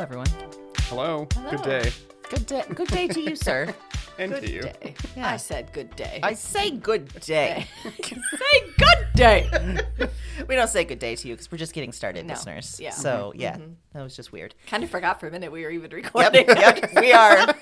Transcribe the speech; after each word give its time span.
everyone. 0.00 0.26
Hello. 0.88 1.26
Good 1.50 1.62
day. 1.62 1.92
Good 2.30 2.46
day. 2.46 2.64
Good 2.74 2.88
day 2.88 3.06
to 3.08 3.20
you, 3.20 3.36
sir. 3.36 3.72
And 4.18 4.32
Good 4.32 4.42
to 4.42 4.52
you. 4.52 4.60
day. 4.60 4.94
Yeah. 5.16 5.30
I 5.30 5.36
said 5.38 5.72
good 5.72 5.96
day. 5.96 6.20
I 6.22 6.34
say 6.34 6.72
good 6.72 7.08
day. 7.20 7.66
say 8.04 8.60
good 8.76 9.06
day. 9.14 9.48
we 10.48 10.56
don't 10.56 10.68
say 10.68 10.84
good 10.84 10.98
day 10.98 11.16
to 11.16 11.26
you 11.28 11.34
because 11.34 11.50
we're 11.50 11.56
just 11.56 11.72
getting 11.72 11.90
started, 11.90 12.26
No. 12.26 12.34
listeners. 12.34 12.78
Yeah. 12.78 12.90
So 12.90 13.30
mm-hmm. 13.30 13.40
yeah, 13.40 13.56
mm-hmm. 13.56 13.72
that 13.94 14.02
was 14.02 14.14
just 14.14 14.30
weird. 14.30 14.54
kind 14.66 14.84
of 14.84 14.90
forgot 14.90 15.20
for 15.20 15.28
a 15.28 15.30
minute 15.30 15.50
we 15.50 15.64
were 15.64 15.70
even 15.70 15.90
Yep, 15.90 16.04
recording. 16.04 16.44
yep, 16.48 16.90
we 17.00 17.14
are. 17.14 17.54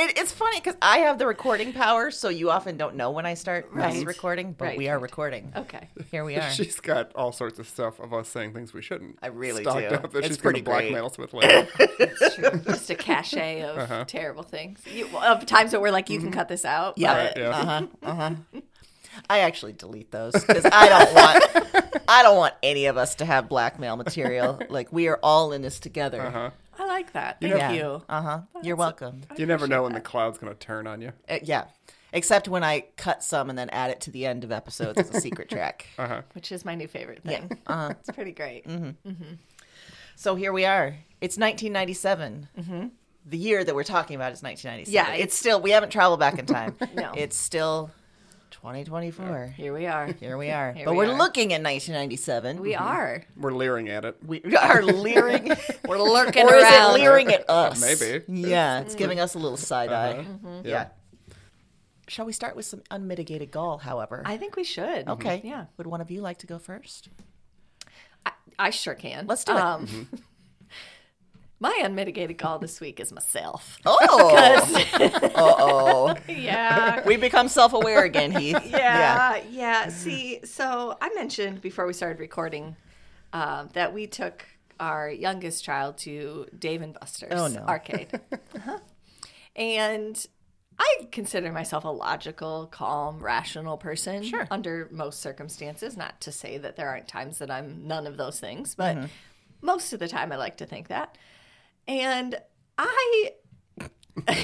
It, 0.00 0.16
it's 0.18 0.30
funny 0.32 0.58
because 0.60 0.76
I 0.80 0.98
have 0.98 1.18
the 1.18 1.26
recording 1.26 1.72
power, 1.72 2.10
so 2.10 2.28
you 2.28 2.50
often 2.50 2.76
don't 2.76 2.94
know 2.94 3.10
when 3.10 3.26
I 3.26 3.34
start 3.34 3.68
Right. 3.72 4.06
recording, 4.06 4.52
but 4.52 4.64
Right, 4.66 4.78
we 4.78 4.88
are 4.88 4.98
recording. 4.98 5.52
Okay. 5.56 5.88
Here 6.10 6.24
we 6.24 6.36
are. 6.36 6.50
She's 6.50 6.78
got 6.78 7.12
all 7.16 7.32
sorts 7.32 7.58
of 7.58 7.68
stuff 7.68 7.98
of 7.98 8.14
us 8.14 8.28
saying 8.28 8.52
things 8.54 8.72
we 8.72 8.80
shouldn't. 8.82 9.18
I 9.22 9.26
really 9.28 9.62
stocked 9.64 9.88
do. 9.88 9.94
Up 9.96 10.12
that 10.12 10.18
It's 10.18 10.28
she's 10.28 10.36
going 10.36 10.42
pretty 10.54 10.60
to 10.60 10.64
blackmail 10.64 11.06
us 11.06 11.18
with 11.18 11.34
later. 11.34 11.66
It's 11.78 12.34
true. 12.36 12.50
Just 12.66 12.90
a 12.90 12.94
cachet 12.94 13.62
of 13.62 14.06
terrible 14.06 14.44
things. 14.44 14.80
You, 14.86 15.08
of 15.18 15.44
times 15.46 15.72
that 15.72 15.80
we're 15.80 15.90
like, 15.90 16.08
you 16.10 16.20
can 16.20 16.30
cut 16.30 16.48
this 16.48 16.64
out. 16.64 16.96
Yeah. 16.96 17.32
but- 17.34 17.36
yeah. 17.36 17.48
Uh 17.50 17.64
huh. 17.64 17.86
Uh 18.02 18.14
huh. 18.14 18.60
I 19.28 19.40
actually 19.40 19.72
delete 19.72 20.12
those 20.12 20.32
because 20.32 20.64
I 20.64 20.88
don't 20.88 21.14
want. 21.14 22.02
I 22.06 22.22
don't 22.22 22.36
want 22.36 22.54
any 22.62 22.86
of 22.86 22.96
us 22.96 23.16
to 23.16 23.24
have 23.24 23.48
blackmail 23.48 23.96
material. 23.96 24.60
Like 24.68 24.92
we 24.92 25.08
are 25.08 25.18
all 25.24 25.52
in 25.52 25.60
this 25.62 25.80
together. 25.80 26.22
Uh-huh. 26.22 26.50
I 26.78 26.86
like 26.98 27.12
that. 27.12 27.40
Thank 27.40 27.54
yeah. 27.54 27.72
you. 27.72 28.02
Uh 28.08 28.22
huh. 28.22 28.40
You're 28.62 28.76
welcome. 28.76 29.22
You 29.36 29.46
never 29.46 29.66
know 29.66 29.84
when 29.84 29.92
the 29.92 30.00
cloud's 30.00 30.38
going 30.38 30.52
to 30.52 30.58
turn 30.58 30.86
on 30.86 31.00
you. 31.00 31.12
Uh, 31.28 31.38
yeah. 31.42 31.64
Except 32.12 32.48
when 32.48 32.64
I 32.64 32.86
cut 32.96 33.22
some 33.22 33.50
and 33.50 33.58
then 33.58 33.68
add 33.70 33.90
it 33.90 34.00
to 34.02 34.10
the 34.10 34.24
end 34.24 34.42
of 34.42 34.50
episodes 34.50 34.98
as 34.98 35.10
a 35.10 35.20
secret 35.20 35.48
track. 35.48 35.86
Uh-huh. 35.98 36.22
Which 36.34 36.52
is 36.52 36.64
my 36.64 36.74
new 36.74 36.88
favorite 36.88 37.22
thing. 37.22 37.50
Uh-huh. 37.66 37.90
It's 38.00 38.10
pretty 38.10 38.32
great. 38.32 38.64
So 40.16 40.34
here 40.34 40.52
we 40.52 40.64
are. 40.64 40.96
It's 41.20 41.36
1997. 41.36 42.48
Mm-hmm. 42.58 42.86
The 43.26 43.36
year 43.38 43.62
that 43.62 43.74
we're 43.74 43.84
talking 43.84 44.16
about 44.16 44.32
is 44.32 44.42
1997. 44.42 44.92
Yeah, 44.92 45.12
it's, 45.14 45.22
it's- 45.24 45.34
still. 45.34 45.60
We 45.60 45.70
haven't 45.70 45.90
traveled 45.90 46.20
back 46.20 46.38
in 46.38 46.46
time. 46.46 46.74
No. 46.94 47.12
It's 47.16 47.36
still 47.36 47.90
2024. 48.50 49.54
Here 49.56 49.72
we 49.72 49.86
are. 49.86 50.12
Here 50.12 50.36
we 50.36 50.50
are. 50.50 50.72
Here 50.74 50.84
but 50.84 50.92
we 50.92 50.98
we 50.98 51.06
are 51.06 51.10
are. 51.10 51.18
looking 51.18 51.52
at 51.52 51.62
1997. 51.62 52.60
We 52.60 52.72
mm-hmm. 52.72 52.82
are. 52.82 53.24
We're 53.36 53.52
leering 53.52 53.88
at 53.88 54.04
it. 54.04 54.16
We 54.24 54.42
are 54.56 54.82
leering. 54.82 55.52
We're 55.88 56.02
lurking 56.02 56.44
or 56.44 56.54
is 56.54 56.64
it 56.66 56.92
leering 56.92 57.28
at 57.28 57.48
us? 57.48 57.80
Maybe. 58.00 58.24
Yeah, 58.28 58.80
it's 58.80 58.94
mm. 58.94 58.98
giving 58.98 59.20
us 59.20 59.34
a 59.34 59.38
little 59.38 59.56
side 59.56 59.92
eye. 59.92 60.12
Uh-huh. 60.12 60.22
Mm-hmm. 60.22 60.68
Yeah. 60.68 60.88
Shall 62.08 62.26
we 62.26 62.32
start 62.32 62.56
with 62.56 62.64
some 62.64 62.82
unmitigated 62.90 63.50
gall, 63.50 63.78
however? 63.78 64.22
I 64.24 64.38
think 64.38 64.56
we 64.56 64.64
should. 64.64 65.08
okay. 65.08 65.38
Mm-hmm. 65.38 65.46
Yeah. 65.46 65.64
Would 65.76 65.86
one 65.86 66.00
of 66.00 66.10
you 66.10 66.20
like 66.22 66.38
to 66.38 66.46
go 66.46 66.58
first? 66.58 67.10
I, 68.24 68.32
I 68.58 68.70
sure 68.70 68.94
can. 68.94 69.26
Let's 69.26 69.44
do 69.44 69.52
it. 69.52 69.58
Um, 69.58 70.08
My 71.60 71.80
unmitigated 71.82 72.38
goal 72.38 72.58
this 72.58 72.80
week 72.80 73.00
is 73.00 73.10
myself. 73.12 73.78
Oh. 73.84 73.98
uh 75.34 75.54
oh. 75.58 76.14
Yeah. 76.28 77.04
We 77.04 77.16
become 77.16 77.48
self 77.48 77.72
aware 77.72 78.04
again, 78.04 78.30
Heath. 78.32 78.60
yeah, 78.66 79.42
yeah. 79.50 79.88
See, 79.88 80.40
so 80.44 80.96
I 81.00 81.10
mentioned 81.14 81.60
before 81.60 81.86
we 81.86 81.92
started 81.92 82.20
recording 82.20 82.76
um, 83.32 83.70
that 83.72 83.92
we 83.92 84.06
took 84.06 84.46
our 84.78 85.10
youngest 85.10 85.64
child 85.64 85.98
to 85.98 86.46
Dave 86.56 86.80
and 86.82 86.94
Buster's 86.94 87.32
Oh, 87.32 87.48
no. 87.48 87.60
arcade, 87.62 88.20
uh-huh. 88.54 88.78
and 89.56 90.26
I 90.78 91.08
consider 91.10 91.50
myself 91.50 91.84
a 91.84 91.88
logical, 91.88 92.68
calm, 92.70 93.18
rational 93.18 93.76
person 93.76 94.22
Sure. 94.22 94.46
under 94.52 94.88
most 94.92 95.20
circumstances. 95.20 95.96
Not 95.96 96.20
to 96.20 96.30
say 96.30 96.58
that 96.58 96.76
there 96.76 96.88
aren't 96.88 97.08
times 97.08 97.38
that 97.38 97.50
I'm 97.50 97.88
none 97.88 98.06
of 98.06 98.16
those 98.16 98.38
things, 98.38 98.76
but 98.76 98.96
Mm-hmm. 98.96 99.06
most 99.60 99.92
of 99.92 99.98
the 99.98 100.06
time 100.06 100.30
I 100.30 100.36
like 100.36 100.56
to 100.58 100.66
think 100.66 100.86
that. 100.86 101.18
And 101.88 102.36
I 102.76 103.32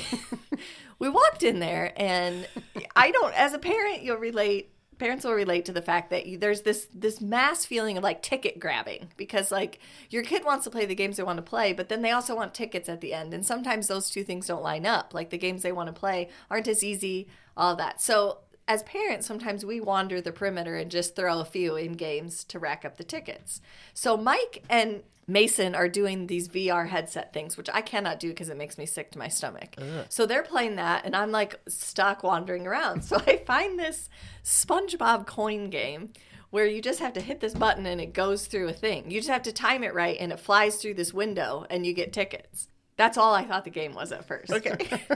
we 0.98 1.08
walked 1.08 1.42
in 1.42 1.58
there 1.58 1.92
and 1.96 2.48
i 2.94 3.10
don't 3.10 3.34
as 3.34 3.52
a 3.52 3.58
parent 3.58 4.02
you'll 4.02 4.16
relate 4.16 4.74
parents 4.98 5.24
will 5.24 5.34
relate 5.34 5.64
to 5.64 5.72
the 5.72 5.82
fact 5.82 6.10
that 6.10 6.26
you, 6.26 6.38
there's 6.38 6.62
this 6.62 6.86
this 6.94 7.20
mass 7.20 7.64
feeling 7.64 7.96
of 7.96 8.04
like 8.04 8.22
ticket 8.22 8.58
grabbing 8.58 9.08
because 9.16 9.50
like 9.50 9.78
your 10.10 10.22
kid 10.22 10.44
wants 10.44 10.64
to 10.64 10.70
play 10.70 10.86
the 10.86 10.94
games 10.94 11.16
they 11.16 11.22
want 11.22 11.36
to 11.36 11.42
play 11.42 11.72
but 11.72 11.88
then 11.88 12.02
they 12.02 12.10
also 12.10 12.34
want 12.34 12.54
tickets 12.54 12.88
at 12.88 13.00
the 13.00 13.12
end. 13.12 13.34
And 13.34 13.44
sometimes 13.44 13.88
those 13.88 14.10
two 14.10 14.24
things 14.24 14.46
don't 14.46 14.62
line 14.62 14.86
up. 14.86 15.14
Like 15.14 15.30
the 15.30 15.38
games 15.38 15.62
they 15.62 15.72
want 15.72 15.88
to 15.88 15.92
play 15.92 16.28
aren't 16.50 16.68
as 16.68 16.82
easy 16.82 17.28
all 17.56 17.76
that. 17.76 18.00
So 18.00 18.38
as 18.66 18.82
parents 18.84 19.26
sometimes 19.26 19.64
we 19.64 19.80
wander 19.80 20.20
the 20.20 20.32
perimeter 20.32 20.76
and 20.76 20.90
just 20.90 21.14
throw 21.16 21.40
a 21.40 21.44
few 21.44 21.76
in 21.76 21.92
games 21.92 22.44
to 22.44 22.58
rack 22.58 22.84
up 22.84 22.96
the 22.96 23.04
tickets 23.04 23.60
so 23.92 24.16
mike 24.16 24.64
and 24.68 25.02
Mason 25.26 25.74
are 25.74 25.88
doing 25.88 26.26
these 26.26 26.48
VR 26.48 26.88
headset 26.88 27.32
things, 27.32 27.56
which 27.56 27.70
I 27.72 27.80
cannot 27.80 28.20
do 28.20 28.28
because 28.28 28.50
it 28.50 28.58
makes 28.58 28.76
me 28.76 28.84
sick 28.86 29.10
to 29.12 29.18
my 29.18 29.28
stomach. 29.28 29.74
So 30.10 30.26
they're 30.26 30.42
playing 30.42 30.76
that, 30.76 31.06
and 31.06 31.16
I'm 31.16 31.30
like 31.30 31.60
stuck 31.66 32.22
wandering 32.22 32.66
around. 32.66 33.04
So 33.04 33.16
I 33.26 33.38
find 33.46 33.78
this 33.78 34.08
SpongeBob 34.44 35.26
coin 35.26 35.70
game 35.70 36.12
where 36.50 36.66
you 36.66 36.82
just 36.82 37.00
have 37.00 37.12
to 37.14 37.20
hit 37.20 37.40
this 37.40 37.54
button 37.54 37.86
and 37.86 38.00
it 38.00 38.12
goes 38.12 38.46
through 38.46 38.68
a 38.68 38.72
thing. 38.72 39.10
You 39.10 39.18
just 39.18 39.30
have 39.30 39.42
to 39.42 39.52
time 39.52 39.82
it 39.82 39.94
right, 39.94 40.16
and 40.20 40.30
it 40.30 40.40
flies 40.40 40.76
through 40.76 40.94
this 40.94 41.14
window, 41.14 41.66
and 41.70 41.86
you 41.86 41.94
get 41.94 42.12
tickets. 42.12 42.68
That's 42.96 43.18
all 43.18 43.34
I 43.34 43.44
thought 43.44 43.64
the 43.64 43.70
game 43.70 43.94
was 43.94 44.12
at 44.12 44.26
first. 44.26 44.52
Okay. 44.52 45.00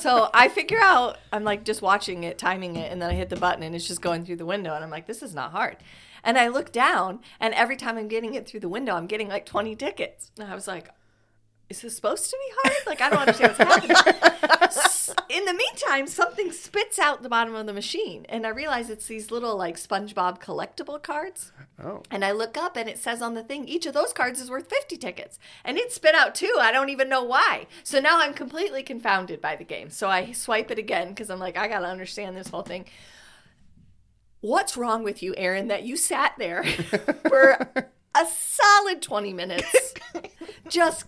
So 0.00 0.28
I 0.34 0.48
figure 0.48 0.80
out, 0.80 1.18
I'm 1.32 1.42
like 1.42 1.64
just 1.64 1.80
watching 1.80 2.24
it, 2.24 2.38
timing 2.38 2.76
it, 2.76 2.92
and 2.92 3.00
then 3.00 3.10
I 3.10 3.14
hit 3.14 3.30
the 3.30 3.36
button 3.36 3.62
and 3.62 3.74
it's 3.74 3.88
just 3.88 4.02
going 4.02 4.26
through 4.26 4.36
the 4.36 4.46
window. 4.46 4.74
And 4.74 4.84
I'm 4.84 4.90
like, 4.90 5.06
this 5.06 5.22
is 5.22 5.34
not 5.34 5.52
hard. 5.52 5.78
And 6.22 6.36
I 6.36 6.48
look 6.48 6.70
down, 6.70 7.20
and 7.40 7.54
every 7.54 7.76
time 7.76 7.96
I'm 7.96 8.08
getting 8.08 8.34
it 8.34 8.46
through 8.46 8.60
the 8.60 8.68
window, 8.68 8.94
I'm 8.94 9.06
getting 9.06 9.28
like 9.28 9.46
20 9.46 9.74
tickets. 9.74 10.30
And 10.38 10.50
I 10.50 10.54
was 10.54 10.68
like, 10.68 10.90
is 11.68 11.82
this 11.82 11.96
supposed 11.96 12.30
to 12.30 12.36
be 12.36 12.54
hard? 12.62 12.86
Like, 12.86 13.00
I 13.00 13.10
don't 13.10 13.18
understand 13.20 13.56
what's 13.58 13.86
happening. 13.88 15.16
In 15.28 15.44
the 15.44 15.54
meantime, 15.54 16.06
something 16.06 16.52
spits 16.52 16.98
out 16.98 17.22
the 17.22 17.28
bottom 17.28 17.54
of 17.54 17.66
the 17.66 17.72
machine. 17.72 18.24
And 18.28 18.46
I 18.46 18.50
realize 18.50 18.88
it's 18.88 19.06
these 19.06 19.30
little 19.30 19.56
like 19.56 19.76
SpongeBob 19.76 20.40
collectible 20.40 21.02
cards. 21.02 21.52
Oh. 21.82 22.02
And 22.10 22.24
I 22.24 22.32
look 22.32 22.56
up 22.56 22.76
and 22.76 22.88
it 22.88 22.98
says 22.98 23.20
on 23.20 23.34
the 23.34 23.42
thing, 23.42 23.66
each 23.66 23.86
of 23.86 23.94
those 23.94 24.12
cards 24.12 24.40
is 24.40 24.50
worth 24.50 24.68
50 24.68 24.96
tickets. 24.96 25.38
And 25.64 25.76
it 25.78 25.92
spit 25.92 26.14
out 26.14 26.34
two. 26.34 26.56
I 26.60 26.70
don't 26.70 26.90
even 26.90 27.08
know 27.08 27.24
why. 27.24 27.66
So 27.82 28.00
now 28.00 28.20
I'm 28.20 28.34
completely 28.34 28.82
confounded 28.82 29.40
by 29.40 29.56
the 29.56 29.64
game. 29.64 29.90
So 29.90 30.08
I 30.08 30.32
swipe 30.32 30.70
it 30.70 30.78
again 30.78 31.08
because 31.08 31.30
I'm 31.30 31.40
like, 31.40 31.56
I 31.56 31.68
got 31.68 31.80
to 31.80 31.86
understand 31.86 32.36
this 32.36 32.48
whole 32.48 32.62
thing. 32.62 32.86
What's 34.40 34.76
wrong 34.76 35.02
with 35.02 35.22
you, 35.22 35.34
Aaron, 35.36 35.68
that 35.68 35.82
you 35.82 35.96
sat 35.96 36.34
there 36.38 36.62
for 37.28 37.68
a 38.14 38.26
solid 38.26 39.02
20 39.02 39.32
minutes 39.32 39.94
just 40.68 41.04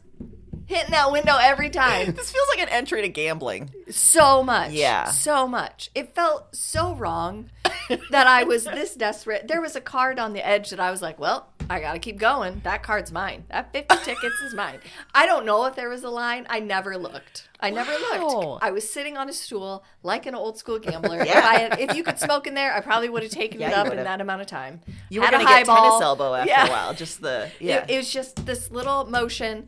hitting 0.69 0.93
that 0.93 1.11
window 1.11 1.37
every 1.41 1.71
time? 1.71 2.12
This 2.19 2.31
feels 2.31 2.49
like 2.49 2.61
an 2.61 2.69
entry 2.69 3.03
to 3.03 3.09
gambling. 3.09 3.71
So 3.91 4.43
much. 4.45 4.71
Yeah. 4.73 5.06
So 5.06 5.49
much. 5.49 5.91
It 5.95 6.15
felt 6.15 6.55
so 6.55 6.95
wrong 6.95 7.51
that 8.11 8.27
I 8.27 8.45
was 8.45 8.65
this 8.65 8.95
desperate. 8.95 9.49
There 9.49 9.61
was 9.61 9.75
a 9.77 9.81
card 9.81 10.19
on 10.19 10.33
the 10.33 10.47
edge 10.47 10.71
that 10.71 10.79
I 10.81 10.91
was 10.91 11.03
like, 11.03 11.19
well, 11.19 11.49
I 11.71 11.81
got 11.81 11.93
to 11.95 11.99
keep 11.99 12.19
going. 12.19 12.61
That 12.65 12.83
card's 12.83 13.11
mine. 13.12 13.45
That 13.51 13.73
50 13.73 13.97
tickets 14.05 14.41
is 14.47 14.55
mine. 14.55 14.79
I 15.15 15.27
don't 15.27 15.45
know 15.45 15.65
if 15.67 15.75
there 15.77 15.89
was 15.89 16.03
a 16.05 16.11
line. 16.11 16.47
I 16.49 16.61
never 16.61 16.97
looked. 16.97 17.49
I 17.61 17.71
never 17.71 17.91
Wow. 17.91 18.41
looked. 18.53 18.65
I 18.65 18.71
was 18.71 18.89
sitting 18.89 19.17
on 19.17 19.29
a 19.29 19.33
stool 19.33 19.85
like 20.03 20.27
an 20.27 20.35
old 20.35 20.59
school 20.59 20.79
gambler. 20.79 21.21
If, 21.21 21.35
I 21.35 21.59
had, 21.59 21.81
if 21.81 21.95
you 21.97 22.05
could 22.05 22.19
smoke 22.19 22.47
in 22.47 22.55
there, 22.55 22.73
I 22.75 22.81
probably 22.81 23.09
would 23.09 23.23
have 23.25 23.33
taken 23.33 23.61
Yeah, 23.61 23.71
it 23.71 23.75
up 23.75 23.87
in 23.93 23.97
that 23.97 24.21
amount 24.21 24.43
of 24.43 24.47
time. 24.47 24.81
You 25.11 25.21
were 25.21 25.27
Had 25.27 25.35
a 25.35 25.39
going 25.39 25.47
to 25.49 25.53
get 25.53 25.67
highball. 25.67 25.91
tennis 25.91 26.03
elbow 26.03 26.35
after 26.35 26.49
Yeah. 26.50 26.67
a 26.67 26.71
while. 26.71 26.95
Just 26.95 27.21
the 27.21 27.50
yeah. 27.61 27.85
It, 27.85 27.91
it 27.91 27.97
was 27.99 28.12
just 28.12 28.47
this 28.47 28.71
little 28.71 29.06
motion. 29.06 29.67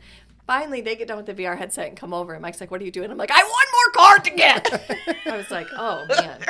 Finally, 0.50 0.80
they 0.80 0.96
get 0.96 1.06
done 1.06 1.16
with 1.16 1.26
the 1.26 1.34
VR 1.34 1.56
headset 1.56 1.86
and 1.86 1.96
come 1.96 2.12
over. 2.12 2.32
And 2.32 2.42
Mike's 2.42 2.60
like, 2.60 2.72
"What 2.72 2.80
are 2.80 2.84
you 2.84 2.90
doing?" 2.90 3.08
I'm 3.08 3.16
like, 3.16 3.30
"I 3.30 3.40
want 3.40 3.68
more 3.72 4.04
card 4.04 4.24
to 4.24 4.30
get." 4.32 5.24
I 5.26 5.36
was 5.36 5.48
like, 5.48 5.68
"Oh 5.76 6.04
man, 6.08 6.44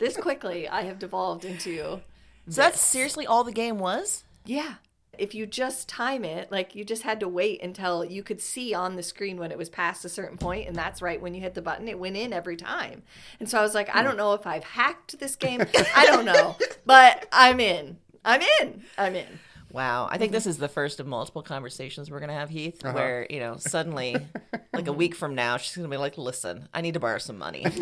this 0.00 0.16
quickly 0.16 0.66
I 0.66 0.84
have 0.84 0.98
devolved 0.98 1.44
into 1.44 2.00
so 2.48 2.62
that's 2.62 2.80
seriously 2.80 3.26
all 3.26 3.44
the 3.44 3.52
game 3.52 3.78
was. 3.78 4.24
yeah." 4.46 4.76
If 5.18 5.34
you 5.34 5.44
just 5.44 5.90
time 5.90 6.24
it, 6.24 6.50
like 6.50 6.74
you 6.74 6.86
just 6.86 7.02
had 7.02 7.20
to 7.20 7.28
wait 7.28 7.62
until 7.62 8.02
you 8.02 8.22
could 8.22 8.40
see 8.40 8.72
on 8.72 8.96
the 8.96 9.02
screen 9.02 9.36
when 9.36 9.52
it 9.52 9.58
was 9.58 9.68
past 9.68 10.06
a 10.06 10.08
certain 10.08 10.38
point, 10.38 10.66
and 10.66 10.74
that's 10.74 11.02
right 11.02 11.20
when 11.20 11.34
you 11.34 11.42
hit 11.42 11.52
the 11.52 11.60
button, 11.60 11.88
it 11.88 11.98
went 11.98 12.16
in 12.16 12.32
every 12.32 12.56
time. 12.56 13.02
And 13.38 13.46
so 13.46 13.58
I 13.58 13.62
was 13.62 13.74
like, 13.74 13.94
I 13.94 14.02
don't 14.02 14.12
hmm. 14.12 14.18
know 14.20 14.32
if 14.32 14.46
I've 14.46 14.64
hacked 14.64 15.18
this 15.18 15.36
game. 15.36 15.60
I 15.94 16.06
don't 16.06 16.24
know, 16.24 16.56
but 16.86 17.28
I'm 17.30 17.60
in. 17.60 17.98
I'm 18.24 18.40
in. 18.62 18.84
I'm 18.96 19.14
in. 19.14 19.38
Wow, 19.72 20.06
I 20.10 20.18
think 20.18 20.28
mm-hmm. 20.28 20.34
this 20.34 20.46
is 20.46 20.58
the 20.58 20.68
first 20.68 21.00
of 21.00 21.06
multiple 21.06 21.42
conversations 21.42 22.10
we're 22.10 22.20
gonna 22.20 22.34
have, 22.34 22.50
Heath. 22.50 22.84
Uh-huh. 22.84 22.94
Where 22.94 23.26
you 23.30 23.40
know 23.40 23.56
suddenly, 23.56 24.16
like 24.72 24.86
a 24.86 24.92
week 25.02 25.14
from 25.14 25.34
now, 25.34 25.56
she's 25.56 25.74
gonna 25.74 25.88
be 25.88 25.96
like, 25.96 26.18
"Listen, 26.18 26.68
I 26.74 26.82
need 26.82 26.94
to 26.94 27.00
borrow 27.00 27.18
some 27.18 27.38
money." 27.38 27.64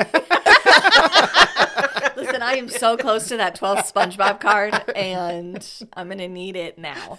Listen, 2.21 2.43
I 2.43 2.53
am 2.55 2.69
so 2.69 2.97
close 2.97 3.29
to 3.29 3.37
that 3.39 3.59
12th 3.59 3.93
SpongeBob 3.93 4.41
card, 4.41 4.75
and 4.95 5.67
I'm 5.95 6.09
going 6.09 6.19
to 6.19 6.29
need 6.29 6.57
it 6.57 6.79
now. 6.79 7.19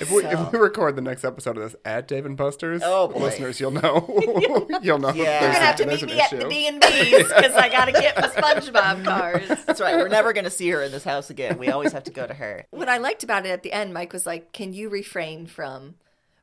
If 0.00 0.10
we, 0.10 0.22
So- 0.22 0.28
if 0.30 0.52
we 0.52 0.58
record 0.58 0.96
the 0.96 1.02
next 1.02 1.24
episode 1.24 1.56
of 1.56 1.62
this 1.64 1.76
at 1.84 2.08
Dave 2.08 2.26
and 2.26 2.36
Buster's, 2.36 2.82
Oh, 2.84 3.08
boy. 3.08 3.20
listeners, 3.20 3.60
you'll 3.60 3.70
know. 3.72 4.06
you'll 4.82 4.98
know. 4.98 5.12
Yeah. 5.12 5.40
You're 5.42 5.50
going 5.50 5.60
to 5.60 5.66
have 5.66 5.76
to 5.76 5.86
meet 5.86 6.02
an 6.02 6.08
me 6.08 6.20
at 6.20 6.30
the 6.30 6.38
issue. 6.38 6.48
D&B's 6.48 7.28
because 7.28 7.54
I 7.54 7.68
got 7.68 7.86
to 7.86 7.92
get 7.92 8.16
my 8.16 8.28
SpongeBob 8.28 9.04
cards. 9.04 9.64
That's 9.64 9.80
right. 9.80 9.96
We're 9.96 10.08
never 10.08 10.32
gonna 10.32 10.50
see 10.50 10.68
her 10.70 10.82
in 10.82 10.92
this 10.92 11.04
house 11.04 11.30
again. 11.30 11.58
We 11.58 11.68
always 11.68 11.92
have 11.92 12.04
to 12.04 12.10
go 12.10 12.26
to 12.26 12.34
her. 12.34 12.64
What 12.70 12.88
I 12.88 12.98
liked 12.98 13.22
about 13.24 13.46
it 13.46 13.50
at 13.50 13.62
the 13.62 13.72
end, 13.72 13.92
Mike 13.94 14.12
was 14.12 14.26
like, 14.26 14.52
can 14.52 14.72
you 14.72 14.88
refrain 14.88 15.46
from 15.46 15.94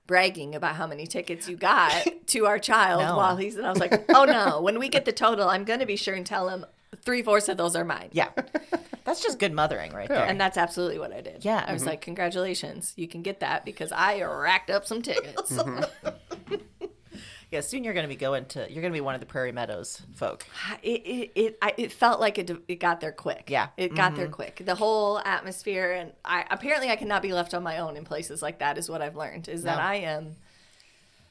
bragging 0.07 0.55
about 0.55 0.75
how 0.75 0.87
many 0.87 1.05
tickets 1.07 1.47
you 1.47 1.55
got 1.55 2.05
to 2.27 2.45
our 2.45 2.59
child 2.59 3.01
No. 3.03 3.15
while 3.17 3.37
he's 3.37 3.55
and 3.55 3.65
I 3.65 3.69
was 3.69 3.79
like, 3.79 4.03
oh 4.09 4.25
no, 4.25 4.61
when 4.61 4.79
we 4.79 4.89
get 4.89 5.05
the 5.05 5.11
total, 5.11 5.47
I'm 5.47 5.63
gonna 5.63 5.85
be 5.85 5.95
sure 5.95 6.13
and 6.15 6.25
tell 6.25 6.49
him 6.49 6.65
three 7.03 7.21
fourths 7.21 7.49
of 7.49 7.57
those 7.57 7.75
are 7.75 7.85
mine. 7.85 8.09
Yeah. 8.11 8.29
That's 9.03 9.23
just 9.23 9.39
good 9.39 9.53
mothering 9.53 9.93
right 9.93 10.07
there. 10.07 10.25
And 10.25 10.39
that's 10.39 10.57
absolutely 10.57 10.99
what 10.99 11.11
I 11.11 11.21
did. 11.21 11.43
Yeah. 11.43 11.65
I 11.67 11.73
was 11.73 11.81
mm-hmm. 11.81 11.89
like, 11.89 12.01
congratulations, 12.01 12.93
you 12.95 13.07
can 13.07 13.23
get 13.23 13.39
that 13.39 13.65
because 13.65 13.91
I 13.91 14.21
racked 14.21 14.69
up 14.69 14.85
some 14.85 15.01
tickets. 15.01 15.51
Mm-hmm. 15.61 16.55
yeah, 17.51 17.61
soon 17.61 17.83
you're 17.83 17.93
going 17.93 18.05
to 18.05 18.09
be 18.09 18.15
going 18.15 18.45
to, 18.45 18.59
you're 18.71 18.81
going 18.81 18.91
to 18.91 18.97
be 18.97 19.01
one 19.01 19.15
of 19.15 19.19
the 19.19 19.27
Prairie 19.27 19.51
Meadows 19.51 20.01
folk. 20.15 20.45
Ah, 20.65 20.77
it 20.81 21.01
it 21.05 21.31
it, 21.35 21.57
I, 21.61 21.73
it 21.77 21.91
felt 21.91 22.19
like 22.19 22.37
it, 22.37 22.51
it 22.67 22.79
got 22.79 23.01
there 23.01 23.11
quick. 23.11 23.45
Yeah. 23.47 23.69
it 23.77 23.95
got 23.95 24.15
there 24.15 24.25
mm-hmm. 24.25 24.33
quick. 24.33 24.61
The 24.65 24.75
whole 24.75 25.19
atmosphere, 25.19 25.91
and 25.91 26.13
I 26.23 26.45
apparently 26.49 26.89
I 26.89 26.95
cannot 26.95 27.21
be 27.21 27.33
left 27.33 27.53
on 27.53 27.63
my 27.63 27.79
own 27.79 27.97
in 27.97 28.05
places 28.05 28.41
like 28.41 28.59
that. 28.59 28.77
Is 28.77 28.89
what 28.89 29.01
I've 29.01 29.15
learned 29.15 29.49
is 29.49 29.63
that 29.63 29.77
No. 29.77 29.83
I 29.83 29.95
am. 29.95 30.35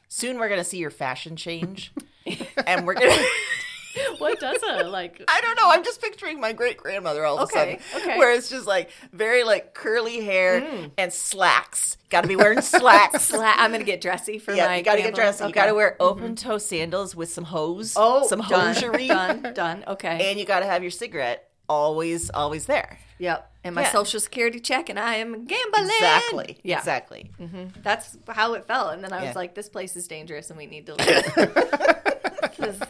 Soon 0.09 0.39
we're 0.39 0.49
going 0.49 0.61
to 0.61 0.65
see 0.65 0.79
your 0.79 0.91
fashion 0.91 1.37
change. 1.37 1.93
and 2.67 2.87
we're 2.87 2.95
going 2.95 3.11
to. 3.11 3.27
What 4.19 4.39
does 4.41 4.63
a 4.69 4.85
like? 4.85 5.23
I 5.29 5.41
don't 5.41 5.57
know. 5.57 5.71
I'm 5.71 5.85
just 5.85 6.01
picturing 6.01 6.41
my 6.41 6.53
great 6.53 6.77
grandmother 6.77 7.25
all 7.25 7.39
of 7.39 7.49
a 7.49 7.53
sudden. 7.53 7.79
okay. 7.97 8.19
Where 8.19 8.33
it's 8.33 8.49
just 8.49 8.67
like 8.67 8.91
very 9.13 9.45
like 9.45 9.75
curly 9.75 10.21
hair 10.21 10.61
mm. 10.61 10.91
and 10.99 11.13
slacks. 11.13 11.97
Got 12.09 12.23
to 12.23 12.29
be 12.29 12.37
wearing 12.37 12.61
slacks. 12.61 13.31
Sla- 13.33 13.55
I'm 13.57 13.73
gonna 13.73 13.85
get 13.85 14.01
dressy 14.01 14.39
for 14.39 14.53
yeah, 14.53 14.67
my. 14.67 14.77
you 14.77 14.83
got 14.83 14.97
to 14.97 15.03
get 15.03 15.15
dressy. 15.15 15.39
dressed. 15.39 15.49
You 15.49 15.55
got 15.55 15.67
to 15.67 15.75
wear 15.75 15.97
open 16.01 16.35
mm-hmm. 16.35 16.49
toe 16.49 16.59
sandals 16.59 17.15
with 17.15 17.33
some 17.33 17.45
hose. 17.45 17.95
oh 17.97 18.27
some 18.27 18.41
done, 18.41 18.75
hosiery. 18.75 19.09
Done, 19.09 19.53
done. 19.55 19.85
Okay. 19.87 20.31
And 20.31 20.39
you 20.39 20.45
got 20.45 20.61
to 20.61 20.67
have 20.67 20.83
your 20.83 20.91
cigarette 20.91 21.51
always, 21.69 22.31
always 22.31 22.67
there. 22.67 22.99
yep. 23.19 23.47
And 23.63 23.75
my 23.75 23.83
Yeah. 23.83 23.93
social 23.93 24.21
security 24.21 24.59
check, 24.59 24.89
and 24.89 24.99
I 24.99 25.17
am 25.17 25.45
gambling. 25.45 25.85
Exactly. 25.85 26.59
Yeah. 26.63 26.79
Exactly. 26.79 27.31
Mm-hmm. 27.39 27.83
That's 27.83 28.17
how 28.27 28.55
it 28.55 28.67
felt. 28.67 28.95
And 28.95 29.05
then 29.05 29.13
I 29.13 29.21
was 29.21 29.27
Yeah. 29.27 29.33
like, 29.35 29.55
this 29.55 29.69
place 29.69 29.97
is 29.97 30.09
dangerous, 30.09 30.49
and 30.49 30.59
we 30.59 30.67
need 30.67 30.87
to 30.87 30.95
leave. 30.95 32.17
'Cause 32.61 32.81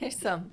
there's 0.00 0.18
some 0.18 0.52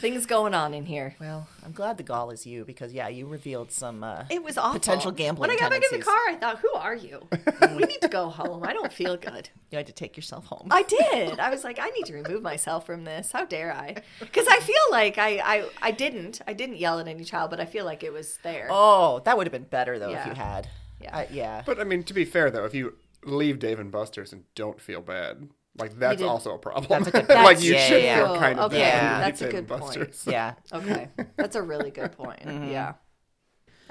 things 0.00 0.26
going 0.26 0.52
on 0.52 0.74
in 0.74 0.84
here. 0.84 1.16
Well, 1.18 1.48
I'm 1.64 1.72
glad 1.72 1.96
the 1.96 2.02
gall 2.02 2.30
is 2.30 2.46
you 2.46 2.64
because 2.66 2.92
yeah, 2.92 3.08
you 3.08 3.26
revealed 3.26 3.72
some. 3.72 4.04
Uh, 4.04 4.24
It 4.28 4.42
was 4.42 4.58
awful. 4.58 4.78
Potential 4.78 5.10
gambling 5.10 5.48
When 5.48 5.56
I 5.56 5.58
got 5.58 5.70
back 5.70 5.76
in 5.76 5.98
the 5.98 6.04
tendencies. 6.04 6.04
car, 6.04 6.22
I 6.28 6.34
thought, 6.36 6.58
"Who 6.58 6.72
are 6.74 6.94
you? 6.94 7.26
we 7.76 7.84
need 7.84 8.00
to 8.02 8.08
go 8.08 8.28
home. 8.28 8.62
I 8.64 8.72
don't 8.72 8.92
feel 8.92 9.16
good." 9.16 9.48
you 9.70 9.78
had 9.78 9.86
to 9.86 9.92
take 9.92 10.16
yourself 10.16 10.44
home. 10.46 10.68
I 10.70 10.82
did. 10.82 11.38
I 11.46 11.50
was 11.50 11.64
like, 11.64 11.78
"I 11.80 11.88
need 11.90 12.06
to 12.06 12.14
remove 12.14 12.42
myself 12.42 12.84
from 12.86 13.04
this. 13.04 13.32
How 13.32 13.44
dare 13.46 13.72
I?" 13.72 13.96
Because 14.20 14.46
I 14.48 14.60
feel 14.60 14.76
like 14.90 15.18
I, 15.18 15.38
I, 15.38 15.68
I 15.82 15.90
didn't, 15.92 16.40
I 16.46 16.52
didn't 16.52 16.76
yell 16.76 16.98
at 16.98 17.08
any 17.08 17.24
child, 17.24 17.50
but 17.50 17.60
I 17.60 17.64
feel 17.64 17.84
like 17.84 18.02
it 18.04 18.12
was 18.12 18.38
there. 18.42 18.68
oh, 18.70 19.20
that 19.24 19.36
would 19.36 19.46
have 19.46 19.52
been 19.52 19.64
better 19.64 19.98
though 19.98 20.08
if 20.10 20.12
Yeah. 20.16 20.28
you 20.28 20.34
had. 20.34 20.68
Yeah. 21.00 21.16
I- 21.16 21.28
yeah. 21.30 21.62
But 21.64 21.80
I 21.80 21.84
mean, 21.84 22.02
to 22.04 22.14
be 22.14 22.24
fair 22.24 22.50
though, 22.50 22.64
if 22.64 22.74
you 22.74 22.96
leave 23.24 23.58
Dave 23.58 23.78
and 23.80 23.90
Buster's 23.90 24.32
and 24.32 24.44
don't 24.54 24.80
feel 24.80 25.00
bad, 25.00 25.48
like 25.78 25.98
that's 25.98 26.16
didn't- 26.18 26.30
also 26.30 26.54
a 26.54 26.58
problem. 26.58 27.04
That's 27.04 27.08
a 27.08 27.22
good 27.22 27.28
like 27.34 27.62
you 27.62 27.74
Yeah, 27.74 27.86
should 27.88 28.02
yeah, 28.02 28.16
feel 28.24 28.34
yeah. 28.34 28.40
kind 28.40 28.58
of 28.58 28.64
Okay, 28.66 28.78
bad. 28.80 28.86
yeah, 29.02 29.12
when 29.12 29.20
that's 29.20 29.40
a 29.40 29.44
Dave 29.44 29.54
and 29.54 29.68
good 29.68 29.78
point. 29.80 30.22
Yeah. 30.26 30.54
Okay, 30.72 31.08
that's 31.36 31.56
a 31.56 31.62
really 31.62 31.90
good 31.90 32.12
point. 32.12 32.40
Mm-hmm. 32.40 32.70
Yeah. 32.70 32.94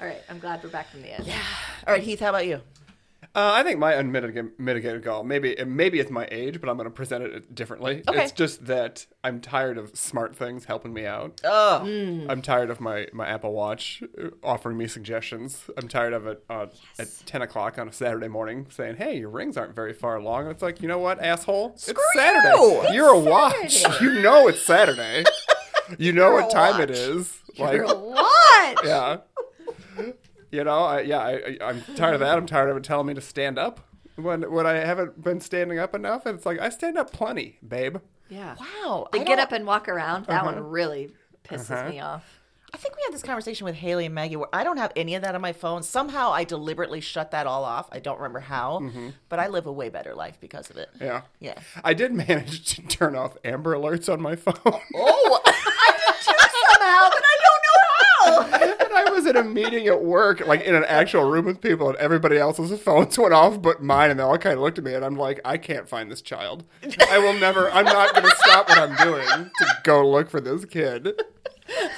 All 0.00 0.06
right, 0.06 0.22
I'm 0.28 0.38
glad 0.38 0.62
we're 0.62 0.70
back 0.70 0.88
from 0.90 1.02
the 1.02 1.12
end. 1.12 1.26
Yeah. 1.26 1.38
All 1.86 1.94
right, 1.94 2.02
Heath. 2.02 2.20
How 2.20 2.28
about 2.30 2.46
you? 2.46 2.60
Uh, 3.34 3.52
I 3.54 3.62
think 3.64 3.78
my 3.78 3.92
unmitigated 3.92 4.52
mitigated 4.58 5.02
goal, 5.02 5.22
maybe 5.22 5.54
maybe 5.66 6.00
it's 6.00 6.10
my 6.10 6.26
age, 6.30 6.58
but 6.60 6.70
I'm 6.70 6.76
going 6.76 6.86
to 6.88 6.90
present 6.94 7.22
it 7.22 7.54
differently. 7.54 8.02
Okay. 8.08 8.22
It's 8.22 8.32
just 8.32 8.64
that 8.66 9.04
I'm 9.22 9.40
tired 9.42 9.76
of 9.76 9.94
smart 9.96 10.34
things 10.34 10.64
helping 10.64 10.94
me 10.94 11.04
out. 11.04 11.40
Oh, 11.44 11.80
I'm 12.30 12.40
tired 12.40 12.70
of 12.70 12.80
my, 12.80 13.08
my 13.12 13.26
Apple 13.26 13.52
Watch 13.52 14.02
uh, 14.18 14.28
offering 14.42 14.78
me 14.78 14.86
suggestions. 14.86 15.64
I'm 15.76 15.86
tired 15.88 16.14
of 16.14 16.26
it 16.26 16.44
uh, 16.48 16.66
at 16.98 17.08
10 17.26 17.42
o'clock 17.42 17.78
on 17.78 17.88
a 17.88 17.92
Saturday 17.92 18.28
morning 18.28 18.68
saying, 18.70 18.96
hey, 18.96 19.18
your 19.18 19.28
rings 19.30 19.58
aren't 19.58 19.74
very 19.74 19.92
far 19.92 20.16
along. 20.16 20.42
And 20.46 20.52
it's 20.52 20.62
like, 20.62 20.80
you 20.80 20.88
know 20.88 20.98
what, 20.98 21.20
asshole? 21.22 21.74
Screw 21.76 21.94
it's 22.14 22.18
Saturday. 22.18 22.56
you! 22.58 22.94
You're 22.94 23.14
a 23.14 23.18
watch. 23.18 23.82
You 24.00 24.22
know 24.22 24.48
it's 24.48 24.62
Saturday. 24.64 25.24
you 25.98 26.12
know 26.12 26.32
what 26.32 26.50
time 26.50 26.80
it 26.80 26.88
watch. 26.90 26.98
is. 26.98 27.38
Like, 27.58 27.82
What? 27.82 28.84
yeah. 28.84 29.18
You 30.50 30.64
know, 30.64 30.78
I, 30.78 31.00
yeah, 31.00 31.18
I, 31.18 31.32
I, 31.32 31.56
I'm 31.68 31.82
tired 31.96 32.14
of 32.14 32.20
that. 32.20 32.36
I'm 32.38 32.46
tired 32.46 32.70
of 32.70 32.76
it 32.76 32.84
telling 32.84 33.06
me 33.06 33.14
to 33.14 33.20
stand 33.20 33.58
up 33.58 33.80
when 34.16 34.50
when 34.50 34.66
I 34.66 34.74
haven't 34.74 35.22
been 35.22 35.40
standing 35.40 35.78
up 35.78 35.94
enough. 35.94 36.24
And 36.26 36.36
it's 36.36 36.46
like 36.46 36.58
I 36.60 36.68
stand 36.68 36.96
up 36.98 37.12
plenty, 37.12 37.58
babe. 37.66 37.98
Yeah. 38.28 38.56
wow. 38.58 39.06
The 39.12 39.20
I 39.20 39.24
get 39.24 39.36
don't- 39.36 39.40
up 39.40 39.52
and 39.52 39.66
walk 39.66 39.88
around. 39.88 40.26
That 40.26 40.42
Uh-huh. 40.42 40.52
one 40.52 40.64
really 40.64 41.12
pisses 41.44 41.88
me 41.90 42.00
off. 42.00 42.24
I 42.74 42.78
think 42.78 42.96
we 42.96 43.02
had 43.06 43.14
this 43.14 43.22
conversation 43.22 43.64
with 43.64 43.76
Haley 43.76 44.04
and 44.06 44.14
Maggie 44.14 44.36
where 44.36 44.48
I 44.52 44.62
don't 44.64 44.76
have 44.76 44.92
any 44.96 45.14
of 45.14 45.22
that 45.22 45.34
on 45.34 45.40
my 45.40 45.52
phone. 45.52 45.82
Somehow 45.82 46.32
I 46.32 46.44
deliberately 46.44 47.00
shut 47.00 47.30
that 47.30 47.46
all 47.46 47.64
off. 47.64 47.88
I 47.92 48.00
don't 48.00 48.16
remember 48.18 48.40
how, 48.40 48.90
but 49.28 49.38
I 49.38 49.46
live 49.46 49.66
a 49.66 49.72
way 49.72 49.88
better 49.88 50.14
life 50.14 50.38
because 50.40 50.68
of 50.68 50.76
it. 50.76 50.88
Yeah. 51.00 51.22
Yeah. 51.40 51.54
I 51.84 51.94
did 51.94 52.12
manage 52.26 52.74
to 52.74 52.82
turn 52.82 53.14
off 53.16 53.36
Amber 53.44 53.74
Alerts 53.76 54.12
on 54.12 54.20
my 54.20 54.34
phone. 54.36 54.54
Oh, 54.66 55.40
I 55.46 55.92
did 55.96 56.14
too 56.24 56.48
somehow, 56.74 57.08
but 57.08 57.22
I 57.24 57.36
don't 57.46 57.62
know 57.66 58.40
how. 58.42 58.84
and 58.84 59.08
I 59.08 59.10
was 59.26 59.34
in 59.34 59.40
a 59.40 59.44
meeting 59.48 59.86
at 59.88 60.02
work, 60.02 60.46
like 60.46 60.62
in 60.62 60.74
an 60.74 60.84
actual 60.84 61.24
room 61.24 61.44
with 61.46 61.60
people, 61.60 61.88
and 61.88 61.96
everybody 61.98 62.36
else's 62.38 62.78
phones 62.80 63.18
went 63.18 63.34
off 63.34 63.60
but 63.60 63.82
mine, 63.82 64.10
and 64.10 64.18
they 64.20 64.24
all 64.24 64.38
kind 64.38 64.54
of 64.54 64.60
looked 64.60 64.78
at 64.78 64.84
me, 64.84 64.94
and 64.94 65.04
I'm 65.04 65.16
like, 65.16 65.40
I 65.44 65.58
can't 65.58 65.88
find 65.88 66.10
this 66.10 66.22
child. 66.22 66.64
I 67.10 67.18
will 67.18 67.34
never, 67.34 67.70
I'm 67.70 67.84
not 67.84 68.14
going 68.14 68.28
to 68.28 68.36
stop 68.36 68.68
what 68.68 68.78
I'm 68.78 68.96
doing 68.96 69.26
to 69.58 69.66
go 69.84 70.08
look 70.08 70.30
for 70.30 70.40
this 70.40 70.64
kid. 70.64 71.20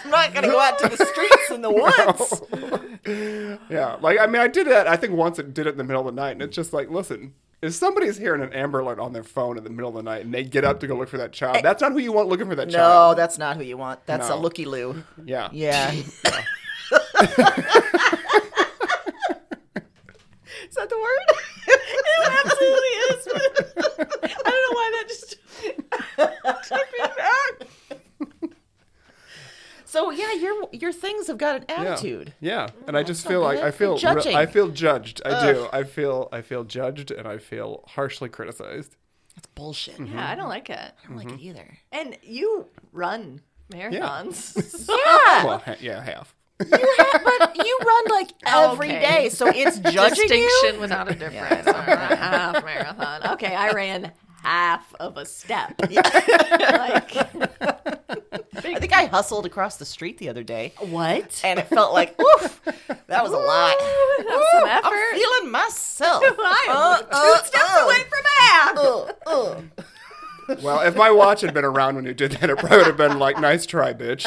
I'm 0.04 0.10
not 0.10 0.32
going 0.32 0.44
to 0.44 0.50
go 0.50 0.58
out 0.60 0.78
to 0.80 0.88
the 0.88 0.96
streets 1.04 1.50
in 1.50 1.60
the 1.62 1.70
woods. 3.06 3.60
Yeah, 3.70 3.96
like, 4.00 4.18
I 4.18 4.26
mean, 4.26 4.40
I 4.40 4.48
did 4.48 4.66
that, 4.68 4.86
I 4.86 4.96
think 4.96 5.12
once 5.14 5.38
it 5.38 5.52
did 5.54 5.66
it 5.66 5.70
in 5.70 5.78
the 5.78 5.84
middle 5.84 6.06
of 6.08 6.14
the 6.14 6.20
night, 6.20 6.32
and 6.32 6.42
it's 6.42 6.56
just 6.56 6.72
like, 6.72 6.90
listen. 6.90 7.34
If 7.60 7.74
somebody's 7.74 8.16
hearing 8.16 8.40
an 8.40 8.52
Amber 8.52 8.78
Alert 8.78 9.00
on 9.00 9.12
their 9.12 9.24
phone 9.24 9.58
in 9.58 9.64
the 9.64 9.70
middle 9.70 9.88
of 9.88 9.96
the 9.96 10.02
night 10.04 10.24
and 10.24 10.32
they 10.32 10.44
get 10.44 10.64
up 10.64 10.78
to 10.78 10.86
go 10.86 10.94
look 10.94 11.08
for 11.08 11.18
that 11.18 11.32
child, 11.32 11.58
that's 11.64 11.82
not 11.82 11.90
who 11.90 11.98
you 11.98 12.12
want 12.12 12.28
looking 12.28 12.48
for 12.48 12.54
that 12.54 12.68
No, 12.68 12.72
child. 12.72 13.16
No, 13.16 13.20
that's 13.20 13.36
not 13.36 13.56
who 13.56 13.64
you 13.64 13.76
want. 13.76 14.06
That's 14.06 14.28
a 14.28 14.30
No. 14.36 14.38
looky 14.38 14.64
loo. 14.64 15.02
Yeah. 15.24 15.48
Yeah. 15.50 15.92
Is 20.68 20.74
that 20.74 20.88
the 20.90 20.98
word? 20.98 21.28
it 21.68 22.32
absolutely 22.44 22.94
is. 23.08 23.28
I 24.44 24.50
don't 24.50 24.62
know 24.64 24.74
why 24.74 24.90
that 24.94 25.08
just 25.08 25.36
took 26.68 26.86
me 26.92 26.98
back. 27.16 28.50
So 29.84 30.10
yeah, 30.10 30.34
your 30.34 30.68
your 30.72 30.92
things 30.92 31.28
have 31.28 31.38
got 31.38 31.56
an 31.56 31.64
attitude. 31.70 32.34
Yeah, 32.40 32.68
and 32.86 32.96
I 32.96 33.02
just 33.02 33.26
feel 33.26 33.40
like. 33.40 33.58
I 33.60 33.70
feel 33.70 33.98
You're. 33.98 34.20
I 34.36 34.44
feel 34.46 34.68
judged. 34.68 35.22
I 35.24 35.52
do. 35.52 35.68
I 35.72 35.82
feel 35.84 36.28
I 36.30 36.42
feel 36.42 36.64
judged 36.64 37.10
and 37.10 37.26
I 37.26 37.38
feel 37.38 37.84
harshly 37.88 38.28
criticized. 38.28 38.96
That's 39.34 39.46
bullshit. 39.54 39.96
Mm-hmm. 39.96 40.14
Yeah, 40.18 40.28
I 40.30 40.34
don't 40.34 40.48
like 40.48 40.68
it. 40.68 40.78
I 40.78 41.06
don't 41.06 41.16
like 41.16 41.30
it 41.30 41.40
either. 41.40 41.78
And 41.92 42.18
you 42.22 42.66
run 42.92 43.40
marathons. 43.72 44.86
Yeah, 44.88 45.44
Well, 45.44 45.58
ha- 45.58 45.76
yeah, 45.80 46.02
half. 46.02 46.34
You 46.60 46.94
have, 46.98 47.22
but 47.24 47.56
you 47.66 47.78
run 47.84 48.04
like 48.10 48.30
every 48.46 48.88
Okay. 48.90 49.00
day, 49.00 49.28
so 49.28 49.46
it's 49.48 49.78
judging 49.92 50.28
Distinction 50.28 50.74
you. 50.74 50.80
without 50.80 51.10
a 51.10 51.14
difference. 51.14 51.66
All 51.66 51.72
right, 51.74 52.18
half 52.18 52.64
marathon. 52.64 53.32
Okay, 53.34 53.54
I 53.54 53.70
ran 53.72 54.12
half 54.42 54.94
of 54.96 55.16
a 55.16 55.24
step. 55.26 55.74
like, 55.80 57.16
I 58.64 58.80
think 58.80 58.92
I 58.94 59.06
hustled 59.06 59.46
across 59.46 59.76
the 59.76 59.84
street 59.84 60.18
the 60.18 60.28
other 60.28 60.42
day, 60.42 60.72
what? 60.78 61.40
and 61.44 61.58
it 61.58 61.66
felt 61.68 61.92
like, 61.92 62.20
oof, 62.20 62.60
that 63.06 63.22
was 63.22 63.32
a 63.32 63.36
lot. 63.36 63.74
Ooh, 63.74 64.24
that 64.24 64.36
was 64.36 64.46
some 64.52 64.64
Ooh, 64.64 64.66
effort. 64.66 65.14
I'm 65.14 65.18
feeling 65.18 65.50
myself. 65.52 66.22
I 66.24 66.66
am 66.68 66.76
Uh, 66.76 66.98
two 67.02 67.06
uh, 67.12 67.42
steps 67.44 67.64
uh. 67.76 67.84
away 67.84 68.02
from 68.08 68.24
half. 68.40 68.76
Uh, 68.78 69.12
uh. 69.26 69.60
Well, 70.62 70.80
if 70.80 70.96
my 70.96 71.10
watch 71.10 71.42
had 71.42 71.52
been 71.52 71.64
around 71.64 71.96
when 71.96 72.04
you 72.06 72.14
did 72.14 72.32
that, 72.32 72.48
it 72.48 72.56
probably 72.58 72.78
would 72.78 72.86
have 72.86 72.96
been 72.96 73.18
like, 73.18 73.38
"Nice 73.38 73.66
try, 73.66 73.92
bitch." 73.92 74.24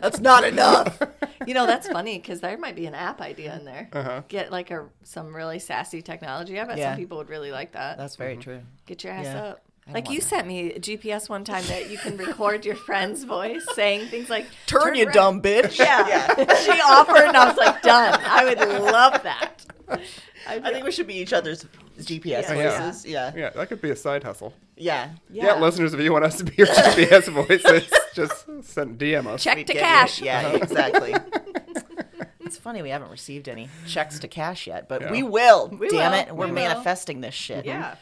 That's 0.00 0.20
not 0.20 0.44
enough. 0.44 1.00
You 1.46 1.54
know, 1.54 1.66
that's 1.66 1.88
funny 1.88 2.18
because 2.18 2.40
there 2.42 2.58
might 2.58 2.76
be 2.76 2.84
an 2.84 2.94
app 2.94 3.22
idea 3.22 3.56
in 3.56 3.64
there. 3.64 3.88
Uh-huh. 3.94 4.20
Get 4.28 4.52
like 4.52 4.70
a 4.70 4.86
some 5.04 5.34
really 5.34 5.58
sassy 5.58 6.02
technology. 6.02 6.60
I 6.60 6.64
bet 6.64 6.76
Yeah. 6.76 6.90
some 6.90 6.98
people 6.98 7.16
would 7.18 7.30
really 7.30 7.50
like 7.52 7.72
that. 7.72 7.96
That's 7.96 8.16
very 8.16 8.36
true. 8.36 8.60
Get 8.84 9.02
your 9.02 9.14
ass 9.14 9.24
Yeah. 9.24 9.42
up. 9.44 9.62
Like 9.90 10.10
you 10.10 10.18
that. 10.20 10.28
sent 10.28 10.46
me 10.46 10.72
a 10.74 10.78
GPS 10.78 11.30
one 11.30 11.44
time 11.44 11.64
that 11.68 11.88
you 11.88 11.96
can 11.96 12.18
record 12.18 12.66
your 12.66 12.74
friend's 12.74 13.24
voice 13.24 13.64
saying 13.74 14.08
things 14.08 14.28
like 14.28 14.46
Turn, 14.66 14.94
you 14.94 15.04
around." 15.06 15.14
dumb 15.14 15.40
bitch. 15.42 15.78
Yeah. 15.78 16.06
Yeah. 16.36 16.54
she 16.56 16.72
offered, 16.82 17.28
and 17.28 17.36
I 17.36 17.46
was 17.48 17.56
like, 17.56 17.80
done. 17.80 18.20
I 18.22 18.44
would 18.44 18.58
love 18.58 19.22
that. 19.22 19.64
I 20.46 20.60
think 20.72 20.84
we 20.84 20.92
should 20.92 21.06
be 21.06 21.14
each 21.14 21.32
other's 21.32 21.64
GPS 21.98 22.24
Yeah. 22.24 22.52
Yeah. 22.54 22.80
voices. 22.80 23.06
Yeah. 23.06 23.32
yeah, 23.36 23.50
that 23.50 23.68
could 23.68 23.80
be 23.82 23.90
a 23.90 23.96
side 23.96 24.22
hustle. 24.24 24.52
Yeah. 24.76 25.10
Yeah. 25.30 25.58
listeners, 25.58 25.94
if 25.94 26.00
you 26.00 26.12
want 26.12 26.24
us 26.24 26.36
to 26.38 26.44
be 26.44 26.54
your 26.56 26.66
GPS 26.68 27.28
voices, 27.32 27.90
just 28.14 28.46
send 28.62 28.98
DM 28.98 29.26
us. 29.26 29.42
Check 29.42 29.56
We'd 29.56 29.66
to 29.68 29.74
cash. 29.74 30.20
it. 30.20 30.26
Yeah, 30.26 30.46
uh-huh. 30.46 30.58
exactly. 30.62 31.14
it's 32.40 32.56
funny 32.56 32.82
we 32.82 32.90
haven't 32.90 33.10
received 33.10 33.48
any 33.48 33.68
checks 33.86 34.18
to 34.20 34.28
cash 34.28 34.66
yet, 34.66 34.88
but 34.88 35.02
Yeah. 35.02 35.10
we 35.10 35.22
will. 35.22 35.68
We 35.68 35.88
damn 35.88 36.12
will. 36.12 36.18
it. 36.20 36.26
We're 36.34 36.46
We 36.46 36.52
will. 36.52 36.54
manifesting 36.54 37.20
this 37.20 37.34
shit. 37.34 37.64
Yeah. 37.66 37.96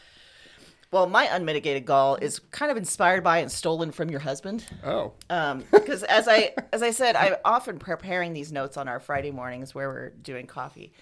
Well, 0.93 1.09
my 1.09 1.25
unmitigated 1.25 1.85
gall 1.85 2.15
is 2.17 2.39
kind 2.39 2.71
of 2.71 2.77
inspired 2.77 3.25
by 3.25 3.39
and 3.39 3.51
stolen 3.51 3.91
from 3.91 4.09
your 4.09 4.21
husband. 4.21 4.65
Oh, 4.85 5.13
um, 5.29 5.65
because 5.73 6.03
as 6.05 6.29
I 6.29 6.55
as 6.73 6.83
I 6.83 6.91
said, 6.93 7.17
I'm 7.17 7.35
often 7.45 7.79
preparing 7.79 8.33
these 8.33 8.53
notes 8.53 8.77
on 8.77 8.87
our 8.87 9.01
Friday 9.01 9.33
mornings 9.33 9.75
where 9.75 9.89
we're 9.89 10.11
doing 10.11 10.47
coffee, 10.47 10.93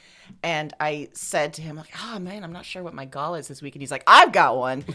And 0.43 0.73
I 0.81 1.09
said 1.13 1.53
to 1.55 1.63
him, 1.63 1.77
like, 1.77 1.93
oh 2.03 2.19
man, 2.19 2.45
I'm 2.45 2.53
not 2.53 2.65
sure 2.65 2.83
what 2.83 2.95
my 2.95 3.05
gall 3.05 3.35
is 3.35 3.47
this 3.47 3.61
week. 3.61 3.75
And 3.75 3.83
he's 3.83 3.91
like, 3.91 4.05
I've 4.07 4.33
got 4.33 4.57
one. 4.57 4.85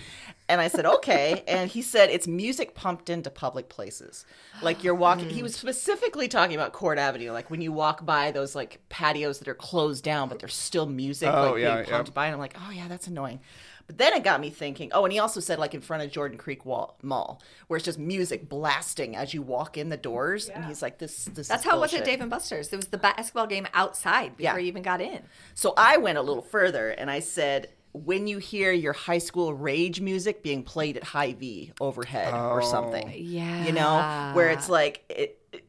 And 0.49 0.59
I 0.59 0.67
said, 0.67 0.87
okay. 0.87 1.43
And 1.47 1.69
he 1.69 1.83
said, 1.83 2.09
it's 2.09 2.27
music 2.27 2.73
pumped 2.73 3.11
into 3.11 3.29
public 3.29 3.69
places. 3.69 4.25
Like 4.63 4.83
you're 4.83 4.95
walking, 4.95 5.29
he 5.29 5.41
hmm. 5.41 5.43
was 5.43 5.55
specifically 5.55 6.27
talking 6.27 6.55
about 6.55 6.73
Court 6.73 6.97
Avenue, 6.97 7.31
like 7.31 7.51
when 7.51 7.61
you 7.61 7.71
walk 7.71 8.03
by 8.03 8.31
those 8.31 8.55
like 8.55 8.81
patios 8.89 9.37
that 9.37 9.47
are 9.47 9.53
closed 9.53 10.03
down, 10.03 10.27
but 10.27 10.39
there's 10.39 10.55
still 10.55 10.87
music 10.87 11.29
Oh, 11.31 11.51
like 11.51 11.61
yeah, 11.61 11.75
being 11.75 11.87
yeah. 11.87 11.95
pumped 11.95 12.15
by. 12.15 12.25
And 12.25 12.33
I'm 12.33 12.39
like, 12.39 12.55
oh 12.59 12.71
yeah, 12.71 12.87
that's 12.87 13.05
annoying. 13.05 13.41
But 13.89 13.97
then 13.97 14.13
it 14.13 14.23
got 14.23 14.39
me 14.39 14.51
thinking. 14.51 14.91
Oh, 14.93 15.03
and 15.03 15.11
he 15.11 15.17
also 15.17 15.39
said 15.39 15.57
like 15.57 15.73
in 15.73 15.81
front 15.81 16.03
of 16.03 16.11
Jordan 16.11 16.37
Creek 16.37 16.63
Wall, 16.63 16.95
Mall, 17.01 17.41
where 17.65 17.77
it's 17.77 17.85
just 17.85 17.97
music 17.97 18.47
blasting 18.47 19.15
as 19.15 19.33
you 19.33 19.41
walk 19.41 19.79
in 19.79 19.89
the 19.89 19.97
doors, 19.97 20.47
and 20.47 20.63
he's 20.63 20.83
like, 20.83 20.99
"This, 20.99 21.25
this." 21.25 21.47
That's 21.47 21.65
is 21.65 21.69
how 21.71 21.77
it 21.77 21.81
was 21.81 21.93
at. 21.95 22.05
Dave 22.05 22.21
and 22.21 22.29
Buster's. 22.29 22.71
It 22.71 22.75
was 22.75 22.89
the 22.89 22.99
basketball 22.99 23.47
game 23.47 23.65
outside 23.73 24.37
before 24.37 24.57
Yeah. 24.59 24.61
you 24.61 24.67
even 24.67 24.83
got 24.83 25.01
in. 25.01 25.23
So 25.55 25.73
I 25.75 25.97
went 25.97 26.19
a 26.19 26.21
little 26.21 26.43
further 26.43 26.91
and 26.91 27.09
I 27.09 27.19
said, 27.19 27.69
when 27.93 28.27
you 28.27 28.37
hear 28.37 28.71
your 28.71 28.93
high 28.93 29.17
school 29.17 29.55
rage 29.55 29.99
music 29.99 30.43
being 30.43 30.61
played 30.61 30.95
at 30.95 31.03
high 31.03 31.33
V 31.33 31.71
overhead 31.81 32.31
or 32.31 32.61
oh. 32.61 32.65
something, 32.69 33.11
Yeah. 33.15 33.65
you 33.65 33.71
know, 33.71 34.35
where 34.35 34.51
it's 34.51 34.69
like, 34.69 35.03
it, 35.09 35.39
it- 35.51 35.65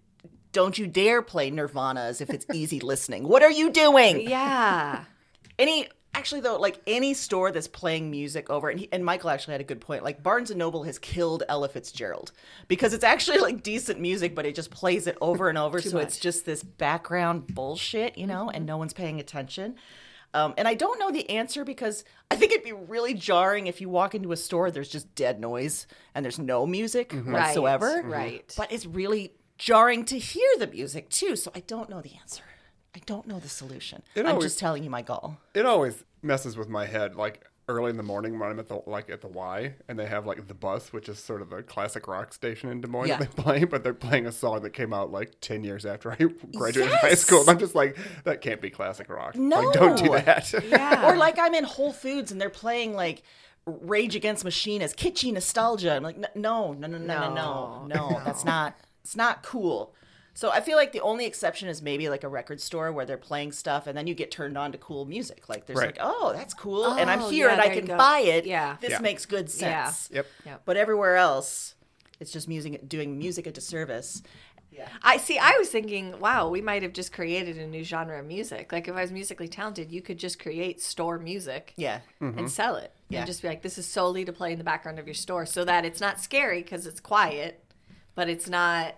don't 0.53 0.77
you 0.77 0.87
dare 0.87 1.23
play 1.23 1.51
Nirvana 1.51 2.01
as 2.03 2.21
if 2.21 2.29
it's 2.29 2.45
easy 2.53 2.81
listening. 2.81 3.27
What 3.27 3.43
are 3.43 3.51
you 3.51 3.71
doing? 3.71 4.29
Yeah. 4.29 5.05
Any. 5.59 5.89
Actually, 6.13 6.41
though, 6.41 6.59
like 6.59 6.81
any 6.87 7.15
store 7.15 7.53
that's 7.53 7.69
playing 7.69 8.11
music 8.11 8.51
over, 8.51 8.69
and, 8.69 8.81
he, 8.81 8.89
and 8.91 9.05
Michael 9.05 9.31
actually 9.31 9.53
had 9.53 9.61
a 9.61 9.65
good 9.65 9.81
point. 9.81 10.03
Like 10.03 10.23
Barnes 10.23 10.51
and 10.51 10.59
Noble 10.59 10.83
has 10.83 10.99
killed 10.99 11.45
Ella 11.49 11.69
Fitzgerald 11.69 12.33
because 12.67 12.93
it's 12.93 13.05
actually 13.05 13.39
like 13.39 13.63
decent 13.63 14.01
music, 14.01 14.35
but 14.35 14.45
it 14.45 14.55
just 14.55 14.71
plays 14.71 15.07
it 15.07 15.17
over 15.21 15.49
and 15.49 15.57
over. 15.57 15.81
so 15.83 15.99
it's 15.99 16.19
just 16.19 16.45
this 16.45 16.63
background 16.65 17.47
bullshit, 17.55 18.19
you 18.19 18.27
know, 18.27 18.51
and 18.51 18.67
no 18.67 18.77
one's 18.77 18.93
paying 18.93 19.21
attention. 19.21 19.77
Um, 20.35 20.55
and 20.57 20.69
I 20.69 20.75
don't 20.75 20.99
know 20.99 21.11
the 21.11 21.29
answer 21.31 21.65
because 21.65 22.05
I 22.31 22.37
think 22.37 22.53
it'd 22.53 22.65
be 22.65 22.73
really 22.73 23.15
jarring 23.15 23.67
if 23.67 23.81
you 23.81 23.89
walk 23.89 24.15
into 24.15 24.33
a 24.33 24.37
store, 24.37 24.71
there's 24.71 24.89
just 24.89 25.15
dead 25.15 25.41
noise 25.41 25.87
and 26.15 26.25
there's 26.25 26.39
no 26.39 26.67
music 26.67 27.13
whatsoever. 27.13 28.03
right, 28.05 28.05
right. 28.05 28.55
But 28.57 28.73
it's 28.73 28.87
really 28.87 29.33
jarring 29.59 30.05
to 30.07 30.19
hear 30.19 30.49
the 30.59 30.67
music 30.67 31.09
too. 31.11 31.37
So 31.37 31.51
I 31.55 31.61
don't 31.61 31.91
know 31.91 32.01
the 32.01 32.15
answer. 32.21 32.43
I 32.95 33.01
don't 33.07 33.27
know 33.27 33.39
the 33.39 33.49
solution. 33.49 34.03
It 34.15 34.21
I'm 34.27 34.33
always- 34.35 34.47
just 34.47 34.59
telling 34.59 34.83
you 34.85 34.91
my 34.91 35.03
goal. 35.03 35.37
It 35.55 35.67
always 35.67 36.05
messes 36.23 36.57
with 36.57 36.69
my 36.69 36.87
head, 36.87 37.15
like 37.17 37.47
early 37.69 37.91
in 37.91 37.97
the 37.97 38.03
morning 38.03 38.37
when 38.37 38.51
I'm 38.51 38.59
at 38.59 38.67
the 38.67 38.83
like 38.87 39.09
at 39.11 39.21
the 39.21 39.29
Y, 39.29 39.75
and 39.89 39.97
they 39.97 40.07
have 40.07 40.27
like 40.27 40.49
the 40.49 40.55
bus, 40.55 40.93
which 40.93 41.09
is 41.09 41.21
sort 41.21 41.41
of 41.41 41.53
a 41.53 41.63
classic 41.63 42.09
rock 42.09 42.33
station 42.35 42.69
in 42.69 42.81
Des 42.81 42.89
Moines 42.89 43.07
Yeah. 43.09 43.19
that 43.19 43.31
they 43.37 43.43
play, 43.43 43.63
but 43.65 43.85
they're 43.85 43.95
playing 43.95 44.27
a 44.27 44.33
song 44.33 44.63
that 44.63 44.71
came 44.71 44.93
out 44.93 45.13
like 45.13 45.41
ten 45.41 45.63
years 45.63 45.87
after 45.87 46.11
I 46.11 46.17
graduated 46.57 46.93
high 46.97 47.15
school. 47.15 47.43
And 47.43 47.51
I'm 47.51 47.59
just 47.61 47.77
like, 47.77 47.97
that 48.25 48.41
can't 48.41 48.61
be 48.61 48.71
classic 48.71 49.09
rock. 49.09 49.37
No. 49.37 49.61
like, 49.61 49.75
don't 49.75 49.97
do 49.99 50.11
that. 50.11 50.53
Yeah. 50.65 51.09
Or 51.13 51.17
like 51.17 51.39
I'm 51.39 51.55
in 51.55 51.63
Whole 51.65 51.93
Foods 51.93 52.33
and 52.33 52.41
they're 52.41 52.51
playing 52.51 52.95
like 52.95 53.23
Rage 53.67 54.17
Against 54.17 54.43
Machine 54.43 54.83
as 54.83 54.93
kitschy 54.95 55.33
nostalgia. 55.33 55.95
I'm 55.95 56.03
like, 56.03 56.17
"N- 56.17 56.27
no, 56.35 56.73
no, 56.73 56.89
no, 56.89 56.99
no, 56.99 57.35
no, 57.35 57.35
no, 57.35 57.87
no, 57.87 58.23
that's 58.25 58.45
not. 58.45 58.77
It's 59.05 59.15
not 59.15 59.43
cool. 59.45 59.95
So 60.35 60.51
I 60.51 60.61
feel 60.61 60.77
like 60.77 60.93
the 60.93 61.01
only 61.01 61.27
exception 61.27 61.69
is 61.69 61.83
maybe 61.83 62.09
like 62.09 62.25
a 62.25 62.29
record 62.29 62.61
store 62.61 62.93
where 62.93 63.05
they're 63.05 63.17
playing 63.17 63.53
stuff 63.53 63.87
and 63.87 63.97
then 63.99 64.07
you 64.07 64.15
get 64.15 64.31
turned 64.31 64.57
on 64.57 64.73
to 64.73 64.79
cool 64.79 65.05
music. 65.05 65.49
Like 65.49 65.67
there's 65.67 65.79
Right. 65.79 65.89
like, 65.89 65.99
oh, 66.01 66.33
that's 66.35 66.55
cool, 66.55 66.87
and 66.93 67.11
I'm 67.11 67.23
Oh, 67.23 67.29
here 67.31 67.49
yeah, 67.49 67.53
and 67.55 67.61
I 67.63 67.69
can 67.69 67.87
buy 67.87 68.21
it. 68.21 68.47
Yeah. 68.47 68.77
this 68.81 68.91
Yeah. 68.91 69.01
makes 69.01 69.27
good 69.27 69.53
Yeah. 69.55 69.85
sense. 69.91 70.09
Yep. 70.13 70.27
Yep. 70.47 70.63
But 70.65 70.77
everywhere 70.77 71.17
else, 71.17 71.75
it's 72.21 72.31
just 72.33 72.49
music 72.49 72.89
doing 72.89 73.19
music 73.19 73.47
a 73.47 73.51
disservice. 73.53 74.23
Yeah. 74.71 74.89
I 75.03 75.17
see. 75.17 75.37
I 75.37 75.57
was 75.59 75.69
thinking, 75.69 76.19
wow, 76.21 76.49
we 76.49 76.61
might 76.61 76.83
have 76.83 76.93
just 76.93 77.13
created 77.13 77.59
a 77.59 77.67
new 77.67 77.83
genre 77.83 78.21
of 78.21 78.25
music. 78.27 78.71
Like 78.73 78.87
if 78.87 78.95
I 78.95 79.03
was 79.03 79.11
musically 79.11 79.49
talented, 79.49 79.91
you 79.91 80.01
could 80.01 80.17
just 80.17 80.39
create 80.39 80.81
store 80.81 81.19
music 81.19 81.75
Yeah. 81.77 82.01
and 82.21 82.35
mm-hmm. 82.37 82.47
sell 82.47 82.77
it, 82.77 82.93
Yeah. 83.09 83.19
and 83.19 83.27
just 83.27 83.43
be 83.43 83.49
like, 83.49 83.63
this 83.63 83.79
is 83.79 83.87
solely 83.87 84.25
to 84.25 84.33
play 84.33 84.53
in 84.53 84.59
the 84.59 84.65
background 84.65 84.99
of 85.01 85.07
your 85.09 85.15
store, 85.15 85.45
so 85.45 85.65
that 85.65 85.85
it's 85.85 86.01
not 86.01 86.21
scary 86.21 86.63
because 86.63 86.87
it's 86.87 87.01
quiet, 87.01 87.65
but 88.15 88.29
it's 88.29 88.49
not 88.49 88.95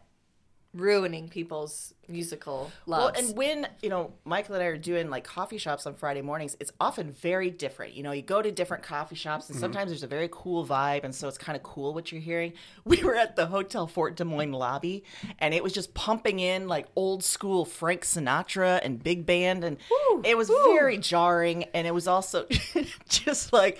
ruining 0.75 1.29
people's 1.29 1.95
musical 2.13 2.71
Well, 2.87 3.09
and 3.17 3.37
when 3.37 3.67
you 3.83 3.89
know 3.89 4.13
Michael 4.25 4.55
and 4.55 4.63
I 4.63 4.67
are 4.67 4.77
doing 4.77 5.11
like 5.11 5.25
coffee 5.25 5.59
shops 5.59 5.87
on 5.87 5.95
Friday 5.95 6.23
mornings, 6.23 6.57
it's 6.61 6.73
often 6.81 7.13
very 7.13 7.51
different. 7.51 7.95
You 7.95 8.03
know, 8.03 8.13
you 8.13 8.23
go 8.23 8.43
to 8.43 8.53
different 8.53 8.83
coffee 8.83 9.17
shops, 9.17 9.49
and 9.49 9.57
mm-hmm. 9.57 9.63
sometimes 9.63 9.91
there's 9.91 10.03
a 10.03 10.09
very 10.09 10.29
cool 10.31 10.67
vibe, 10.67 11.05
and 11.05 11.15
so 11.15 11.29
it's 11.29 11.39
kind 11.39 11.57
of 11.57 11.63
cool 11.63 11.95
what 11.95 12.13
you're 12.13 12.21
hearing. 12.21 12.53
We 12.85 13.03
were 13.05 13.15
at 13.15 13.37
the 13.37 13.47
Hotel 13.47 13.87
Fort 13.87 14.17
Des 14.17 14.25
Moines 14.25 14.53
lobby, 14.53 15.05
and 15.39 15.55
it 15.55 15.63
was 15.63 15.73
just 15.73 15.95
pumping 15.95 16.41
in 16.41 16.69
like 16.69 16.87
old 16.95 17.25
school 17.25 17.65
Frank 17.65 18.03
Sinatra 18.03 18.81
and 18.83 19.03
big 19.03 19.25
band, 19.25 19.65
and 19.65 19.79
it 20.25 20.37
was 20.37 20.49
very 20.49 20.99
jarring, 20.99 21.65
and 21.75 21.87
it 21.87 21.95
was 21.95 22.07
also 22.09 22.47
just 23.09 23.53
like 23.53 23.79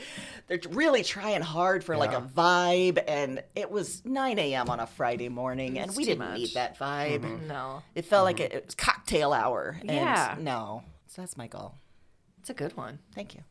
they're 0.49 0.61
really 0.71 1.03
trying 1.03 1.43
hard 1.43 1.85
for 1.85 1.97
like 1.97 2.13
a 2.13 2.21
vibe, 2.21 3.03
and 3.07 3.43
it 3.55 3.71
was 3.71 4.05
9 4.05 4.39
a.m. 4.39 4.69
on 4.69 4.81
a 4.81 4.87
Friday 4.87 5.29
morning, 5.29 5.79
and 5.79 5.95
we 5.97 6.05
didn't 6.05 6.35
need 6.35 6.55
that 6.55 6.79
vibe. 6.79 7.23
Mm-hmm. 7.23 7.49
no, 7.49 7.83
It 7.95 8.05
felt 8.05 8.22
like 8.25 8.37
mm. 8.39 8.45
it, 8.45 8.53
it 8.53 8.65
was 8.67 8.75
cocktail 8.75 9.33
hour. 9.33 9.77
And 9.81 9.91
Yeah. 9.91 10.37
No. 10.39 10.83
So 11.07 11.23
that's 11.23 11.37
my 11.37 11.47
goal. 11.47 11.75
it's 12.41 12.51
a 12.51 12.55
good 12.55 12.77
one. 12.77 12.99
Thank 13.15 13.35
you. 13.35 13.43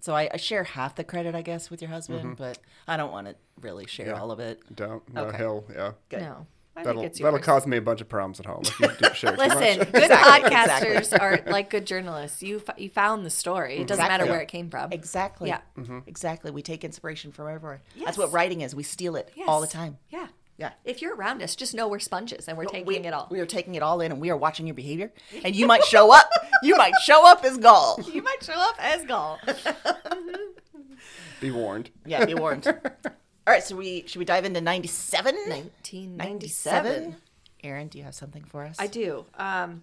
So 0.00 0.14
I, 0.14 0.28
I 0.34 0.36
share 0.36 0.64
half 0.64 0.96
the 0.96 1.04
credit, 1.04 1.34
I 1.34 1.40
guess, 1.40 1.70
with 1.70 1.80
your 1.80 1.90
husband, 1.90 2.20
mm-hmm. 2.20 2.34
but 2.34 2.58
I 2.86 2.98
don't 2.98 3.10
want 3.10 3.26
to 3.26 3.36
really 3.60 3.86
share 3.86 4.08
Yeah. 4.08 4.20
all 4.20 4.30
of 4.30 4.38
it. 4.38 4.60
Don't. 4.74 5.02
No, 5.12 5.24
Okay. 5.24 5.36
he'll, 5.38 5.64
yeah. 5.72 5.92
Good. 6.10 6.20
No, 6.20 6.46
I 6.76 6.82
That'll, 6.82 7.00
think 7.02 7.12
it's 7.12 7.20
that'll 7.20 7.38
cause 7.38 7.66
me 7.66 7.76
a 7.78 7.80
bunch 7.80 8.00
of 8.02 8.08
problems 8.08 8.38
at 8.40 8.44
home 8.46 8.62
if 8.64 8.80
you 8.80 8.88
do 9.08 9.14
share 9.14 9.30
too 9.32 9.38
Listen, 9.38 9.78
much. 9.78 9.92
good 9.92 10.02
Exactly, 10.02 10.50
podcasters 10.50 10.96
exactly. 10.98 11.18
are 11.18 11.52
like 11.52 11.70
good 11.70 11.86
journalists. 11.86 12.42
You 12.42 12.62
f- 12.66 12.78
you 12.78 12.90
found 12.90 13.24
the 13.24 13.30
story. 13.30 13.76
It 13.76 13.86
doesn't 13.86 14.04
Exactly. 14.04 14.18
matter 14.18 14.24
where 14.30 14.40
Yeah. 14.40 14.42
it 14.42 14.48
came 14.48 14.68
from. 14.70 14.92
Exactly. 14.92 15.48
Yeah. 15.48 15.60
Mm-hmm. 15.78 16.00
Exactly. 16.06 16.50
We 16.50 16.60
take 16.62 16.84
inspiration 16.84 17.32
from 17.32 17.48
everywhere. 17.48 17.80
Yes. 17.94 18.04
That's 18.06 18.18
what 18.18 18.32
writing 18.32 18.60
is. 18.60 18.74
We 18.74 18.82
steal 18.82 19.16
it 19.16 19.32
all 19.46 19.60
the 19.62 19.66
time. 19.68 19.96
Yeah. 20.10 20.26
Yeah. 20.56 20.72
If 20.84 21.02
you're 21.02 21.16
around 21.16 21.42
us, 21.42 21.56
just 21.56 21.74
know 21.74 21.88
we're 21.88 21.98
sponges 21.98 22.46
and 22.48 22.56
we're 22.56 22.64
taking 22.66 22.86
we, 22.86 22.96
it 22.96 23.12
all. 23.12 23.26
We 23.30 23.40
are 23.40 23.46
taking 23.46 23.74
it 23.74 23.82
all 23.82 24.00
in 24.00 24.12
and 24.12 24.20
we 24.20 24.30
are 24.30 24.36
watching 24.36 24.66
your 24.66 24.74
behavior. 24.74 25.12
And 25.44 25.54
you 25.54 25.66
might 25.66 25.84
show 25.84 26.12
up. 26.12 26.30
You 26.62 26.76
might 26.76 26.94
show 27.02 27.26
up 27.26 27.44
as 27.44 27.58
Gall. 27.58 27.98
You 28.14 28.22
might 28.22 28.42
show 28.42 28.54
up 28.54 28.76
as 28.78 29.04
Gall. 29.04 29.40
Be 31.40 31.50
warned. 31.50 31.90
Yeah, 32.06 32.24
be 32.24 32.34
warned. 32.34 32.66
all 33.04 33.12
right, 33.46 33.62
so 33.62 33.76
we 33.76 34.04
should 34.06 34.18
we 34.18 34.24
dive 34.24 34.44
into 34.46 34.60
97? 34.60 35.34
1997. 35.34 37.16
Aaron, 37.62 37.88
do 37.88 37.98
you 37.98 38.04
have 38.04 38.14
something 38.14 38.44
for 38.44 38.64
us? 38.64 38.76
I 38.78 38.86
do. 38.86 39.26
Um, 39.34 39.82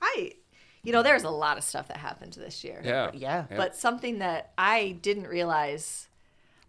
I, 0.00 0.32
you 0.82 0.92
know, 0.92 1.02
there's 1.02 1.22
a 1.22 1.30
lot 1.30 1.58
of 1.58 1.64
stuff 1.64 1.88
that 1.88 1.98
happened 1.98 2.32
this 2.32 2.64
year. 2.64 2.80
Yeah. 2.82 3.10
Yeah. 3.12 3.44
But 3.50 3.76
something 3.76 4.18
that 4.18 4.52
I 4.58 4.98
didn't 5.02 5.28
realize, 5.28 6.08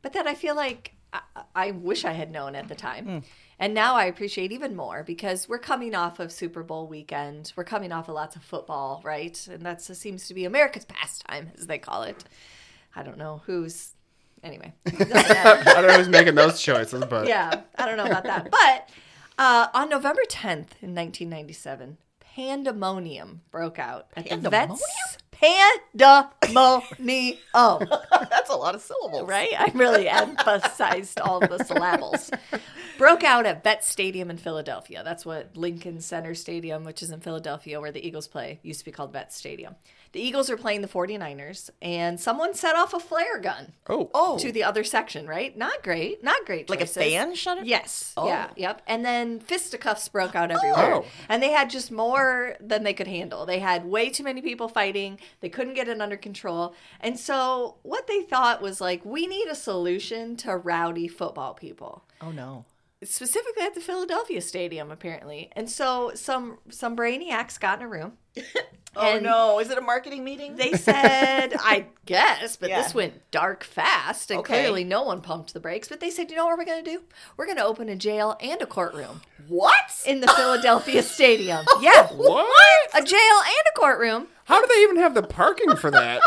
but 0.04 0.14
that 0.14 0.28
I 0.28 0.36
feel 0.36 0.56
like 0.56 0.97
I, 1.36 1.44
I 1.56 1.72
wish 1.72 2.06
I 2.06 2.14
had 2.14 2.32
known 2.32 2.56
at 2.56 2.68
the 2.68 2.76
time. 2.76 3.24
And 3.60 3.74
now 3.74 3.96
I 3.96 4.06
appreciate 4.06 4.52
even 4.52 4.76
more 4.76 5.04
because 5.04 5.50
we're 5.50 5.58
coming 5.58 5.96
off 5.96 6.20
of 6.20 6.32
Super 6.32 6.62
Bowl 6.62 6.88
weekend. 6.88 7.54
We're 7.56 7.64
coming 7.64 7.92
off 7.92 8.08
of 8.08 8.16
lots 8.16 8.36
of 8.36 8.44
football, 8.44 9.02
right? 9.04 9.48
And 9.52 9.66
that 9.66 9.82
seems 9.82 10.28
to 10.28 10.34
be 10.34 10.46
America's 10.46 10.86
pastime, 10.86 11.52
as 11.58 11.66
they 11.66 11.80
call 11.80 12.04
it. 12.04 12.24
I 12.96 13.04
don't 13.04 13.18
know 13.18 13.42
who's. 13.46 13.94
Anyway. 14.44 14.74
I 14.86 15.62
don't 15.64 15.88
know 15.88 15.98
who's 15.98 16.10
making 16.10 16.36
those 16.36 16.62
choices, 16.62 17.04
but 17.06 17.28
yeah, 17.28 17.62
I 17.78 17.86
don't 17.88 17.98
know 17.98 18.06
about 18.06 18.24
that. 18.26 18.52
But 18.52 18.90
uh, 19.40 19.68
on 19.74 19.90
November 19.90 20.22
10th 20.30 20.78
in 20.82 20.94
1997, 20.94 21.98
pandemonium 22.20 23.42
broke 23.50 23.80
out 23.80 24.08
at 24.16 24.44
the 24.44 24.50
vets. 24.50 25.18
Pandemonium. 25.40 27.38
That's 28.30 28.50
a 28.50 28.56
lot 28.56 28.76
of 28.76 28.82
syllables. 28.82 29.28
right? 29.28 29.50
I 29.58 29.72
really 29.74 30.08
emphasized 30.10 31.20
all 31.20 31.40
the 31.40 31.64
syllables. 31.64 32.32
Broke 32.98 33.24
out 33.24 33.46
at 33.46 33.64
Vet 33.64 33.84
Stadium 33.84 34.30
in 34.30 34.38
Philadelphia. 34.38 35.04
That's 35.04 35.26
what 35.26 35.56
Lincoln 35.56 36.02
Center 36.02 36.34
Stadium, 36.34 36.84
which 36.84 37.04
is 37.04 37.12
in 37.12 37.20
Philadelphia 37.20 37.80
where 37.80 37.92
the 37.92 38.06
Eagles 38.06 38.28
play, 38.28 38.60
used 38.64 38.80
to 38.80 38.86
be 38.86 38.92
called 38.92 39.14
Vet 39.14 39.32
Stadium. 39.34 39.76
The 40.18 40.24
Eagles 40.24 40.50
are 40.50 40.58
playing 40.58 40.82
the 40.82 40.88
49ers, 40.88 41.70
and 41.80 42.20
someone 42.20 42.56
set 42.56 42.76
off 42.76 42.92
a 42.96 43.00
flare 43.00 43.38
gun 43.38 43.74
oh, 43.88 44.10
Oh, 44.16 44.40
to 44.40 44.52
the 44.52 44.64
other 44.64 44.84
section, 44.84 45.28
right? 45.28 45.56
Not 45.56 45.84
great. 45.84 46.24
Not 46.24 46.44
great. 46.44 46.72
like 46.72 46.82
a 46.82 46.88
fan 46.88 47.36
shut 47.36 47.60
it? 47.60 47.68
Yes. 47.68 48.14
Oh. 48.18 48.26
Yeah. 48.26 48.50
Yep. 48.56 48.82
And 48.88 49.06
then 49.06 49.40
fisticuffs 49.40 50.10
broke 50.10 50.36
out 50.36 50.52
oh. 50.52 50.56
everywhere. 50.56 50.96
Oh. 50.96 51.06
And 51.30 51.44
they 51.44 51.52
had 51.52 51.70
just 51.70 51.92
more 51.92 52.56
than 52.60 52.84
they 52.84 52.96
could 52.96 53.06
handle. 53.06 53.46
They 53.46 53.60
had 53.60 53.86
way 53.86 54.10
too 54.10 54.24
many 54.24 54.42
people 54.42 54.68
fighting. 54.68 55.20
They 55.42 55.50
couldn't 55.50 55.76
get 55.76 55.88
it 55.88 56.02
under 56.02 56.18
control. 56.18 56.74
And 57.00 57.20
so 57.20 57.76
what 57.84 58.08
they 58.08 58.24
thought 58.24 58.60
was 58.60 58.82
like, 58.82 59.06
we 59.06 59.28
need 59.28 59.48
a 59.48 59.54
solution 59.54 60.36
to 60.38 60.58
rowdy 60.58 61.08
football 61.08 61.54
people. 61.54 62.06
Oh 62.22 62.32
no. 62.32 62.66
Specifically 63.04 63.64
at 63.64 63.74
the 63.76 63.82
Philadelphia 63.82 64.42
Stadium, 64.42 64.92
apparently. 64.92 65.50
And 65.56 65.70
so 65.70 66.12
some 66.16 66.60
some 66.70 66.96
brainiacs 66.96 67.60
got 67.60 67.80
in 67.80 67.86
a 67.86 67.90
room. 67.90 68.14
Oh 69.00 69.20
no, 69.20 69.60
is 69.60 69.70
it 69.70 69.78
a 69.78 69.82
marketing 69.82 70.24
meeting? 70.24 70.56
They 70.56 70.74
said, 70.74 71.54
I 71.60 71.86
guess, 72.08 72.56
but 72.56 72.70
Yeah. 72.70 72.82
this 72.82 72.96
went 72.96 73.30
dark 73.30 73.64
fast, 73.64 74.32
and 74.32 74.40
Okay. 74.40 74.62
clearly 74.64 74.84
no 74.84 75.04
one 75.04 75.22
pumped 75.22 75.54
the 75.54 75.60
brakes. 75.60 75.88
But 75.88 76.00
they 76.00 76.10
said, 76.10 76.32
you 76.32 76.36
know 76.36 76.48
what 76.48 76.58
we're 76.58 76.66
going 76.66 76.84
to 76.84 76.92
do? 76.94 77.04
We're 77.36 77.46
going 77.46 77.58
to 77.58 77.64
open 77.64 77.90
a 77.90 77.96
jail 77.96 78.36
and 78.42 78.60
a 78.60 78.66
courtroom 78.66 79.22
what? 79.48 80.02
in 80.08 80.20
the 80.22 80.28
Philadelphia 80.36 81.04
Stadium. 81.04 81.64
Yeah, 81.80 82.08
What? 82.08 82.48
a 82.96 83.04
jail 83.04 83.20
and 83.20 83.68
a 83.76 83.80
courtroom. 83.80 84.30
How 84.46 84.60
do 84.62 84.68
they 84.68 84.82
even 84.82 84.98
have 84.98 85.14
the 85.14 85.22
parking 85.22 85.76
for 85.76 85.92
that? 85.92 86.24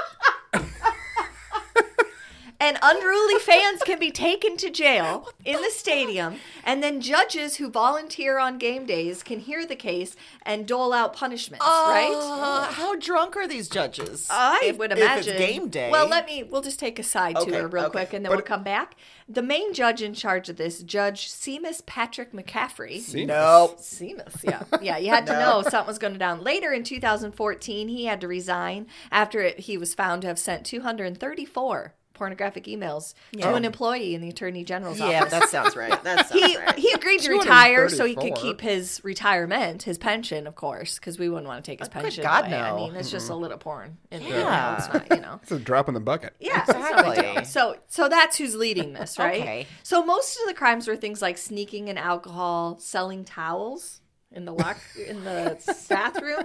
And 2.60 2.78
unruly 2.82 3.38
fans 3.38 3.80
can 3.84 3.98
be 3.98 4.10
taken 4.10 4.56
to 4.58 4.68
jail 4.70 5.28
in 5.46 5.60
the 5.62 5.70
stadium, 5.70 6.36
and 6.62 6.82
then 6.82 7.00
judges 7.00 7.56
who 7.56 7.70
volunteer 7.70 8.38
on 8.38 8.58
game 8.58 8.84
days 8.84 9.22
can 9.22 9.40
hear 9.40 9.64
the 9.64 9.76
case 9.76 10.14
and 10.42 10.66
dole 10.66 10.92
out 10.92 11.14
punishments. 11.14 11.64
right? 11.64 12.12
Uh, 12.14 12.64
how 12.72 12.96
drunk 12.96 13.34
are 13.36 13.48
these 13.48 13.68
judges? 13.70 14.26
I 14.28 14.60
If- 14.64 14.78
would 14.78 14.92
if 14.92 14.98
imagine. 14.98 15.34
it's 15.36 15.42
game 15.44 15.68
day. 15.68 15.90
Well, 15.90 16.06
let 16.06 16.26
me. 16.26 16.42
We'll 16.42 16.60
just 16.60 16.78
take 16.78 16.98
a 16.98 17.02
side 17.02 17.36
Okay, 17.36 17.50
tour 17.50 17.66
real 17.68 17.84
okay. 17.84 17.90
quick, 17.92 18.12
and 18.12 18.24
then 18.24 18.30
But- 18.30 18.36
we'll 18.38 18.44
come 18.46 18.62
back. 18.62 18.94
The 19.26 19.42
main 19.42 19.72
judge 19.72 20.02
in 20.02 20.12
charge 20.12 20.48
of 20.48 20.56
this, 20.56 20.82
Judge 20.82 21.30
Seamus 21.30 21.86
Patrick 21.86 22.32
McCaffery. 22.32 22.96
Seamus. 22.98 23.26
Nope. 23.26 23.78
Seamus, 23.78 24.42
yeah, 24.44 24.64
yeah. 24.82 24.98
You 24.98 25.10
had 25.10 25.24
to 25.28 25.32
know 25.38 25.62
something 25.62 25.86
was 25.86 25.98
going 25.98 26.12
to 26.14 26.18
down. 26.18 26.42
Later 26.42 26.72
in 26.72 26.82
2014, 26.84 27.88
he 27.88 28.04
had 28.06 28.20
to 28.20 28.28
resign 28.28 28.86
after 29.12 29.40
it, 29.40 29.60
he 29.60 29.78
was 29.78 29.94
found 29.94 30.22
to 30.22 30.28
have 30.28 30.38
sent 30.38 30.66
234 30.66 31.94
pornographic 32.20 32.64
emails 32.64 33.14
to 33.32 33.54
an 33.54 33.64
employee 33.64 34.14
in 34.14 34.20
the 34.20 34.28
attorney 34.28 34.62
general's 34.62 34.98
Yeah, 34.98 35.22
office. 35.22 35.32
Yeah, 35.32 35.38
that 35.40 35.48
sounds 35.48 35.74
right. 35.74 36.04
That 36.04 36.26
sounds 36.28 36.44
He, 36.44 36.54
right. 36.54 36.78
he 36.78 36.92
agreed 36.92 37.20
to 37.20 37.32
retire 37.32 37.88
so 37.88 38.04
he 38.04 38.14
could 38.14 38.34
keep 38.34 38.60
his 38.60 39.00
retirement, 39.02 39.84
his 39.84 39.96
pension, 39.96 40.46
of 40.46 40.54
course, 40.54 40.98
because 40.98 41.18
we 41.18 41.30
wouldn't 41.30 41.48
want 41.48 41.64
to 41.64 41.70
take 41.70 41.78
his 41.78 41.88
oh, 41.88 41.92
pension. 41.92 42.22
Oh, 42.22 42.28
God, 42.28 42.44
away. 42.48 42.60
I 42.60 42.76
mean, 42.76 42.94
it's 42.94 43.10
just 43.10 43.30
a 43.30 43.34
little 43.34 43.56
porn. 43.56 43.96
In 44.10 44.20
Yeah. 44.20 44.76
It's 44.76 44.92
not, 44.92 45.16
you 45.16 45.22
know. 45.22 45.40
It's 45.42 45.50
a 45.50 45.58
drop 45.58 45.88
in 45.88 45.94
the 45.94 46.00
bucket. 46.00 46.34
Yeah, 46.40 46.62
that's 46.66 46.78
no 46.78 47.10
big 47.10 47.18
Exactly. 47.20 47.44
So, 47.46 47.76
so 47.88 48.10
that's 48.10 48.36
who's 48.36 48.54
leading 48.54 48.92
this, 48.92 49.18
right? 49.18 49.40
Okay. 49.40 49.66
So 49.82 50.04
most 50.04 50.38
of 50.42 50.46
the 50.46 50.52
crimes 50.52 50.86
were 50.88 50.96
things 50.96 51.22
like 51.22 51.38
sneaking 51.38 51.88
in 51.88 51.96
alcohol, 51.96 52.76
selling 52.80 53.24
towels 53.24 54.02
in 54.30 54.44
the 54.44 54.52
lock 54.52 54.76
in 55.08 55.24
the 55.24 55.58
bathroom, 55.88 56.44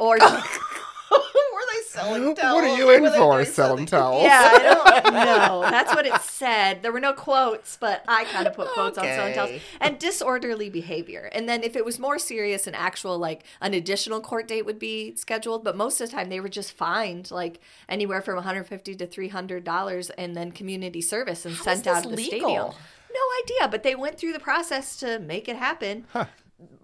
or 0.00 0.18
Were 0.18 0.42
they 1.68 1.88
selling 1.88 2.34
towels? 2.34 2.54
What 2.54 2.64
are 2.64 2.76
you 2.76 2.90
in 2.90 3.04
for, 3.04 3.16
doing 3.16 3.44
selling 3.44 3.46
something? 3.46 3.86
towels? 3.86 4.24
yeah, 4.24 4.50
I 4.52 5.00
don't 5.02 5.14
know. 5.14 5.60
That's 5.70 5.94
what 5.94 6.06
it 6.06 6.20
said. 6.22 6.82
There 6.82 6.92
were 6.92 7.00
no 7.00 7.12
quotes, 7.12 7.76
but 7.76 8.04
I 8.08 8.24
kind 8.24 8.46
of 8.46 8.54
put 8.54 8.68
quotes 8.68 8.98
on 8.98 9.04
selling 9.04 9.34
towels 9.34 9.60
and 9.80 9.98
disorderly 9.98 10.70
behavior. 10.70 11.28
And 11.32 11.48
then 11.48 11.62
if 11.62 11.76
it 11.76 11.84
was 11.84 11.98
more 11.98 12.18
serious, 12.18 12.66
an 12.66 12.74
actual 12.74 13.18
like 13.18 13.44
an 13.60 13.74
additional 13.74 14.20
court 14.20 14.48
date 14.48 14.64
would 14.66 14.78
be 14.78 15.14
scheduled. 15.16 15.64
But 15.64 15.76
most 15.76 16.00
of 16.00 16.10
the 16.10 16.16
time, 16.16 16.28
they 16.28 16.40
were 16.40 16.48
just 16.48 16.72
fined 16.72 17.30
like 17.30 17.60
anywhere 17.88 18.20
from 18.22 18.36
150 18.36 18.94
to 18.96 19.06
300 19.06 19.64
dollars, 19.64 20.10
and 20.10 20.36
then 20.36 20.52
community 20.52 21.00
service 21.00 21.44
and 21.44 21.54
sent 21.56 21.86
out 21.86 22.04
of 22.04 22.10
the 22.10 22.16
legal? 22.16 22.38
stadium. 22.40 22.66
No 23.10 23.20
idea, 23.42 23.68
but 23.68 23.82
they 23.82 23.94
went 23.94 24.18
through 24.18 24.32
the 24.32 24.40
process 24.40 24.96
to 24.98 25.18
make 25.18 25.48
it 25.48 25.56
happen. 25.56 26.06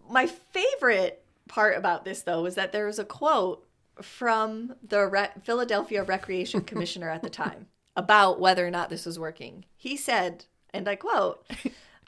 My 0.08 0.26
favorite 0.26 1.22
part 1.48 1.76
about 1.76 2.04
this, 2.04 2.22
though, 2.22 2.42
was 2.42 2.54
that 2.54 2.72
there 2.72 2.86
was 2.86 2.98
a 2.98 3.04
quote 3.04 3.63
from 4.02 4.74
the 4.86 5.06
Re- 5.06 5.28
Philadelphia 5.42 6.02
Recreation 6.02 6.60
Commissioner 6.64 7.10
at 7.10 7.22
the 7.22 7.30
time 7.30 7.66
about 7.96 8.40
whether 8.40 8.66
or 8.66 8.70
not 8.70 8.90
this 8.90 9.06
was 9.06 9.18
working. 9.18 9.64
He 9.76 9.96
said, 9.96 10.46
and 10.72 10.88
I 10.88 10.96
quote, 10.96 11.46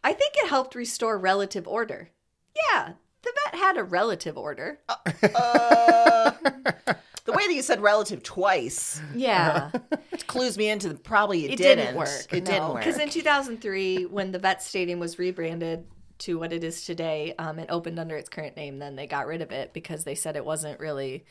I 0.02 0.12
think 0.12 0.34
it 0.36 0.48
helped 0.48 0.74
restore 0.74 1.16
relative 1.18 1.68
order. 1.68 2.10
Yeah, 2.72 2.92
the 3.22 3.32
vet 3.44 3.54
had 3.60 3.76
a 3.76 3.84
relative 3.84 4.36
order. 4.36 4.80
Uh, 4.88 6.32
the 7.24 7.32
way 7.32 7.46
that 7.46 7.54
you 7.54 7.62
said 7.62 7.80
relative 7.82 8.22
twice 8.22 9.00
Yeah. 9.14 9.70
clues 10.26 10.56
me 10.56 10.68
into 10.68 10.88
the, 10.88 10.94
probably 10.94 11.44
it, 11.44 11.52
it 11.52 11.56
didn't. 11.56 11.84
didn't, 11.86 11.96
work. 11.96 12.08
It 12.32 12.44
didn't 12.44 12.68
work. 12.68 12.78
Because 12.84 12.98
in 12.98 13.08
2003, 13.10 14.06
when 14.06 14.32
the 14.32 14.38
vet 14.38 14.62
stadium 14.62 14.98
was 15.00 15.18
rebranded 15.18 15.84
to 16.18 16.38
what 16.38 16.52
it 16.52 16.64
is 16.64 16.84
today, 16.84 17.34
um, 17.38 17.58
it 17.58 17.66
opened 17.70 17.98
under 17.98 18.16
its 18.16 18.28
current 18.28 18.56
name. 18.56 18.78
Then 18.78 18.96
they 18.96 19.06
got 19.06 19.26
rid 19.26 19.42
of 19.42 19.50
it 19.52 19.72
because 19.72 20.04
they 20.04 20.14
said 20.14 20.36
it 20.36 20.44
wasn't 20.44 20.80
really 20.80 21.24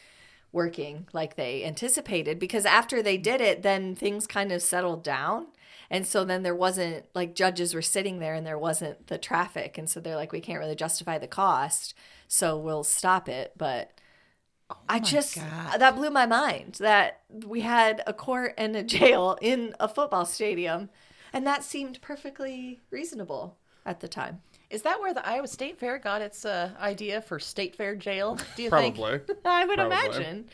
working 0.56 1.06
like 1.14 1.36
they 1.36 1.64
anticipated. 1.64 2.40
Because 2.40 2.66
after 2.66 3.04
they 3.04 3.18
did 3.18 3.42
it, 3.42 3.62
then 3.62 3.94
things 3.94 4.26
kind 4.26 4.52
of 4.52 4.64
settled 4.64 5.04
down. 5.04 5.48
And 5.92 6.08
so 6.08 6.26
then 6.26 6.42
there 6.42 6.56
wasn't 6.56 7.06
like 7.14 7.36
judges 7.36 7.76
were 7.76 7.82
sitting 7.82 8.18
there 8.18 8.34
and 8.34 8.48
there 8.48 8.58
wasn't 8.58 9.06
the 9.08 9.20
traffic. 9.20 9.78
And 9.78 9.88
so 9.88 10.00
they're 10.00 10.16
like, 10.16 10.32
we 10.32 10.42
can't 10.42 10.58
really 10.58 10.76
justify 10.76 11.20
the 11.20 11.28
cost. 11.28 11.94
So 12.28 12.58
we'll 12.58 12.84
stop 12.84 13.30
it. 13.30 13.52
But 13.58 13.92
oh 14.72 14.78
I 14.90 15.00
just 15.00 15.36
God. 15.36 15.80
that 15.80 15.96
blew 15.96 16.10
my 16.10 16.26
mind 16.26 16.78
that 16.80 17.22
we 17.30 17.62
had 17.62 18.02
a 18.08 18.14
court 18.14 18.56
and 18.58 18.76
a 18.76 18.82
jail 18.82 19.38
in 19.42 19.76
a 19.80 19.88
football 19.88 20.26
stadium, 20.26 20.90
and 21.34 21.46
that 21.46 21.64
seemed 21.64 22.02
perfectly 22.02 22.80
reasonable 22.90 23.58
at 23.86 24.00
the 24.00 24.08
time. 24.08 24.42
Is 24.70 24.82
that 24.82 25.00
where 25.00 25.14
the 25.14 25.26
Iowa 25.28 25.48
State 25.48 25.78
Fair 25.80 25.98
got 26.00 26.22
its 26.22 26.44
uh, 26.46 26.72
idea 26.80 27.22
for 27.22 27.40
State 27.40 27.76
Fair 27.76 27.96
jail? 27.96 28.38
Do 28.56 28.64
you 28.64 28.70
Probably. 28.70 29.20
think? 29.20 29.40
I 29.46 29.66
would 29.66 29.78
Probably. 29.78 29.98
imagine. 29.98 30.46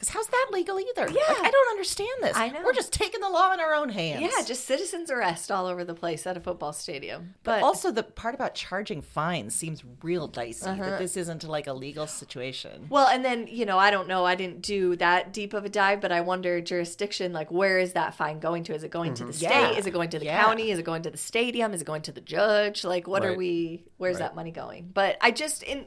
Because 0.00 0.14
how's 0.14 0.28
that 0.28 0.46
legal 0.50 0.80
either? 0.80 1.10
Yeah. 1.10 1.20
Like, 1.28 1.44
I 1.44 1.50
don't 1.50 1.70
understand 1.72 2.08
this. 2.22 2.34
I 2.34 2.48
know. 2.48 2.62
We're 2.64 2.72
just 2.72 2.90
taking 2.90 3.20
the 3.20 3.28
law 3.28 3.52
in 3.52 3.60
our 3.60 3.74
own 3.74 3.90
hands. 3.90 4.22
Yeah, 4.22 4.42
just 4.46 4.64
citizens 4.64 5.10
arrest 5.10 5.50
all 5.50 5.66
over 5.66 5.84
the 5.84 5.92
place 5.92 6.26
at 6.26 6.38
a 6.38 6.40
football 6.40 6.72
stadium. 6.72 7.34
But, 7.44 7.62
Also, 7.62 7.92
the 7.92 8.02
part 8.02 8.34
about 8.34 8.54
charging 8.54 9.02
fines 9.02 9.54
seems 9.54 9.82
real 10.02 10.26
dicey. 10.26 10.64
That 10.64 10.80
uh-huh. 10.80 10.96
this 10.98 11.18
isn't 11.18 11.44
like 11.44 11.66
a 11.66 11.74
legal 11.74 12.06
situation. 12.06 12.86
well, 12.88 13.08
and 13.08 13.22
then 13.22 13.46
you 13.46 13.66
know, 13.66 13.78
I 13.78 13.90
don't 13.90 14.08
know. 14.08 14.24
I 14.24 14.36
didn't 14.36 14.62
do 14.62 14.96
that 14.96 15.34
deep 15.34 15.52
of 15.52 15.66
a 15.66 15.68
dive, 15.68 16.00
but 16.00 16.12
I 16.12 16.22
wonder 16.22 16.62
jurisdiction. 16.62 17.34
Like, 17.34 17.50
where 17.50 17.78
is 17.78 17.92
that 17.92 18.14
fine 18.14 18.40
going 18.40 18.64
to? 18.64 18.74
Is 18.74 18.84
it 18.84 18.90
going 18.90 19.12
to 19.14 19.24
the 19.24 19.32
mm-hmm. 19.32 19.38
state? 19.38 19.50
Yeah. 19.50 19.70
Is 19.72 19.86
it 19.86 19.90
going 19.90 20.08
to 20.10 20.18
the 20.18 20.24
Yeah. 20.24 20.42
county? 20.42 20.70
Is 20.70 20.78
it 20.78 20.84
going 20.84 21.02
to 21.02 21.10
the 21.10 21.18
stadium? 21.18 21.74
Is 21.74 21.82
it 21.82 21.84
going 21.84 22.02
to 22.02 22.12
the 22.12 22.22
judge? 22.22 22.84
Like, 22.84 23.06
what 23.06 23.22
are 23.22 23.34
we? 23.34 23.84
Where's 23.98 24.14
Right. 24.14 24.20
that 24.20 24.34
money 24.34 24.50
going? 24.50 24.90
But 24.94 25.18
I 25.20 25.30
just 25.30 25.62
in 25.62 25.84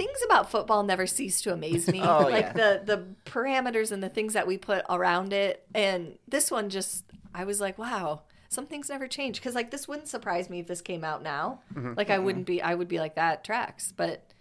things 0.00 0.18
about 0.24 0.50
football 0.50 0.82
never 0.82 1.06
cease 1.06 1.42
to 1.42 1.52
amaze 1.52 1.86
me. 1.86 2.00
Oh, 2.10 2.22
like 2.22 2.46
yeah. 2.46 2.52
the 2.52 2.82
the 2.84 3.30
parameters 3.30 3.92
and 3.92 4.02
the 4.02 4.08
things 4.08 4.32
that 4.32 4.46
we 4.46 4.56
put 4.56 4.84
around 4.88 5.32
it. 5.32 5.66
And 5.74 6.18
this 6.26 6.50
one 6.50 6.70
just 6.70 7.04
I 7.34 7.44
was 7.44 7.60
like, 7.60 7.78
wow, 7.78 8.22
some 8.48 8.66
things 8.66 8.88
never 8.88 9.06
change. 9.06 9.36
Because 9.36 9.54
like 9.54 9.70
this 9.70 9.86
wouldn't 9.86 10.08
surprise 10.08 10.48
me 10.48 10.60
if 10.60 10.66
this 10.66 10.80
came 10.80 11.04
out 11.04 11.22
now. 11.22 11.60
Mm-hmm. 11.74 11.94
Like 11.96 12.08
I 12.08 12.16
mm-hmm. 12.16 12.24
wouldn't 12.24 12.46
be 12.46 12.62
I 12.62 12.74
would 12.74 12.88
be 12.88 12.98
like 12.98 13.16
that 13.16 13.44
tracks. 13.44 13.92
But 13.94 14.32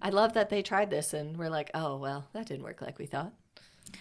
I 0.00 0.10
love 0.10 0.34
that 0.34 0.48
they 0.48 0.62
tried 0.62 0.90
this 0.90 1.12
and 1.12 1.36
we're 1.36 1.50
like, 1.50 1.70
oh 1.74 1.96
well, 1.96 2.28
that 2.32 2.46
didn't 2.46 2.62
work 2.62 2.80
like 2.80 2.98
we 2.98 3.06
thought. 3.06 3.32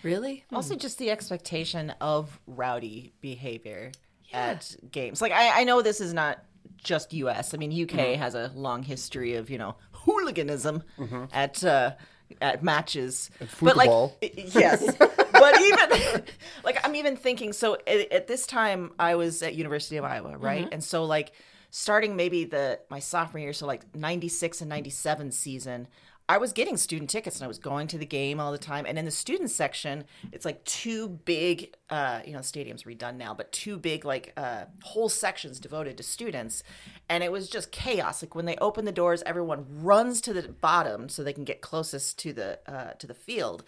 Really? 0.04 0.46
Also, 0.54 0.76
hmm. 0.76 0.80
just 0.80 1.00
the 1.00 1.10
expectation 1.10 1.94
of 2.00 2.40
rowdy 2.46 3.14
behavior 3.20 3.92
at 4.32 4.76
games. 4.90 5.22
Like, 5.22 5.32
I, 5.32 5.62
I 5.62 5.64
know 5.64 5.82
this 5.82 6.00
is 6.00 6.14
not 6.14 6.40
just 6.84 7.14
U.S. 7.14 7.54
I 7.54 7.58
mean, 7.58 7.72
UK 7.72 7.90
mm-hmm. 7.90 8.22
has 8.22 8.36
a 8.36 8.52
long 8.56 8.84
history 8.84 9.36
of 9.36 9.50
you 9.50 9.58
know 9.58 9.76
hooliganism 10.13 10.84
at 11.32 11.63
uh, 11.63 11.91
at 12.39 12.63
matches. 12.63 13.30
But 13.62 13.76
like, 13.76 13.89
yes. 14.21 14.95
but 14.97 15.62
even 15.62 16.24
like 16.63 16.80
I'm 16.86 16.95
even 16.95 17.15
thinking. 17.15 17.54
So 17.54 17.76
at, 17.88 18.12
at 18.12 18.28
this 18.28 18.45
time, 18.45 18.91
I 19.00 19.15
was 19.15 19.41
at 19.41 19.56
University 19.56 19.97
of 19.97 20.06
Iowa, 20.06 20.38
right? 20.38 20.67
And 20.71 20.84
so 20.84 21.04
like 21.04 21.32
starting 21.71 22.15
maybe 22.15 22.45
the 22.45 22.80
my 22.89 23.00
sophomore 23.00 23.41
year, 23.41 23.54
so 23.54 23.65
like 23.65 23.95
'96 23.95 24.62
and 24.62 24.69
'97 24.69 25.32
season. 25.32 25.88
I 26.32 26.38
was 26.38 26.54
getting 26.54 26.78
student 26.78 27.10
tickets 27.10 27.36
and 27.36 27.44
I 27.44 27.50
was 27.50 27.60
going 27.60 27.88
to 27.88 27.98
the 27.98 28.06
game 28.06 28.39
all 28.39 28.54
the 28.54 28.58
time. 28.58 28.86
And 28.86 28.98
in 28.98 29.04
the 29.04 29.12
student 29.12 29.50
section, 29.50 30.06
it's 30.32 30.46
like 30.46 30.63
two 30.63 31.10
big, 31.10 31.76
uh, 31.89 32.22
you 32.26 32.32
know, 32.32 32.39
stadiums 32.39 32.86
redone 32.86 33.17
now, 33.17 33.34
but 33.34 33.52
two 33.52 33.78
big 33.78 34.06
like 34.06 34.32
uh, 34.38 34.63
whole 34.82 35.10
sections 35.10 35.60
devoted 35.60 35.98
to 35.98 36.04
students. 36.04 36.63
And 37.10 37.22
it 37.22 37.34
was 37.34 37.50
just 37.50 37.74
chaos. 37.74 38.24
Like 38.24 38.34
when 38.34 38.46
they 38.46 38.56
open 38.62 38.86
the 38.86 38.94
doors, 38.94 39.22
everyone 39.26 39.65
runs 39.84 40.22
to 40.22 40.32
the 40.32 40.44
bottom 40.44 41.10
so 41.10 41.22
they 41.22 41.34
can 41.34 41.44
get 41.44 41.60
closest 41.60 42.17
to 42.20 42.32
the 42.32 42.60
uh, 42.65 42.94
to 42.94 43.08
the 43.08 43.13
field. 43.13 43.65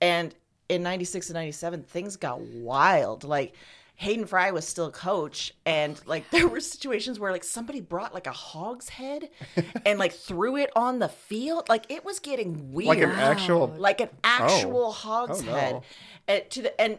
And 0.00 0.32
in 0.68 0.84
'96 0.84 1.28
and 1.30 1.34
'97, 1.34 1.82
things 1.82 2.14
got 2.14 2.40
wild. 2.40 3.24
Like 3.24 3.56
Hayden 3.96 4.26
Fry 4.26 4.50
was 4.50 4.66
still 4.68 4.90
coach, 4.90 5.54
and 5.64 6.00
like 6.06 6.30
there 6.30 6.46
were 6.48 6.60
situations 6.60 7.18
where 7.18 7.32
like 7.32 7.44
somebody 7.44 7.80
brought 7.80 8.14
like 8.14 8.26
a 8.26 8.32
hog's 8.32 8.90
head 8.90 9.30
and 9.84 9.98
like 9.98 10.12
threw 10.12 10.56
it 10.56 10.70
on 10.76 10.98
the 10.98 11.08
field. 11.08 11.68
Like 11.68 11.86
it 11.90 12.04
was 12.04 12.18
getting 12.18 12.72
weird, 12.72 12.88
Like 12.88 13.00
an 13.00 13.10
actual 13.10 13.68
like 13.78 14.00
an 14.00 14.10
oh. 14.12 14.18
actual 14.24 14.92
hog's 14.92 15.42
Oh, 15.42 15.46
no. 15.46 15.52
head. 15.52 15.82
And 16.28 16.50
to 16.50 16.62
the 16.62 16.80
and 16.80 16.98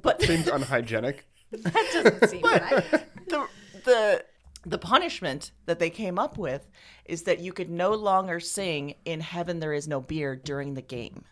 but 0.00 0.20
seems 0.22 0.48
unhygienic. 0.48 1.24
That 1.50 1.90
doesn't 1.94 2.28
seem 2.28 2.42
right. 2.42 2.84
the 3.26 3.46
the 3.86 4.24
the 4.66 4.76
punishment 4.78 5.52
that 5.64 5.78
they 5.78 5.88
came 5.88 6.18
up 6.18 6.36
with 6.36 6.68
is 7.06 7.22
that 7.22 7.38
you 7.38 7.54
could 7.54 7.70
no 7.70 7.92
longer 7.92 8.38
sing 8.38 8.96
"In 9.06 9.20
Heaven 9.20 9.58
There 9.60 9.72
Is 9.72 9.88
No 9.88 10.00
Beer" 10.02 10.36
during 10.36 10.74
the 10.74 10.82
game. 10.82 11.24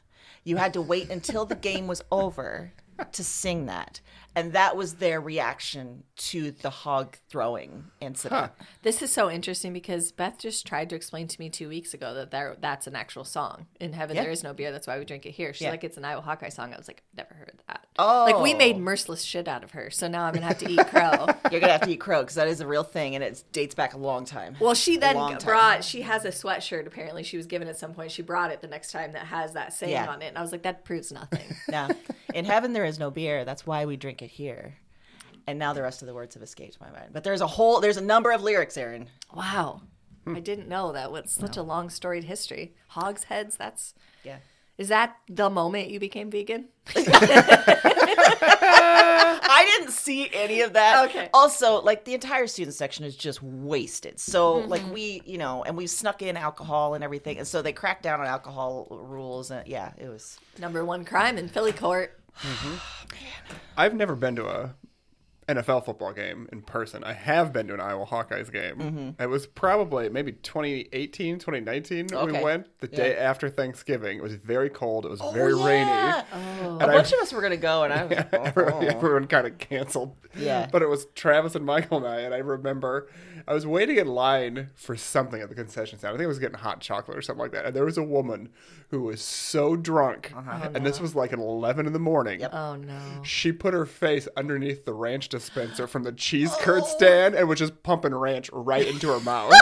You 0.43 0.57
had 0.57 0.73
to 0.73 0.81
wait 0.81 1.11
until 1.11 1.45
the 1.45 1.55
game 1.55 1.87
was 1.87 2.03
over 2.11 2.73
to 3.13 3.25
sing 3.25 3.67
that. 3.67 4.01
And 4.37 4.53
that 4.53 4.77
was 4.77 4.95
their 4.95 5.21
reaction 5.21 6.05
to 6.17 6.51
the 6.51 6.71
hog 6.71 7.17
throwing 7.29 7.85
incident. 8.01 8.53
This 8.83 9.01
is 9.01 9.11
so 9.11 9.31
interesting 9.31 9.73
because 9.73 10.13
Beth 10.13 10.39
just 10.39 10.67
tried 10.67 10.91
to 10.91 10.97
explain 10.97 11.27
to 11.27 11.41
me 11.41 11.49
two 11.49 11.69
weeks 11.69 11.95
ago 11.95 12.13
that 12.15 12.31
there, 12.31 12.55
that's 12.61 12.87
an 12.87 12.95
actual 12.95 13.25
song. 13.25 13.67
In 13.81 13.95
heaven, 13.95 14.15
Yeah. 14.15 14.23
there 14.23 14.31
is 14.31 14.45
no 14.45 14.53
beer. 14.53 14.71
That's 14.71 14.87
why 14.87 14.99
we 14.99 15.07
drink 15.07 15.25
it 15.27 15.31
here. 15.31 15.53
She's 15.55 15.63
Yeah. 15.63 15.71
like, 15.71 15.85
it's 15.85 15.97
an 15.97 16.05
Iowa 16.05 16.21
Hawkeye 16.21 16.51
song. 16.51 16.75
I 16.75 16.77
was 16.77 16.87
like, 16.87 17.03
never 17.17 17.35
heard 17.35 17.63
that. 17.67 17.87
Oh. 17.99 18.27
Like, 18.31 18.41
we 18.43 18.55
oh. 18.55 18.59
made 18.59 18.77
merciless 18.77 19.23
shit 19.23 19.49
out 19.49 19.65
of 19.65 19.71
her. 19.73 19.91
So 19.91 20.07
now 20.07 20.25
I'm 20.25 20.35
going 20.35 20.43
to 20.43 20.49
have 20.49 20.59
to 20.59 20.71
eat 20.71 20.87
crow. 20.87 21.27
You're 21.51 21.61
gonna 21.61 21.73
have 21.73 21.83
to 21.83 21.91
eat 21.91 22.01
crow 22.01 22.21
because 22.23 22.35
that 22.35 22.49
is 22.49 22.61
a 22.61 22.67
real 22.67 22.83
thing, 22.83 23.15
and 23.15 23.23
it 23.23 23.43
dates 23.53 23.75
back 23.75 23.95
a 23.95 23.99
long 23.99 24.25
time. 24.25 24.57
Well, 24.61 24.75
she 24.75 24.97
then 24.97 25.17
long 25.17 25.39
time. 25.39 25.47
brought. 25.47 25.85
She 25.85 26.03
has 26.03 26.25
a 26.25 26.31
sweatshirt. 26.31 26.87
Apparently, 26.87 27.23
she 27.23 27.37
was 27.37 27.47
given 27.47 27.69
at 27.69 27.79
some 27.79 27.95
point. 27.95 28.11
She 28.11 28.23
brought 28.23 28.51
it 28.51 28.61
the 28.61 28.67
next 28.67 28.91
time 28.93 29.13
that 29.13 29.27
has 29.27 29.53
that 29.53 29.73
saying 29.73 29.93
Yeah. 29.93 30.07
on 30.09 30.23
it, 30.23 30.27
and 30.27 30.39
I 30.39 30.43
was 30.43 30.53
like, 30.53 30.63
that 30.63 30.85
proves 30.85 31.13
nothing. 31.13 31.41
Now, 31.69 31.89
in 32.33 32.45
heaven 32.45 32.73
there 32.73 32.85
is 32.85 32.99
no 32.99 33.11
beer. 33.11 33.45
That's 33.45 33.67
why 33.67 33.87
we 33.87 33.97
drink 33.97 34.23
it 34.23 34.26
here. 34.31 34.77
And 35.47 35.59
now 35.59 35.73
the 35.73 35.83
rest 35.83 36.03
of 36.03 36.09
the 36.09 36.15
words 36.15 36.35
have 36.35 36.43
escaped 36.43 36.81
my 36.81 36.91
mind. 36.91 37.11
But 37.13 37.23
there's 37.23 37.41
a 37.41 37.47
whole, 37.47 37.81
there's 37.81 37.97
a 37.97 38.03
number 38.03 38.33
of 38.33 38.43
lyrics, 38.43 38.77
Aaron. 38.77 39.09
wow, 39.35 39.83
hmm. 40.25 40.35
I 40.37 40.41
didn't 40.41 40.69
know 40.69 40.93
that 40.93 41.13
was 41.13 41.31
such 41.31 41.57
a 41.57 41.63
long 41.63 41.89
storied 41.89 42.25
history. 42.25 42.75
Hogsheads. 42.89 43.57
That's 43.57 43.95
Yeah. 44.25 44.39
is 44.77 44.89
that 44.89 45.17
the 45.29 45.49
moment 45.49 45.91
you 45.91 46.01
became 46.01 46.31
vegan? 46.31 46.69
I 49.49 49.65
didn't 49.79 49.93
see 49.93 50.29
any 50.33 50.61
of 50.63 50.73
that. 50.75 51.09
Okay. 51.09 51.29
Also, 51.33 51.81
like 51.83 52.05
the 52.05 52.15
entire 52.15 52.47
student 52.47 52.75
section 52.75 53.05
is 53.05 53.17
just 53.17 53.43
wasted. 53.43 54.19
So, 54.19 54.57
mm-hmm. 54.57 54.69
like 54.69 54.83
we, 54.93 55.23
you 55.25 55.39
know, 55.39 55.63
and 55.65 55.77
we 55.77 55.87
snuck 55.87 56.23
in 56.23 56.37
alcohol 56.37 56.95
and 56.95 57.05
everything, 57.05 57.39
and 57.39 57.47
so 57.47 57.63
they 57.63 57.73
cracked 57.73 58.03
down 58.03 58.21
on 58.21 58.27
alcohol 58.27 58.89
rules. 58.91 59.51
And 59.51 59.67
yeah, 59.67 59.93
it 59.97 60.09
was. 60.09 60.39
Number 60.59 60.85
one 60.85 61.05
crime 61.05 61.39
in 61.39 61.49
Philly 61.49 61.73
court. 61.73 62.21
Mm-hmm. 62.41 62.75
I've 63.77 63.95
never 63.95 64.15
been 64.17 64.37
to 64.37 64.47
a 64.47 64.75
NFL 65.49 65.85
football 65.85 66.13
game 66.13 66.49
in 66.51 66.61
person. 66.61 67.05
I 67.05 67.13
have 67.13 67.53
been 67.53 67.69
to 67.69 67.75
an 67.75 67.81
Iowa 67.81 68.05
Hawkeyes 68.05 68.53
game. 68.53 68.77
Mm-hmm. 68.77 69.23
It 69.23 69.29
was 69.29 69.47
probably 69.47 70.09
maybe 70.09 70.33
2018, 70.33 71.39
2019 71.39 72.09
we 72.11 72.17
Okay. 72.17 72.43
went 72.43 72.67
the 72.81 72.89
Yeah. 72.91 72.97
day 72.97 73.17
after 73.17 73.49
Thanksgiving. 73.49 74.19
It 74.19 74.23
was 74.23 74.35
very 74.35 74.69
cold. 74.69 75.07
It 75.07 75.11
was 75.11 75.21
oh, 75.21 75.31
very 75.31 75.55
rainy. 75.55 75.89
Oh. 75.89 76.25
A 76.33 76.69
And 76.71 76.79
bunch 76.81 77.13
I- 77.13 77.17
of 77.17 77.23
us 77.23 77.33
were 77.33 77.41
gonna 77.41 77.57
go, 77.57 77.85
and 77.85 77.93
I 77.93 78.05
was. 78.07 78.19
everyone, 78.33 78.73
oh. 78.75 78.81
everyone 78.89 79.27
kind 79.29 79.47
of 79.47 79.57
canceled. 79.59 80.17
Yeah. 80.37 80.69
But 80.71 80.83
it 80.83 80.89
was 80.89 81.07
Travis 81.15 81.55
and 81.55 81.65
Michael 81.65 81.99
and 81.99 82.09
I, 82.09 82.21
and 82.23 82.35
I 82.35 82.39
remember 82.39 83.09
I 83.47 83.55
was 83.55 83.65
waiting 83.69 83.99
in 83.99 84.09
line 84.09 84.71
for 84.75 84.97
something 84.97 85.41
at 85.41 85.49
the 85.49 85.55
concession 85.55 86.01
stand. 86.01 86.13
I 86.15 86.17
think 86.17 86.25
I 86.25 86.29
was 86.29 86.41
getting 86.41 86.59
hot 86.59 86.81
chocolate 86.81 87.17
or 87.17 87.23
something 87.23 87.41
like 87.43 87.53
that. 87.53 87.67
And 87.67 87.77
there 87.77 87.85
was 87.85 87.97
a 87.99 88.03
woman 88.03 88.49
who 88.91 89.03
was 89.03 89.21
so 89.21 89.77
drunk, 89.77 90.33
uh-huh. 90.37 90.61
oh, 90.65 90.71
and 90.75 90.87
this 90.87 91.01
was 91.01 91.15
like 91.15 91.33
at 91.33 91.39
11 91.39 91.87
in 91.87 91.93
the 91.93 91.99
morning. 91.99 92.41
Yep. 92.41 92.55
Oh 92.55 92.77
no. 92.77 93.01
She 93.23 93.53
put 93.53 93.75
her 93.75 93.87
face 93.87 94.29
underneath 94.37 94.85
the 94.85 94.95
ranch 94.95 95.29
dispenser 95.29 95.87
from 95.87 96.05
the 96.05 96.13
cheese 96.13 96.55
curd 96.61 96.85
stand 96.85 97.35
and 97.35 97.49
was 97.49 97.59
just 97.59 97.83
pumping 97.83 98.15
ranch 98.15 98.49
right 98.53 98.87
into 98.87 99.09
her 99.09 99.21
mouth. 99.21 99.53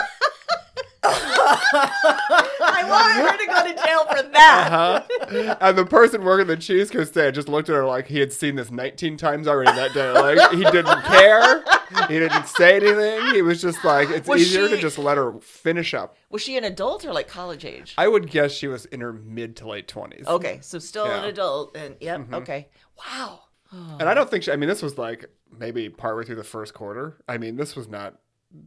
I 2.75 2.89
want 2.89 3.13
her 3.13 3.37
to 3.37 3.45
go 3.45 3.63
to 3.63 3.85
jail 3.85 4.05
for 4.05 4.29
that. 4.31 4.69
Uh-huh. 4.71 5.55
And 5.61 5.77
the 5.77 5.85
person 5.85 6.23
working 6.23 6.47
the 6.47 6.57
cheese 6.57 6.91
curd 6.91 7.07
stand 7.07 7.35
just 7.35 7.47
looked 7.47 7.69
at 7.69 7.75
her 7.75 7.85
like 7.85 8.07
he 8.07 8.19
had 8.19 8.33
seen 8.33 8.55
this 8.55 8.71
19 8.71 9.17
times 9.17 9.47
already 9.47 9.71
that 9.71 9.93
day. 9.93 10.11
Like 10.11 10.51
he 10.51 10.63
didn't 10.63 11.01
care. 11.03 11.63
He 12.07 12.19
didn't 12.19 12.47
say 12.47 12.77
anything. 12.77 13.33
He 13.33 13.41
was 13.41 13.61
just 13.61 13.83
like, 13.83 14.09
it's 14.09 14.27
Was 14.27 14.41
easier 14.41 14.67
to 14.67 14.77
just 14.77 14.97
let 14.97 15.17
her 15.17 15.39
finish 15.39 15.93
up. 15.93 16.17
Was 16.29 16.41
she 16.41 16.57
an 16.57 16.63
adult 16.63 17.05
or 17.05 17.13
like 17.13 17.27
college 17.27 17.65
age? 17.65 17.93
I 17.97 18.07
would 18.07 18.29
guess 18.29 18.51
she 18.51 18.67
was 18.67 18.85
in 18.85 19.01
her 19.01 19.13
mid 19.13 19.55
to 19.57 19.67
late 19.67 19.87
20s. 19.87 20.25
Okay, 20.25 20.59
so 20.61 20.79
still 20.79 21.05
an 21.05 21.23
adult, 21.25 21.75
and 21.77 21.95
yep. 21.99 22.31
Okay. 22.33 22.69
Wow. 22.97 23.41
And 23.71 24.07
I 24.07 24.13
don't 24.13 24.29
think 24.29 24.43
she, 24.43 24.51
I 24.51 24.55
mean, 24.55 24.69
this 24.69 24.81
was 24.81 24.97
like 24.97 25.25
maybe 25.57 25.89
partway 25.89 26.23
through 26.23 26.35
the 26.35 26.43
first 26.43 26.73
quarter. 26.73 27.17
I 27.27 27.37
mean, 27.37 27.57
this 27.57 27.75
was 27.75 27.87
not, 27.87 28.15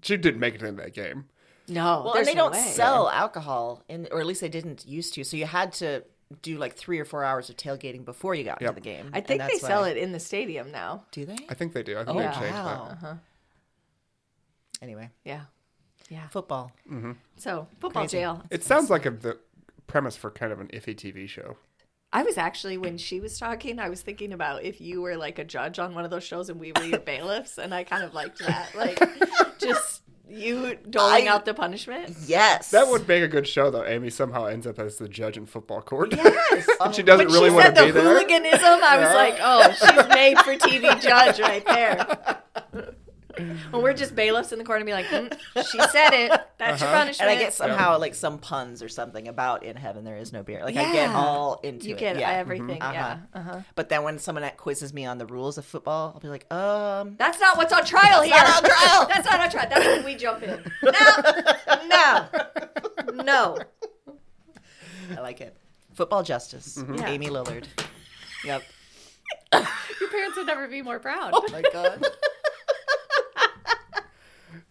she 0.02 0.16
didn't 0.16 0.40
make 0.40 0.54
it 0.54 0.62
into 0.62 0.82
that 0.82 0.94
game. 0.94 1.26
No, 1.68 2.02
Well, 2.04 2.14
and 2.16 2.26
they 2.26 2.34
no 2.34 2.44
don't 2.44 2.52
way. 2.52 2.60
sell 2.62 3.08
alcohol, 3.10 3.82
in, 3.88 4.08
or 4.10 4.20
at 4.20 4.26
least 4.26 4.40
they 4.40 4.48
didn't 4.48 4.86
used 4.86 5.14
to. 5.14 5.24
So 5.24 5.36
you 5.36 5.46
had 5.46 5.72
to 5.74 6.02
do 6.42 6.58
like 6.58 6.74
three 6.76 6.98
or 6.98 7.04
four 7.04 7.24
hours 7.24 7.48
of 7.50 7.56
tailgating 7.56 8.04
before 8.04 8.34
you 8.34 8.44
got 8.44 8.60
Yep. 8.60 8.70
into 8.70 8.74
the 8.74 8.84
game. 8.84 9.10
I 9.12 9.18
and 9.18 9.26
think 9.26 9.42
they 9.42 9.58
sell 9.58 9.82
why- 9.82 9.90
it 9.90 9.96
in 9.96 10.12
the 10.12 10.20
stadium 10.20 10.70
now. 10.70 11.04
Do 11.10 11.24
they? 11.26 11.36
I 11.48 11.54
think 11.54 11.72
they 11.72 11.82
do. 11.82 11.98
I 11.98 12.04
think 12.04 12.16
Oh, 12.16 12.20
they 12.20 12.26
changed 12.34 12.52
wow. 12.54 12.96
that. 13.00 13.18
Anyway, 14.80 15.10
Yeah, 15.24 15.42
yeah. 16.08 16.28
football. 16.28 16.72
Mm-hmm. 16.90 17.12
So 17.36 17.66
football 17.80 18.02
Crazy. 18.02 18.18
jail. 18.18 18.42
It 18.50 18.62
sounds 18.62 18.90
like 18.90 19.06
a, 19.06 19.10
the 19.10 19.38
premise 19.86 20.16
for 20.16 20.30
kind 20.30 20.52
of 20.52 20.60
an 20.60 20.68
iffy 20.68 20.94
TV 20.94 21.28
show. 21.28 21.56
I 22.12 22.22
was 22.22 22.38
actually 22.38 22.78
when 22.78 22.96
she 22.96 23.20
was 23.20 23.38
talking, 23.38 23.78
I 23.78 23.88
was 23.90 24.00
thinking 24.02 24.32
about 24.32 24.62
if 24.62 24.80
you 24.80 25.02
were 25.02 25.16
like 25.16 25.38
a 25.38 25.44
judge 25.44 25.78
on 25.78 25.94
one 25.94 26.04
of 26.04 26.10
those 26.10 26.24
shows 26.24 26.48
and 26.48 26.58
we 26.60 26.72
were 26.72 26.84
your 26.84 27.00
bailiffs, 27.00 27.58
and 27.58 27.74
I 27.74 27.84
kind 27.84 28.02
of 28.04 28.14
liked 28.14 28.38
that, 28.38 28.74
like 28.74 28.98
just 29.58 29.97
you 30.28 30.76
doling 30.88 31.28
I- 31.28 31.30
out 31.30 31.44
the 31.44 31.54
punishment. 31.54 32.14
Yes, 32.26 32.70
That 32.70 32.88
would 32.88 33.06
make 33.08 33.22
a 33.22 33.28
good 33.28 33.46
show, 33.46 33.70
though. 33.70 33.84
Amy 33.84 34.10
somehow 34.10 34.46
ends 34.46 34.66
up 34.66 34.78
as 34.78 34.96
the 34.98 35.08
judge 35.08 35.36
in 35.36 35.46
football 35.46 35.80
court. 35.82 36.14
Yes. 36.14 36.32
and 36.68 36.76
oh. 36.80 36.92
she 36.92 37.02
doesn't 37.02 37.26
When 37.26 37.34
really 37.34 37.48
she 37.50 37.54
want 37.54 37.66
said 37.66 37.74
to 37.76 37.80
the 37.80 37.86
be 37.86 37.92
there. 37.92 38.02
hooliganism, 38.04 38.80
I 38.82 38.98
was 38.98 39.14
like, 39.14 39.38
oh, 39.40 39.72
she's 39.72 40.08
made 40.14 40.38
for 40.40 40.54
TV 40.56 41.00
judge 41.00 41.40
right 41.40 41.64
there. 41.66 42.94
When 43.70 43.82
we're 43.82 43.92
just 43.94 44.14
bailiffs 44.14 44.52
in 44.52 44.58
the 44.58 44.64
corner, 44.64 44.78
and 44.78 44.86
be 44.86 44.92
like, 44.92 45.06
mm, 45.06 45.32
she 45.70 45.78
said 45.88 46.10
it. 46.12 46.30
That's 46.58 46.80
your 46.80 46.90
punishment. 46.90 47.20
and 47.30 47.38
I 47.38 47.40
get 47.42 47.52
somehow 47.52 47.98
like 47.98 48.14
some 48.14 48.38
puns 48.38 48.82
or 48.82 48.88
something 48.88 49.28
about 49.28 49.62
in 49.64 49.76
heaven 49.76 50.04
there 50.04 50.16
is 50.16 50.32
no 50.32 50.42
beer. 50.42 50.62
Like 50.64 50.76
I 50.76 50.84
get 50.92 51.10
Yeah. 51.10 51.14
all 51.16 51.60
into 51.62 51.88
you 51.88 51.94
it. 51.94 51.98
get 51.98 52.18
yeah. 52.18 52.30
everything. 52.30 52.80
Uh-huh. 52.82 52.92
Yeah. 52.92 53.18
Uh-huh. 53.34 53.60
But 53.74 53.88
then 53.88 54.02
when 54.02 54.18
someone 54.18 54.48
quizzes 54.56 54.92
me 54.92 55.04
on 55.06 55.18
the 55.18 55.26
rules 55.26 55.58
of 55.58 55.64
football, 55.64 56.12
I'll 56.14 56.20
be 56.20 56.28
like, 56.28 56.52
um, 56.52 57.14
That's 57.18 57.38
not 57.40 57.56
what's 57.56 57.72
on 57.72 57.84
trial 57.84 58.22
here. 58.22 58.34
not 58.34 58.64
on 58.64 58.70
trial. 58.70 59.06
That's 59.14 59.26
not 59.26 59.40
on 59.40 59.50
trial. 59.50 59.66
That's 59.70 59.86
when 59.86 60.04
we 60.04 60.14
jump 60.16 60.42
in. 60.42 60.62
No, 60.82 62.28
no, 63.16 63.22
no. 63.22 63.58
I 65.16 65.20
like 65.20 65.40
it. 65.40 65.56
Football 65.94 66.22
justice. 66.22 66.78
Yeah. 66.96 67.06
Amy 67.08 67.26
Lillard. 67.28 67.64
Yep. 68.44 68.62
Your 69.52 70.10
parents 70.10 70.36
would 70.36 70.46
never 70.46 70.68
be 70.68 70.82
more 70.82 70.98
proud. 70.98 71.30
Oh 71.34 71.46
my 71.50 71.62
god. 71.72 72.06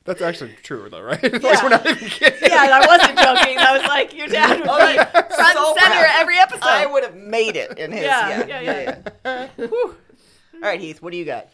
That's 0.06 0.22
actually 0.22 0.56
true, 0.64 0.90
though, 0.90 1.02
right? 1.02 1.22
like, 1.44 1.44
we're 1.64 1.70
not 1.70 1.86
even 1.86 2.08
kidding. 2.10 2.40
Yeah, 2.50 2.64
and 2.64 2.74
I 2.74 2.88
wasn't 2.88 3.18
joking. 3.20 3.58
I 3.60 3.78
was 3.78 3.88
like, 3.88 4.14
your 4.16 4.28
dad 4.28 4.60
was 4.66 4.68
like 4.68 5.12
front 5.12 5.54
So 5.58 5.72
and 5.74 5.80
center 5.80 6.00
proud. 6.00 6.16
every 6.22 6.38
episode. 6.38 6.64
I 6.64 6.86
would 6.86 7.04
have 7.04 7.16
made 7.16 7.56
it 7.58 7.78
in 7.78 7.92
his. 7.92 8.04
Yeah, 8.04 8.46
Yeah, 8.46 8.62
yeah, 8.62 8.98
yeah. 9.26 9.48
All 9.68 10.62
right, 10.62 10.80
Heath. 10.80 11.02
What 11.02 11.12
do 11.12 11.18
you 11.18 11.26
got? 11.26 11.50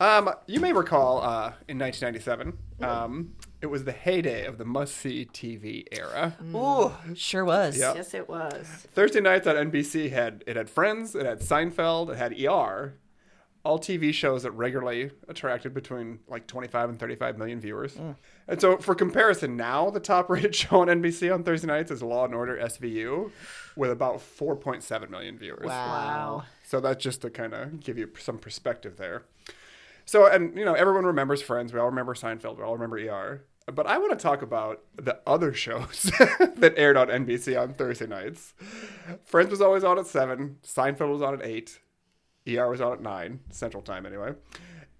Um, 0.00 0.30
you 0.46 0.58
may 0.58 0.72
recall 0.72 1.18
uh, 1.20 1.52
in 1.68 1.78
1997, 1.78 2.58
um, 2.80 3.34
it 3.60 3.66
was 3.66 3.84
the 3.84 3.92
heyday 3.92 4.46
of 4.46 4.58
the 4.58 4.64
must-see 4.64 5.26
TV 5.32 5.84
era. 5.92 6.34
Ooh, 6.52 6.92
sure 7.14 7.44
was. 7.44 7.78
Yeah. 7.78 7.94
yes, 7.94 8.12
it 8.12 8.28
was. 8.28 8.66
Thursday 8.94 9.20
nights 9.20 9.46
on 9.46 9.54
NBC 9.54 10.10
had 10.10 10.42
it 10.46 10.56
had 10.56 10.68
Friends, 10.68 11.14
it 11.14 11.24
had 11.24 11.38
Seinfeld, 11.40 12.10
it 12.10 12.16
had 12.16 12.32
ER, 12.32 12.94
all 13.64 13.78
TV 13.78 14.12
shows 14.12 14.42
that 14.42 14.50
regularly 14.52 15.10
attracted 15.28 15.72
between 15.72 16.18
like 16.28 16.46
25 16.46 16.90
and 16.90 16.98
35 16.98 17.38
million 17.38 17.60
viewers. 17.60 17.96
And 18.48 18.60
so, 18.60 18.76
for 18.78 18.94
comparison, 18.94 19.56
now 19.56 19.90
the 19.90 20.00
top-rated 20.00 20.54
show 20.54 20.80
on 20.80 20.88
NBC 20.88 21.32
on 21.32 21.44
Thursday 21.44 21.68
nights 21.68 21.90
is 21.90 22.02
Law 22.02 22.24
and 22.24 22.34
Order 22.34 22.56
SVU, 22.56 23.30
with 23.76 23.90
about 23.90 24.16
4.7 24.16 25.10
million 25.10 25.38
viewers. 25.38 25.66
Wow. 25.66 26.44
So 26.64 26.80
that's 26.80 27.02
just 27.02 27.22
to 27.22 27.30
kind 27.30 27.54
of 27.54 27.80
give 27.80 27.98
you 27.98 28.10
some 28.18 28.38
perspective 28.38 28.96
there. 28.96 29.22
So, 30.04 30.26
and 30.26 30.56
you 30.56 30.64
know, 30.64 30.74
everyone 30.74 31.06
remembers 31.06 31.42
Friends. 31.42 31.72
We 31.72 31.78
all 31.78 31.86
remember 31.86 32.14
Seinfeld. 32.14 32.58
We 32.58 32.64
all 32.64 32.74
remember 32.74 32.96
ER. 32.96 33.44
But 33.72 33.86
I 33.86 33.98
want 33.98 34.10
to 34.10 34.22
talk 34.22 34.42
about 34.42 34.82
the 34.96 35.20
other 35.26 35.54
shows 35.54 36.02
that 36.56 36.74
aired 36.76 36.96
on 36.96 37.08
NBC 37.08 37.60
on 37.60 37.74
Thursday 37.74 38.06
nights. 38.06 38.54
Friends 39.24 39.50
was 39.50 39.60
always 39.60 39.84
on 39.84 39.98
at 39.98 40.06
seven. 40.06 40.56
Seinfeld 40.64 41.12
was 41.12 41.22
on 41.22 41.34
at 41.34 41.44
eight. 41.44 41.78
ER 42.48 42.68
was 42.68 42.80
on 42.80 42.92
at 42.92 43.00
nine 43.00 43.40
Central 43.50 43.82
Time 43.82 44.06
anyway. 44.06 44.34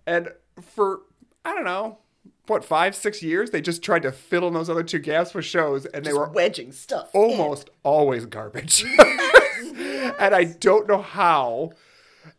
And 0.07 0.33
for 0.61 1.02
I 1.44 1.55
don't 1.55 1.64
know 1.64 1.98
what 2.46 2.64
five 2.64 2.94
six 2.94 3.22
years, 3.22 3.50
they 3.50 3.61
just 3.61 3.83
tried 3.83 4.02
to 4.02 4.12
fill 4.12 4.48
in 4.48 4.55
those 4.55 4.70
other 4.70 4.83
two 4.83 4.98
gaps 4.98 5.35
with 5.35 5.44
shows, 5.44 5.87
and 5.87 6.05
they 6.05 6.12
were 6.12 6.28
wedging 6.28 6.72
stuff. 6.72 7.11
in. 7.14 7.20
almost 7.20 7.70
always 7.83 8.26
garbage. 8.26 8.85
and 10.18 10.35
I 10.35 10.44
don't 10.44 10.88
know 10.88 11.02
how. 11.02 11.72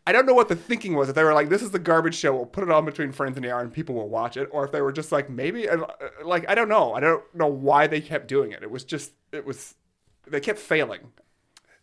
I 0.06 0.12
don't 0.12 0.24
know 0.26 0.34
what 0.34 0.48
the 0.48 0.56
thinking 0.56 0.94
was. 0.94 1.08
If 1.08 1.14
they 1.14 1.24
were 1.24 1.34
like, 1.34 1.48
"This 1.48 1.62
is 1.62 1.70
the 1.70 1.78
garbage 1.78 2.14
show. 2.14 2.34
We'll 2.34 2.46
put 2.46 2.64
it 2.64 2.70
on 2.70 2.84
between 2.84 3.12
Friends 3.12 3.36
and 3.36 3.44
ER, 3.44 3.60
and 3.60 3.72
people 3.72 3.94
will 3.94 4.08
watch 4.08 4.36
it," 4.36 4.48
or 4.50 4.64
if 4.64 4.72
they 4.72 4.80
were 4.80 4.92
just 4.92 5.12
like, 5.12 5.28
"Maybe," 5.28 5.68
uh, 5.68 5.78
like 6.24 6.48
I 6.48 6.54
don't 6.54 6.68
know. 6.68 6.94
I 6.94 7.00
don't 7.00 7.22
know 7.34 7.46
why 7.46 7.86
they 7.86 8.00
kept 8.00 8.28
doing 8.28 8.52
it. 8.52 8.62
It 8.62 8.70
was 8.70 8.84
just, 8.84 9.12
it 9.32 9.44
was, 9.44 9.74
they 10.26 10.40
kept 10.40 10.58
failing. 10.58 11.12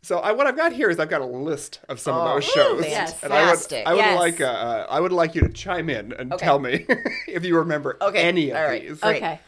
So 0.04 0.18
I, 0.20 0.32
what 0.32 0.48
I've 0.48 0.56
got 0.58 0.74
here 0.74 0.90
is 0.90 1.00
I've 1.00 1.10
got 1.10 1.22
a 1.22 1.26
list 1.26 1.80
of 1.88 2.00
some 2.00 2.16
of 2.16 2.26
Oh, 2.26 2.34
those 2.36 2.46
shows, 2.46 2.86
Yes. 2.88 3.22
and 3.24 3.32
I 3.32 3.52
would. 3.52 3.74
I 3.86 3.94
would 3.94 4.00
Yes. 4.00 4.20
like, 4.20 4.42
uh, 4.42 4.46
uh, 4.46 4.88
I 4.90 5.00
would 5.00 5.12
like 5.12 5.36
you 5.36 5.42
to 5.42 5.50
chime 5.50 5.90
in 5.90 6.12
and 6.14 6.34
Okay. 6.34 6.44
tell 6.44 6.58
me 6.60 6.86
if 7.28 7.46
you 7.46 7.58
remember 7.58 7.98
Okay, 8.02 8.22
any 8.24 8.50
of 8.50 8.58
all 8.58 8.64
right. 8.64 8.82
these. 8.82 9.00
Great. 9.00 9.18
Okay. 9.18 9.40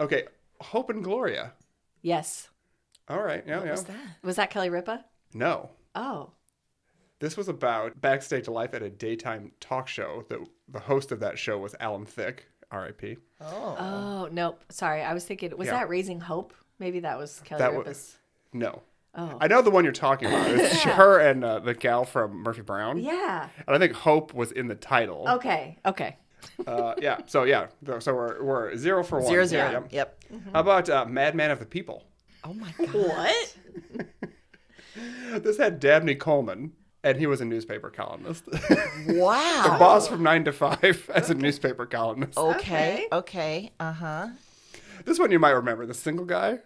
Okay, 0.00 0.24
Hope 0.60 0.88
and 0.88 1.04
Gloria. 1.04 1.52
Yes. 2.00 2.48
All 3.08 3.22
right, 3.22 3.44
yeah, 3.46 3.62
yeah. 3.62 3.70
What's 3.70 3.82
that? 3.82 3.96
Was 4.22 4.36
that 4.36 4.50
Kelly 4.50 4.70
Ripa? 4.70 5.04
No, 5.34 5.70
Oh. 5.94 6.30
This 7.20 7.36
was 7.36 7.48
about 7.48 8.00
backstage 8.00 8.48
life 8.48 8.74
at 8.74 8.82
a 8.82 8.90
daytime 8.90 9.52
talk 9.60 9.86
show. 9.88 10.24
That 10.28 10.40
the 10.68 10.80
host 10.80 11.12
of 11.12 11.20
that 11.20 11.38
show 11.38 11.58
was 11.58 11.74
Alan 11.80 12.04
Thicke, 12.04 12.46
R.I.P. 12.70 13.16
Oh. 13.40 13.76
Oh 13.78 14.28
nope. 14.32 14.62
Sorry, 14.70 15.02
I 15.02 15.14
was 15.14 15.24
thinking. 15.24 15.56
Was 15.56 15.66
Yeah. 15.66 15.74
that 15.74 15.88
Raising 15.88 16.20
Hope? 16.20 16.52
Maybe 16.78 17.00
that 17.00 17.16
was 17.16 17.40
Kelly 17.44 17.60
That 17.60 17.72
Ripa's. 17.72 17.86
was 17.86 18.16
no. 18.52 18.82
Oh. 19.16 19.38
I 19.40 19.46
know 19.46 19.62
the 19.62 19.70
one 19.70 19.84
you're 19.84 19.92
talking 19.92 20.28
about. 20.28 20.50
It's 20.50 20.82
her 20.82 21.20
and 21.20 21.44
uh, 21.44 21.60
the 21.60 21.74
gal 21.74 22.04
from 22.04 22.42
Murphy 22.42 22.62
Brown. 22.62 22.98
Yeah. 22.98 23.48
And 23.66 23.76
I 23.76 23.78
think 23.78 23.92
Hope 23.92 24.34
was 24.34 24.50
in 24.52 24.66
the 24.66 24.74
title. 24.74 25.26
Okay. 25.28 25.78
Okay. 25.86 26.16
Uh, 26.66 26.94
yeah. 27.00 27.18
So 27.26 27.44
yeah. 27.44 27.68
So 28.00 28.12
we're 28.14 28.42
we're 28.42 28.76
zero 28.76 29.02
for 29.04 29.20
one. 29.20 29.28
Zero 29.28 29.44
zero. 29.46 29.70
Yep. 29.70 29.92
Yep. 29.92 30.24
How 30.52 30.60
about 30.60 30.90
uh, 30.90 31.04
Madman 31.06 31.50
of 31.50 31.58
the 31.58 31.66
People? 31.66 32.04
Oh 32.42 32.52
my 32.52 32.72
god. 32.78 32.92
What? 32.94 33.56
This 35.42 35.58
had 35.58 35.80
Dabney 35.80 36.14
Coleman, 36.14 36.72
and 37.02 37.18
he 37.18 37.26
was 37.26 37.40
a 37.40 37.44
newspaper 37.44 37.90
columnist. 37.90 38.44
Wow. 39.08 39.62
The 39.64 39.76
boss 39.78 40.06
from 40.06 40.22
Nine 40.22 40.44
to 40.44 40.52
Five 40.52 41.10
as 41.12 41.30
a 41.30 41.34
newspaper 41.34 41.86
columnist. 41.86 42.38
Okay. 42.38 43.08
Okay. 43.10 43.72
Uh 43.80 43.92
huh. 43.92 44.28
This 45.04 45.18
one 45.18 45.32
you 45.32 45.40
might 45.40 45.50
remember. 45.50 45.84
The 45.86 45.94
single 45.94 46.24
guy, 46.24 46.60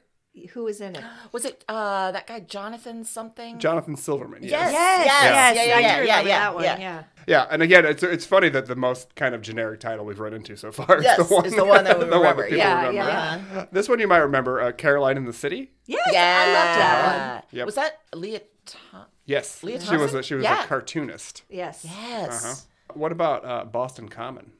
Who 0.46 0.64
was 0.64 0.80
in 0.80 0.96
it? 0.96 1.04
Was 1.32 1.44
it 1.44 1.64
uh 1.68 2.12
that 2.12 2.26
guy 2.26 2.40
Jonathan 2.40 3.04
something? 3.04 3.58
Jonathan 3.58 3.96
Silverman. 3.96 4.42
Yes. 4.42 4.50
Yes. 4.50 4.72
Yes. 4.72 5.06
Yes. 5.06 5.56
Yeah, 5.56 5.62
yeah, 5.64 5.76
I 5.76 5.80
yeah, 5.80 6.00
do 6.00 6.06
yeah, 6.06 6.20
yeah, 6.20 6.38
that 6.40 6.54
one. 6.54 6.64
yeah. 6.64 6.78
Yeah. 6.78 7.02
Yeah, 7.26 7.46
and 7.50 7.62
again, 7.62 7.84
it's 7.84 8.02
it's 8.02 8.24
funny 8.24 8.48
that 8.50 8.66
the 8.66 8.76
most 8.76 9.14
kind 9.14 9.34
of 9.34 9.42
generic 9.42 9.80
title 9.80 10.04
we've 10.06 10.18
run 10.18 10.32
into 10.32 10.56
so 10.56 10.72
far 10.72 11.02
Yes, 11.02 11.18
is 11.18 11.28
the 11.28 11.34
one, 11.34 11.44
is 11.46 11.54
the 11.54 11.64
one 11.64 11.84
that 11.84 11.98
we 11.98 12.04
the 12.06 12.10
one 12.12 12.20
remember. 12.20 12.42
people 12.44 12.58
Yeah, 12.58 12.86
remember. 12.86 12.94
yeah. 13.54 13.64
This 13.72 13.88
one 13.88 13.98
you 13.98 14.08
might 14.08 14.18
remember, 14.18 14.60
uh, 14.62 14.72
Caroline 14.72 15.16
in 15.18 15.24
the 15.26 15.32
City. 15.34 15.72
Yes. 15.86 16.08
Yeah. 16.10 16.44
I 16.46 16.52
loved 16.52 16.80
that 16.80 17.34
one. 17.34 17.42
Yep. 17.58 17.66
Was 17.66 17.74
that 17.74 17.98
Lea? 18.14 18.40
Thom- 18.64 19.04
Yes, 19.26 19.62
Lea 19.62 19.72
she 19.72 19.76
was 19.76 19.84
a, 19.84 19.96
Thompson? 19.98 20.22
she 20.22 20.34
was 20.36 20.44
Yeah. 20.44 20.64
a 20.64 20.66
cartoonist. 20.66 21.42
Yes. 21.50 21.84
Yes. 21.84 22.44
Uh-huh. 22.44 22.54
What 22.98 23.12
about 23.12 23.44
uh, 23.44 23.64
Boston 23.66 24.08
Common? 24.08 24.52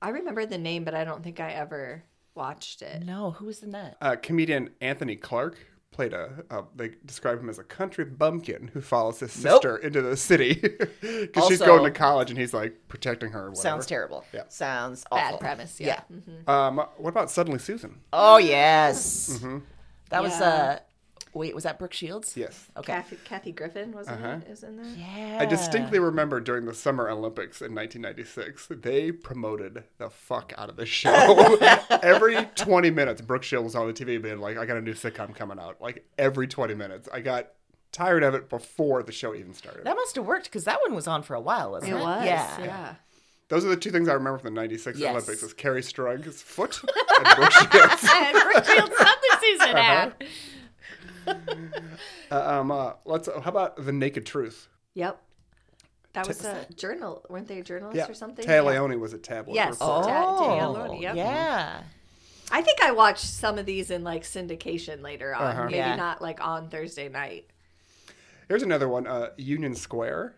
I 0.00 0.08
remember 0.10 0.46
the 0.46 0.56
name, 0.58 0.84
but 0.84 0.94
I 0.94 1.04
don't 1.04 1.22
think 1.22 1.40
I 1.40 1.50
ever 1.50 2.04
watched 2.38 2.80
it. 2.80 3.04
No, 3.04 3.32
who 3.32 3.44
was 3.46 3.62
in 3.62 3.72
that? 3.72 3.96
Uh, 4.00 4.16
comedian 4.16 4.70
Anthony 4.80 5.16
Clark 5.16 5.58
played 5.90 6.12
a. 6.14 6.44
Uh, 6.50 6.62
they 6.76 6.92
describe 7.04 7.40
him 7.40 7.48
as 7.50 7.58
a 7.58 7.64
country 7.64 8.04
bumpkin 8.04 8.70
who 8.72 8.80
follows 8.80 9.20
his 9.20 9.42
Nope. 9.44 9.54
sister 9.62 9.76
into 9.76 10.00
the 10.00 10.16
city 10.16 10.54
because 11.00 11.48
she's 11.48 11.58
going 11.58 11.84
to 11.84 11.90
college 11.90 12.30
and 12.30 12.38
he's 12.38 12.54
like 12.54 12.88
protecting 12.88 13.30
her. 13.32 13.48
Whatever. 13.50 13.60
Sounds 13.62 13.86
terrible. 13.86 14.24
Yeah. 14.32 14.42
Sounds 14.48 15.04
Bad 15.10 15.40
premise. 15.40 15.80
Yeah. 15.80 16.00
Um, 16.46 16.78
what 16.96 17.10
about 17.10 17.30
Suddenly 17.30 17.58
Susan? 17.58 17.98
Oh 18.12 18.38
yes. 18.38 19.30
Mm-hmm. 19.38 19.58
That 20.10 20.22
was 20.22 20.32
Yeah. 20.38 20.78
Wait, 21.38 21.54
was 21.54 21.62
that 21.62 21.78
Brooke 21.78 21.92
Shields? 21.92 22.36
Yes. 22.36 22.68
Okay. 22.76 22.92
Kathy, 22.92 23.16
Kathy 23.24 23.52
Griffin 23.52 23.92
was 23.92 24.08
uh-huh. 24.08 24.28
in 24.28 24.42
it. 24.42 24.48
Is 24.48 24.64
in 24.64 24.76
there. 24.76 24.92
Yeah. 24.96 25.38
I 25.40 25.46
distinctly 25.46 26.00
remember 26.00 26.40
during 26.40 26.66
the 26.66 26.74
Summer 26.74 27.08
Olympics 27.08 27.62
in 27.62 27.74
1996, 27.76 28.68
they 28.82 29.12
promoted 29.12 29.84
the 29.98 30.10
fuck 30.10 30.52
out 30.58 30.68
of 30.68 30.74
the 30.74 30.84
show. 30.84 31.56
every 32.02 32.44
20 32.56 32.90
minutes, 32.90 33.20
Brooke 33.20 33.44
Shields 33.44 33.64
was 33.64 33.74
on 33.76 33.86
the 33.86 33.92
TV 33.92 34.20
being 34.20 34.40
like, 34.40 34.58
I 34.58 34.66
got 34.66 34.78
a 34.78 34.80
new 34.80 34.94
sitcom 34.94 35.32
coming 35.32 35.60
out. 35.60 35.80
Like 35.80 36.04
every 36.18 36.48
20 36.48 36.74
minutes. 36.74 37.08
I 37.12 37.20
got 37.20 37.50
tired 37.92 38.24
of 38.24 38.34
it 38.34 38.48
before 38.48 39.04
the 39.04 39.12
show 39.12 39.32
even 39.32 39.54
started. 39.54 39.84
That 39.84 39.94
must 39.94 40.16
have 40.16 40.26
worked 40.26 40.46
because 40.46 40.64
that 40.64 40.80
one 40.80 40.92
was 40.92 41.06
on 41.06 41.22
for 41.22 41.34
a 41.34 41.40
while, 41.40 41.70
wasn't 41.70 41.92
It 41.92 41.96
it? 41.96 42.02
was. 42.02 42.24
Yeah. 42.24 42.60
Yeah. 42.60 42.94
Those 43.48 43.64
are 43.64 43.68
the 43.68 43.76
two 43.76 43.90
things 43.90 44.08
I 44.08 44.12
remember 44.14 44.38
from 44.38 44.54
the 44.54 44.60
96 44.60 44.98
Yes. 44.98 45.10
Olympics 45.10 45.42
is 45.42 45.54
Kerri 45.54 45.82
Strug's 45.84 46.42
foot 46.42 46.80
and 47.16 47.36
Brooke 47.36 47.52
Shields. 47.52 48.08
and 48.12 48.32
Brookfield 48.42 48.92
Suddenly 48.92 49.28
Susan 49.40 49.68
uh-huh. 49.68 49.78
ad. 49.78 50.14
Uh, 52.30 52.58
um, 52.60 52.70
uh, 52.70 52.92
let's, 53.06 53.26
how 53.26 53.48
about 53.50 53.82
The 53.82 53.90
Naked 53.90 54.26
Truth? 54.26 54.68
Yep. 54.94 55.18
That 56.12 56.28
was 56.28 56.44
a 56.44 56.66
journal. 56.76 57.24
Weren't 57.30 57.48
they 57.48 57.62
journalists 57.62 57.96
Yeah. 57.96 58.10
or 58.10 58.14
something? 58.14 58.44
Téa 58.44 58.74
Yeah. 58.74 58.94
Was 58.96 59.14
a 59.14 59.18
tabloid. 59.18 59.54
Yes. 59.56 59.80
reporter. 59.80 60.10
Oh, 60.10 60.98
yep. 61.00 61.16
yeah. 61.16 61.82
I 62.50 62.60
think 62.60 62.82
I 62.82 62.90
watched 62.92 63.24
some 63.24 63.56
of 63.58 63.64
these 63.64 63.90
in 63.90 64.04
like 64.04 64.24
syndication 64.24 65.02
later 65.02 65.34
on. 65.34 65.42
Uh-huh. 65.42 65.64
Maybe 65.64 65.76
Yeah. 65.76 65.96
not 65.96 66.20
like 66.20 66.44
on 66.44 66.68
Thursday 66.68 67.08
night. 67.08 67.46
Here's 68.48 68.62
another 68.62 68.88
one 68.88 69.06
uh, 69.06 69.30
Union 69.36 69.74
Square. 69.74 70.34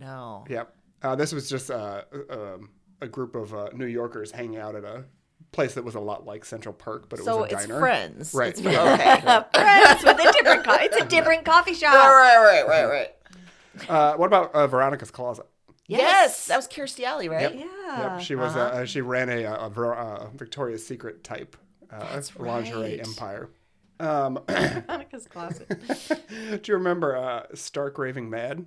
No. 0.00 0.44
Yep. 0.48 0.74
Uh, 1.02 1.16
this 1.16 1.32
was 1.32 1.48
just 1.50 1.70
uh, 1.70 2.02
um, 2.30 2.70
a 3.00 3.08
group 3.08 3.34
of 3.34 3.54
uh, 3.54 3.68
New 3.74 3.86
Yorkers 3.86 4.30
hanging 4.30 4.58
out 4.58 4.74
at 4.74 4.84
a 4.84 5.04
place 5.52 5.74
that 5.74 5.84
was 5.84 5.94
a 5.94 6.00
lot 6.00 6.26
like 6.26 6.44
Central 6.44 6.72
Park, 6.74 7.08
but 7.08 7.18
it 7.18 7.24
So 7.24 7.38
was 7.42 7.50
a 7.50 7.54
it's 7.54 7.66
diner. 7.66 7.78
friends. 7.80 8.34
Right. 8.34 8.48
It's, 8.50 8.60
okay. 8.66 8.74
Friends 9.54 10.04
with 10.04 10.18
a 10.18 10.32
different. 10.32 10.64
Co- 10.64 10.74
it's 10.80 10.96
a 10.96 11.04
different 11.06 11.44
coffee 11.44 11.74
shop. 11.74 11.94
right, 11.94 12.36
right, 12.38 12.68
right, 12.68 12.86
right. 12.86 13.12
Uh, 13.90 14.14
what 14.14 14.24
about 14.26 14.54
uh, 14.54 14.66
Veronica's 14.66 15.10
Closet? 15.10 15.44
Yes. 15.86 16.46
that 16.46 16.56
was 16.56 16.66
Kirstie 16.66 17.04
Alley, 17.04 17.28
right? 17.28 17.54
Yeah. 17.54 18.14
Yep. 18.16 18.20
She 18.22 18.34
was 18.34 18.56
uh, 18.56 18.86
she 18.86 19.02
ran 19.02 19.28
a, 19.28 19.44
a, 19.44 19.68
Ver- 19.68 19.94
uh, 19.94 20.28
Victoria's 20.30 20.84
Secret 20.86 21.22
type 21.22 21.58
uh, 21.92 22.20
lingerie 22.38 22.96
right. 22.96 23.06
empire. 23.06 23.50
Um, 24.00 24.40
Monica's 24.88 25.26
closet. 25.26 25.68
do 25.68 26.60
you 26.64 26.74
remember 26.74 27.16
uh, 27.16 27.42
Stark 27.54 27.98
Raving 27.98 28.30
Mad? 28.30 28.64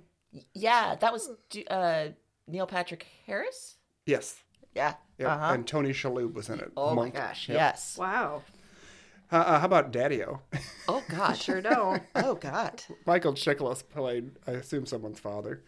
Yeah, 0.54 0.94
that 0.94 1.12
was 1.12 1.30
uh, 1.68 2.08
Neil 2.46 2.66
Patrick 2.66 3.06
Harris. 3.26 3.76
Yes. 4.06 4.36
Yeah. 4.74 4.94
Yep. 5.20 5.28
Uh-huh. 5.28 5.52
And 5.54 5.66
Tony 5.66 5.90
Shalhoub 5.90 6.34
was 6.34 6.48
in 6.48 6.58
it. 6.60 6.72
Oh 6.76 6.94
Monk. 6.94 7.14
my 7.14 7.20
gosh. 7.20 7.48
Yep. 7.48 7.56
Yes. 7.56 7.96
Wow. 7.98 8.42
Uh, 9.32 9.36
uh, 9.36 9.58
how 9.60 9.66
about 9.66 9.92
Daddy-O? 9.92 10.40
Oh 10.88 11.02
God. 11.08 11.34
Sure 11.36 11.60
don't. 11.60 12.02
Oh 12.16 12.34
God. 12.34 12.82
Michael 13.06 13.32
Chiklis 13.34 13.82
played, 13.88 14.32
I 14.46 14.52
assume, 14.52 14.86
someone's 14.86 15.20
father. 15.20 15.62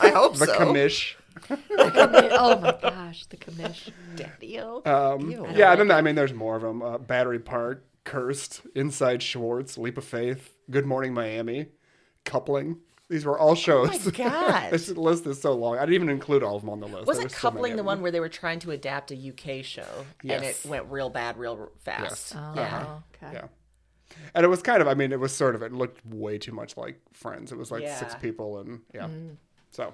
I 0.00 0.10
hope 0.10 0.36
The 0.36 0.46
so. 0.46 0.54
commish. 0.58 1.14
oh 1.50 2.58
my 2.60 2.78
gosh, 2.80 3.26
the 3.26 3.36
commish. 3.36 3.90
Daddy-o. 4.14 4.82
Um, 4.84 5.28
Ew. 5.30 5.46
yeah, 5.54 5.72
and 5.72 5.80
then 5.80 5.90
I 5.90 6.02
mean, 6.02 6.14
there's 6.14 6.32
more 6.34 6.54
of 6.54 6.62
them. 6.62 6.82
Uh, 6.82 6.98
Battery 6.98 7.40
Park, 7.40 7.84
Cursed, 8.04 8.60
Inside 8.76 9.22
Schwartz, 9.22 9.76
Leap 9.76 9.98
of 9.98 10.04
Faith, 10.04 10.50
Good 10.70 10.86
Morning 10.86 11.12
Miami, 11.12 11.66
Coupling. 12.24 12.78
These 13.10 13.26
were 13.26 13.38
all 13.38 13.54
shows. 13.54 13.90
Oh 13.92 13.98
my 14.04 14.10
God. 14.16 14.70
this 14.70 14.88
list 14.88 15.26
is 15.26 15.40
so 15.40 15.52
long. 15.52 15.76
I 15.76 15.80
didn't 15.80 15.94
even 15.94 16.08
include 16.08 16.42
all 16.42 16.56
of 16.56 16.62
them 16.62 16.70
on 16.70 16.80
the 16.80 16.86
list. 16.86 17.06
Was 17.06 17.18
There 17.18 17.26
it 17.26 17.30
were 17.30 17.36
so 17.36 17.50
coupling 17.50 17.76
the 17.76 17.84
one 17.84 18.00
where 18.00 18.10
they 18.10 18.20
were 18.20 18.30
trying 18.30 18.60
to 18.60 18.70
adapt 18.70 19.10
a 19.10 19.14
UK 19.14 19.64
show 19.64 20.06
and 20.22 20.42
it 20.42 20.58
went 20.64 20.86
real 20.90 21.10
bad 21.10 21.36
real 21.36 21.70
fast? 21.80 22.32
Yes. 22.32 22.34
Oh, 22.36 22.52
Yeah. 22.56 22.62
Uh-huh. 22.62 22.96
okay. 23.22 23.34
Yeah. 23.34 23.46
And 24.34 24.44
it 24.44 24.48
was 24.48 24.62
kind 24.62 24.80
of, 24.80 24.88
I 24.88 24.94
mean, 24.94 25.12
it 25.12 25.20
was 25.20 25.34
sort 25.34 25.54
of, 25.54 25.62
it 25.62 25.72
looked 25.72 26.04
way 26.06 26.38
too 26.38 26.52
much 26.52 26.76
like 26.76 27.00
Friends. 27.12 27.52
It 27.52 27.58
was 27.58 27.70
like 27.70 27.86
six 27.88 28.14
people 28.14 28.58
and, 28.58 28.80
yeah. 28.94 29.08
Mm. 29.08 29.36
So, 29.70 29.92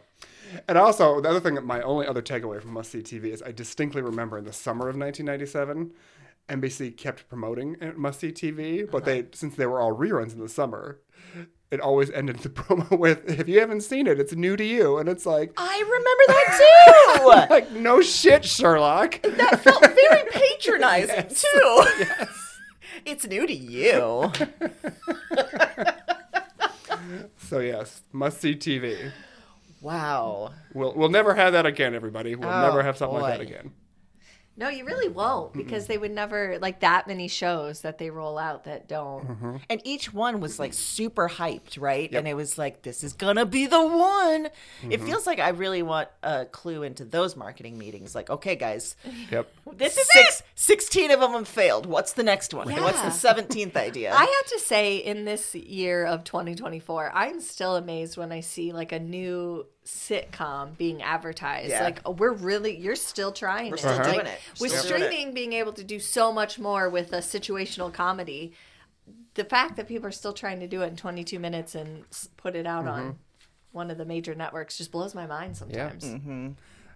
and 0.69 0.77
also, 0.77 1.23
the 1.23 1.31
other 1.31 1.41
thing, 1.41 1.55
that 1.55 1.65
my 1.65 1.81
only 1.81 2.07
other 2.07 2.21
takeaway 2.21 2.61
from 2.61 2.75
Must 2.75 2.91
See 2.91 3.01
TV 3.01 3.27
is 3.27 3.43
I 3.43 3.51
distinctly 3.51 4.03
remember 4.03 4.37
in 4.37 4.45
the 4.45 4.53
summer 4.53 4.91
of 4.91 4.97
1997, 4.97 5.93
NBC 6.51 6.97
kept 6.99 7.27
promoting 7.31 7.77
uh, 7.81 7.93
Must 7.97 8.21
See 8.21 8.31
TV, 8.31 8.89
but 8.91 8.99
uh-huh. 8.99 9.07
they, 9.07 9.27
since 9.33 9.55
they 9.55 9.65
were 9.65 9.81
all 9.81 9.97
reruns 9.97 10.35
in 10.35 10.41
the 10.41 10.51
summer, 10.51 11.01
it 11.71 11.81
always 11.81 12.11
ended 12.11 12.39
the 12.41 12.49
promo 12.51 12.99
with, 12.99 13.29
if 13.39 13.49
you 13.49 13.61
haven't 13.61 13.83
seen 13.83 14.07
it, 14.07 14.19
it's 14.19 14.35
new 14.35 14.57
to 14.57 14.65
you. 14.65 14.99
And 14.99 15.09
it's 15.09 15.25
like, 15.27 15.53
I 15.57 15.79
remember 15.79 16.25
that 16.29 17.19
too. 17.21 17.55
like, 17.55 17.71
no 17.73 18.01
shit, 18.03 18.45
Sherlock. 18.45 19.23
that 19.23 19.61
felt 19.61 19.81
very 19.81 20.23
patronizing 20.31 21.29
too. 21.29 21.85
Yes. 21.99 22.29
It's 23.07 23.27
new 23.27 23.47
to 23.47 23.55
you. 23.55 24.31
So, 27.39 27.59
yes, 27.59 28.03
Must 28.13 28.41
See 28.41 28.55
TV. 28.55 29.11
Wow. 29.81 30.53
We'll, 30.75 30.95
we'll 30.95 31.09
never 31.09 31.35
have 31.35 31.53
that 31.55 31.67
again, 31.67 31.95
everybody. 31.95 32.35
We'll 32.35 32.49
Oh, 32.49 32.61
never 32.63 32.83
have 32.83 32.97
something 32.97 33.19
like 33.21 33.39
that 33.39 33.41
again. 33.41 33.73
No, 34.61 34.69
you 34.69 34.85
really 34.85 35.09
won't 35.09 35.55
because 35.55 35.87
they 35.87 35.97
would 35.97 36.11
never 36.11 36.59
like 36.61 36.81
that 36.81 37.09
many 37.09 37.29
shows 37.29 37.81
that 37.81 37.97
they 37.97 38.11
roll 38.11 38.37
out 38.37 38.65
that 38.65 38.87
don't. 38.89 39.27
Mm-hmm. 39.27 39.57
And 39.71 39.81
each 39.85 40.13
one 40.13 40.41
was 40.41 40.59
like 40.59 40.75
super 40.75 41.31
hyped, 41.31 41.81
right? 41.81 42.15
And 42.15 42.29
it 42.29 42.35
was 42.35 42.59
like, 42.59 42.83
this 42.83 43.03
is 43.03 43.15
gonna 43.15 43.47
be 43.47 43.67
the 43.67 43.83
one. 43.83 44.45
Mm-hmm. 44.45 44.93
It 44.93 45.01
feels 45.01 45.27
like 45.27 45.39
I 45.39 45.49
really 45.49 45.83
want 45.83 46.09
a 46.23 46.45
clue 46.45 46.83
into 46.83 47.07
those 47.07 47.37
marketing 47.37 47.79
meetings. 47.79 48.15
Like, 48.15 48.29
okay, 48.29 48.55
guys, 48.55 48.97
Yep. 49.31 49.51
this 49.77 49.97
is 49.97 50.09
six, 50.13 50.43
16 50.57 51.11
of 51.11 51.21
them 51.21 51.33
have 51.33 51.49
failed. 51.49 51.87
What's 51.87 52.13
the 52.13 52.23
next 52.23 52.53
one? 52.53 52.71
What's 52.71 53.01
the 53.01 53.29
17th 53.29 53.77
idea? 53.77 54.13
I 54.15 54.21
have 54.21 54.53
to 54.53 54.59
say, 54.59 54.97
in 54.97 55.25
this 55.25 55.55
year 55.55 56.05
of 56.05 56.25
2024, 56.25 57.13
I'm 57.15 57.41
still 57.41 57.77
amazed 57.77 58.17
when 58.17 58.33
I 58.33 58.41
see 58.41 58.73
like 58.73 58.93
a 58.93 59.01
new 59.01 59.67
sitcom 59.85 60.77
being 60.77 61.03
advertised. 61.03 61.71
Yeah. 61.71 61.85
Like, 61.85 62.01
oh, 62.05 62.13
we're 62.13 62.33
really, 62.33 62.77
you're 62.77 62.97
still 62.97 63.33
trying. 63.33 63.71
We're 63.71 63.77
it. 63.77 63.81
still 63.81 63.93
Uh-huh. 63.93 64.03
Like, 64.05 64.15
doing 64.15 64.27
it. 64.27 64.39
We're 64.61 64.65
With 64.67 64.73
still 64.79 64.89
doing 64.91 65.03
it. 65.03 65.07
streaming 65.13 65.35
being 65.35 65.53
able 65.55 65.73
to 65.73 65.85
do 65.85 65.99
so 65.99 66.33
much 66.33 66.59
more 66.59 66.89
with 66.89 67.13
a 67.13 67.19
situational 67.19 67.93
comedy, 67.93 68.53
the 69.35 69.45
fact 69.45 69.77
that 69.77 69.89
people 69.89 70.07
are 70.09 70.13
still 70.13 70.33
trying 70.33 70.61
to 70.61 70.67
do 70.67 70.83
it 70.83 70.87
in 70.89 70.97
22 70.97 71.39
minutes 71.39 71.75
and 71.75 72.05
put 72.37 72.55
it 72.57 72.67
out 72.67 72.87
on 72.87 73.19
one 73.73 73.91
of 73.91 73.99
the 73.99 74.05
major 74.05 74.35
networks 74.35 74.77
just 74.79 74.91
blows 74.93 75.15
my 75.15 75.27
mind 75.27 75.57
sometimes. 75.57 76.05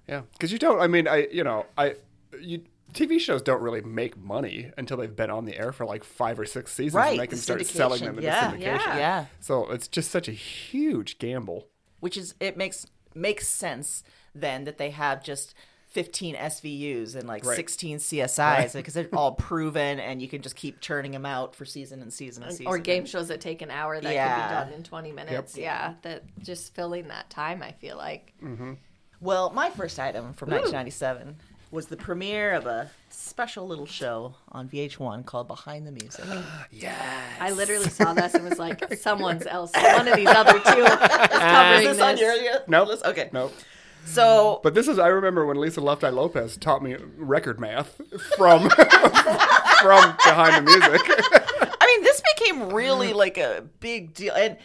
Yeah, 0.09 0.23
because 0.33 0.53
you 0.53 0.59
don't. 0.59 0.81
I 0.81 0.87
mean, 0.87 1.09
I 1.09 1.29
you 1.33 1.43
know, 1.45 1.65
I 1.79 1.95
you 2.39 2.63
TV 2.93 3.19
shows 3.19 3.41
don't 3.41 3.63
really 3.63 3.81
make 3.81 4.19
money 4.19 4.71
until 4.77 4.99
they've 4.99 5.17
been 5.17 5.31
on 5.31 5.47
the 5.47 5.57
air 5.59 5.73
for 5.73 5.87
like 5.87 6.05
five 6.05 6.39
or 6.39 6.45
six 6.45 6.73
seasons, 6.75 6.95
Right, 6.95 7.13
and 7.13 7.21
they 7.21 7.27
can 7.27 7.39
start 7.39 7.65
selling 7.65 8.01
them 8.01 8.17
into 8.17 8.23
Yeah, 8.25 8.53
syndication. 8.53 8.61
yeah. 8.61 8.97
yeah. 8.99 9.27
So 9.41 9.71
it's 9.71 9.89
just 9.89 10.11
such 10.11 10.29
a 10.29 10.33
huge 10.33 11.19
gamble. 11.19 11.69
Which 12.05 12.19
is 12.19 12.35
it 12.39 12.55
makes 12.59 12.85
makes 13.15 13.49
sense 13.49 14.05
then 14.35 14.65
that 14.65 14.77
they 14.77 14.91
have 14.91 15.25
just 15.25 15.55
15 15.89 16.35
SVUs 16.37 17.15
and 17.15 17.27
like 17.27 17.47
Right. 17.47 17.57
16 17.57 17.97
CSIs 17.99 18.75
because 18.75 18.93
they're 18.99 19.09
all 19.15 19.33
proven 19.33 19.99
and 19.99 20.21
you 20.21 20.29
can 20.29 20.43
just 20.43 20.55
keep 20.55 20.81
churning 20.81 21.13
them 21.13 21.25
out 21.25 21.55
for 21.55 21.65
season 21.65 22.03
and 22.03 22.13
season 22.13 22.43
and 22.43 22.53
season. 22.53 22.67
or 22.67 22.77
game 22.77 23.07
shows 23.07 23.29
that 23.29 23.41
take 23.41 23.63
an 23.63 23.71
hour 23.71 23.95
that 23.95 24.03
could 24.03 24.11
be 24.11 24.55
done 24.55 24.73
in 24.75 24.83
20 24.83 25.13
minutes. 25.13 25.57
Yeah, 25.57 25.95
that 26.03 26.25
just 26.43 26.75
filling 26.75 27.09
that 27.09 27.31
time, 27.31 27.63
I 27.63 27.73
feel 27.73 27.97
like. 27.97 28.35
Mm-hmm. 28.43 28.73
Well, 29.21 29.49
my 29.51 29.71
first 29.71 29.99
item 29.99 30.35
from 30.35 30.51
1997 30.51 31.37
was 31.75 31.87
the 31.87 31.97
premiere 31.97 32.53
of 32.55 32.67
a 32.67 32.89
special 33.11 33.67
little 33.67 33.85
show 33.85 34.35
on 34.53 34.69
VH1 34.69 35.27
called 35.27 35.49
Behind 35.49 35.87
the 35.87 35.91
Music. 35.93 36.25
Yes. 36.71 36.99
I 37.41 37.51
literally 37.51 37.89
saw 37.89 38.15
this 38.15 38.35
and 38.35 38.49
was 38.49 38.59
like, 38.59 38.95
someone's 38.99 39.45
else, 39.47 39.73
one 39.75 40.07
of 40.09 40.17
these 40.17 40.29
other 40.29 40.53
two 40.53 40.59
is 40.85 40.89
covering 41.31 41.89
Is 41.89 41.97
this 41.97 42.01
on 42.01 42.15
this. 42.17 42.43
your 42.43 42.61
Nope. 42.69 42.89
list? 42.89 43.05
Okay. 43.05 43.29
Nope. 43.33 43.53
So 44.07 44.57
mm. 44.59 44.63
But 44.63 44.75
this 44.75 44.87
is 44.87 44.99
I 44.99 45.09
remember 45.09 45.47
when 45.47 45.57
Lisa 45.59 45.81
Left 45.81 46.05
Eye 46.05 46.11
Lopez 46.11 46.57
taught 46.57 46.83
me 46.83 46.97
record 47.17 47.59
math 47.59 48.01
from 48.37 48.69
from 49.81 50.17
behind 50.25 50.57
the 50.57 50.63
music. 50.63 51.44
I 52.47 52.53
mean, 52.53 52.59
this 52.59 52.67
became 52.67 52.75
really 52.75 53.13
like 53.13 53.39
a 53.39 53.65
big 53.81 54.15
deal. 54.15 54.35
And 54.35 54.57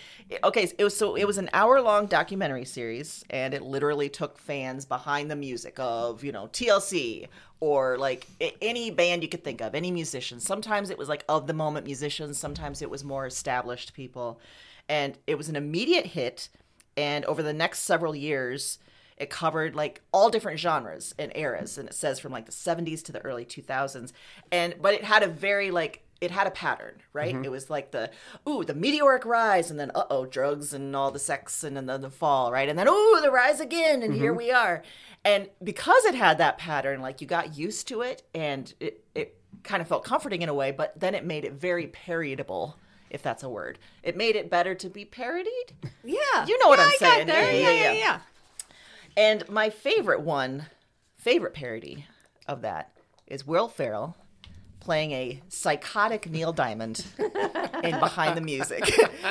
okay, 0.44 0.72
it 0.78 0.84
was 0.84 0.96
so 0.96 1.16
it 1.16 1.26
was 1.26 1.38
an 1.38 1.50
hour 1.54 1.82
long 1.82 2.06
documentary 2.06 2.66
series, 2.66 3.24
and 3.30 3.54
it 3.54 3.62
literally 3.62 4.10
took 4.10 4.38
fans 4.38 4.86
behind 4.86 5.30
the 5.30 5.36
music 5.36 5.80
of 5.80 6.24
you 6.24 6.32
know 6.32 6.48
TLC 6.48 7.28
or 7.62 7.98
like 7.98 8.26
any 8.62 8.90
band 8.90 9.22
you 9.22 9.30
could 9.30 9.44
think 9.44 9.62
of, 9.62 9.76
any 9.76 9.92
musician. 9.92 10.40
Sometimes 10.40 10.90
it 10.90 10.98
was 10.98 11.10
like 11.10 11.26
of 11.28 11.48
the 11.48 11.54
moment 11.54 11.86
musicians. 11.86 12.38
Sometimes 12.38 12.82
it 12.82 12.90
was 12.90 13.04
more 13.04 13.26
established 13.26 13.94
people, 13.94 14.40
and 14.88 15.18
it 15.28 15.38
was 15.38 15.50
an 15.50 15.56
immediate 15.56 16.08
hit. 16.08 16.50
And 16.98 17.24
over 17.26 17.42
the 17.42 17.54
next 17.54 17.80
several 17.80 18.14
years, 18.14 18.78
it 19.18 19.30
covered 19.30 19.76
like 19.76 20.02
all 20.12 20.30
different 20.30 20.60
genres 20.60 21.14
and 21.20 21.32
eras 21.36 21.78
and 21.78 21.88
it 21.88 21.94
says 21.94 22.20
from 22.20 22.32
like 22.32 22.46
the 22.46 22.52
70s 22.52 23.04
to 23.04 23.12
the 23.12 23.20
early 23.26 23.46
2000s 23.46 24.12
and 24.52 24.76
but 24.82 24.94
it 24.94 25.04
had 25.04 25.24
a 25.24 25.28
very 25.28 25.72
like 25.72 26.04
it 26.22 26.32
had 26.32 26.48
a 26.48 26.52
pattern 26.52 26.96
right 27.14 27.34
mm-hmm. 27.34 27.46
it 27.46 27.52
was 27.52 27.70
like 27.70 27.92
the 27.92 28.10
ooh 28.48 28.64
the 28.64 28.74
meteoric 28.74 29.26
rise 29.26 29.72
and 29.72 29.80
then 29.80 29.92
uh-oh 29.96 30.26
drugs 30.26 30.74
and 30.74 30.96
all 30.96 31.12
the 31.12 31.20
sex 31.20 31.64
and 31.64 31.76
then 31.78 31.86
the, 31.86 31.98
the 31.98 32.10
fall 32.10 32.52
right 32.52 32.70
and 32.70 32.78
then 32.78 32.88
ooh 32.88 33.20
the 33.22 33.32
rise 33.32 33.60
again 33.60 34.04
and 34.04 34.14
here 34.14 34.32
mm-hmm. 34.32 34.38
we 34.38 34.52
are 34.52 34.84
and 35.24 35.50
because 35.64 36.06
it 36.06 36.16
had 36.16 36.38
that 36.38 36.58
pattern 36.58 37.02
like 37.02 37.22
you 37.22 37.28
got 37.28 37.58
used 37.58 37.88
to 37.88 38.02
it 38.02 38.24
and 38.34 38.74
it, 38.80 39.04
it 39.16 39.36
kind 39.64 39.82
of 39.82 39.88
felt 39.88 40.04
comforting 40.04 40.42
in 40.42 40.50
a 40.50 40.54
way 40.54 40.72
but 40.72 40.98
then 41.00 41.16
it 41.16 41.26
made 41.26 41.46
it 41.46 41.54
very 41.54 41.88
parodiable 41.88 42.78
if 43.10 43.24
that's 43.24 43.44
a 43.44 43.50
word 43.50 43.80
it 44.04 44.16
made 44.16 44.36
it 44.36 44.50
better 44.50 44.76
to 44.76 44.90
be 44.90 45.04
parodied 45.04 45.74
Yeah. 46.04 46.46
You 46.46 46.58
know 46.60 46.68
what 46.68 46.80
I'm 46.80 46.88
I 46.88 46.96
saying. 47.00 47.28
there. 47.28 47.52
Yeah, 47.52 47.60
Yeah, 47.60 47.70
yeah, 47.70 47.72
yeah, 47.72 47.92
yeah. 47.92 48.00
yeah. 48.00 48.20
And 49.18 49.50
my 49.50 49.70
favorite 49.70 50.22
one, 50.22 50.68
favorite 51.18 51.54
parody 51.54 52.06
of 52.48 52.62
that 52.62 52.92
is 53.28 53.46
Will 53.46 53.68
Ferrell 53.68 54.16
playing 54.80 55.12
a 55.12 55.42
psychotic 55.50 56.30
Neil 56.30 56.54
Diamond 56.54 57.06
in 57.84 58.00
Behind 58.00 58.36
the 58.38 58.42
Music. 58.42 58.82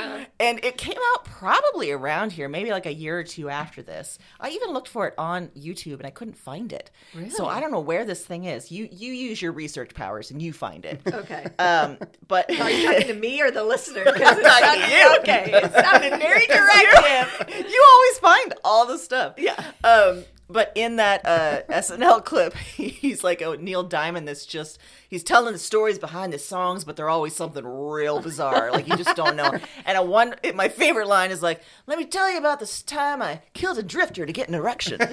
and 0.40 0.62
it 0.64 0.76
came 0.76 0.98
out 1.14 1.24
probably 1.24 1.90
around 1.90 2.32
here, 2.32 2.48
maybe 2.48 2.70
like 2.70 2.86
a 2.86 2.92
year 2.92 3.18
or 3.18 3.24
two 3.24 3.48
after 3.48 3.82
this. 3.82 4.18
I 4.38 4.50
even 4.50 4.70
looked 4.70 4.88
for 4.88 5.06
it 5.08 5.14
on 5.18 5.48
YouTube 5.48 5.94
and 5.98 6.06
I 6.06 6.10
couldn't 6.10 6.36
find 6.36 6.72
it. 6.72 6.90
So 7.30 7.46
I 7.46 7.60
don't 7.60 7.72
know 7.72 7.80
where 7.80 8.04
this 8.04 8.24
thing 8.24 8.44
is. 8.44 8.70
You 8.70 8.88
you 8.92 9.12
use 9.12 9.40
your 9.40 9.52
research 9.52 9.94
powers 9.94 10.30
and 10.30 10.40
you 10.40 10.52
find 10.52 10.84
it. 10.84 11.00
Okay. 11.06 11.46
Um, 11.58 11.98
but 12.28 12.50
Are 12.60 12.70
you 12.70 12.86
talking 12.92 13.08
to 13.08 13.14
me 13.14 13.40
or 13.42 13.50
the 13.50 13.64
listener? 13.64 14.04
'Cause 14.04 14.16
it 14.16 14.20
talking 14.20 14.42
to 14.42 14.66
sounded- 14.66 14.90
you. 14.90 15.16
Okay. 15.20 15.50
It 15.54 15.72
sounded 15.72 16.18
very 16.18 16.46
directive. 16.46 17.70
you 17.70 17.84
always 17.92 18.18
find 18.18 18.54
all 18.64 18.86
the 18.86 18.98
stuff. 18.98 19.34
Yeah. 19.38 19.62
Um, 19.82 20.24
but 20.50 20.72
in 20.74 20.96
that 20.96 21.24
uh, 21.26 21.62
SNL 21.68 22.24
clip, 22.26 22.54
he's 22.54 23.22
like 23.22 23.40
a 23.42 23.56
Neil 23.56 23.82
Diamond 23.82 24.26
that's 24.26 24.46
just 24.46 24.78
he's 25.08 25.22
telling 25.22 25.52
the 25.52 25.58
stories 25.58 25.98
behind 25.98 26.32
the 26.32 26.38
songs, 26.38 26.84
but 26.84 26.96
they're 26.96 27.08
always 27.08 27.34
something 27.36 27.64
real 27.66 28.20
bizarre. 28.20 28.70
Like 28.72 28.88
you 28.88 28.96
just 28.96 29.14
don't 29.16 29.36
know. 29.36 29.52
And 29.84 29.96
a 29.96 30.02
one, 30.02 30.34
my 30.54 30.68
favorite 30.68 31.06
line 31.08 31.30
is 31.30 31.42
like, 31.42 31.62
"Let 31.86 31.98
me 31.98 32.04
tell 32.04 32.30
you 32.30 32.38
about 32.38 32.60
this 32.60 32.82
time 32.82 33.22
I 33.22 33.40
killed 33.54 33.78
a 33.78 33.82
drifter 33.82 34.26
to 34.26 34.32
get 34.32 34.48
an 34.48 34.54
erection." 34.54 35.00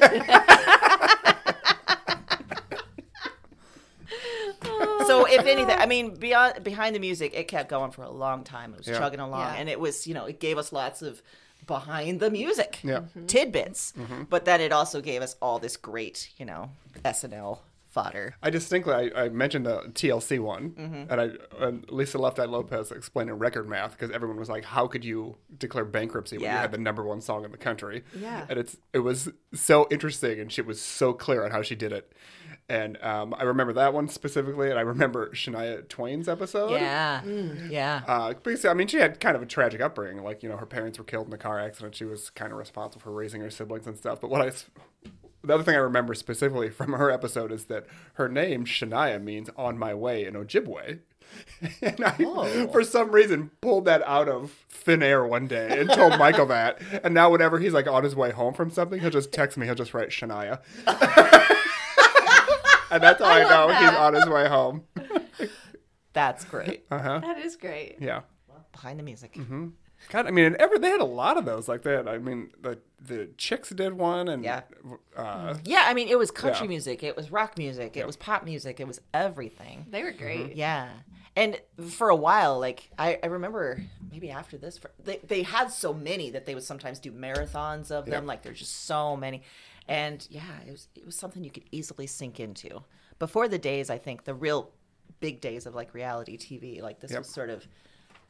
so 5.07 5.25
if 5.25 5.45
anything, 5.45 5.75
I 5.77 5.85
mean, 5.85 6.15
beyond 6.15 6.63
behind 6.63 6.95
the 6.95 6.99
music, 6.99 7.33
it 7.35 7.47
kept 7.47 7.69
going 7.69 7.91
for 7.91 8.03
a 8.03 8.09
long 8.11 8.43
time. 8.43 8.73
It 8.73 8.77
was 8.79 8.87
Yeah. 8.87 8.97
chugging 8.97 9.19
along, 9.19 9.41
Yeah. 9.53 9.59
and 9.59 9.69
it 9.69 9.79
was 9.79 10.07
you 10.07 10.13
know 10.13 10.25
it 10.25 10.39
gave 10.39 10.57
us 10.57 10.71
lots 10.71 11.01
of 11.01 11.21
behind 11.65 12.19
the 12.19 12.29
music 12.29 12.79
Yeah. 12.83 12.97
Mm-hmm. 12.99 13.05
Mm-hmm. 13.19 13.25
tidbits, 13.27 13.93
mm-hmm. 13.97 14.23
but 14.29 14.45
then 14.45 14.61
it 14.61 14.71
also 14.71 15.01
gave 15.01 15.21
us 15.21 15.35
all 15.41 15.59
this 15.59 15.77
great 15.77 16.29
you 16.37 16.45
know 16.45 16.69
SNL 17.03 17.59
fodder. 17.89 18.35
I 18.43 18.49
distinctly 18.49 18.93
I, 18.93 19.23
I 19.25 19.29
mentioned 19.29 19.65
the 19.65 19.79
TLC 19.93 20.37
one, 20.39 20.71
Mm-hmm. 20.71 21.11
and 21.11 21.21
I 21.21 21.29
and 21.65 21.89
Lisa 21.89 22.17
Left 22.17 22.39
Eye 22.39 22.45
Lopez 22.45 22.91
explaining 22.91 23.35
record 23.35 23.69
math 23.69 23.91
because 23.91 24.11
everyone 24.11 24.37
was 24.37 24.49
like, 24.49 24.65
"How 24.65 24.85
could 24.87 25.05
you 25.05 25.37
declare 25.57 25.85
bankruptcy 25.85 26.37
when 26.37 26.43
you 26.51 26.57
had 26.57 26.71
the 26.71 26.77
number 26.77 27.03
one 27.03 27.21
song 27.21 27.45
in 27.45 27.51
the 27.51 27.57
country?" 27.57 28.03
Yeah. 28.19 28.45
and 28.49 28.59
it's 28.59 28.75
it 28.93 28.99
was 28.99 29.29
so 29.53 29.87
interesting, 29.89 30.39
and 30.41 30.51
she 30.51 30.61
was 30.61 30.81
so 30.81 31.13
clear 31.13 31.45
on 31.45 31.51
how 31.51 31.61
she 31.61 31.75
did 31.75 31.93
it. 31.93 32.11
And 32.67 32.97
um, 33.03 33.35
I 33.37 33.43
remember 33.43 33.73
that 33.73 33.93
one 33.93 34.07
specifically, 34.09 34.71
and 34.71 34.79
I 34.79 34.81
remember 34.81 35.29
Shania 35.29 35.87
Twain's 35.87 36.27
episode. 36.27 36.71
Yeah, 36.71 37.21
yeah. 37.69 38.01
Uh, 38.07 38.33
because 38.33 38.65
I 38.65 38.73
mean, 38.73 38.87
she 38.87 38.97
had 38.97 39.19
kind 39.19 39.35
of 39.35 39.43
a 39.43 39.45
tragic 39.45 39.81
upbringing. 39.81 40.23
Like 40.23 40.41
you 40.41 40.49
know, 40.49 40.57
her 40.57 40.65
parents 40.65 40.97
were 40.97 41.03
killed 41.05 41.27
in 41.27 41.33
a 41.33 41.37
car 41.37 41.59
accident. 41.59 41.93
She 41.95 42.05
was 42.05 42.31
kind 42.31 42.51
of 42.51 42.57
responsible 42.57 43.01
for 43.03 43.11
raising 43.11 43.41
her 43.41 43.51
siblings 43.51 43.85
and 43.85 43.95
stuff. 43.95 44.19
But 44.19 44.31
what 44.31 44.41
I 44.41 44.51
the 45.43 45.53
other 45.53 45.63
thing 45.63 45.75
I 45.75 45.79
remember 45.79 46.15
specifically 46.15 46.71
from 46.71 46.93
her 46.93 47.11
episode 47.11 47.51
is 47.51 47.65
that 47.65 47.85
her 48.15 48.27
name 48.27 48.65
Shania 48.65 49.21
means 49.21 49.49
"on 49.55 49.77
my 49.77 49.93
way" 49.93 50.25
in 50.25 50.33
Ojibwe. 50.33 51.01
And 51.81 52.03
I, 52.03 52.15
Oh. 52.21 52.67
for 52.71 52.83
some 52.83 53.11
reason, 53.11 53.49
pulled 53.61 53.85
that 53.85 54.01
out 54.03 54.29
of 54.29 54.51
thin 54.69 55.01
air 55.03 55.25
one 55.25 55.47
day 55.47 55.79
and 55.79 55.89
told 55.89 56.17
Michael 56.19 56.45
that. 56.47 56.79
And 57.03 57.13
now, 57.13 57.29
whenever 57.31 57.59
he's 57.59 57.73
like 57.73 57.87
on 57.87 58.03
his 58.03 58.15
way 58.15 58.31
home 58.31 58.53
from 58.53 58.69
something, 58.69 58.99
he'll 59.01 59.09
just 59.09 59.31
text 59.31 59.57
me. 59.57 59.65
He'll 59.65 59.75
just 59.75 59.93
write 59.95 60.09
Shania, 60.09 60.61
and 62.91 63.01
that's 63.03 63.21
how 63.21 63.27
I, 63.29 63.43
know 63.43 63.67
love 63.67 63.77
he's 63.77 63.89
on 63.99 64.13
his 64.13 64.27
way 64.27 64.47
home. 64.47 64.83
That's 66.13 66.45
great. 66.45 66.85
Uh 66.89 66.99
huh. 66.99 67.19
That 67.19 67.37
is 67.39 67.55
great. 67.57 67.97
Yeah. 67.99 68.21
Behind 68.71 68.99
the 68.99 69.03
music. 69.03 69.33
Mm-hmm. 69.35 69.67
God, 70.09 70.27
I 70.27 70.31
mean, 70.31 70.45
and 70.45 70.55
ever 70.57 70.77
they 70.77 70.89
had 70.89 71.01
a 71.01 71.05
lot 71.05 71.37
of 71.37 71.45
those 71.45 71.67
like 71.67 71.81
that. 71.83 72.07
I 72.07 72.17
mean, 72.19 72.51
the 72.61 72.79
the 73.01 73.29
chicks 73.37 73.69
did 73.69 73.93
one, 73.93 74.27
and 74.27 74.43
Yeah. 74.43 74.61
uh, 75.15 75.55
Yeah, 75.63 75.83
I 75.87 75.93
mean, 75.93 76.07
it 76.07 76.17
was 76.17 76.31
country 76.31 76.65
Yeah. 76.65 76.69
music, 76.69 77.03
it 77.03 77.15
was 77.15 77.31
rock 77.31 77.57
music, 77.57 77.97
it 77.97 78.05
was 78.05 78.15
pop 78.15 78.43
music, 78.45 78.79
it 78.79 78.87
was 78.87 79.01
everything. 79.13 79.87
They 79.89 80.03
were 80.03 80.11
great. 80.11 80.55
Yeah. 80.55 80.89
And 81.37 81.59
for 81.89 82.09
a 82.09 82.15
while, 82.15 82.59
like 82.59 82.89
I, 82.97 83.19
I 83.21 83.27
remember 83.27 83.83
maybe 84.11 84.31
after 84.31 84.57
this, 84.57 84.77
for, 84.77 84.91
they 85.03 85.17
they 85.25 85.43
had 85.43 85.71
so 85.71 85.93
many 85.93 86.29
that 86.31 86.45
they 86.45 86.53
would 86.55 86.63
sometimes 86.63 86.99
do 86.99 87.11
marathons 87.11 87.91
of 87.91 88.05
them. 88.05 88.23
Yeah. 88.23 88.27
Like 88.27 88.41
there's 88.43 88.59
just 88.59 88.85
so 88.85 89.17
many, 89.17 89.43
and 89.87 90.25
yeah, 90.29 90.41
it 90.67 90.71
was 90.71 90.87
it 90.95 91.05
was 91.05 91.15
something 91.15 91.43
you 91.43 91.51
could 91.51 91.65
easily 91.71 92.07
sink 92.07 92.39
into. 92.39 92.83
Before 93.19 93.47
the 93.47 93.57
days, 93.59 93.89
I 93.89 93.97
think 93.97 94.23
the 94.25 94.33
real 94.33 94.71
big 95.19 95.41
days 95.41 95.65
of 95.65 95.75
like 95.75 95.93
reality 95.93 96.37
TV, 96.37 96.81
like 96.81 96.99
this 96.99 97.11
Yep. 97.11 97.19
was 97.19 97.29
sort 97.29 97.49
of 97.49 97.65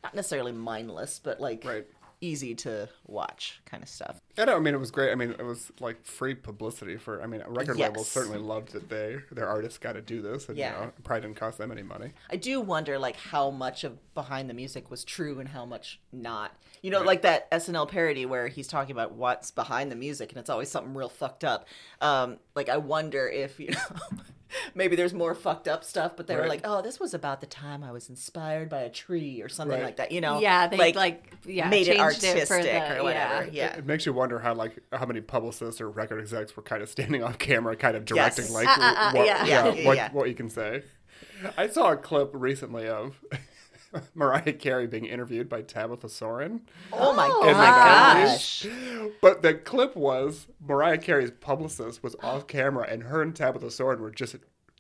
not 0.03 0.13
necessarily 0.13 0.51
mindless, 0.51 1.19
but 1.19 1.39
like 1.41 1.63
Right. 1.65 1.87
Easy 2.25 2.55
to 2.55 2.89
watch 3.05 3.61
kind 3.65 3.83
of 3.83 3.89
stuff. 3.89 4.19
I 4.37 4.45
don't. 4.45 4.55
I 4.57 4.59
mean, 4.59 4.73
it 4.73 4.79
was 4.79 4.91
great. 4.91 5.11
I 5.11 5.15
mean, 5.15 5.31
it 5.31 5.43
was 5.45 5.71
like 5.79 6.05
free 6.05 6.33
publicity 6.35 6.97
for. 6.97 7.21
I 7.21 7.27
mean, 7.27 7.43
record 7.47 7.77
labels 7.77 8.09
certainly 8.09 8.39
loved 8.39 8.73
that 8.73 8.89
they 8.89 9.17
their 9.31 9.47
artists 9.47 9.77
got 9.77 9.93
to 9.93 10.01
do 10.01 10.21
this, 10.21 10.49
and 10.49 10.57
Yeah. 10.57 10.73
you 10.73 10.79
know, 10.81 10.87
it 10.87 11.03
probably 11.03 11.21
didn't 11.27 11.37
cost 11.39 11.57
them 11.57 11.71
any 11.71 11.83
money. 11.83 12.11
I 12.29 12.35
do 12.35 12.59
wonder 12.61 12.97
like 12.99 13.15
how 13.15 13.49
much 13.51 13.83
of 13.83 13.97
behind 14.13 14.49
the 14.49 14.53
music 14.53 14.89
was 14.91 15.03
true 15.03 15.39
and 15.39 15.49
how 15.49 15.65
much 15.65 15.99
not. 16.11 16.51
You 16.81 16.91
know, 16.91 17.01
like 17.01 17.23
that 17.23 17.49
SNL 17.51 17.87
parody 17.89 18.25
where 18.25 18.47
he's 18.47 18.67
talking 18.67 18.91
about 18.91 19.13
what's 19.13 19.49
behind 19.51 19.91
the 19.91 19.95
music 19.95 20.31
and 20.31 20.39
it's 20.39 20.49
always 20.49 20.69
something 20.69 20.93
real 20.93 21.09
fucked 21.09 21.43
up. 21.43 21.67
Um, 21.99 22.37
like 22.55 22.69
I 22.69 22.77
wonder 22.77 23.27
if, 23.27 23.59
you 23.59 23.71
know, 23.71 23.79
maybe 24.73 24.95
there's 24.95 25.13
more 25.13 25.33
fucked 25.35 25.67
up 25.67 25.83
stuff, 25.83 26.13
but 26.15 26.27
they 26.27 26.35
were 26.35 26.47
like, 26.47 26.61
"Oh, 26.63 26.81
this 26.81 26.99
was 26.99 27.13
about 27.13 27.41
the 27.41 27.47
time 27.47 27.83
I 27.83 27.91
was 27.91 28.09
inspired 28.09 28.69
by 28.69 28.81
a 28.81 28.89
tree 28.89 29.41
or 29.41 29.49
something 29.49 29.77
Right. 29.77 29.85
like 29.85 29.97
that." 29.97 30.11
You 30.11 30.21
know? 30.21 30.39
Yeah, 30.39 30.67
they 30.67 30.93
like, 30.93 31.33
yeah 31.45 31.69
made 31.69 31.87
it 31.87 31.97
changed 31.97 32.01
artistic 32.01 32.47
for 32.47 32.61
the, 32.61 32.99
or 32.99 33.03
whatever. 33.03 33.45
Yeah. 33.45 33.49
Yeah. 33.51 33.77
It 33.77 33.85
makes 33.85 34.05
you 34.05 34.13
wonder 34.13 34.39
how 34.39 34.53
like 34.53 34.77
how 34.91 35.05
many 35.05 35.21
publicists 35.21 35.81
or 35.81 35.89
record 35.89 36.19
execs 36.21 36.55
were 36.55 36.63
kind 36.63 36.81
of 36.81 36.89
standing 36.89 37.23
off 37.23 37.37
camera, 37.37 37.75
kind 37.75 37.95
of 37.97 38.05
directing 38.05 38.45
Yes. 38.45 38.53
like 38.53 38.67
Uh, 38.67 38.81
uh, 38.81 38.93
uh, 38.97 39.11
what, 39.13 39.25
yeah. 39.25 39.45
yeah, 39.45 39.73
Yeah, 39.73 39.85
what, 39.87 40.13
what 40.13 40.29
you 40.29 40.35
can 40.35 40.49
say. 40.49 40.83
I 41.57 41.67
saw 41.67 41.91
a 41.91 41.97
clip 41.97 42.29
recently 42.33 42.87
of 42.87 43.19
Mariah 44.15 44.53
Carey 44.53 44.87
being 44.87 45.05
interviewed 45.05 45.49
by 45.49 45.61
Tabitha 45.61 46.09
Soren. 46.09 46.61
Oh 46.91 47.13
my 47.13 47.29
Oh 47.31 47.41
gosh. 47.53 48.65
But 49.21 49.41
the 49.41 49.53
clip 49.53 49.95
was 49.95 50.47
Mariah 50.65 50.97
Carey's 50.97 51.31
publicist 51.31 52.03
was 52.03 52.15
off 52.21 52.47
camera, 52.47 52.87
and 52.89 53.03
her 53.03 53.21
and 53.21 53.35
Tabitha 53.35 53.71
Soren 53.71 54.01
were 54.01 54.11
just 54.11 54.35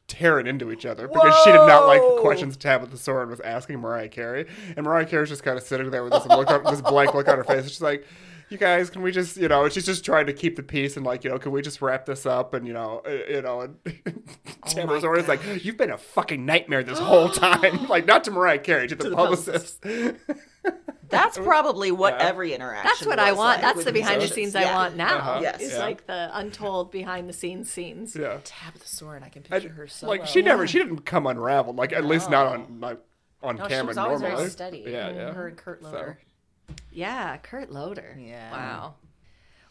tearing 0.07 0.45
into 0.45 0.71
each 0.71 0.85
other 0.85 1.07
because 1.07 1.33
she 1.43 1.51
did 1.51 1.57
not 1.57 1.87
like 1.87 1.99
the 2.01 2.21
questions 2.21 2.55
Tabitha 2.57 2.97
Soren 2.97 3.29
was 3.29 3.39
asking 3.39 3.79
Mariah 3.79 4.09
Carey, 4.09 4.45
and 4.75 4.85
Mariah 4.85 5.05
Carey's 5.05 5.29
just 5.29 5.43
kind 5.43 5.57
of 5.57 5.63
sitting 5.63 5.89
there 5.91 6.03
with 6.03 6.13
this 6.13 6.25
look, 6.27 6.49
on, 6.51 6.63
this 6.65 6.81
blank 6.81 7.13
look 7.13 7.27
on 7.27 7.37
her 7.37 7.43
face. 7.43 7.67
She's 7.67 7.81
like. 7.81 8.05
You 8.49 8.57
guys, 8.57 8.89
can 8.89 9.01
we 9.01 9.11
just, 9.11 9.37
you 9.37 9.47
know, 9.47 9.67
she's 9.69 9.85
just 9.85 10.05
trying 10.05 10.27
to 10.27 10.33
keep 10.33 10.55
the 10.55 10.63
peace 10.63 10.97
and 10.97 11.05
like, 11.05 11.23
you 11.23 11.29
know, 11.29 11.39
can 11.39 11.51
we 11.51 11.61
just 11.61 11.81
wrap 11.81 12.05
this 12.05 12.25
up? 12.25 12.53
And 12.53 12.67
you 12.67 12.73
know, 12.73 13.01
uh, 13.05 13.09
you 13.29 13.41
know, 13.41 13.61
and 13.61 13.77
Tamara's 14.67 15.03
my 15.03 15.09
always 15.09 15.27
like, 15.27 15.41
you've 15.63 15.77
been 15.77 15.91
a 15.91 15.97
fucking 15.97 16.45
nightmare 16.45 16.83
this 16.83 16.99
whole 16.99 17.29
time. 17.29 17.87
like, 17.89 18.05
not 18.05 18.23
to 18.25 18.31
Mariah 18.31 18.59
Carey, 18.59 18.87
to 18.87 18.95
the, 18.95 19.09
the 19.09 19.15
publicist. 19.15 19.83
That's 21.09 21.37
probably 21.37 21.91
what 21.91 22.15
Yeah. 22.19 22.25
every 22.27 22.53
interaction. 22.53 22.87
That's 22.89 23.05
what 23.05 23.19
I 23.19 23.31
want. 23.33 23.61
like 23.61 23.75
That's 23.75 23.85
the 23.85 23.91
behind 23.93 24.15
the 24.15 24.25
musicians. 24.25 24.53
scenes 24.53 24.55
I 24.55 24.73
want 24.73 24.95
now. 24.95 25.17
Uh-huh. 25.17 25.39
Yes. 25.41 25.61
It's 25.61 25.73
Yeah. 25.73 25.79
like 25.79 26.07
the 26.07 26.29
untold 26.37 26.91
behind 26.91 27.29
the 27.29 27.33
scenes 27.33 27.71
scenes. 27.71 28.15
yeah. 28.15 28.39
Tabitha 28.43 28.87
Soren, 28.87 29.23
I 29.23 29.29
can 29.29 29.43
I- 29.51 29.59
picture 29.59 29.73
her 29.73 29.87
so 29.87 30.07
like 30.07 30.25
she 30.25 30.41
never, 30.41 30.65
she 30.65 30.79
didn't 30.79 31.01
come 31.05 31.27
unraveled. 31.27 31.75
Like 31.75 31.93
at 31.93 32.05
least 32.05 32.29
not 32.31 32.47
on 32.47 32.79
like 32.79 32.99
on 33.43 33.57
No, 33.57 33.63
she 33.65 33.69
camera 33.69 33.87
was 33.89 33.97
always 33.97 34.21
normally. 34.21 34.39
very 34.41 34.49
steady. 34.49 34.83
Yeah, 34.87 35.11
yeah. 35.11 35.31
Her 35.33 35.47
and 35.47 35.57
Kurt 35.57 35.83
Loder. 35.83 36.17
Yeah, 36.91 37.37
Kurt 37.37 37.71
Loder. 37.71 38.17
Yeah. 38.19 38.51
Wow. 38.51 38.95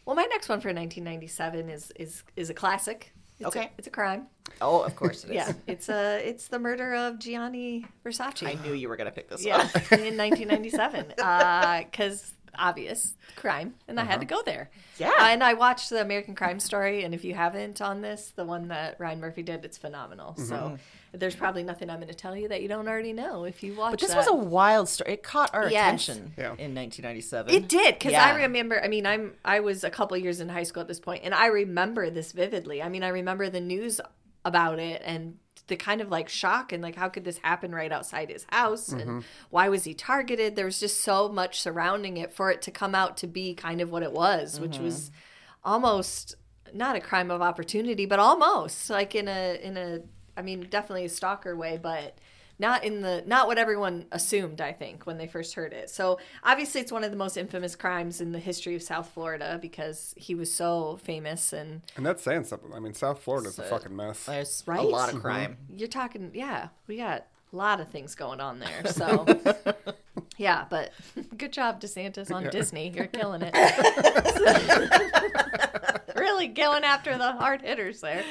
Well, 0.05 0.17
my 0.17 0.25
next 0.25 0.49
one 0.49 0.61
for 0.61 0.69
1997 0.69 1.69
is 1.71 1.93
is 1.97 2.23
is 2.37 2.51
a 2.51 2.55
classic. 2.55 3.13
It's 3.39 3.49
Okay. 3.49 3.65
A, 3.65 3.71
it's 3.79 3.87
a 3.89 3.91
crime. 3.91 4.27
Oh, 4.61 4.83
of 4.83 4.95
course 4.95 5.25
it 5.25 5.31
is. 5.31 5.35
Yeah, 5.35 5.53
it's 5.67 5.89
a 5.89 6.21
it's 6.27 6.49
the 6.49 6.59
murder 6.59 6.95
of 6.95 7.19
Gianni 7.19 7.87
Versace. 8.05 8.47
I 8.47 8.63
knew 8.63 8.75
you 8.75 8.89
were 8.89 8.97
gonna 8.97 9.11
pick 9.11 9.29
this 9.29 9.45
Yeah, 9.45 9.59
one. 9.59 9.67
in 10.01 10.17
1997, 10.17 11.07
because 11.09 12.33
uh, 12.55 12.59
obvious 12.59 13.15
crime, 13.37 13.75
and 13.89 13.99
I 13.99 14.05
had 14.05 14.21
to 14.21 14.27
uh-huh. 14.27 14.43
go 14.43 14.43
there. 14.45 14.71
Yeah. 14.99 15.11
Uh, 15.19 15.25
and 15.25 15.43
I 15.43 15.55
watched 15.55 15.91
the 15.91 16.01
American 16.01 16.35
Crime 16.35 16.61
Story, 16.61 17.03
and 17.05 17.15
if 17.15 17.25
you 17.25 17.35
haven't 17.35 17.81
on 17.81 18.01
this, 18.01 18.33
the 18.37 18.45
one 18.45 18.69
that 18.69 18.97
Ryan 19.01 19.21
Murphy 19.21 19.43
did, 19.43 19.65
it's 19.65 19.79
phenomenal. 19.79 20.37
So 20.37 20.55
mm-hmm. 20.55 20.75
There's 21.15 21.37
probably 21.37 21.63
nothing 21.63 21.91
I'm 21.91 21.99
going 21.99 22.09
to 22.09 22.15
tell 22.15 22.37
you 22.37 22.49
that 22.49 22.63
you 22.63 22.69
don't 22.69 22.89
already 22.89 23.13
know 23.13 23.45
if 23.45 23.63
you 23.63 23.75
watch. 23.75 23.93
But 23.93 24.01
this 24.01 24.11
that. 24.11 24.17
was 24.17 24.27
a 24.27 24.35
wild 24.35 24.89
story. 24.89 25.13
It 25.13 25.23
caught 25.23 25.55
our 25.55 25.69
Yes. 25.71 26.09
attention 26.09 26.33
Yeah. 26.37 26.55
in 26.59 26.75
1997. 26.75 27.55
It 27.55 27.69
did 27.69 27.95
because 27.95 28.13
Yeah. 28.13 28.25
I 28.25 28.43
remember. 28.43 28.83
I 28.83 28.89
mean, 28.89 29.07
I'm 29.07 29.35
I 29.45 29.61
was 29.61 29.85
a 29.85 29.91
couple 29.91 30.17
years 30.17 30.41
in 30.41 30.49
high 30.49 30.65
school 30.65 30.81
at 30.81 30.89
this 30.89 31.01
point, 31.01 31.23
and 31.25 31.35
I 31.35 31.47
remember 31.47 32.11
this 32.11 32.33
vividly. 32.33 32.83
I 32.83 32.89
mean, 32.89 33.03
I 33.03 33.09
remember 33.09 33.49
the 33.49 33.61
news 33.61 34.01
about 34.45 34.79
it 34.79 35.01
and 35.05 35.39
the 35.69 35.77
kind 35.77 36.01
of 36.01 36.11
like 36.11 36.29
shock 36.29 36.73
and 36.73 36.83
like 36.83 36.97
how 36.97 37.09
could 37.09 37.25
this 37.25 37.39
happen 37.39 37.75
right 37.75 37.91
outside 37.91 38.29
his 38.29 38.45
house 38.51 38.91
and 38.91 39.01
mm-hmm. 39.01 39.21
why 39.49 39.69
was 39.69 39.85
he 39.85 39.95
targeted? 39.95 40.57
There 40.57 40.67
was 40.67 40.81
just 40.81 41.01
so 41.01 41.29
much 41.29 41.61
surrounding 41.61 42.19
it 42.19 42.33
for 42.33 42.51
it 42.51 42.61
to 42.63 42.71
come 42.71 42.95
out 42.95 43.17
to 43.19 43.27
be 43.27 43.55
kind 43.55 43.81
of 43.81 43.91
what 43.91 44.03
it 44.03 44.13
was, 44.13 44.61
which 44.61 44.73
mm-hmm. 44.73 44.85
was 44.85 45.11
almost 45.63 46.37
not 46.75 46.97
a 46.97 47.01
crime 47.01 47.31
of 47.31 47.41
opportunity, 47.41 48.05
but 48.05 48.19
almost 48.19 48.91
like 48.91 49.15
in 49.15 49.29
a 49.29 49.59
in 49.63 49.77
a 49.77 50.01
I 50.37 50.43
mean, 50.43 50.67
definitely 50.71 51.05
a 51.05 51.09
stalker 51.09 51.57
way, 51.57 51.79
but 51.81 52.19
not 52.59 52.85
in 52.85 53.01
the 53.01 53.23
not 53.27 53.47
what 53.47 53.59
everyone 53.59 54.07
assumed 54.13 54.61
i 54.61 54.73
think 54.73 55.07
when 55.07 55.19
they 55.19 55.27
first 55.27 55.55
heard 55.55 55.73
it 55.73 55.91
so 55.91 56.19
obviously 56.45 56.81
it's 56.81 56.93
one 56.93 57.03
of 57.03 57.11
the 57.11 57.17
most 57.17 57.37
infamous 57.37 57.75
crimes 57.75 58.21
in 58.21 58.33
the 58.33 58.39
history 58.39 58.75
of 58.75 58.83
south 58.83 59.11
florida 59.11 59.59
because 59.61 60.15
he 60.17 60.35
was 60.35 60.55
so 60.55 60.97
famous 61.03 61.53
and 61.53 61.83
And 61.97 62.07
that's 62.07 62.23
saying 62.23 62.45
something. 62.45 62.73
I 62.73 62.79
mean, 62.79 62.95
South 62.95 63.23
Florida's 63.23 63.59
a 63.59 63.63
So- 63.63 63.71
fucking 63.71 63.95
mess. 63.95 64.27
There's 64.27 64.63
a 64.67 64.83
lot 64.83 65.09
of 65.09 65.17
mm-hmm. 65.17 65.23
crime. 65.23 65.57
you're 65.75 65.89
talking 65.89 66.31
yeah 66.35 66.69
we 66.87 66.97
got 66.97 67.27
a 67.55 67.57
lot 67.57 67.81
of 67.81 67.89
things 67.89 68.15
going 68.15 68.41
on 68.41 68.59
there 68.59 68.85
so 68.87 69.25
yeah 70.37 70.65
but 70.69 70.93
good 71.39 71.53
job 71.53 71.81
desantis 71.81 72.35
on 72.35 72.51
disney. 72.51 72.91
You're 72.91 73.07
killing 73.07 73.43
it. 73.43 73.55
Really 76.17 76.47
going 76.49 76.85
after 76.85 77.19
the 77.19 77.33
hard 77.33 77.61
hitters 77.61 78.01
there. 78.01 78.25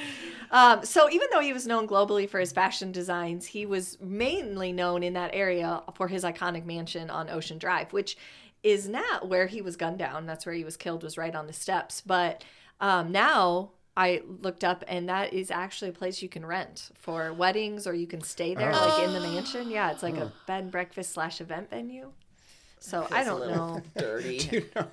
Um, 0.50 0.84
so 0.84 1.12
even 1.12 1.28
though 1.32 1.42
he 1.42 1.54
was 1.54 1.68
known 1.68 1.88
globally 1.88 2.28
for 2.28 2.40
his 2.40 2.52
fashion 2.52 2.92
designs 2.92 3.46
he 3.46 3.66
was 3.68 4.00
mainly 4.02 4.72
known 4.72 5.04
in 5.04 5.14
that 5.14 5.32
area 5.34 5.84
for 5.94 6.08
his 6.08 6.24
iconic 6.24 6.66
mansion 6.66 7.12
on 7.12 7.30
ocean 7.30 7.60
drive 7.60 7.94
which 7.94 8.18
is 8.64 8.88
not 8.88 9.28
where 9.28 9.48
he 9.48 9.62
was 9.62 9.76
gunned 9.76 10.00
down. 10.00 10.26
That's 10.26 10.46
where 10.46 10.56
he 10.56 10.64
was 10.64 10.78
killed 10.78 11.04
was 11.04 11.18
right 11.18 11.36
on 11.36 11.48
the 11.48 11.54
steps. 11.54 12.02
But 12.02 12.44
um, 12.80 13.12
now 13.12 13.72
I 13.96 14.22
looked 14.42 14.64
up, 14.64 14.84
and 14.88 15.08
that 15.10 15.34
is 15.34 15.52
actually 15.52 15.90
a 15.90 15.94
place 15.94 16.22
you 16.22 16.30
can 16.30 16.46
rent 16.46 16.90
for 16.98 17.32
weddings, 17.34 17.86
or 17.86 17.94
you 17.94 18.08
can 18.08 18.22
stay 18.22 18.56
there, 18.56 18.72
like 18.74 19.04
in 19.04 19.14
the 19.14 19.20
mansion. 19.20 19.70
Yeah, 19.70 19.92
it's 19.92 20.02
like 20.04 20.18
a 20.18 20.32
bed 20.48 20.64
and 20.64 20.72
breakfast 20.72 21.12
slash 21.14 21.40
event 21.42 21.70
venue. 21.70 22.12
So 22.80 23.08
I 23.14 23.24
don't 23.24 23.40
little 23.40 23.76
know. 23.76 23.82
Dirty. 23.98 24.40
You 24.52 24.66
know, 24.76 24.88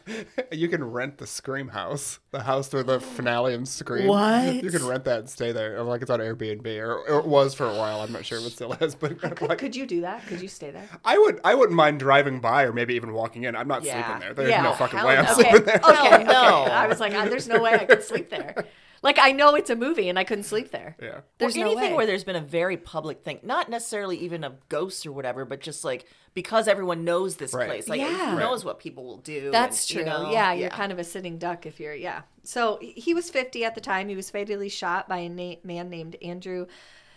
you 0.53 0.69
can 0.69 0.85
rent 0.85 1.19
the 1.19 1.27
Scream 1.27 1.67
house, 1.69 2.21
the 2.31 2.43
house 2.43 2.73
where 2.73 2.85
the 2.85 3.01
finale 3.01 3.53
in 3.53 3.67
Scream. 3.67 4.07
What? 4.07 4.63
You 4.63 4.71
can 4.71 4.87
rent 4.87 5.05
that 5.07 5.19
and 5.19 5.29
stay 5.31 5.51
there. 5.51 5.77
Or, 5.77 5.83
Like 5.83 6.01
it's 6.03 6.11
on 6.11 6.21
Airbnb, 6.21 6.67
or, 6.79 6.99
or 7.01 7.19
it 7.19 7.27
was 7.27 7.53
for 7.53 7.65
a 7.67 7.75
while. 7.75 8.01
I'm 8.03 8.13
not 8.13 8.25
sure 8.25 8.39
if 8.39 8.47
it 8.47 8.51
still 8.53 8.75
is, 8.75 8.95
but 8.95 9.21
like, 9.43 9.59
Could 9.59 9.75
you 9.75 9.87
do 9.87 10.03
that? 10.03 10.25
Could 10.29 10.41
you 10.41 10.47
stay 10.47 10.71
there? 10.71 10.89
I 11.05 11.19
would, 11.19 11.41
I 11.43 11.57
wouldn't 11.57 11.75
mind 11.75 11.99
driving 11.99 12.39
by, 12.39 12.63
or 12.63 12.73
maybe 12.73 12.95
even 12.95 13.13
walking 13.13 13.43
in. 13.43 13.57
I'm 13.57 13.67
not 13.67 13.83
Yeah. 13.83 14.05
sleeping 14.05 14.21
there. 14.21 14.35
There's 14.35 14.51
Yeah. 14.51 14.63
no 14.63 14.73
fucking 14.75 14.99
Hell 15.01 15.09
way 15.09 15.17
I'm. 15.17 15.25
Okay, 15.25 15.35
sleeping 15.51 15.65
there. 15.65 15.81
okay, 15.83 16.15
okay. 16.15 16.25
no. 16.25 16.33
I 16.71 16.87
was 16.87 17.01
like, 17.01 17.13
uh, 17.13 17.25
there's 17.29 17.49
no 17.49 17.61
way 17.61 17.73
I 17.75 17.87
could 17.87 18.05
sleep 18.05 18.31
there. 18.31 18.55
Like 19.03 19.19
I 19.19 19.33
know 19.33 19.55
it's 19.55 19.71
a 19.71 19.77
movie, 19.77 20.09
and 20.11 20.19
I 20.19 20.25
couldn't 20.25 20.45
sleep 20.45 20.71
there. 20.73 20.95
Yeah. 21.01 21.21
There's 21.39 21.57
or 21.57 21.61
no 21.61 21.67
anything 21.73 21.91
way. 21.93 21.97
where 21.97 22.07
there's 22.07 22.25
been 22.25 22.37
a 22.37 22.41
very 22.41 22.77
public 22.77 23.23
thing, 23.23 23.41
not 23.43 23.71
necessarily 23.71 24.19
even 24.19 24.45
of 24.45 24.69
ghosts 24.69 25.07
or 25.07 25.13
whatever, 25.13 25.45
but 25.47 25.61
just 25.61 25.85
like 25.85 26.05
because 26.35 26.69
everyone 26.69 27.05
knows 27.05 27.37
this 27.37 27.55
Right. 27.55 27.67
place, 27.69 27.89
like 27.89 28.01
Yeah. 28.01 28.09
who 28.33 28.37
Right. 28.37 28.39
knows 28.41 28.65
what 28.65 28.79
people 28.79 29.05
will 29.05 29.17
do. 29.17 29.51
That's 29.51 29.83
and, 29.91 29.91
true. 29.91 30.01
you 30.03 30.07
know, 30.25 30.31
yeah, 30.31 30.53
you're 30.53 30.69
kind 30.71 30.93
of 30.93 30.99
a 30.99 31.05
sitting 31.05 31.39
duck 31.39 31.65
if 31.67 31.81
you're. 31.81 31.95
Yeah. 31.95 32.23
So 32.45 32.79
he- 32.81 32.93
he 32.93 33.15
was 33.15 33.31
50 33.31 33.65
at 33.65 33.75
the 33.75 33.81
time. 33.81 34.09
He 34.09 34.17
was 34.17 34.31
fatally 34.31 34.69
shot 34.69 35.09
by 35.09 35.19
a 35.19 35.29
na- 35.29 35.57
man 35.65 35.89
named 35.91 36.17
Andrew 36.23 36.67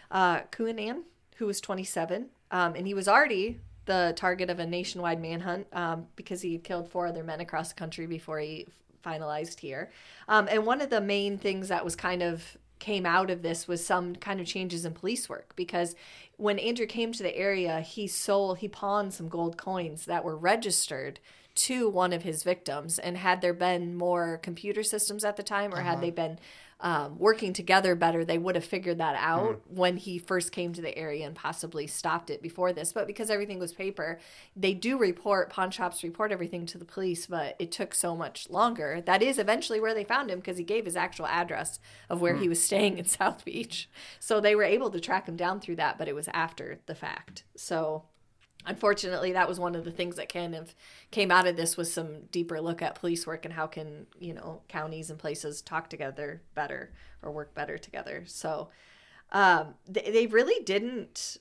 uh, 0.09 0.41
Cunanan, 0.51 1.03
who 1.37 1.45
was 1.47 1.59
27, 1.59 2.29
um, 2.51 2.75
and 2.75 2.85
he 2.87 2.93
was 2.93 3.07
already 3.07 3.59
the 3.85 4.13
target 4.15 4.49
of 4.49 4.59
a 4.59 4.65
nationwide 4.65 5.19
manhunt 5.21 5.67
um, 5.73 6.07
because 6.15 6.41
he 6.41 6.53
had 6.53 6.63
killed 6.63 6.87
four 6.89 7.05
other 7.07 7.23
men 7.23 7.41
across 7.41 7.69
the 7.69 7.75
country 7.75 8.05
before 8.05 8.39
he 8.39 8.67
finalized 9.03 9.59
here. 9.59 9.91
Um, 10.27 10.47
and 10.49 10.65
one 10.65 10.81
of 10.81 10.89
the 10.89 11.01
main 11.01 11.37
things 11.37 11.67
that 11.67 11.83
was 11.83 11.95
kind 11.95 12.23
of 12.23 12.57
came 12.79 13.05
out 13.05 13.29
of 13.29 13.41
this 13.41 13.67
was 13.67 13.85
some 13.85 14.15
kind 14.15 14.41
of 14.41 14.45
changes 14.45 14.83
in 14.83 14.93
police 14.93 15.29
work 15.29 15.53
because 15.55 15.95
when 16.37 16.59
Andrew 16.59 16.85
came 16.85 17.13
to 17.13 17.23
the 17.23 17.35
area, 17.35 17.79
he 17.79 18.07
sold, 18.07 18.57
he 18.57 18.67
pawned 18.67 19.13
some 19.13 19.29
gold 19.29 19.57
coins 19.57 20.05
that 20.05 20.25
were 20.25 20.35
registered 20.35 21.19
to 21.55 21.87
one 21.87 22.13
of 22.13 22.23
his 22.23 22.43
victims. 22.43 22.99
And 22.99 23.17
had 23.17 23.41
there 23.41 23.53
been 23.53 23.95
more 23.95 24.37
computer 24.37 24.83
systems 24.83 25.23
at 25.23 25.37
the 25.37 25.43
time, 25.43 25.73
or 25.73 25.81
had 25.81 26.01
they 26.01 26.09
been 26.09 26.39
um, 26.83 27.17
working 27.17 27.53
together 27.53 27.95
better, 27.95 28.25
they 28.25 28.37
would 28.37 28.55
have 28.55 28.65
figured 28.65 28.97
that 28.97 29.15
out 29.17 29.61
when 29.69 29.95
he 29.95 30.19
first 30.19 30.51
came 30.51 30.73
to 30.73 30.81
the 30.81 30.95
area 30.97 31.25
and 31.25 31.33
possibly 31.33 31.87
stopped 31.87 32.29
it 32.29 32.41
before 32.41 32.73
this. 32.73 32.91
But 32.91 33.07
because 33.07 33.29
everything 33.29 33.57
was 33.57 33.71
paper, 33.71 34.19
they 34.53 34.73
do 34.73 34.97
report, 34.97 35.49
pawn 35.49 35.71
shops 35.71 36.03
report 36.03 36.33
everything 36.33 36.65
to 36.67 36.77
the 36.77 36.83
police, 36.83 37.25
but 37.25 37.55
it 37.57 37.71
took 37.71 37.95
so 37.95 38.17
much 38.17 38.49
longer. 38.49 38.99
That 38.99 39.23
is 39.23 39.39
eventually 39.39 39.79
where 39.79 39.93
they 39.93 40.03
found 40.03 40.29
him 40.29 40.39
because 40.39 40.57
he 40.57 40.65
gave 40.65 40.83
his 40.83 40.97
actual 40.97 41.25
address 41.27 41.79
of 42.09 42.19
where 42.19 42.35
he 42.35 42.49
was 42.49 42.61
staying 42.61 42.97
in 42.97 43.05
South 43.05 43.45
Beach. 43.45 43.89
So 44.19 44.41
they 44.41 44.53
were 44.53 44.63
able 44.63 44.89
to 44.89 44.99
track 44.99 45.29
him 45.29 45.37
down 45.37 45.61
through 45.61 45.77
that, 45.77 45.97
but 45.97 46.09
it 46.09 46.15
was 46.15 46.27
after 46.33 46.79
the 46.85 46.95
fact. 46.95 47.45
So 47.55 48.03
unfortunately 48.65 49.33
that 49.33 49.47
was 49.47 49.59
one 49.59 49.75
of 49.75 49.83
the 49.83 49.91
things 49.91 50.15
that 50.15 50.31
kind 50.31 50.55
of 50.55 50.73
came 51.11 51.31
out 51.31 51.47
of 51.47 51.55
this 51.55 51.77
was 51.77 51.91
some 51.91 52.21
deeper 52.31 52.59
look 52.61 52.81
at 52.81 52.95
police 52.95 53.27
work 53.27 53.45
and 53.45 53.53
how 53.53 53.67
can 53.67 54.05
you 54.19 54.33
know 54.33 54.61
counties 54.67 55.09
and 55.09 55.19
places 55.19 55.61
talk 55.61 55.89
together 55.89 56.41
better 56.55 56.91
or 57.23 57.31
work 57.31 57.53
better 57.55 57.77
together. 57.77 58.23
So 58.25 58.69
um, 59.31 59.75
they, 59.87 60.11
they 60.11 60.27
really 60.27 60.63
didn't 60.63 61.37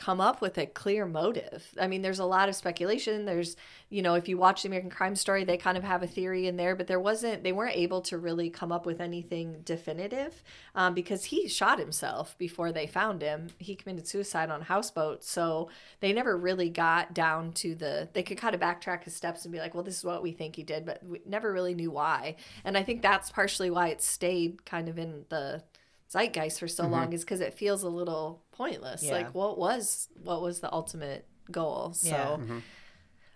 come 0.00 0.18
up 0.18 0.40
with 0.40 0.56
a 0.56 0.64
clear 0.64 1.04
motive. 1.04 1.74
I 1.78 1.86
mean, 1.86 2.00
there's 2.00 2.20
a 2.20 2.24
lot 2.24 2.48
of 2.48 2.56
speculation. 2.56 3.26
There's, 3.26 3.54
you 3.90 4.00
know, 4.00 4.14
if 4.14 4.30
you 4.30 4.38
watch 4.38 4.62
the 4.62 4.68
American 4.68 4.88
Crime 4.88 5.14
Story, 5.14 5.44
they 5.44 5.58
kind 5.58 5.76
of 5.76 5.84
have 5.84 6.02
a 6.02 6.06
theory 6.06 6.46
in 6.46 6.56
there, 6.56 6.74
but 6.74 6.86
there 6.86 6.98
wasn't, 6.98 7.42
they 7.42 7.52
weren't 7.52 7.76
able 7.76 8.00
to 8.02 8.16
really 8.16 8.48
come 8.48 8.72
up 8.72 8.86
with 8.86 8.98
anything 8.98 9.60
definitive 9.62 10.42
um, 10.74 10.94
because 10.94 11.24
he 11.24 11.46
shot 11.48 11.78
himself 11.78 12.34
before 12.38 12.72
they 12.72 12.86
found 12.86 13.20
him. 13.20 13.48
He 13.58 13.76
committed 13.76 14.08
suicide 14.08 14.48
on 14.48 14.62
a 14.62 14.64
houseboat. 14.64 15.22
So 15.22 15.68
they 16.00 16.14
never 16.14 16.34
really 16.34 16.70
got 16.70 17.12
down 17.12 17.52
to 17.52 17.74
the, 17.74 18.08
they 18.14 18.22
could 18.22 18.38
kind 18.38 18.54
of 18.54 18.60
backtrack 18.62 19.04
his 19.04 19.14
steps 19.14 19.44
and 19.44 19.52
be 19.52 19.58
like, 19.58 19.74
well, 19.74 19.84
this 19.84 19.98
is 19.98 20.04
what 20.04 20.22
we 20.22 20.32
think 20.32 20.56
he 20.56 20.62
did, 20.62 20.86
but 20.86 21.04
we 21.04 21.20
never 21.26 21.52
really 21.52 21.74
knew 21.74 21.90
why. 21.90 22.36
And 22.64 22.78
I 22.78 22.82
think 22.84 23.02
that's 23.02 23.30
partially 23.30 23.68
why 23.68 23.88
it 23.88 24.00
stayed 24.00 24.64
kind 24.64 24.88
of 24.88 24.98
in 24.98 25.26
the, 25.28 25.62
zeitgeist 26.10 26.58
for 26.58 26.68
so 26.68 26.86
long 26.86 27.12
is 27.12 27.20
because 27.22 27.40
it 27.40 27.54
feels 27.54 27.82
a 27.82 27.88
little 27.88 28.42
pointless. 28.52 29.02
Yeah. 29.02 29.12
Like 29.12 29.34
what 29.34 29.58
was 29.58 30.08
what 30.22 30.42
was 30.42 30.60
the 30.60 30.72
ultimate 30.72 31.26
goal? 31.50 31.92
So 31.92 32.08
Yeah. 32.08 32.60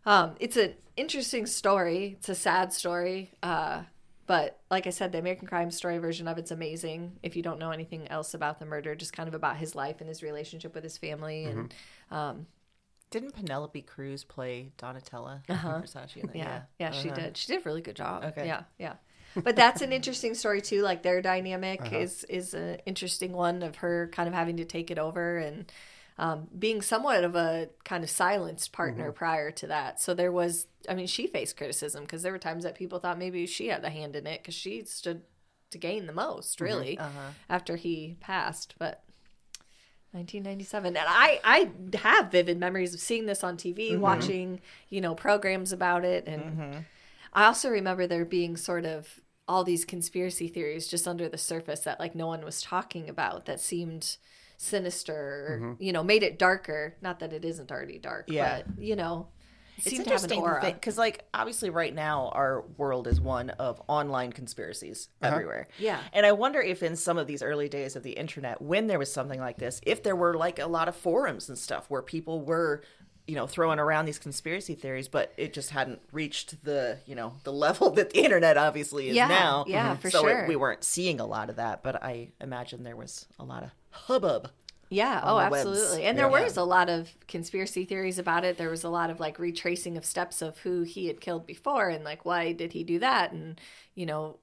um, 0.06 0.34
it's 0.40 0.56
an 0.56 0.74
interesting 0.96 1.46
story. 1.46 2.16
It's 2.18 2.28
a 2.28 2.34
sad 2.34 2.72
story. 2.72 3.30
Uh, 3.42 3.82
but 4.26 4.60
like 4.70 4.86
I 4.86 4.90
said, 4.90 5.12
the 5.12 5.18
American 5.18 5.46
Crime 5.46 5.70
Story 5.70 5.98
version 5.98 6.26
of 6.28 6.38
it's 6.38 6.50
amazing. 6.50 7.18
If 7.22 7.36
you 7.36 7.42
don't 7.42 7.58
know 7.58 7.70
anything 7.70 8.08
else 8.08 8.32
about 8.34 8.58
the 8.58 8.64
murder, 8.64 8.94
just 8.94 9.12
kind 9.12 9.28
of 9.28 9.34
about 9.34 9.58
his 9.58 9.74
life 9.74 10.00
and 10.00 10.08
his 10.08 10.22
relationship 10.22 10.74
with 10.74 10.82
his 10.82 10.96
family, 10.96 11.44
and 11.44 11.74
um, 12.10 12.46
Didn't 13.10 13.34
Penelope 13.34 13.82
Cruz 13.82 14.24
play 14.24 14.72
Donatella 14.78 15.44
Versace? 15.46 16.16
In 16.16 16.26
that? 16.28 16.36
yeah, 16.36 16.62
yeah, 16.80 16.90
she 16.90 17.10
Uh-huh. 17.10 17.20
did. 17.20 17.36
She 17.36 17.52
did 17.52 17.60
a 17.60 17.64
really 17.64 17.82
good 17.82 17.96
job. 17.96 18.24
Okay. 18.24 18.46
Yeah, 18.46 18.62
yeah. 18.78 18.94
But 19.43 19.57
that's 19.57 19.82
an 19.82 19.93
interesting 19.93 20.35
story 20.35 20.61
too. 20.61 20.82
Like 20.82 21.03
their 21.03 21.20
dynamic 21.20 21.82
Uh-huh. 21.82 21.99
is 21.99 22.24
is 22.24 22.55
an 22.55 22.78
interesting 22.87 23.32
one 23.32 23.62
of 23.62 23.76
her 23.76 24.09
kind 24.12 24.28
of 24.28 24.35
having 24.35 24.57
to 24.59 24.64
take 24.64 24.91
it 24.91 24.99
over 24.99 25.39
and 25.39 25.70
um, 26.16 26.47
being 26.57 26.80
somewhat 26.80 27.24
of 27.24 27.35
a 27.35 27.68
kind 27.85 28.05
of 28.05 28.11
silenced 28.11 28.72
partner 28.72 29.07
mm-hmm. 29.07 29.16
prior 29.16 29.51
to 29.51 29.66
that. 29.66 30.01
So 30.01 30.14
there 30.14 30.30
was, 30.30 30.68
I 30.89 30.95
mean, 30.95 31.09
she 31.09 31.26
faced 31.26 31.57
criticism 31.57 32.05
because 32.05 32.22
there 32.22 32.30
were 32.30 32.39
times 32.39 32.62
that 32.62 32.76
people 32.76 33.01
thought 33.01 33.18
maybe 33.18 33.47
she 33.47 33.68
had 33.68 33.85
a 33.85 33.91
hand 33.91 34.14
in 34.14 34.26
it 34.26 34.41
because 34.41 34.55
she 34.55 34.85
stood 34.85 35.22
to 35.70 35.78
gain 35.78 36.07
the 36.07 36.12
most, 36.12 36.57
mm-hmm. 36.57 36.64
really, 36.64 36.99
uh-huh. 36.99 37.30
after 37.49 37.76
he 37.76 38.16
passed. 38.20 38.76
But 38.78 39.03
1997 40.12 40.97
and 40.97 41.07
i 41.09 41.41
i 41.43 41.70
have 41.99 42.30
vivid 42.30 42.57
memories 42.57 42.95
of 42.95 43.01
seeing 43.01 43.26
this 43.26 43.43
on 43.43 43.57
tv 43.57 43.91
mm-hmm. 43.91 44.01
watching 44.01 44.61
you 44.89 45.01
know 45.01 45.12
programs 45.12 45.72
about 45.72 46.05
it 46.05 46.28
and 46.28 46.85
i 47.32 47.47
also 47.47 47.68
remember 47.68 48.07
there 48.07 48.24
being 48.24 48.57
sort 48.57 48.87
of 48.87 49.20
all 49.47 49.64
these 49.64 49.84
conspiracy 49.84 50.49
theories 50.49 50.88
just 50.88 51.07
under 51.07 51.28
the 51.28 51.38
surface 51.38 51.80
that 51.80 52.01
like 52.01 52.14
no 52.14 52.26
one 52.26 52.45
was 52.45 52.62
talking 52.62 53.09
about 53.09 53.47
that 53.47 53.61
seemed 53.61 54.16
sinister 54.57 55.47
or, 55.49 55.59
mm-hmm. 55.59 55.82
you 55.82 55.92
know 55.92 56.03
made 56.03 56.22
it 56.22 56.38
darker 56.38 56.97
not 57.03 57.18
that 57.18 57.32
it 57.32 57.45
isn't 57.45 57.70
already 57.70 57.99
dark 57.99 58.26
Yeah. 58.28 58.62
but 58.66 58.82
you 58.82 58.97
know 58.97 59.28
it 59.76 59.86
It's 59.86 59.90
seemed 59.90 60.05
to 60.05 60.11
have 60.11 60.24
an 60.24 60.30
interesting 60.30 60.40
aura 60.40 60.72
because, 60.72 60.97
like, 60.97 61.24
obviously, 61.34 61.68
right 61.68 61.92
now 61.92 62.28
our 62.32 62.64
world 62.76 63.09
is 63.09 63.20
one 63.20 63.51
of 63.51 63.82
online 63.88 64.30
conspiracies 64.32 65.09
uh-huh. 65.20 65.34
everywhere. 65.34 65.66
Yeah. 65.78 65.99
and 66.12 66.24
I 66.24 66.30
wonder 66.30 66.61
if 66.61 66.82
in 66.84 66.95
some 66.95 67.18
of 67.18 67.26
these 67.26 67.42
early 67.42 67.68
days 67.68 67.97
of 67.97 68.05
the 68.05 68.12
internet, 68.12 68.62
when 68.62 68.86
there 68.86 69.01
was 69.01 69.12
something 69.12 69.40
like 69.40 69.59
this, 69.59 69.80
if 69.84 70.03
there 70.05 70.14
were 70.14 70.34
like 70.34 70.61
a 70.61 70.66
lot 70.66 70.86
of 70.86 70.95
forums 70.95 71.49
and 71.49 71.59
stuff 71.59 71.86
where 71.90 72.03
people 72.03 72.40
were, 72.42 72.82
you 73.26 73.34
know, 73.34 73.46
throwing 73.46 73.78
around 73.78 74.04
these 74.04 74.18
conspiracy 74.18 74.74
theories, 74.74 75.08
but 75.08 75.32
it 75.36 75.54
just 75.54 75.70
hadn't 75.70 76.00
reached 76.12 76.62
the, 76.64 76.98
you 77.06 77.14
know, 77.14 77.34
the 77.44 77.52
level 77.64 77.90
that 77.90 78.10
the 78.10 78.22
internet 78.22 78.56
obviously 78.56 79.08
is 79.08 79.16
Yeah, 79.16 79.28
now. 79.28 79.64
yeah, 79.66 79.92
mm-hmm. 79.92 80.00
for 80.00 80.10
so 80.10 80.26
it- 80.26 80.30
sure. 80.30 80.48
we 80.48 80.56
weren't 80.56 80.84
seeing 80.84 81.20
a 81.20 81.26
lot 81.26 81.48
of 81.50 81.56
that, 81.56 81.82
but 81.82 82.02
I 82.02 82.32
imagine 82.40 82.82
there 82.82 82.96
was 82.96 83.26
a 83.38 83.44
lot 83.44 83.62
of 83.62 83.70
hubbub. 83.90 84.50
Yeah, 84.90 85.20
oh, 85.24 85.42
the 85.42 85.50
webs. 85.50 85.66
absolutely. 85.66 86.04
And 86.04 86.18
there 86.18 86.30
Yeah. 86.30 86.44
was 86.44 86.56
a 86.56 86.62
lot 86.62 86.88
of 86.88 87.08
conspiracy 87.26 87.84
theories 87.84 88.18
about 88.18 88.44
it. 88.44 88.58
There 88.58 88.70
was 88.70 88.84
a 88.84 88.88
lot 88.88 89.10
of 89.10 89.18
like 89.18 89.38
retracing 89.38 89.96
of 89.96 90.04
steps 90.04 90.42
of 90.42 90.58
who 90.58 90.82
he 90.82 91.06
had 91.06 91.20
killed 91.20 91.46
before 91.46 91.88
and 91.88 92.04
like 92.04 92.24
why 92.24 92.52
did 92.52 92.72
he 92.74 92.84
do 92.84 92.98
that 93.00 93.32
and 93.32 93.60
you 93.94 94.06
know 94.06 94.38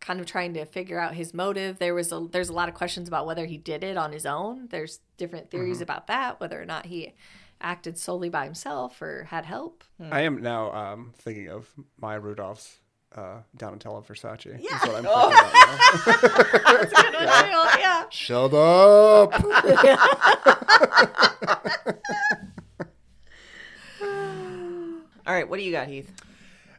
kind 0.00 0.20
of 0.20 0.26
trying 0.26 0.54
to 0.54 0.64
figure 0.64 1.00
out 1.00 1.14
his 1.14 1.34
motive. 1.34 1.78
There 1.78 1.94
was 1.94 2.12
a 2.12 2.26
there's 2.30 2.48
a 2.48 2.52
lot 2.52 2.68
of 2.68 2.74
questions 2.74 3.08
about 3.08 3.26
whether 3.26 3.46
he 3.46 3.56
did 3.56 3.82
it 3.82 3.96
on 3.96 4.12
his 4.12 4.26
own. 4.26 4.68
There's 4.70 5.00
different 5.16 5.50
theories 5.50 5.76
mm-hmm. 5.76 5.84
about 5.84 6.06
that, 6.06 6.38
whether 6.38 6.60
or 6.60 6.66
not 6.66 6.86
he 6.86 7.14
acted 7.60 7.98
solely 7.98 8.28
by 8.28 8.44
himself 8.44 9.00
or 9.02 9.24
had 9.24 9.44
help. 9.44 9.84
I 10.10 10.22
am 10.22 10.42
now 10.42 10.72
um, 10.72 11.12
thinking 11.18 11.48
of 11.48 11.68
Maya 12.00 12.20
Rudolph's 12.20 12.78
uh, 13.14 13.38
Donatella 13.56 14.04
Versace. 14.06 14.58
Yeah. 14.60 14.70
That's 14.70 14.86
what 14.86 14.96
I'm 14.96 15.04
thinking 15.04 15.22
about 15.22 15.52
now. 15.52 16.72
That's 16.72 16.92
a 16.92 17.02
good 17.02 17.14
one 17.14 17.26
too. 17.44 17.80
Yeah. 17.80 18.04
Shut 18.10 18.54
up! 18.54 19.44
All 25.26 25.34
right, 25.34 25.48
what 25.48 25.58
do 25.58 25.64
you 25.64 25.72
got, 25.72 25.88
Heath? 25.88 26.10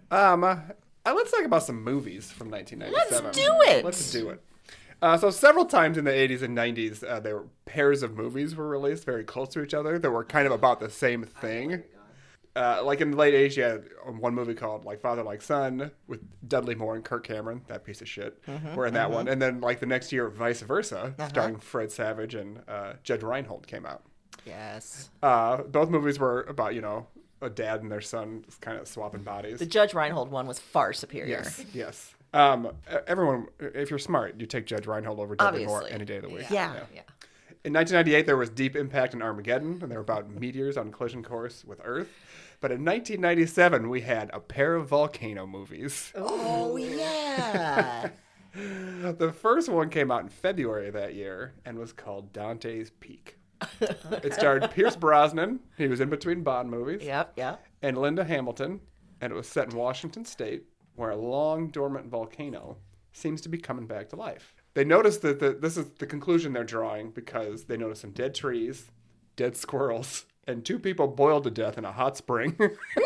Um, 0.09 0.43
uh, 0.43 0.57
uh, 1.05 1.13
let's 1.15 1.31
talk 1.31 1.45
about 1.45 1.63
some 1.63 1.83
movies 1.83 2.31
from 2.31 2.49
1997. 2.49 3.25
Let's 3.25 3.37
do 3.37 3.51
it. 3.71 3.85
Let's 3.85 4.11
do 4.11 4.29
it. 4.29 4.41
Uh, 5.01 5.17
so 5.17 5.29
several 5.29 5.65
times 5.65 5.97
in 5.97 6.03
the 6.05 6.11
80s 6.11 6.41
and 6.41 6.57
90s, 6.57 7.03
uh, 7.03 7.19
there 7.19 7.37
were 7.37 7.47
pairs 7.65 8.03
of 8.03 8.17
movies 8.17 8.55
were 8.55 8.67
released 8.67 9.05
very 9.05 9.23
close 9.23 9.49
to 9.49 9.63
each 9.63 9.73
other 9.73 9.97
that 9.97 10.11
were 10.11 10.25
kind 10.25 10.45
of 10.45 10.51
about 10.51 10.79
the 10.79 10.89
same 10.89 11.23
thing. 11.23 11.83
Uh, 12.55 12.81
like 12.83 12.99
in 12.99 13.11
the 13.11 13.15
late 13.17 13.33
80s, 13.33 13.55
you 13.55 13.63
had 13.63 13.85
one 14.19 14.33
movie 14.33 14.55
called 14.55 14.83
like 14.83 14.99
Father 14.99 15.23
Like 15.23 15.41
Son 15.41 15.91
with 16.07 16.19
Dudley 16.49 16.75
Moore 16.75 16.95
and 16.95 17.05
Kirk 17.05 17.25
Cameron, 17.25 17.61
that 17.67 17.85
piece 17.85 18.01
of 18.01 18.09
shit, 18.09 18.41
were 18.75 18.85
in 18.87 18.93
that 18.95 19.09
one. 19.11 19.27
And 19.29 19.41
then 19.41 19.61
like 19.61 19.79
the 19.79 19.85
next 19.85 20.11
year, 20.11 20.29
Vice 20.29 20.61
Versa, 20.61 21.13
starring 21.29 21.57
Fred 21.57 21.91
Savage 21.91 22.35
and 22.35 22.61
uh, 22.67 22.93
Judge 23.03 23.23
Reinhold 23.23 23.67
came 23.67 23.85
out. 23.85 24.03
Yes. 24.45 25.09
Uh, 25.21 25.57
both 25.63 25.89
movies 25.89 26.19
were 26.19 26.41
about 26.43 26.73
you 26.75 26.81
know 26.81 27.07
a 27.41 27.49
dad 27.49 27.81
and 27.81 27.91
their 27.91 28.01
son 28.01 28.43
kind 28.59 28.77
of 28.77 28.87
swapping 28.87 29.23
bodies. 29.23 29.59
The 29.59 29.65
Judge 29.65 29.93
Reinhold 29.93 30.29
one 30.31 30.47
was 30.47 30.59
far 30.59 30.91
superior. 30.91 31.37
Yes, 31.37 31.63
yes. 31.73 32.15
Um, 32.33 32.71
everyone, 33.07 33.47
if 33.59 33.89
you're 33.89 33.99
smart, 33.99 34.39
you 34.39 34.45
take 34.45 34.65
Judge 34.65 34.85
Reinhold 34.85 35.19
over 35.19 35.35
Dudley 35.35 35.65
Moore 35.65 35.85
any 35.89 36.05
day 36.05 36.17
of 36.17 36.23
the 36.23 36.29
week. 36.29 36.49
Yeah. 36.49 36.73
Yeah. 36.93 37.01
In 37.65 37.73
1998, 37.73 38.25
there 38.25 38.37
was 38.37 38.49
Deep 38.49 38.75
Impact 38.75 39.13
and 39.13 39.21
Armageddon, 39.21 39.79
and 39.81 39.91
they 39.91 39.95
were 39.95 40.01
about 40.01 40.29
meteors 40.29 40.77
on 40.77 40.91
collision 40.91 41.23
course 41.23 41.65
with 41.65 41.81
Earth. 41.83 42.07
But 42.61 42.71
in 42.71 42.85
1997, 42.85 43.89
we 43.89 44.01
had 44.01 44.29
a 44.33 44.39
pair 44.39 44.75
of 44.75 44.87
volcano 44.87 45.45
movies. 45.47 46.11
Oh 46.15 46.77
yeah. 46.77 48.09
The 48.51 49.31
first 49.31 49.69
one 49.69 49.89
came 49.89 50.09
out 50.09 50.23
in 50.23 50.29
February 50.29 50.87
of 50.87 50.95
that 50.95 51.13
year 51.13 51.53
and 51.65 51.77
was 51.77 51.93
called 51.93 52.33
Dante's 52.33 52.89
Peak. 52.99 53.37
it 53.79 54.33
starred 54.33 54.71
Pierce 54.71 54.95
Brosnan. 54.95 55.59
He 55.77 55.87
was 55.87 55.99
in 56.01 56.09
between 56.09 56.41
Bond 56.41 56.69
movies. 56.69 57.03
yep. 57.03 57.33
Yep. 57.37 57.63
and 57.83 57.97
Linda 57.97 58.23
Hamilton, 58.23 58.81
and 59.21 59.31
it 59.31 59.35
was 59.35 59.47
set 59.47 59.71
in 59.71 59.77
Washington 59.77 60.25
State, 60.25 60.63
where 60.99 61.09
a 61.11 61.15
long 61.15 61.69
dormant 61.69 62.07
volcano 62.07 62.77
seems 63.13 63.39
to 63.41 63.49
be 63.49 63.57
coming 63.57 63.87
back 63.87 64.09
to 64.09 64.15
life. 64.15 64.53
They 64.73 64.83
notice 64.83 65.17
that 65.19 65.39
the, 65.39 65.51
this 65.53 65.77
is 65.77 65.89
the 65.91 66.05
conclusion 66.05 66.53
they're 66.53 66.63
drawing 66.63 67.11
because 67.11 67.63
they 67.63 67.77
notice 67.77 68.01
some 68.01 68.11
dead 68.11 68.35
trees, 68.35 68.91
dead 69.35 69.55
squirrels, 69.55 70.25
and 70.45 70.65
two 70.65 70.77
people 70.77 71.07
boiled 71.07 71.45
to 71.45 71.51
death 71.51 71.77
in 71.77 71.85
a 71.85 71.91
hot 71.91 72.17
spring. 72.17 72.57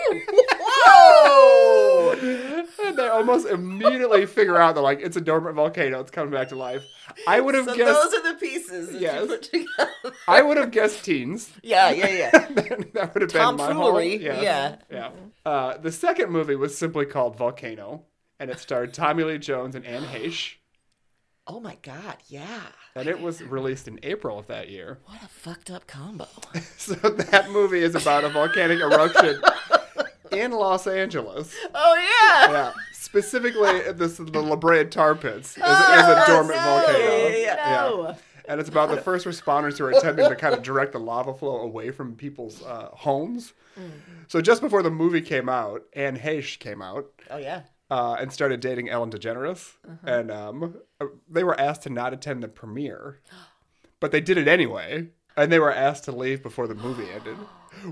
Whoa! 0.75 2.13
and 2.13 2.97
they 2.97 3.07
almost 3.07 3.47
immediately 3.47 4.25
figure 4.25 4.57
out 4.57 4.75
that 4.75 4.81
like 4.81 4.99
it's 5.01 5.17
a 5.17 5.21
dormant 5.21 5.55
volcano, 5.55 5.99
it's 5.99 6.11
coming 6.11 6.31
back 6.31 6.49
to 6.49 6.55
life. 6.55 6.83
I 7.27 7.39
would 7.39 7.55
have 7.55 7.65
so 7.65 7.75
guessed. 7.75 8.11
those 8.11 8.13
are 8.13 8.33
the 8.33 8.39
pieces 8.39 8.62
that 8.81 8.99
Yes. 8.99 9.21
you 9.21 9.27
put 9.27 9.43
together. 9.43 10.15
I 10.27 10.41
would 10.41 10.57
have 10.57 10.71
guessed 10.71 11.03
teens. 11.05 11.51
yeah, 11.63 11.91
yeah, 11.91 12.07
yeah. 12.09 12.29
that 12.93 13.11
would 13.13 13.21
have 13.23 13.31
been 13.33 13.41
my 13.41 13.43
whole, 13.43 13.57
Tomfoolery, 13.57 14.17
yes. 14.17 14.77
yeah. 14.89 15.09
Uh, 15.45 15.77
the 15.77 15.91
second 15.91 16.31
movie 16.31 16.55
was 16.55 16.77
simply 16.77 17.05
called 17.05 17.37
Volcano, 17.37 18.03
and 18.39 18.49
it 18.49 18.59
starred 18.59 18.93
Tommy 18.93 19.23
Lee 19.23 19.37
Jones 19.37 19.75
and 19.75 19.85
Anne 19.85 20.03
Heche, 20.03 20.55
Oh 21.45 21.59
my 21.59 21.77
god, 21.81 22.17
yeah. 22.27 22.61
and 22.95 23.07
it 23.09 23.19
was 23.19 23.41
released 23.41 23.89
in 23.89 23.99
April 24.03 24.39
of 24.39 24.47
that 24.47 24.69
year. 24.69 24.99
What 25.05 25.21
a 25.21 25.27
fucked 25.27 25.69
up 25.71 25.87
combo. 25.87 26.27
So 26.77 26.95
that 26.95 27.49
movie 27.49 27.79
is 27.81 27.95
about 27.95 28.23
a 28.25 28.29
volcanic 28.29 28.79
eruption 28.79 29.41
in 30.31 30.51
Los 30.51 30.85
Angeles. 30.87 31.53
Oh 31.73 31.95
yeah. 31.95 32.51
Yeah, 32.51 32.73
specifically 32.91 33.91
this 33.93 34.17
the 34.17 34.41
La 34.41 34.55
Brea 34.57 34.83
Tar 34.85 35.15
Pits 35.15 35.51
is, 35.51 35.57
is 35.57 35.63
a 35.63 36.23
dormant 36.27 36.55
no. 36.57 36.63
volcano. 36.63 37.27
Yeah. 37.37 38.15
And 38.47 38.59
it's 38.59 38.69
about 38.69 38.89
the 38.89 38.97
first 39.01 39.25
responders 39.25 39.77
who 39.77 39.85
are 39.85 39.91
attempting 39.91 40.27
to 40.29 40.35
kind 40.35 40.53
of 40.53 40.61
direct 40.63 40.91
the 40.93 40.99
lava 40.99 41.33
flow 41.33 41.57
away 41.61 41.91
from 41.91 42.15
people's 42.15 42.61
uh, 42.63 42.89
homes. 42.93 43.53
So 44.27 44.41
just 44.41 44.61
before 44.61 44.83
the 44.83 44.91
movie 44.91 45.21
came 45.21 45.49
out, 45.49 45.83
Anne 45.93 46.17
Heche 46.17 46.59
came 46.59 46.81
out 46.81 47.07
Oh 47.31 47.37
yeah. 47.37 47.61
uh, 47.89 48.17
and 48.19 48.31
started 48.31 48.59
dating 48.59 48.89
Ellen 48.89 49.09
DeGeneres, 49.11 49.73
and 50.03 50.29
um, 50.31 50.75
uh, 51.01 51.05
they 51.29 51.43
were 51.43 51.59
asked 51.59 51.83
to 51.83 51.89
not 51.89 52.13
attend 52.13 52.43
the 52.43 52.47
premiere, 52.47 53.19
but 53.99 54.11
they 54.11 54.21
did 54.21 54.37
it 54.37 54.47
anyway, 54.47 55.07
and 55.35 55.51
they 55.51 55.57
were 55.59 55.73
asked 55.73 56.03
to 56.05 56.11
leave 56.11 56.43
before 56.43 56.67
the 56.67 56.75
movie 56.75 57.07
ended, 57.15 57.37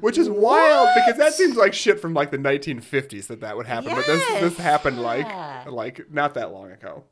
which 0.02 0.18
is 0.20 0.30
wild 0.30 0.90
because 0.96 1.18
that 1.18 1.34
seems 1.34 1.56
like 1.56 1.74
shit 1.74 2.00
from 2.00 2.14
like 2.14 2.30
the 2.30 2.38
1950s 2.38 3.26
that 3.28 3.40
that 3.42 3.58
would 3.58 3.66
happen, 3.66 3.96
but 3.96 4.06
this 4.06 4.24
this 4.40 4.58
happened 4.58 5.02
like 5.02 5.66
like 5.68 6.12
not 6.12 6.36
that 6.36 6.52
long 6.52 6.72
ago. 6.72 7.04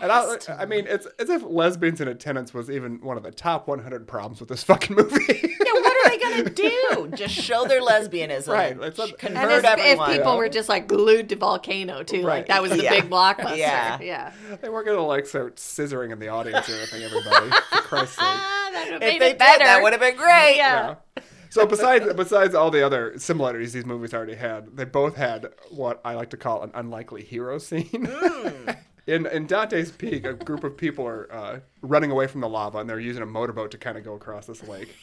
And 0.00 0.10
I, 0.10 0.36
I 0.58 0.66
mean, 0.66 0.86
it's 0.88 1.06
as 1.18 1.30
if 1.30 1.42
lesbians 1.44 2.00
in 2.00 2.08
attendance 2.08 2.52
was 2.52 2.68
even 2.70 3.00
one 3.00 3.16
of 3.16 3.22
the 3.22 3.30
top 3.30 3.68
100 3.68 4.06
problems 4.08 4.40
with 4.40 4.48
this 4.48 4.62
fucking 4.64 4.96
movie. 4.96 5.16
Yeah, 5.28 5.72
what 5.72 6.06
are 6.06 6.10
they 6.10 6.18
gonna 6.18 6.50
do? 6.50 7.10
Just 7.16 7.34
show 7.34 7.64
their 7.66 7.80
lesbianism. 7.80 8.48
Right, 8.48 8.76
it's 8.80 8.98
a- 8.98 9.12
Convert 9.12 9.64
And 9.64 9.80
if, 9.80 9.98
if 10.00 10.06
people 10.08 10.36
were 10.36 10.48
just 10.48 10.68
like 10.68 10.88
glued 10.88 11.28
to 11.28 11.36
volcano 11.36 12.02
too, 12.02 12.18
Right. 12.26 12.38
like 12.38 12.46
that 12.48 12.62
was 12.62 12.72
the 12.72 12.82
Yeah. 12.82 12.90
big 13.00 13.08
blockbuster. 13.10 13.56
Yeah. 13.58 13.98
yeah. 14.00 14.32
they 14.60 14.68
weren't 14.68 14.86
gonna 14.86 15.00
like 15.06 15.26
start 15.26 15.56
scissoring 15.56 16.12
in 16.12 16.18
the 16.18 16.28
audience 16.28 16.68
or 16.68 16.74
anything. 16.74 17.02
Everybody, 17.04 17.50
for 17.70 17.78
Christ's 17.82 18.16
sake. 18.16 18.24
Ah, 18.26 18.68
that 18.72 18.84
would 18.84 18.92
have 18.94 19.02
if 19.02 19.18
they 19.20 19.26
it 19.26 19.30
did, 19.30 19.38
better. 19.38 19.64
that 19.64 19.82
would 19.82 19.92
have 19.92 20.00
been 20.00 20.16
great. 20.16 20.56
Yeah. 20.56 20.94
Yeah. 21.16 21.22
So 21.50 21.64
besides 21.64 22.12
besides 22.14 22.54
all 22.54 22.70
the 22.70 22.84
other 22.84 23.14
similarities 23.18 23.72
these 23.72 23.86
movies 23.86 24.12
already 24.12 24.34
had, 24.34 24.76
they 24.76 24.84
both 24.84 25.16
had 25.16 25.46
what 25.70 26.00
I 26.04 26.14
like 26.14 26.30
to 26.30 26.36
call 26.36 26.62
an 26.62 26.70
unlikely 26.74 27.22
hero 27.22 27.58
scene. 27.58 28.08
in 29.06 29.26
in 29.26 29.46
Dante's 29.46 29.90
Peak, 29.92 30.24
a 30.26 30.34
group 30.34 30.64
of 30.64 30.76
people 30.76 31.06
are 31.06 31.32
uh, 31.32 31.60
running 31.82 32.10
away 32.10 32.26
from 32.26 32.40
the 32.40 32.48
lava, 32.48 32.78
and 32.78 32.88
they're 32.90 33.00
using 33.00 33.22
a 33.22 33.26
motorboat 33.26 33.70
to 33.72 33.78
kind 33.78 33.96
of 33.96 34.04
go 34.04 34.14
across 34.14 34.46
this 34.46 34.66
lake. 34.66 34.94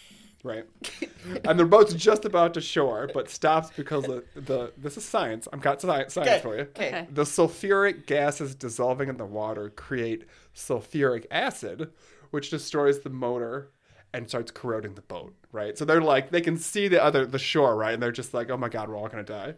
Right, 0.43 0.65
and 1.45 1.57
their 1.57 1.65
boat's 1.65 1.93
just 1.93 2.25
about 2.25 2.53
to 2.55 2.61
shore, 2.61 3.09
but 3.13 3.29
stops 3.29 3.71
because 3.77 4.03
the, 4.03 4.25
the 4.35 4.73
this 4.77 4.97
is 4.97 5.05
science. 5.05 5.47
I've 5.53 5.61
got 5.61 5.79
science, 5.79 6.13
science 6.13 6.29
Okay. 6.31 6.41
for 6.41 6.57
you. 6.57 6.61
Okay. 6.63 7.07
The 7.09 7.23
sulfuric 7.23 8.05
gases 8.07 8.53
dissolving 8.53 9.07
in 9.07 9.15
the 9.15 9.25
water 9.25 9.69
create 9.69 10.25
sulfuric 10.53 11.27
acid, 11.31 11.91
which 12.31 12.49
destroys 12.49 12.99
the 12.99 13.09
motor 13.09 13.69
and 14.13 14.27
starts 14.29 14.51
corroding 14.51 14.93
the 14.95 15.01
boat. 15.01 15.33
Right, 15.51 15.77
so 15.77 15.85
they're 15.85 16.01
like 16.01 16.31
they 16.31 16.41
can 16.41 16.57
see 16.57 16.87
the 16.87 17.03
other 17.03 17.25
the 17.27 17.37
shore, 17.37 17.75
right, 17.75 17.93
and 17.93 18.01
they're 18.01 18.11
just 18.11 18.33
like, 18.33 18.49
oh 18.49 18.57
my 18.57 18.69
god, 18.69 18.89
we're 18.89 18.97
all 18.97 19.07
gonna 19.07 19.21
die. 19.23 19.53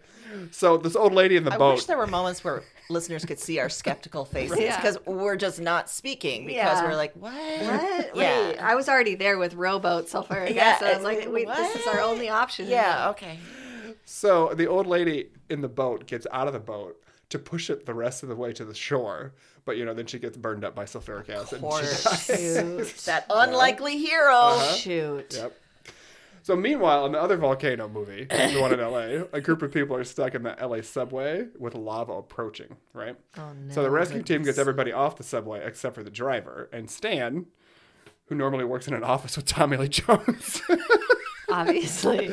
So 0.51 0.76
this 0.78 0.93
old 0.95 1.14
lady 1.14 1.38
in 1.38 1.45
the 1.45 1.53
I 1.53 1.58
boat. 1.58 1.70
I 1.70 1.74
wish 1.76 1.86
there 1.86 1.97
were 1.97 2.06
moments 2.08 2.43
where 2.43 2.64
listeners 2.89 3.24
could 3.24 3.39
see 3.39 3.60
our 3.60 3.70
skeptical 3.70 4.26
faces 4.36 4.60
Yeah. 4.60 4.76
because 4.76 4.97
we're 5.06 5.38
just 5.38 5.62
not 5.62 5.89
speaking 5.89 6.45
because 6.45 6.82
Yeah. 6.82 6.84
we're 6.86 6.95
like, 6.95 7.14
what? 7.14 7.32
What? 7.34 8.12
Yeah. 8.16 8.47
Wait, 8.49 8.58
I 8.58 8.76
was 8.76 8.89
already 8.89 9.16
there 9.16 9.38
with 9.38 9.53
rowboat 9.53 10.08
sulfuric 10.08 10.53
Yeah, 10.53 10.64
acid. 10.66 10.88
I 10.88 10.97
was 10.97 11.06
it's- 11.06 11.26
like, 11.26 11.34
wait, 11.34 11.47
this 11.47 11.76
is 11.78 11.88
our 11.88 12.01
only 12.01 12.28
option. 12.30 12.68
Yeah, 12.68 13.10
okay. 13.12 13.39
So 14.03 14.53
the 14.53 14.68
old 14.68 14.88
lady 14.88 15.30
in 15.49 15.62
the 15.62 15.68
boat 15.70 16.08
gets 16.08 16.28
out 16.32 16.47
of 16.47 16.53
the 16.53 16.60
boat 16.60 17.01
to 17.30 17.40
push 17.40 17.70
it 17.70 17.86
the 17.86 17.94
rest 17.94 18.24
of 18.24 18.30
the 18.30 18.36
way 18.36 18.54
to 18.54 18.66
the 18.66 18.76
shore, 18.76 19.34
but 19.66 19.78
you 19.78 19.86
know 19.86 19.94
then 19.94 20.06
she 20.06 20.20
gets 20.20 20.38
burned 20.38 20.64
up 20.64 20.76
by 20.76 20.86
sulfuric 20.86 21.30
acid. 21.30 21.64
and 21.64 21.72
she 21.74 22.06
course. 22.06 22.26
Shoot. 22.26 22.98
That 23.06 23.26
unlikely 23.30 23.98
hero. 23.98 24.34
Uh-huh. 24.34 24.74
Shoot. 24.74 25.34
Yep. 25.36 25.54
So 26.46 26.56
meanwhile, 26.56 27.08
in 27.08 27.14
the 27.14 27.20
other 27.20 27.38
volcano 27.38 27.88
movie, 27.88 28.26
the 28.26 28.60
one 28.62 28.72
in 28.72 28.80
LA, 28.80 29.26
a 29.34 29.42
group 29.42 29.64
of 29.64 29.72
people 29.72 29.96
are 29.96 30.04
stuck 30.04 30.36
in 30.36 30.44
the 30.44 30.56
LA 30.62 30.82
subway 30.82 31.48
with 31.58 31.74
lava 31.74 32.14
approaching. 32.14 32.78
Right. 32.94 33.16
Oh, 33.36 33.52
no. 33.60 33.74
So 33.74 33.82
the 33.82 33.90
rescue 33.90 34.22
team 34.22 34.44
gets 34.44 34.60
everybody 34.60 34.92
off 34.92 35.16
the 35.16 35.24
subway 35.24 35.66
except 35.66 35.96
for 35.96 36.04
the 36.04 36.12
driver 36.12 36.70
and 36.72 36.88
Stan, 36.88 37.48
who 38.28 38.36
normally 38.36 38.64
works 38.64 38.88
in 38.88 38.94
an 38.94 39.04
office 39.04 39.36
with 39.36 39.48
Tommy 39.48 39.76
Lee 39.76 39.88
Jones. 39.88 40.62
Obviously. 41.50 42.28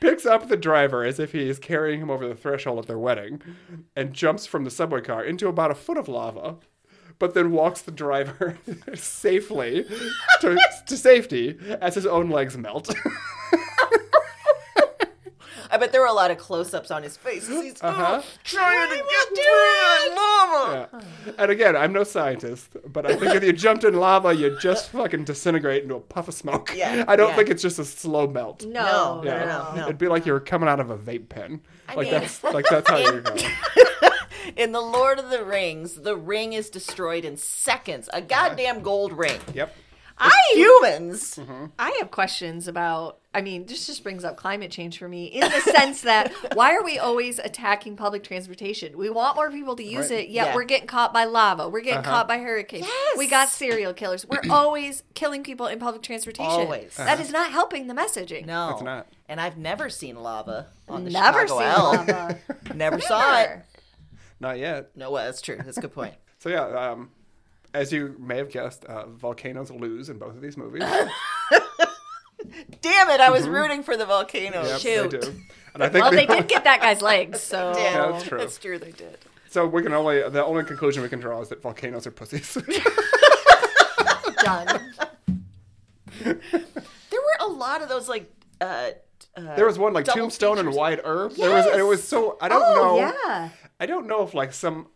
Picks 0.00 0.26
up 0.26 0.48
the 0.48 0.56
driver 0.56 1.04
as 1.04 1.18
if 1.18 1.32
he 1.32 1.48
is 1.48 1.58
carrying 1.58 2.00
him 2.00 2.10
over 2.10 2.26
the 2.26 2.34
threshold 2.34 2.78
of 2.78 2.86
their 2.86 2.98
wedding 2.98 3.40
and 3.94 4.12
jumps 4.12 4.46
from 4.46 4.64
the 4.64 4.70
subway 4.70 5.00
car 5.00 5.24
into 5.24 5.48
about 5.48 5.70
a 5.70 5.74
foot 5.74 5.96
of 5.96 6.08
lava, 6.08 6.56
but 7.18 7.34
then 7.34 7.52
walks 7.52 7.82
the 7.82 7.90
driver 7.90 8.58
safely 8.94 9.84
to, 10.40 10.58
to 10.86 10.96
safety 10.96 11.58
as 11.80 11.94
his 11.94 12.06
own 12.06 12.30
legs 12.30 12.56
melt. 12.56 12.94
I 15.76 15.78
bet 15.78 15.92
there 15.92 16.00
were 16.00 16.06
a 16.06 16.12
lot 16.14 16.30
of 16.30 16.38
close-ups 16.38 16.90
on 16.90 17.02
his 17.02 17.18
face. 17.18 17.46
He's 17.46 17.82
Uh-huh. 17.82 18.22
trying 18.44 18.88
to 18.88 18.96
get 18.96 19.28
through 19.28 19.42
that 19.44 20.14
lava. 20.16 20.88
Yeah. 21.26 21.32
And 21.36 21.50
again, 21.50 21.76
I'm 21.76 21.92
no 21.92 22.02
scientist, 22.02 22.78
but 22.86 23.04
I 23.04 23.14
think 23.14 23.34
if 23.34 23.44
you 23.44 23.52
jumped 23.52 23.84
in 23.84 23.92
lava, 23.94 24.34
you'd 24.34 24.58
just 24.58 24.88
fucking 24.88 25.24
disintegrate 25.24 25.82
into 25.82 25.96
a 25.96 26.00
puff 26.00 26.28
of 26.28 26.34
smoke. 26.34 26.72
Yeah, 26.74 27.04
I 27.08 27.14
don't 27.16 27.28
yeah. 27.30 27.36
think 27.36 27.50
it's 27.50 27.60
just 27.60 27.78
a 27.78 27.84
slow 27.84 28.26
melt. 28.26 28.64
No, 28.64 29.20
No, 29.20 29.20
no, 29.22 29.30
Yeah. 29.30 29.44
no. 29.44 29.72
no. 29.76 29.82
It'd 29.84 29.98
be 29.98 30.08
like 30.08 30.24
you 30.24 30.32
were 30.32 30.40
coming 30.40 30.66
out 30.68 30.80
of 30.80 30.88
a 30.88 30.96
vape 30.96 31.28
pen. 31.28 31.60
like 31.88 31.98
mean- 32.10 32.10
that's 32.12 32.42
like 32.42 32.64
that's 32.70 32.88
how 32.88 32.96
you're 32.96 33.20
going. 33.20 33.42
In 34.56 34.72
the 34.72 34.80
Lord 34.80 35.18
of 35.18 35.28
the 35.28 35.44
Rings, 35.44 35.96
the 35.96 36.16
ring 36.16 36.52
is 36.54 36.70
destroyed 36.70 37.24
in 37.24 37.36
seconds. 37.36 38.08
A 38.14 38.22
goddamn 38.22 38.80
gold 38.80 39.12
ring. 39.12 39.40
Yep. 39.52 39.74
I 40.18 40.32
Humans. 40.54 41.36
Mm-hmm. 41.36 41.64
I 41.78 41.96
have 41.98 42.10
questions 42.10 42.68
about. 42.68 43.18
I 43.34 43.42
mean, 43.42 43.66
this 43.66 43.86
just 43.86 44.02
brings 44.02 44.24
up 44.24 44.38
climate 44.38 44.70
change 44.70 44.98
for 44.98 45.08
me 45.08 45.26
in 45.26 45.42
the 45.42 45.60
sense 45.60 46.00
that 46.02 46.32
why 46.54 46.74
are 46.74 46.82
we 46.82 46.98
always 46.98 47.38
attacking 47.38 47.96
public 47.96 48.24
transportation? 48.24 48.96
We 48.96 49.10
want 49.10 49.36
more 49.36 49.50
people 49.50 49.76
to 49.76 49.84
use 49.84 50.10
Right. 50.10 50.20
it, 50.20 50.30
yet 50.30 50.46
Yeah. 50.48 50.54
we're 50.54 50.64
getting 50.64 50.86
caught 50.86 51.12
by 51.12 51.24
lava. 51.24 51.68
We're 51.68 51.80
getting 51.80 51.98
uh-huh. 51.98 52.10
caught 52.10 52.28
by 52.28 52.38
hurricanes. 52.38 52.86
We 53.18 53.26
got 53.28 53.50
serial 53.50 53.92
killers. 53.92 54.24
We're 54.26 54.40
always 54.50 55.02
killing 55.12 55.42
people 55.42 55.66
in 55.66 55.78
public 55.78 56.02
transportation. 56.02 56.50
Always. 56.50 56.96
That 56.96 57.14
uh-huh. 57.14 57.22
is 57.22 57.30
not 57.30 57.50
helping 57.50 57.86
the 57.86 57.94
messaging. 57.94 58.46
No, 58.46 58.70
It's 58.70 58.82
not. 58.82 59.06
And 59.28 59.38
I've 59.38 59.58
never 59.58 59.90
seen 59.90 60.16
lava 60.16 60.68
on 60.88 61.04
the 61.04 61.10
Never 61.10 61.46
Chicago 61.46 61.60
seen 61.60 61.68
L. 61.68 61.92
lava. 61.92 62.38
Never 62.74 63.00
saw 63.00 63.40
it. 63.42 63.50
Not 64.40 64.58
yet. 64.58 64.90
No, 64.96 65.10
well, 65.10 65.26
that's 65.26 65.42
true. 65.42 65.58
That's 65.62 65.76
a 65.76 65.82
good 65.82 65.92
point. 65.92 66.14
So 66.38 66.50
yeah, 66.50 66.66
um, 66.66 67.10
as 67.76 67.92
you 67.92 68.16
may 68.18 68.38
have 68.38 68.50
guessed, 68.50 68.84
uh, 68.86 69.06
volcanoes 69.06 69.70
lose 69.70 70.08
in 70.08 70.18
both 70.18 70.34
of 70.34 70.40
these 70.40 70.56
movies. 70.56 70.82
Damn 72.80 73.10
it! 73.10 73.20
I 73.20 73.30
was 73.30 73.48
rooting 73.48 73.82
for 73.82 73.96
the 73.96 74.06
volcano. 74.06 74.62
Yep, 74.64 74.80
Shoot. 74.80 75.10
they 75.10 75.18
do. 75.18 75.32
And 75.74 75.82
I 75.82 75.88
think 75.88 76.02
Well, 76.04 76.12
they 76.12 76.26
did 76.36 76.48
get 76.48 76.64
that 76.64 76.80
guy's 76.80 77.02
legs, 77.02 77.40
so 77.40 77.72
Damn. 77.74 77.82
Yeah, 77.94 78.12
that's 78.12 78.24
true. 78.24 78.38
That's 78.38 78.58
true. 78.58 78.78
They 78.78 78.92
did. 78.92 79.18
So 79.48 79.66
we 79.66 79.82
can 79.82 79.92
only 79.92 80.28
the 80.28 80.44
only 80.44 80.64
conclusion 80.64 81.02
we 81.02 81.08
can 81.08 81.20
draw 81.20 81.40
is 81.40 81.48
that 81.48 81.60
volcanoes 81.62 82.06
are 82.06 82.10
pussies. 82.10 82.54
done. 84.42 84.92
There 86.22 86.34
were 87.12 87.36
a 87.40 87.46
lot 87.48 87.82
of 87.82 87.88
those 87.88 88.08
like. 88.08 88.30
uh 88.60 88.90
uh, 89.36 89.54
there 89.54 89.66
was 89.66 89.78
one 89.78 89.92
like 89.92 90.06
Double 90.06 90.20
Tombstone 90.22 90.58
and 90.58 90.66
features. 90.68 90.78
Wyatt 90.78 91.00
Earp. 91.04 91.34
There 91.36 91.50
was 91.50 91.66
and 91.66 91.78
it 91.78 91.82
was 91.84 92.02
so 92.06 92.38
I 92.40 92.48
don't 92.48 92.62
oh 92.62 92.74
know. 92.74 92.96
yeah. 92.96 93.50
I 93.78 93.84
don't 93.84 94.06
know 94.06 94.22
if 94.22 94.32
like 94.32 94.54
some 94.54 94.86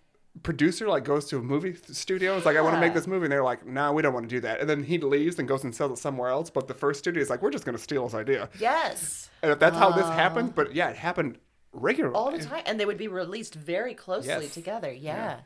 producer 0.43 0.89
like 0.89 1.05
goes 1.05 1.27
to 1.27 1.39
a 1.39 1.43
movie 1.43 1.75
studio 1.91 2.33
and 2.33 2.41
is 2.41 2.47
like 2.47 2.57
I 2.57 2.61
want 2.61 2.75
to 2.77 2.81
make 2.81 2.95
this 2.95 3.07
movie 3.07 3.25
and 3.27 3.33
they're 3.33 3.43
like 3.45 3.67
no 3.67 3.93
we 3.93 4.01
don't 4.01 4.15
want 4.15 4.29
to 4.29 4.35
do 4.37 4.41
that 4.41 4.61
and 4.61 4.71
then 4.71 4.85
he 4.85 4.97
leaves 4.99 5.39
and 5.39 5.47
goes 5.49 5.65
and 5.65 5.75
sells 5.75 5.93
it 5.99 6.01
somewhere 6.01 6.29
else 6.31 6.51
but 6.51 6.69
the 6.69 6.75
first 6.75 7.01
studio 7.01 7.21
is 7.21 7.29
like 7.29 7.43
we're 7.43 7.51
just 7.51 7.65
going 7.65 7.77
to 7.77 7.83
steal 7.83 8.05
his 8.05 8.15
idea 8.15 8.49
Yes. 8.59 9.29
and 9.43 9.51
if 9.51 9.59
that's 9.59 9.77
how 9.77 9.91
this 9.91 10.07
happened 10.07 10.55
but 10.55 10.75
yeah 10.75 10.89
it 10.89 10.97
happened 10.97 11.39
regularly 11.73 12.15
All 12.17 12.31
the 12.31 12.39
time. 12.45 12.63
And 12.67 12.79
they 12.81 12.87
would 12.87 12.97
be 12.99 13.09
released 13.09 13.55
very 13.55 13.95
closely 13.95 14.29
Yes. 14.45 14.55
together. 14.55 14.91
Yeah. 14.93 15.41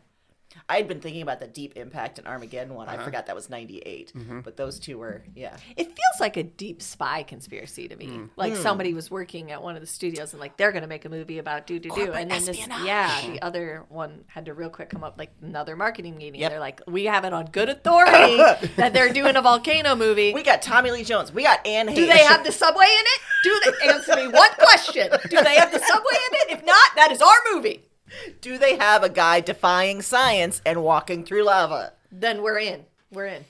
I 0.68 0.76
had 0.76 0.88
been 0.88 1.00
thinking 1.00 1.22
about 1.22 1.40
the 1.40 1.46
Deep 1.46 1.76
Impact 1.76 2.18
and 2.18 2.26
Armageddon 2.26 2.74
one. 2.74 2.88
Uh-huh. 2.88 3.00
I 3.00 3.04
forgot 3.04 3.26
that 3.26 3.34
was 3.34 3.50
98. 3.50 4.12
Mm-hmm. 4.14 4.40
But 4.40 4.56
those 4.56 4.78
two 4.78 4.98
were, 4.98 5.22
yeah. 5.34 5.56
It 5.76 5.86
feels 5.86 6.20
like 6.20 6.36
a 6.36 6.42
deep 6.42 6.80
spy 6.80 7.22
conspiracy 7.22 7.88
to 7.88 7.96
me. 7.96 8.06
Hmm. 8.06 8.24
Like 8.36 8.56
somebody 8.56 8.94
was 8.94 9.10
working 9.10 9.50
at 9.50 9.62
one 9.62 9.74
of 9.74 9.80
the 9.80 9.86
studios 9.86 10.32
and 10.32 10.40
like 10.40 10.56
they're 10.56 10.72
going 10.72 10.82
to 10.82 10.88
make 10.88 11.04
a 11.04 11.08
movie 11.08 11.38
about 11.38 11.66
do 11.66 11.78
do 11.78 11.90
do, 11.90 12.12
and 12.12 12.30
then 12.30 12.44
this 12.44 12.66
yeah, 12.84 13.20
the 13.26 13.42
other 13.42 13.84
one 13.88 14.24
had 14.26 14.46
to 14.46 14.54
real 14.54 14.70
quick 14.70 14.90
come 14.90 15.04
up 15.04 15.18
like 15.18 15.32
another 15.42 15.76
marketing 15.76 16.16
meeting. 16.16 16.40
Yep. 16.40 16.50
They're 16.50 16.60
like, 16.60 16.80
we 16.86 17.04
have 17.04 17.24
it 17.24 17.32
on 17.32 17.46
good 17.46 17.68
authority 17.68 18.36
that 18.76 18.92
they're 18.92 19.12
doing 19.12 19.36
a 19.36 19.42
volcano 19.42 19.94
movie. 19.94 20.32
We 20.32 20.42
got 20.42 20.62
Tommy 20.62 20.90
Lee 20.90 21.04
Jones. 21.04 21.32
We 21.32 21.42
got 21.42 21.66
Anne 21.66 21.88
Heche. 21.88 21.96
do 21.96 22.06
they 22.06 22.24
have 22.24 22.44
the 22.44 22.52
subway 22.52 22.86
in 22.86 23.04
it? 23.04 23.20
Do 23.44 23.60
they 23.64 23.88
answer 23.92 24.16
me 24.16 24.28
one 24.28 24.50
question? 24.58 25.08
Do 25.28 25.42
they 25.42 25.56
have 25.56 25.72
the 25.72 25.80
subway 25.80 26.16
in 26.30 26.34
it? 26.34 26.58
If 26.58 26.64
not, 26.64 26.96
that 26.96 27.10
is 27.12 27.20
our 27.20 27.36
movie. 27.52 27.84
Do 28.40 28.58
they 28.58 28.76
have 28.76 29.02
a 29.02 29.08
guy 29.08 29.40
defying 29.40 30.02
science 30.02 30.60
and 30.66 30.82
walking 30.82 31.24
through 31.24 31.44
lava? 31.44 31.92
Then 32.12 32.42
we're 32.42 32.58
in. 32.58 32.84
We're 33.10 33.26
in. 33.26 33.44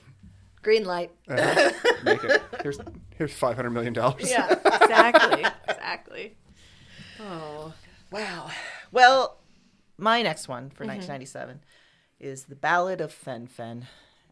Green 0.61 0.85
light. 0.85 1.11
Uh-huh. 1.29 1.71
make 2.03 2.23
it 2.23 2.41
here's 2.63 2.79
here's 3.17 3.33
500 3.33 3.69
million 3.69 3.93
dollars 3.93 4.29
Yeah, 4.29 4.51
exactly. 4.51 5.45
exactly. 5.69 6.35
Oh. 7.19 7.73
Wow. 8.11 8.49
Well, 8.91 9.37
my 9.97 10.21
next 10.21 10.47
one 10.47 10.65
Mm-hmm. 10.65 10.75
for 10.75 10.83
1997 10.85 11.61
is 12.19 12.45
The 12.45 12.55
Ballad 12.55 13.01
of 13.01 13.11
Fen-Phen. 13.11 13.83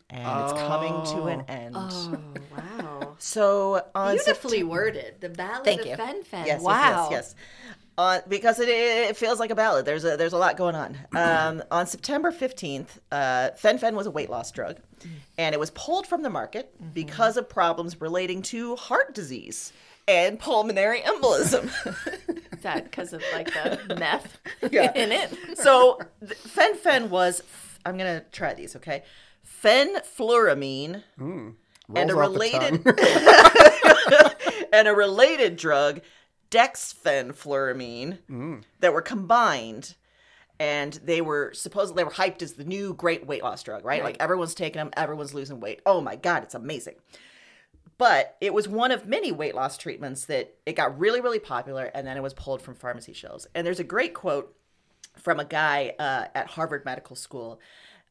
And 0.10 0.42
it's 0.44 0.54
coming 0.54 1.04
to 1.16 1.24
an 1.26 1.42
end. 1.48 1.76
Oh, 1.78 2.20
wow. 2.56 3.16
So 3.18 3.86
on 3.96 4.16
Beautifully 4.16 4.64
worded. 4.64 5.16
The 5.22 5.30
Ballad 5.30 5.64
Thank 5.66 5.82
of 5.82 5.88
you. 5.88 5.96
Fen-Phen. 5.96 6.46
Yes, 6.46 6.62
wow. 6.62 7.08
yes, 7.10 7.12
yes, 7.12 7.36
yes. 7.68 7.76
Uh, 7.98 8.20
because 8.28 8.60
it, 8.60 8.70
it 8.70 9.16
feels 9.16 9.40
like 9.40 9.52
a 9.52 9.56
ballad. 9.56 9.86
There's 9.86 10.04
a 10.04 10.18
there's 10.18 10.34
a 10.34 10.38
lot 10.38 10.58
going 10.58 10.76
on. 10.76 10.98
Um, 11.16 11.62
on 11.70 11.86
September 11.88 12.32
15th, 12.32 12.98
uh, 13.12 13.52
Fen-Phen 13.52 13.94
was 13.94 14.08
a 14.08 14.12
weight 14.12 14.30
loss 14.32 14.52
drug, 14.52 14.78
and 15.38 15.54
it 15.54 15.60
was 15.60 15.70
pulled 15.72 16.08
from 16.08 16.24
the 16.24 16.30
market 16.30 16.74
because 16.94 17.38
of 17.38 17.48
problems 17.48 18.02
relating 18.02 18.42
to 18.44 18.76
heart 18.76 19.14
disease 19.14 19.72
and 20.08 20.40
pulmonary 20.40 21.02
embolism. 21.02 21.70
That 22.64 22.86
because 22.86 23.12
of 23.12 23.22
like 23.34 23.48
the 23.54 23.96
meth 24.00 24.38
Yeah. 24.72 24.92
in 24.96 25.12
it? 25.12 25.58
so 25.58 26.00
th- 26.22 26.32
Fen-Phen 26.34 27.10
was 27.10 27.44
I'm 27.86 27.98
gonna 27.98 28.24
try 28.32 28.54
these. 28.54 28.76
Okay, 28.78 29.04
fenfluramine 29.64 31.04
and 31.20 31.56
a 32.10 32.16
Rolls 32.16 32.30
off 32.30 32.34
the 32.34 32.40
related 32.40 32.86
and 34.74 34.88
a 34.88 34.94
related 34.94 35.58
drug, 35.58 36.02
dexfenfluramine, 36.54 38.20
that 38.80 38.94
were 38.94 39.02
combined. 39.02 39.96
And 40.60 40.94
they 41.04 41.20
were 41.20 41.52
supposedly 41.54 42.02
they 42.02 42.06
were 42.06 42.12
hyped 42.12 42.42
as 42.42 42.54
the 42.54 42.64
new 42.64 42.94
great 42.94 43.26
weight 43.26 43.44
loss 43.44 43.64
drug, 43.64 43.84
right? 43.84 44.02
Like 44.04 44.18
everyone's 44.20 44.54
taking 44.54 44.80
them, 44.80 44.92
everyone's 44.96 45.34
losing 45.34 45.60
weight. 45.60 45.82
Oh 45.86 46.00
my 46.00 46.16
god, 46.16 46.44
it's 46.44 46.56
amazing. 46.56 46.96
But 47.98 48.38
it 48.40 48.54
was 48.54 48.68
one 48.68 48.92
of 48.92 49.08
many 49.08 49.32
weight 49.32 49.56
loss 49.56 49.78
treatments 49.78 50.26
that 50.26 50.56
it 50.66 50.74
got 50.76 50.98
really, 50.98 51.22
really 51.22 51.40
popular, 51.40 51.86
and 51.86 52.06
then 52.08 52.18
it 52.18 52.24
was 52.24 52.34
pulled 52.34 52.62
from 52.62 52.76
pharmacy 52.76 53.14
shelves. 53.14 53.48
And 53.54 53.66
there's 53.66 53.80
a 53.80 53.84
great 53.84 54.14
quote 54.14 54.56
from 55.18 55.40
a 55.40 55.46
guy 55.46 55.94
uh, 56.00 56.26
at 56.34 56.48
Harvard 56.48 56.86
Medical 56.86 57.16
School, 57.16 57.60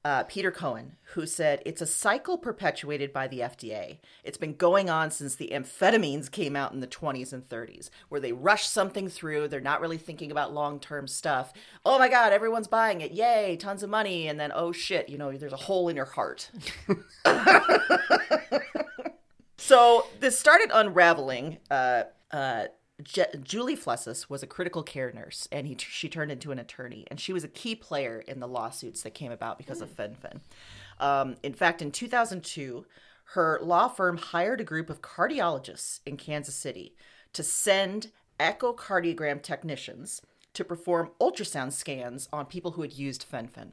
uh, 0.04 0.24
Pieter 0.24 0.50
Cohen, 0.50 0.96
who 1.14 1.26
said, 1.26 1.62
It's 1.64 1.80
a 1.80 1.86
cycle 1.86 2.38
perpetuated 2.38 3.12
by 3.12 3.28
the 3.28 3.40
FDA. 3.40 3.98
It's 4.24 4.38
been 4.38 4.54
going 4.54 4.90
on 4.90 5.10
since 5.10 5.34
the 5.34 5.50
amphetamines 5.52 6.30
came 6.30 6.56
out 6.56 6.72
in 6.72 6.80
the 6.80 6.86
20s 6.86 7.32
and 7.32 7.48
30s, 7.48 7.90
where 8.08 8.20
they 8.20 8.32
rush 8.32 8.66
something 8.66 9.08
through. 9.08 9.48
They're 9.48 9.60
not 9.60 9.80
really 9.80 9.98
thinking 9.98 10.30
about 10.30 10.52
long 10.54 10.80
term 10.80 11.06
stuff. 11.06 11.52
Oh 11.84 11.98
my 11.98 12.08
God, 12.08 12.32
everyone's 12.32 12.68
buying 12.68 13.00
it. 13.00 13.12
Yay, 13.12 13.56
tons 13.56 13.82
of 13.82 13.90
money. 13.90 14.28
And 14.28 14.38
then, 14.40 14.52
oh 14.54 14.72
shit, 14.72 15.08
you 15.08 15.18
know, 15.18 15.32
there's 15.32 15.52
a 15.52 15.56
hole 15.56 15.88
in 15.88 15.96
your 15.96 16.06
heart. 16.06 16.50
So 19.72 20.06
this 20.18 20.36
started 20.36 20.70
unraveling. 20.74 21.58
Uh, 21.70 22.02
uh, 22.32 22.64
Je- 23.02 23.24
Julie 23.42 23.76
Flessis 23.76 24.28
was 24.28 24.42
a 24.42 24.46
critical 24.46 24.82
care 24.82 25.12
nurse, 25.12 25.48
and 25.50 25.66
he 25.66 25.76
she 25.78 26.08
turned 26.08 26.30
into 26.30 26.52
an 26.52 26.58
attorney, 26.58 27.06
and 27.10 27.20
she 27.20 27.32
was 27.32 27.44
a 27.44 27.48
key 27.48 27.74
player 27.74 28.22
in 28.26 28.40
the 28.40 28.48
lawsuits 28.48 29.02
that 29.02 29.14
came 29.14 29.32
about 29.32 29.58
because 29.58 29.80
of 29.80 29.90
Fen-Phen. 29.90 30.40
Um, 31.00 31.36
in 31.42 31.52
fact, 31.52 31.82
in 31.82 31.90
2002, 31.90 32.86
her 33.32 33.58
law 33.62 33.88
firm 33.88 34.18
hired 34.18 34.60
a 34.60 34.64
group 34.64 34.90
of 34.90 35.02
cardiologists 35.02 36.00
in 36.06 36.16
Kansas 36.16 36.54
City 36.54 36.94
to 37.32 37.42
send 37.42 38.12
echocardiogram 38.38 39.42
technicians 39.42 40.22
to 40.54 40.64
perform 40.64 41.10
ultrasound 41.20 41.72
scans 41.72 42.28
on 42.32 42.44
people 42.46 42.72
who 42.72 42.82
had 42.82 42.92
used 42.92 43.22
fen-phen. 43.22 43.72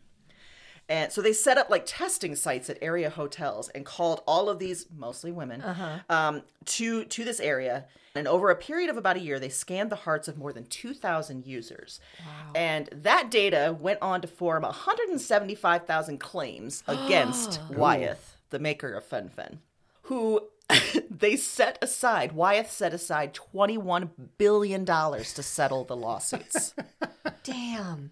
And 0.89 1.11
so 1.11 1.21
they 1.21 1.33
set 1.33 1.57
up 1.57 1.69
like 1.69 1.83
testing 1.85 2.35
sites 2.35 2.69
at 2.69 2.77
area 2.81 3.09
hotels 3.11 3.69
and 3.69 3.85
called 3.85 4.21
all 4.25 4.49
of 4.49 4.57
these, 4.57 4.87
mostly 4.95 5.31
women, 5.31 5.63
um, 6.09 6.41
to 6.65 7.05
to 7.05 7.23
this 7.23 7.39
area. 7.39 7.85
And 8.15 8.27
over 8.27 8.49
a 8.49 8.55
period 8.55 8.89
of 8.89 8.97
about 8.97 9.17
a 9.17 9.19
year, 9.19 9.39
they 9.39 9.49
scanned 9.49 9.91
the 9.91 9.95
hearts 9.95 10.27
of 10.27 10.35
more 10.35 10.51
than 10.51 10.65
2,000 10.65 11.45
users. 11.45 11.99
Wow. 12.19 12.51
And 12.55 12.89
that 12.91 13.29
data 13.29 13.77
went 13.79 14.01
on 14.01 14.21
to 14.21 14.27
form 14.27 14.63
175,000 14.63 16.17
claims 16.19 16.83
against 16.87 17.61
Wyeth, 17.69 18.37
the 18.49 18.59
maker 18.59 18.93
of 18.93 19.05
Fen-Phen, 19.05 19.59
who 20.03 20.41
they 21.09 21.35
set 21.35 21.77
aside, 21.81 22.31
Wyeth 22.31 22.71
set 22.71 22.93
aside 22.93 23.33
$21 23.33 24.09
billion 24.37 24.85
to 24.85 25.43
settle 25.43 25.83
the 25.83 25.95
lawsuits. 25.95 26.73
Damn. 27.43 28.11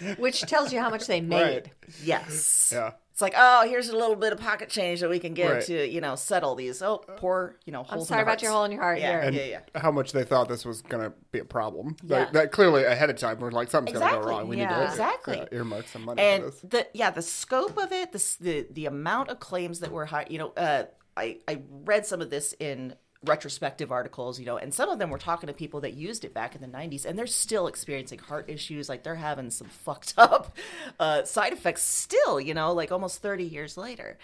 Which 0.18 0.40
tells 0.42 0.72
you 0.72 0.80
how 0.80 0.90
much 0.90 1.06
they 1.06 1.20
made. 1.20 1.40
Right. 1.42 1.72
yes. 2.02 2.70
Yeah. 2.74 2.92
It's 3.12 3.20
like, 3.20 3.34
oh, 3.36 3.66
here's 3.68 3.88
a 3.88 3.96
little 3.96 4.14
bit 4.14 4.32
of 4.32 4.38
pocket 4.38 4.68
change 4.68 5.00
that 5.00 5.10
we 5.10 5.18
can 5.18 5.34
get 5.34 5.50
Right. 5.50 5.62
to, 5.64 5.88
you 5.88 6.00
know, 6.00 6.14
settle 6.14 6.54
these. 6.54 6.80
Oh, 6.82 6.98
poor, 7.16 7.56
you 7.64 7.72
know, 7.72 7.82
holes 7.82 8.02
I'm 8.04 8.06
sorry 8.06 8.20
the 8.20 8.30
about 8.30 8.42
your 8.42 8.52
hole 8.52 8.64
in 8.64 8.70
your 8.70 8.80
heart 8.80 9.00
Yeah, 9.00 9.28
here. 9.28 9.32
yeah, 9.44 9.60
yeah. 9.74 9.80
How 9.80 9.90
much 9.90 10.12
they 10.12 10.22
thought 10.22 10.48
this 10.48 10.64
was 10.64 10.82
going 10.82 11.02
to 11.02 11.12
be 11.32 11.40
a 11.40 11.44
problem. 11.44 11.96
Yeah. 12.04 12.18
That, 12.26 12.32
that 12.34 12.52
clearly 12.52 12.84
ahead 12.84 13.10
of 13.10 13.16
time 13.16 13.40
we're 13.40 13.50
like, 13.50 13.70
something's 13.70 13.98
going 13.98 14.14
to 14.14 14.20
go 14.20 14.24
wrong. 14.28 14.46
We 14.46 14.58
Yeah. 14.58 14.68
need 14.68 14.84
to 14.86 14.90
Exactly. 14.90 15.40
uh, 15.40 15.46
earmark 15.50 15.88
some 15.88 16.04
money 16.04 16.22
and 16.22 16.44
for 16.44 16.50
this. 16.50 16.60
the 16.60 16.86
yeah 16.94 17.10
the 17.10 17.22
scope 17.22 17.76
of 17.76 17.90
it 17.90 18.12
the 18.12 18.36
the, 18.40 18.66
the 18.70 18.86
amount 18.86 19.30
of 19.30 19.40
claims 19.40 19.80
that 19.80 19.90
were 19.90 20.06
high 20.06 20.26
you 20.30 20.38
know 20.38 20.52
uh 20.56 20.84
i 21.16 21.38
i 21.48 21.60
read 21.84 22.06
some 22.06 22.20
of 22.20 22.30
this 22.30 22.54
in 22.60 22.94
retrospective 23.24 23.90
articles 23.90 24.38
you 24.38 24.46
know 24.46 24.56
and 24.56 24.72
some 24.72 24.88
of 24.88 25.00
them 25.00 25.10
were 25.10 25.18
talking 25.18 25.48
to 25.48 25.52
people 25.52 25.80
that 25.80 25.94
used 25.94 26.24
it 26.24 26.32
back 26.32 26.54
in 26.54 26.60
the 26.60 26.68
90s 26.68 27.04
and 27.04 27.18
they're 27.18 27.26
still 27.26 27.66
experiencing 27.66 28.18
heart 28.18 28.48
issues 28.48 28.88
like 28.88 29.02
they're 29.02 29.16
having 29.16 29.50
some 29.50 29.66
fucked 29.84 30.14
up 30.16 30.56
uh 31.00 31.24
side 31.24 31.52
effects 31.52 31.82
still 31.82 32.40
you 32.40 32.54
know 32.54 32.72
like 32.72 32.92
almost 32.92 33.20
30 33.20 33.44
years 33.44 33.76
later 33.76 34.18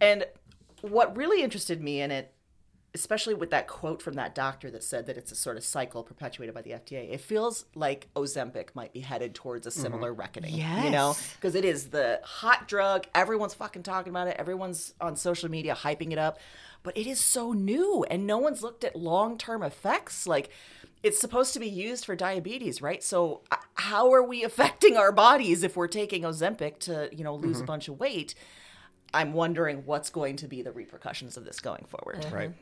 and 0.00 0.26
what 0.82 1.16
really 1.16 1.42
interested 1.42 1.82
me 1.82 2.02
in 2.02 2.10
it 2.10 2.34
especially 2.94 3.34
with 3.34 3.50
that 3.50 3.66
quote 3.66 4.00
from 4.00 4.14
that 4.14 4.34
doctor 4.34 4.70
that 4.70 4.82
said 4.84 5.06
that 5.06 5.16
it's 5.16 5.32
a 5.32 5.34
sort 5.34 5.56
of 5.56 5.64
cycle 5.64 6.04
perpetuated 6.04 6.54
by 6.54 6.62
the 6.62 6.70
FDA, 6.70 7.12
it 7.12 7.20
feels 7.20 7.64
like 7.74 8.08
Ozempic 8.14 8.68
might 8.74 8.92
be 8.92 9.00
headed 9.00 9.34
towards 9.34 9.66
a 9.66 9.70
similar 9.70 10.14
reckoning. 10.14 10.54
You 10.84 10.90
know, 10.90 11.16
because 11.34 11.56
it 11.56 11.64
is 11.64 11.88
the 11.88 12.20
hot 12.22 12.68
drug. 12.68 13.06
Everyone's 13.12 13.54
fucking 13.54 13.82
talking 13.82 14.10
about 14.10 14.28
it. 14.28 14.36
Everyone's 14.38 14.94
on 15.00 15.16
social 15.16 15.50
media 15.50 15.74
hyping 15.74 16.12
it 16.12 16.18
up. 16.18 16.38
But 16.84 16.96
it 16.96 17.08
is 17.08 17.18
so 17.18 17.52
new 17.52 18.04
and 18.08 18.26
no 18.26 18.38
one's 18.38 18.62
looked 18.62 18.84
at 18.84 18.94
long 18.94 19.36
term 19.36 19.64
effects. 19.64 20.28
Like, 20.28 20.50
it's 21.02 21.18
supposed 21.18 21.52
to 21.54 21.58
be 21.58 21.68
used 21.68 22.04
for 22.04 22.14
diabetes, 22.14 22.80
right? 22.80 23.02
So, 23.02 23.40
uh, 23.50 23.56
how 23.74 24.12
are 24.12 24.22
we 24.22 24.44
affecting 24.44 24.96
our 24.96 25.10
bodies 25.10 25.64
if 25.64 25.76
we're 25.76 25.88
taking 25.88 26.22
Ozempic 26.22 26.78
to, 26.80 27.08
you 27.10 27.24
know, 27.24 27.34
lose 27.34 27.60
a 27.60 27.64
bunch 27.64 27.88
of 27.88 27.98
weight? 27.98 28.36
I'm 29.12 29.32
wondering 29.32 29.84
what's 29.86 30.10
going 30.10 30.36
to 30.36 30.48
be 30.48 30.62
the 30.62 30.72
repercussions 30.72 31.36
of 31.36 31.44
this 31.44 31.58
going 31.60 31.86
forward. 31.88 32.26
Right. 32.32 32.52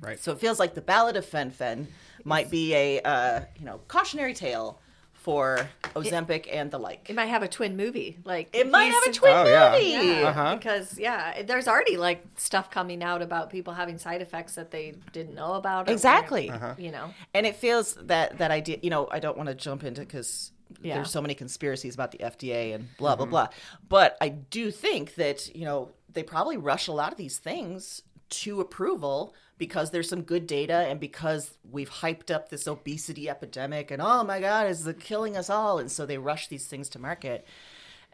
Right. 0.00 0.20
So 0.20 0.32
it 0.32 0.38
feels 0.38 0.58
like 0.58 0.74
the 0.74 0.80
Ballad 0.80 1.16
of 1.16 1.24
Fen-Phen 1.24 1.86
might 2.24 2.50
be 2.50 2.74
a 2.74 3.00
uh, 3.00 3.40
you 3.58 3.64
know 3.66 3.80
cautionary 3.88 4.34
tale 4.34 4.80
for 5.22 5.68
Ozempic 5.94 6.48
and 6.50 6.70
the 6.70 6.78
like. 6.78 7.08
It 7.10 7.14
might 7.14 7.26
have 7.26 7.42
a 7.42 7.48
twin 7.48 7.76
movie. 7.76 8.18
Like 8.24 8.48
It 8.54 8.70
might 8.70 8.84
have 8.86 9.02
a 9.06 9.12
twin 9.12 9.32
Oh, 9.34 9.44
movie. 9.72 9.90
Yeah, 9.90 10.28
Uh-huh. 10.28 10.56
because 10.56 10.98
yeah, 10.98 11.42
there's 11.42 11.68
already 11.68 11.96
like 11.96 12.24
stuff 12.36 12.70
coming 12.70 13.02
out 13.02 13.20
about 13.22 13.50
people 13.50 13.74
having 13.74 13.98
side 13.98 14.22
effects 14.22 14.54
that 14.54 14.70
they 14.70 14.94
didn't 15.12 15.34
know 15.34 15.54
about. 15.54 15.88
or- 15.88 15.92
Exactly. 15.92 16.50
You 16.78 16.90
know, 16.90 17.12
And 17.34 17.46
it 17.46 17.56
feels 17.56 17.94
that 18.02 18.38
that 18.38 18.50
idea. 18.50 18.78
You 18.82 18.90
know, 18.90 19.08
I 19.10 19.18
don't 19.20 19.36
want 19.36 19.48
to 19.48 19.54
jump 19.54 19.84
into 19.84 20.00
because. 20.00 20.52
Yeah. 20.82 20.94
There's 20.94 21.10
so 21.10 21.20
many 21.20 21.34
conspiracies 21.34 21.94
about 21.94 22.12
the 22.12 22.18
FDA 22.18 22.72
and 22.76 22.96
blah 22.96 23.16
blah 23.16 23.26
blah, 23.26 23.48
but 23.88 24.16
I 24.20 24.28
do 24.28 24.70
think 24.70 25.16
that 25.16 25.52
you 25.54 25.64
know 25.64 25.90
they 26.12 26.22
probably 26.22 26.56
rush 26.58 26.86
a 26.86 26.92
lot 26.92 27.10
of 27.10 27.18
these 27.18 27.38
things 27.38 28.02
to 28.44 28.60
approval 28.60 29.34
because 29.60 29.92
there's 29.92 30.08
some 30.08 30.22
good 30.22 30.48
data 30.48 30.86
and 30.88 30.98
because 30.98 31.52
we've 31.70 31.90
hyped 31.90 32.34
up 32.34 32.48
this 32.48 32.66
obesity 32.66 33.28
epidemic 33.28 33.92
and 33.92 34.02
oh 34.02 34.24
my 34.24 34.40
god 34.40 34.66
is 34.66 34.84
it 34.86 34.98
killing 34.98 35.36
us 35.36 35.48
all 35.48 35.78
and 35.78 35.92
so 35.92 36.04
they 36.04 36.18
rush 36.18 36.48
these 36.48 36.66
things 36.66 36.88
to 36.88 36.98
market 36.98 37.46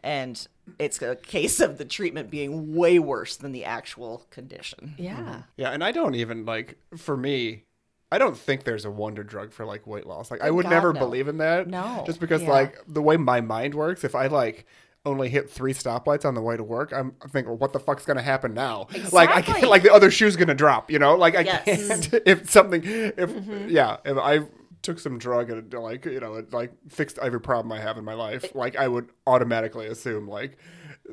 and 0.03 0.47
it's 0.77 1.01
a 1.01 1.15
case 1.15 1.59
of 1.59 1.79
the 1.79 1.85
treatment 1.85 2.29
being 2.29 2.75
way 2.75 2.99
worse 2.99 3.37
than 3.37 3.51
the 3.53 3.65
actual 3.65 4.27
condition 4.29 4.93
yeah. 4.99 5.15
Mm-hmm. 5.17 5.39
Yeah, 5.55 5.71
and 5.71 5.83
I 5.83 5.91
don't 5.91 6.13
even 6.13 6.45
like 6.45 6.77
for 6.95 7.17
me. 7.17 7.63
I 8.09 8.19
don't 8.19 8.37
think 8.37 8.63
there's 8.63 8.85
a 8.85 8.91
wonder 8.91 9.23
drug 9.23 9.51
for 9.51 9.65
like 9.65 9.85
weight 9.85 10.05
loss. 10.05 10.31
Like 10.31 10.41
I 10.41 10.49
would 10.49 10.63
God, 10.63 10.69
never 10.69 10.93
no. 10.93 10.99
believe 10.99 11.27
in 11.27 11.39
that. 11.39 11.67
No. 11.67 12.03
just 12.05 12.21
because 12.21 12.41
Yeah. 12.41 12.51
like 12.51 12.77
the 12.87 13.01
way 13.01 13.17
my 13.17 13.41
mind 13.41 13.75
works, 13.75 14.03
if 14.05 14.15
I 14.15 14.27
like 14.27 14.65
only 15.07 15.29
hit 15.29 15.49
three 15.49 15.73
stoplights 15.73 16.25
on 16.25 16.35
the 16.35 16.41
way 16.41 16.57
to 16.57 16.63
work, 16.63 16.91
I'm 16.93 17.13
thinking, 17.29 17.47
well, 17.49 17.57
what 17.57 17.73
the 17.73 17.79
fuck's 17.79 18.05
gonna 18.05 18.21
happen 18.21 18.53
now? 18.53 18.87
Like 19.11 19.29
I 19.29 19.41
can't. 19.41 19.67
Like 19.67 19.83
the 19.83 19.93
other 19.93 20.11
shoe's 20.11 20.35
gonna 20.35 20.53
drop. 20.53 20.91
You 20.91 20.99
know? 20.99 21.15
Like 21.15 21.35
I 21.35 21.41
Yes. 21.41 21.63
can't. 22.09 22.13
If 22.27 22.49
something, 22.49 22.81
if 22.83 23.29
mm-hmm. 23.29 23.69
yeah, 23.69 23.97
if 24.05 24.17
I 24.17 24.41
took 24.83 24.99
some 24.99 25.17
drug 25.17 25.49
and 25.49 25.73
like 25.73 26.05
you 26.05 26.19
know 26.19 26.35
it 26.35 26.53
like 26.53 26.71
fixed 26.89 27.17
every 27.19 27.41
problem 27.41 27.71
I 27.71 27.79
have 27.79 27.97
in 27.97 28.05
my 28.05 28.13
life, 28.13 28.53
like 28.53 28.75
I 28.75 28.87
would 28.87 29.09
automatically 29.25 29.87
assume 29.87 30.27
like 30.27 30.57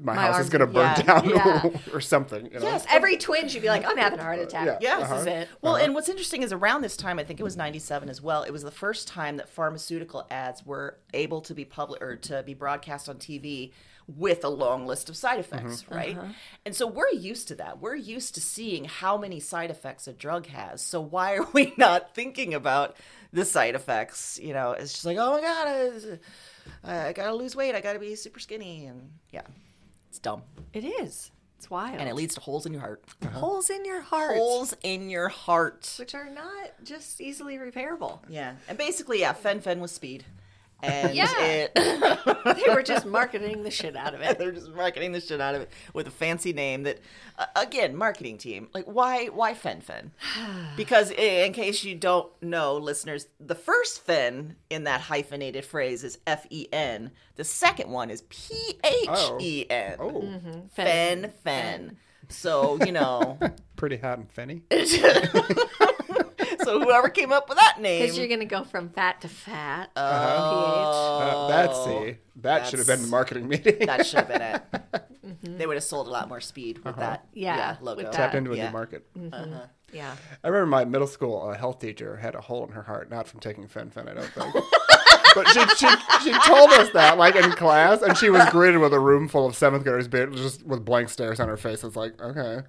my, 0.01 0.14
My 0.14 0.22
house 0.22 0.40
is 0.40 0.51
gonna 0.51 0.66
burn 0.66 0.95
yeah, 0.97 1.03
down 1.03 1.28
yeah. 1.28 1.70
or 1.92 2.01
something. 2.01 2.47
You 2.47 2.59
know? 2.59 2.66
Yes, 2.66 2.84
every 2.90 3.16
twinge 3.16 3.55
you'd 3.55 3.62
be 3.62 3.68
like, 3.68 3.86
I'm 3.86 3.97
having 3.97 4.18
a 4.18 4.22
heart 4.22 4.38
attack. 4.40 4.80
Yeah. 4.80 4.99
Uh-huh. 4.99 5.14
This 5.14 5.20
is 5.22 5.26
Uh-huh. 5.26 5.36
it. 5.40 5.49
Well, 5.62 5.76
and 5.76 5.95
what's 5.95 6.09
interesting 6.09 6.42
is 6.42 6.53
around 6.53 6.82
this 6.82 6.97
time, 6.97 7.18
I 7.18 7.24
think 7.24 7.40
it 7.40 7.45
was 7.45 7.57
'97 7.57 8.09
as 8.09 8.20
well. 8.20 8.42
It 8.42 8.51
was 8.51 8.62
the 8.62 8.70
first 8.70 9.07
time 9.09 9.36
that 9.36 9.49
pharmaceutical 9.49 10.26
ads 10.30 10.64
were 10.66 10.99
able 11.12 11.40
to 11.42 11.55
be 11.55 11.64
public 11.64 12.03
or 12.03 12.16
to 12.16 12.42
be 12.42 12.55
broadcast 12.55 13.09
on 13.09 13.16
TV 13.16 13.72
with 14.07 14.45
a 14.45 14.49
long 14.49 14.86
list 14.86 15.09
of 15.09 15.16
side 15.16 15.38
effects, 15.38 15.82
mm-hmm. 15.82 15.95
right? 15.95 16.18
Uh-huh. 16.18 16.32
And 16.66 16.74
so 16.76 16.86
we're 16.86 17.09
used 17.11 17.49
to 17.49 17.55
that. 17.55 17.80
We're 17.80 17.95
used 17.95 18.34
to 18.34 18.40
seeing 18.40 18.84
how 18.84 19.16
many 19.16 19.40
side 19.40 19.70
effects 19.70 20.07
a 20.07 20.12
drug 20.12 20.47
has. 20.49 20.82
So 20.82 21.01
why 21.01 21.36
are 21.36 21.47
we 21.53 21.72
not 21.78 22.14
thinking 22.14 22.53
about 22.53 22.97
the 23.32 23.45
side 23.47 23.74
effects? 23.74 24.38
You 24.42 24.53
know, 24.53 24.72
it's 24.72 24.92
just 24.92 25.05
like, 25.07 25.16
oh 25.18 25.30
my 25.36 25.40
god, 25.40 26.18
I, 26.84 27.09
I 27.09 27.12
gotta 27.12 27.34
lose 27.34 27.57
weight. 27.57 27.74
I 27.74 27.80
gotta 27.80 27.99
be 27.99 28.14
super 28.14 28.40
skinny, 28.40 28.84
and 28.86 29.11
yeah, 29.30 29.42
it's 30.15 30.21
dumb, 30.21 30.43
It 30.73 30.85
is. 30.85 31.33
It's 31.59 31.69
wild. 31.69 31.99
and 31.99 32.09
it 32.09 32.15
leads 32.15 32.37
to 32.37 32.41
holes 32.41 32.67
in 32.67 32.73
your 32.73 32.83
heart. 32.83 33.03
Uh-huh. 33.21 33.37
holes 33.37 33.69
in 33.69 33.85
your 33.85 34.01
heart, 34.01 34.37
Holes 34.37 34.77
in 34.85 35.11
your 35.11 35.29
heart. 35.29 35.93
which 35.99 36.15
are 36.15 36.31
not 36.31 36.71
just 36.85 37.21
easily 37.21 37.57
repairable. 37.59 38.21
Yeah, 38.29 38.55
and 38.69 38.79
basically, 38.79 39.19
yeah, 39.21 39.33
Fen-Phen 39.33 39.81
was 39.81 39.91
speed, 39.91 40.25
and 40.85 41.14
Yeah. 41.14 41.26
it, 41.41 41.72
They 42.66 42.72
were 42.74 42.82
just 42.82 43.07
marketing 43.07 43.62
the 43.62 43.70
shit 43.70 43.97
out 43.97 44.14
of 44.14 44.20
it. 44.20 44.39
they're 44.39 44.53
just 44.53 44.70
marketing 44.74 45.12
the 45.12 45.20
shit 45.20 45.41
out 45.41 45.55
of 45.55 45.62
it 45.62 45.70
with 45.93 46.07
a 46.07 46.11
fancy 46.11 46.53
name. 46.53 46.82
That 46.85 47.01
uh, 47.39 47.47
again, 47.57 47.97
marketing 47.97 48.39
team, 48.39 48.68
like 48.74 48.85
why 48.87 49.26
why 49.26 49.55
Fen-Phen? 49.55 50.11
Because 50.76 51.11
in 51.11 51.53
case 51.53 51.85
you 51.85 51.95
don't 51.95 52.30
know, 52.43 52.76
listeners, 52.76 53.26
the 53.41 53.55
first 53.55 54.01
Fen 54.05 54.57
in 54.70 54.85
that 54.85 55.01
hyphenated 55.03 55.64
phrase 55.64 56.03
is 56.05 56.18
F 56.26 56.47
E 56.51 56.66
N. 56.72 57.11
The 57.37 57.45
second 57.45 57.91
one 57.91 58.11
is 58.11 58.22
P 58.22 58.55
H 58.85 59.30
E 59.41 59.66
N. 59.70 59.97
Oh, 60.01 60.11
mhm 60.22 60.70
Fen 60.72 61.32
Fen. 61.45 61.97
So 62.28 62.78
you 62.85 62.93
know, 62.93 63.39
pretty 63.76 63.97
hot 63.99 64.18
and 64.18 64.28
fenny. 64.35 64.62
So 66.65 66.81
whoever 66.81 67.09
came 67.09 67.33
up 67.33 67.49
with 67.49 67.59
that 67.59 67.81
name, 67.81 68.03
Because 68.03 68.19
you're 68.19 68.29
going 68.29 68.41
to 68.41 68.47
go 68.47 68.65
from 68.65 68.89
fat 68.91 69.21
to 69.23 69.29
fat. 69.29 69.91
Uh, 69.97 71.49
that's 71.49 71.85
see. 71.85 72.17
That 72.37 72.67
should 72.67 72.79
have 72.81 72.89
been 72.89 73.03
the 73.03 73.09
marketing 73.09 73.49
meeting. 73.49 73.87
That 73.87 74.07
should 74.07 74.21
have 74.21 74.29
been 74.29 74.43
it. 74.43 74.62
They 75.43 75.67
would 75.67 75.77
have 75.77 75.85
sold 75.85 76.07
a 76.07 76.11
lot 76.11 76.29
more 76.29 76.41
speed 76.41 76.85
with 76.85 76.97
that. 76.97 77.27
Yeah, 77.33 77.77
logo. 77.81 78.03
with 78.03 78.12
Tapped 78.12 78.33
that. 78.33 78.39
into 78.39 78.53
a 78.53 78.57
Yeah. 78.57 78.67
new 78.67 78.73
market. 78.73 79.07
pH. 79.15 79.33
Yeah. 79.93 80.17
I 80.43 80.49
remember 80.49 80.67
my 80.67 80.85
middle 80.85 81.07
school 81.07 81.49
uh, 81.49 81.55
health 81.57 81.79
teacher 81.79 82.17
had 82.17 82.35
a 82.35 82.41
hole 82.41 82.65
in 82.67 82.73
her 82.73 82.83
heart, 82.83 83.11
not 83.11 83.29
from 83.29 83.39
taking 83.41 83.69
fen-phen, 83.69 84.09
I 84.09 84.15
don't 84.15 84.27
think. 84.33 84.55
but 85.35 85.49
she, 85.49 85.61
she 85.76 85.89
she 86.22 86.32
told 86.47 86.70
us 86.70 86.91
that 86.91 87.18
like 87.18 87.37
in 87.37 87.51
class, 87.53 88.03
and 88.03 88.16
she 88.16 88.30
was 88.30 88.45
greeted 88.51 88.78
with 88.78 88.93
a 88.93 89.01
room 89.01 89.28
full 89.28 89.47
of 89.47 89.55
seventh 89.57 89.85
graders, 89.85 90.09
but 90.09 90.32
just 90.32 90.64
with 90.64 90.85
blank 90.85 91.09
stares 91.09 91.41
on 91.41 91.49
her 91.49 91.57
face. 91.57 91.82
It's 91.85 91.97
like 91.97 92.20
okay, 92.20 92.61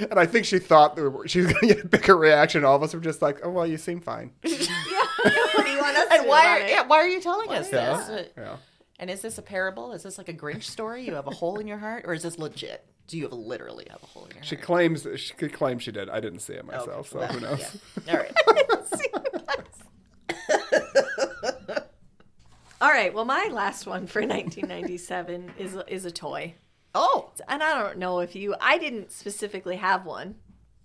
and 0.00 0.18
I 0.18 0.26
think 0.26 0.44
she 0.46 0.58
thought 0.58 0.96
that 0.96 1.02
we 1.02 1.08
were- 1.08 1.28
she 1.28 1.40
was 1.40 1.52
going 1.52 1.68
to 1.68 1.74
get 1.74 1.84
a 1.84 1.88
bigger 1.88 2.16
reaction. 2.16 2.64
All 2.64 2.76
of 2.76 2.82
us 2.82 2.92
were 2.94 3.00
just 3.00 3.22
like, 3.22 3.40
oh 3.44 3.50
well, 3.50 3.66
you 3.66 3.76
seem 3.78 4.00
fine. 4.00 4.32
what 4.42 4.50
do 4.50 5.70
you 5.70 5.78
want 5.80 5.96
us 5.96 6.08
to 6.08 6.14
And 6.14 6.26
why 6.28 6.46
are 6.46 6.58
it? 6.60 6.70
yeah, 6.70 6.86
why 6.86 6.98
are 6.98 7.08
you 7.08 7.20
telling 7.20 7.50
us 7.50 7.70
Yeah. 7.72 7.96
this? 8.08 8.28
Yeah. 8.36 8.56
And 9.00 9.10
is 9.10 9.20
this 9.22 9.38
a 9.38 9.42
parable? 9.42 9.92
Is 9.92 10.02
this 10.02 10.18
like 10.18 10.28
a 10.28 10.34
Grinch 10.34 10.64
story? 10.64 11.04
You 11.04 11.14
have 11.14 11.26
a 11.28 11.30
hole 11.30 11.58
in 11.60 11.66
your 11.68 11.78
heart, 11.78 12.04
or 12.06 12.14
is 12.14 12.22
this 12.24 12.38
legit? 12.38 12.84
Do 13.06 13.16
you 13.16 13.22
have 13.24 13.32
literally 13.32 13.86
have 13.90 14.02
a 14.02 14.06
hole 14.06 14.24
in 14.26 14.32
your 14.34 14.42
She 14.42 14.56
heart? 14.56 14.60
She 14.60 14.66
claims 14.66 15.06
she 15.20 15.34
could 15.34 15.52
claim 15.52 15.78
she 15.78 15.92
did. 15.92 16.10
I 16.10 16.18
didn't 16.20 16.40
see 16.40 16.54
it 16.54 16.66
myself, 16.66 17.08
so 17.10 17.20
Well, 17.20 17.28
who 17.28 17.40
knows? 17.40 17.76
yeah. 18.06 18.12
All 18.12 18.18
right. 18.18 18.32
All 22.80 22.90
right. 22.90 23.12
Well, 23.12 23.24
my 23.24 23.48
last 23.50 23.86
one 23.86 24.06
for 24.06 24.20
1997 24.26 25.52
is 25.58 25.76
is 25.88 26.04
a 26.04 26.10
toy, 26.10 26.54
Oh, 26.94 27.32
and 27.48 27.62
I 27.62 27.78
don't 27.82 27.98
know 27.98 28.20
if 28.20 28.34
you. 28.34 28.54
I 28.60 28.78
didn't 28.78 29.10
specifically 29.12 29.76
have 29.76 30.04
one, 30.06 30.36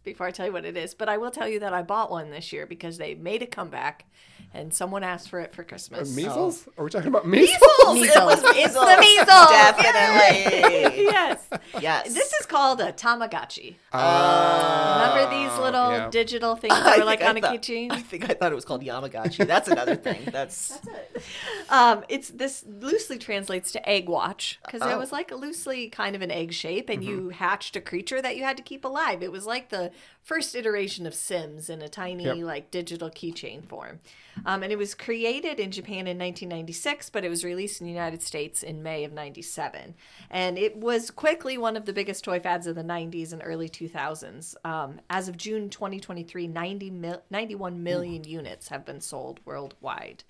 before 0.03 0.27
I 0.27 0.31
tell 0.31 0.45
you 0.45 0.53
what 0.53 0.65
it 0.65 0.75
is, 0.77 0.93
but 0.93 1.09
I 1.09 1.17
will 1.17 1.31
tell 1.31 1.47
you 1.47 1.59
that 1.61 1.73
I 1.73 1.81
bought 1.81 2.11
one 2.11 2.29
this 2.31 2.51
year 2.53 2.65
because 2.65 2.97
they 2.97 3.15
made 3.15 3.41
a 3.41 3.47
comeback, 3.47 4.05
and 4.53 4.73
someone 4.73 5.03
asked 5.03 5.29
for 5.29 5.39
it 5.39 5.53
for 5.55 5.63
Christmas. 5.63 6.15
Measles? 6.15 6.67
Are 6.77 6.83
we 6.83 6.89
talking 6.91 7.07
about 7.07 7.27
measles? 7.27 7.57
Measles. 7.87 8.05
It 8.15 8.23
was 8.25 8.43
It's 8.43 8.55
measles. 8.75 8.85
the 8.85 8.97
measles. 8.99 9.49
Definitely. 9.49 11.03
yes. 11.05 11.47
yes. 11.81 12.13
This 12.13 12.33
is 12.33 12.45
called 12.45 12.79
a 12.81 12.91
Tamagotchi. 12.91 13.75
Uh, 13.91 14.99
Remember 15.15 15.35
these 15.35 15.57
little 15.59 15.91
yeah. 15.91 16.09
digital 16.09 16.55
things 16.55 16.73
I 16.77 16.81
that 16.83 16.99
were 16.99 17.05
like 17.05 17.21
I 17.21 17.27
on 17.29 17.37
a 17.37 17.41
thought- 17.41 17.55
keychain? 17.61 17.91
I 17.91 18.01
think 18.01 18.29
I 18.29 18.33
thought 18.33 18.51
it 18.51 18.55
was 18.55 18.65
called 18.65 18.83
Yamagachi. 18.83 19.47
That's 19.47 19.67
another 19.67 19.95
thing. 19.95 20.21
That's 20.31 20.79
it. 20.87 21.23
Um, 21.69 22.03
it's 22.09 22.29
this 22.29 22.63
loosely 22.67 23.17
translates 23.17 23.71
to 23.71 23.89
egg 23.89 24.07
watch 24.09 24.59
because 24.65 24.81
it 24.81 24.93
Oh. 24.93 24.99
was 24.99 25.11
like 25.11 25.31
a 25.31 25.35
loosely 25.35 25.89
kind 25.89 26.15
of 26.15 26.21
an 26.21 26.29
egg 26.31 26.53
shape, 26.53 26.89
and 26.89 27.03
you 27.03 27.29
hatched 27.29 27.75
a 27.75 27.81
creature 27.81 28.21
that 28.21 28.35
you 28.37 28.43
had 28.43 28.57
to 28.57 28.63
keep 28.63 28.85
alive. 28.85 29.23
It 29.23 29.31
was 29.31 29.45
like 29.47 29.69
the 29.69 29.91
first 30.21 30.55
iteration 30.55 31.05
of 31.05 31.13
Sims 31.13 31.69
in 31.69 31.81
a 31.81 31.89
tiny 31.89 32.23
Yep. 32.25 32.37
like 32.37 32.71
digital 32.71 33.09
keychain 33.09 33.65
form. 33.65 33.99
Um, 34.45 34.63
and 34.63 34.71
it 34.71 34.77
was 34.77 34.95
created 34.95 35.59
in 35.59 35.71
Japan 35.71 36.07
in 36.07 36.17
1996, 36.17 37.09
but 37.09 37.23
it 37.23 37.29
was 37.29 37.43
released 37.43 37.81
in 37.81 37.85
the 37.87 37.93
United 37.93 38.21
States 38.21 38.63
in 38.63 38.81
May 38.81 39.03
of 39.03 39.11
97. 39.13 39.95
And 40.29 40.57
it 40.57 40.77
was 40.77 41.11
quickly 41.11 41.57
one 41.57 41.75
of 41.77 41.85
the 41.85 41.93
biggest 41.93 42.23
toy 42.23 42.39
fads 42.39 42.65
of 42.67 42.75
the 42.75 42.83
90s 42.83 43.33
and 43.33 43.41
early 43.45 43.69
2000s. 43.69 44.55
Um, 44.65 45.01
as 45.09 45.27
of 45.27 45.37
June 45.37 45.69
2023, 45.69 46.47
90 46.47 46.89
mil- 46.89 47.21
91 47.29 47.83
million 47.83 48.23
units 48.23 48.69
have 48.69 48.85
been 48.85 49.01
sold 49.01 49.39
worldwide. 49.45 50.23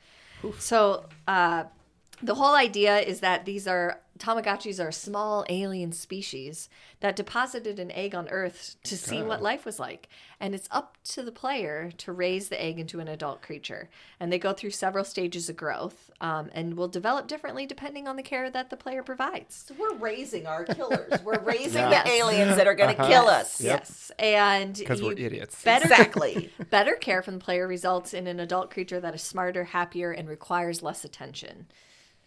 So, 0.60 1.06
uh, 1.28 1.66
the 2.22 2.36
whole 2.36 2.56
idea 2.56 3.00
is 3.00 3.20
that 3.22 3.46
these 3.46 3.68
are 3.68 4.00
Tamagotchis 4.24 4.82
are 4.84 4.88
a 4.88 4.94
small 4.94 5.44
alien 5.50 5.92
species 5.92 6.70
that 7.02 7.16
deposited 7.18 7.78
an 7.78 7.92
egg 7.92 8.16
on 8.16 8.30
Earth 8.30 8.78
to 8.84 8.96
see 8.98 9.22
what 9.22 9.42
life 9.42 9.66
was 9.66 9.80
like. 9.80 10.08
And 10.40 10.56
it's 10.56 10.70
up 10.72 10.96
to 11.10 11.24
the 11.24 11.32
player 11.32 11.92
to 11.98 12.12
raise 12.14 12.48
the 12.48 12.62
egg 12.62 12.80
into 12.80 13.02
an 13.02 13.10
adult 13.10 13.42
creature. 13.42 13.90
And 14.22 14.32
they 14.32 14.40
go 14.40 14.54
through 14.54 14.70
several 14.72 15.04
stages 15.04 15.50
of 15.50 15.58
growth 15.58 16.10
um, 16.22 16.50
and 16.54 16.78
will 16.78 16.88
develop 16.88 17.28
differently 17.28 17.66
depending 17.66 18.08
on 18.08 18.16
the 18.16 18.24
care 18.24 18.50
that 18.50 18.70
the 18.70 18.78
player 18.78 19.04
provides. 19.04 19.66
so 19.68 19.76
we're 19.78 19.96
raising 19.96 20.48
our 20.48 20.64
killers. 20.64 21.22
We're 21.24 21.40
raising 21.44 21.82
Yeah. 21.82 22.04
the 22.04 22.10
aliens 22.10 22.56
that 22.56 22.66
are 22.68 22.76
going 22.76 22.96
to 22.96 23.02
Uh-huh. 23.02 23.12
kill 23.12 23.28
us. 23.28 23.60
Yep. 23.60 23.80
Yes. 23.82 24.12
And 24.20 24.82
'Cause 24.86 25.02
we're 25.02 25.12
idiots. 25.14 25.62
Better, 25.64 25.84
Exactly. 25.86 26.50
better 26.70 26.96
care 26.96 27.22
from 27.22 27.40
the 27.40 27.44
player 27.44 27.68
results 27.68 28.14
in 28.14 28.28
an 28.28 28.40
adult 28.40 28.72
creature 28.72 29.02
that 29.02 29.14
is 29.14 29.22
smarter, 29.22 29.66
happier, 29.66 30.12
and 30.12 30.30
requires 30.30 30.82
less 30.82 31.04
attention. 31.04 31.68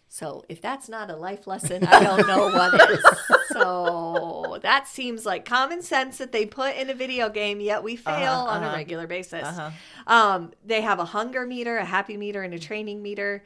So 0.09 0.45
if 0.49 0.61
that's 0.61 0.87
not 0.89 1.09
a 1.09 1.15
life 1.15 1.47
lesson, 1.47 1.85
I 1.85 2.03
don't 2.03 2.27
know 2.27 2.45
what 2.49 2.89
is. 2.91 3.03
So 3.49 4.59
that 4.61 4.87
seems 4.87 5.25
like 5.25 5.43
common 5.45 5.81
sense 5.81 6.19
that 6.19 6.31
they 6.31 6.45
put 6.45 6.75
in 6.75 6.89
a 6.91 6.93
video 6.93 7.27
game, 7.29 7.59
yet 7.59 7.81
we 7.81 7.95
fail 7.95 8.13
Uh-huh, 8.33 8.49
on 8.51 8.63
a 8.63 8.67
uh-huh. 8.67 8.75
regular 8.75 9.07
basis. 9.07 9.43
Uh-huh. 9.43 9.71
Um, 10.05 10.51
they 10.63 10.81
have 10.81 10.99
a 10.99 11.05
hunger 11.05 11.45
meter, 11.45 11.77
a 11.77 11.85
happy 11.85 12.17
meter, 12.17 12.43
and 12.43 12.53
a 12.53 12.59
training 12.59 13.01
meter. 13.01 13.43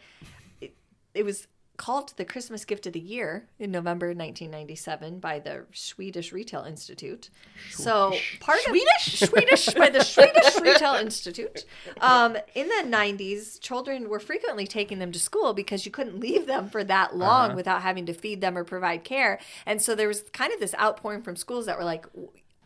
It, 0.59 0.75
it 1.13 1.23
was 1.23 1.47
called 1.81 2.13
the 2.15 2.23
Christmas 2.23 2.63
gift 2.63 2.85
of 2.85 2.93
the 2.93 2.99
year 2.99 3.47
in 3.57 3.71
November 3.71 4.09
1997 4.09 5.19
by 5.19 5.39
the 5.39 5.65
Swedish 5.73 6.31
Retail 6.31 6.61
Institute. 6.61 7.31
So 7.71 8.13
part 8.39 8.59
Swedish? 8.61 9.23
of 9.23 9.29
Swedish 9.29 9.65
by 9.73 9.89
the 9.89 10.03
Swedish 10.03 10.61
Retail 10.61 10.93
Institute. 10.93 11.65
Um, 11.99 12.37
in 12.53 12.67
the 12.67 12.83
90s, 12.85 13.59
children 13.59 14.09
were 14.09 14.19
frequently 14.19 14.67
taking 14.67 14.99
them 14.99 15.11
to 15.11 15.19
school 15.19 15.55
because 15.55 15.83
you 15.83 15.91
couldn't 15.91 16.19
leave 16.19 16.45
them 16.45 16.69
for 16.69 16.83
that 16.83 17.15
long 17.17 17.47
Uh-huh. 17.47 17.55
without 17.55 17.81
having 17.81 18.05
to 18.05 18.13
feed 18.13 18.41
them 18.41 18.55
or 18.55 18.63
provide 18.63 19.03
care. 19.03 19.39
And 19.65 19.81
so 19.81 19.95
there 19.95 20.07
was 20.07 20.21
kind 20.33 20.53
of 20.53 20.59
this 20.59 20.75
outpouring 20.75 21.23
from 21.23 21.35
schools 21.35 21.65
that 21.65 21.79
were 21.79 21.83
like, 21.83 22.05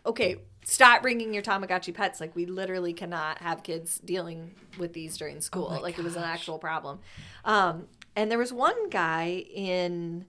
okay, 0.05 0.36
stop 0.66 1.01
bringing 1.01 1.34
your 1.34 1.41
Tamagotchi 1.41 1.93
pets. 1.93 2.20
Like, 2.20 2.36
we 2.36 2.45
literally 2.45 2.91
cannot 2.91 3.38
have 3.39 3.63
kids 3.63 3.99
dealing 4.03 4.51
with 4.78 4.91
these 4.93 5.18
during 5.18 5.39
school. 5.39 5.80
like, 5.82 5.97
it 5.97 6.03
was 6.03 6.16
an 6.16 6.24
actual 6.24 6.57
problem. 6.59 6.99
Um, 7.45 7.86
and 8.16 8.32
there 8.32 8.38
was 8.38 8.53
one 8.53 8.89
guy 8.89 9.45
in 9.53 10.26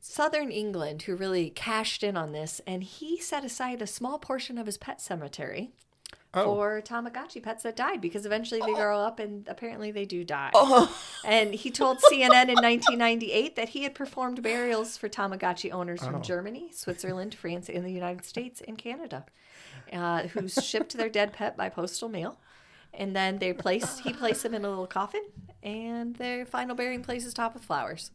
southern 0.00 0.50
England 0.50 1.02
who 1.02 1.14
really 1.14 1.50
cashed 1.50 2.02
in 2.02 2.16
on 2.16 2.32
this, 2.32 2.60
and 2.66 2.82
he 2.82 3.18
set 3.20 3.44
aside 3.44 3.80
a 3.80 3.86
small 3.86 4.18
portion 4.18 4.58
of 4.58 4.66
his 4.66 4.76
pet 4.78 5.00
cemetery 5.00 5.70
Oh. 6.34 6.44
for 6.44 6.80
Tamagotchi 6.80 7.42
pets 7.42 7.62
that 7.64 7.76
died 7.76 8.00
because 8.00 8.24
eventually 8.24 8.58
they 8.62 8.72
grow 8.72 8.98
up 8.98 9.18
and 9.18 9.46
apparently 9.48 9.90
they 9.90 10.06
do 10.06 10.24
die. 10.24 10.50
And 11.26 11.52
he 11.54 11.70
told 11.70 11.98
CNN 11.98 12.48
in 12.48 12.54
1998 12.56 13.54
that 13.56 13.68
he 13.70 13.82
had 13.82 13.94
performed 13.94 14.42
burials 14.42 14.96
for 14.96 15.10
Tamagotchi 15.10 15.70
owners 15.70 16.02
from 16.02 16.22
Germany, 16.22 16.70
Switzerland, 16.72 17.34
France, 17.34 17.68
and 17.68 17.84
the 17.84 17.92
United 17.92 18.24
States 18.24 18.62
and 18.66 18.78
Canada, 18.78 19.26
uh, 19.92 20.22
who 20.28 20.48
shipped 20.48 20.96
their 20.96 21.10
dead 21.10 21.34
pet 21.34 21.54
by 21.54 21.68
postal 21.68 22.08
mail. 22.08 22.38
And 22.94 23.16
then 23.16 23.38
they 23.38 23.52
placed 23.52 24.00
he 24.00 24.12
placed 24.12 24.42
them 24.42 24.54
in 24.54 24.64
a 24.64 24.68
little 24.68 24.86
coffin, 24.86 25.22
and 25.62 26.16
their 26.16 26.44
final 26.44 26.74
burying 26.74 27.02
place 27.02 27.24
is 27.24 27.34
topped 27.34 27.54
with 27.54 27.64
flowers. 27.64 28.10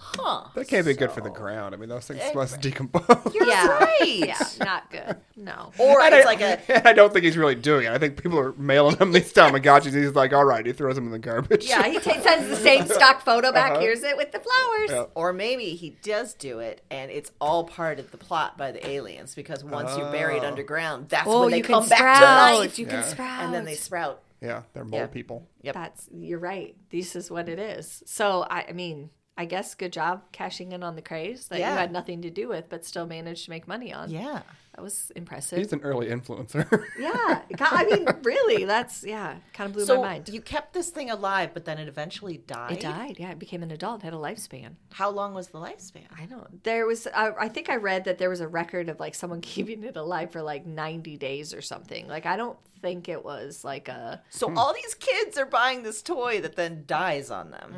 Huh. 0.00 0.44
That 0.54 0.68
can't 0.68 0.86
be 0.86 0.94
good 0.94 1.10
for 1.10 1.20
the 1.20 1.30
ground. 1.30 1.74
I 1.74 1.78
mean, 1.78 1.88
those 1.88 2.06
things 2.06 2.22
must 2.34 2.60
decompose. 2.62 3.04
yeah, 3.34 3.66
right. 3.66 3.98
yeah, 4.06 4.38
not 4.60 4.90
good. 4.90 5.16
No. 5.36 5.72
Or 5.78 6.00
And 6.00 6.14
it's 6.14 6.24
I, 6.26 6.28
like 6.28 6.40
a 6.40 6.88
I 6.88 6.92
don't 6.92 7.12
think 7.12 7.24
he's 7.24 7.36
really 7.36 7.54
doing 7.56 7.86
it. 7.86 7.92
I 7.92 7.98
think 7.98 8.20
people 8.22 8.38
are 8.38 8.52
mailing 8.52 8.96
him 8.96 9.12
these 9.12 9.32
Tamagotchis. 9.32 9.94
He's 9.94 10.14
like, 10.14 10.32
all 10.32 10.44
right, 10.44 10.64
he 10.64 10.72
throws 10.72 10.94
them 10.94 11.06
in 11.06 11.12
the 11.12 11.18
garbage. 11.18 11.66
Yeah, 11.68 11.86
he 11.88 11.98
ta 11.98 12.12
sends 12.20 12.48
the 12.48 12.56
same 12.56 12.86
stock 12.88 13.22
photo 13.24 13.52
back. 13.52 13.72
Uh-huh. 13.72 13.80
Here's 13.80 14.02
it 14.02 14.16
with 14.16 14.32
the 14.32 14.38
flowers. 14.40 14.90
Yeah. 14.90 15.04
Or 15.14 15.32
maybe 15.32 15.74
he 15.74 15.90
does 16.02 16.34
do 16.34 16.60
it, 16.60 16.80
and 16.90 17.10
it's 17.10 17.32
all 17.40 17.64
part 17.64 17.98
of 17.98 18.10
the 18.12 18.18
plot 18.18 18.56
by 18.56 18.70
the 18.72 18.86
aliens. 18.88 19.34
Because 19.34 19.64
once 19.64 19.96
you're 19.96 20.10
buried 20.12 20.42
Oh. 20.44 20.48
underground, 20.48 21.08
that's 21.08 21.26
Oh, 21.28 21.40
when 21.42 21.50
they 21.50 21.58
you 21.58 21.64
come 21.64 21.82
can 21.82 21.88
back 21.90 21.98
sprout. 21.98 22.18
to 22.52 22.58
life, 22.60 22.78
You 22.78 22.86
Yeah. 22.86 22.90
can 22.92 23.04
sprout. 23.04 23.42
and 23.44 23.54
then 23.54 23.64
they 23.64 23.74
sprout. 23.74 24.22
Yeah, 24.40 24.62
they're 24.72 24.84
mole 24.84 25.00
Yeah. 25.00 25.06
people. 25.08 25.48
Yep. 25.62 25.74
That's 25.74 26.08
you're 26.14 26.38
right. 26.38 26.76
This 26.90 27.16
is 27.16 27.28
what 27.30 27.48
it 27.48 27.58
is. 27.58 28.04
So 28.06 28.46
I, 28.48 28.66
I 28.68 28.72
mean, 28.72 29.10
I 29.38 29.44
guess 29.44 29.74
good 29.76 29.92
job 29.92 30.22
cashing 30.32 30.72
in 30.72 30.82
on 30.82 30.96
the 30.96 31.02
craze 31.02 31.46
that 31.48 31.60
Yeah. 31.60 31.72
you 31.72 31.78
had 31.78 31.92
nothing 31.92 32.20
to 32.22 32.30
do 32.30 32.48
with, 32.48 32.68
but 32.68 32.84
still 32.84 33.06
managed 33.06 33.44
to 33.44 33.50
make 33.50 33.66
money 33.68 33.92
on. 33.94 34.10
Yeah. 34.10 34.42
That 34.74 34.82
was 34.82 35.10
impressive. 35.16 35.58
He's 35.58 35.72
an 35.72 35.80
early 35.82 36.06
influencer. 36.06 36.84
yeah, 37.00 37.40
I 37.60 37.84
mean, 37.84 38.06
really, 38.22 38.64
that's 38.64 39.02
yeah, 39.02 39.36
kind 39.52 39.68
of 39.70 39.74
blew 39.74 39.84
So 39.84 39.96
my 40.00 40.08
mind. 40.08 40.28
you 40.28 40.40
kept 40.40 40.72
this 40.72 40.90
thing 40.90 41.10
alive, 41.10 41.50
but 41.52 41.64
then 41.64 41.78
it 41.78 41.88
eventually 41.88 42.36
died. 42.38 42.72
it 42.72 42.80
died. 42.80 43.16
Yeah, 43.18 43.30
it 43.32 43.40
became 43.40 43.64
an 43.64 43.72
adult, 43.72 44.02
had 44.02 44.12
a 44.12 44.16
lifespan. 44.18 44.74
How 44.92 45.10
long 45.10 45.34
was 45.34 45.48
the 45.48 45.58
lifespan? 45.58 46.06
I 46.16 46.26
don't. 46.26 46.62
There 46.62 46.86
was. 46.86 47.08
I, 47.08 47.32
I 47.40 47.48
think 47.48 47.68
I 47.68 47.74
read 47.76 48.04
that 48.04 48.18
there 48.18 48.30
was 48.30 48.40
a 48.40 48.46
record 48.46 48.88
of 48.88 49.00
like 49.00 49.16
someone 49.16 49.40
keeping 49.54 49.82
it 49.82 49.96
alive 49.96 50.30
for 50.30 50.42
like 50.42 50.64
ninety 50.64 51.16
days 51.16 51.52
or 51.52 51.60
something. 51.60 52.06
Like 52.06 52.24
I 52.26 52.36
don't 52.36 52.56
think 52.80 53.08
it 53.08 53.24
was 53.24 53.64
like 53.64 53.88
a. 53.88 54.22
So 54.30 54.52
all 54.56 54.72
these 54.74 54.94
kids 54.94 55.36
are 55.38 55.46
buying 55.46 55.82
this 55.82 56.02
toy 56.02 56.40
that 56.40 56.56
then 56.56 56.84
dies 56.86 57.30
on 57.30 57.50
them. 57.50 57.74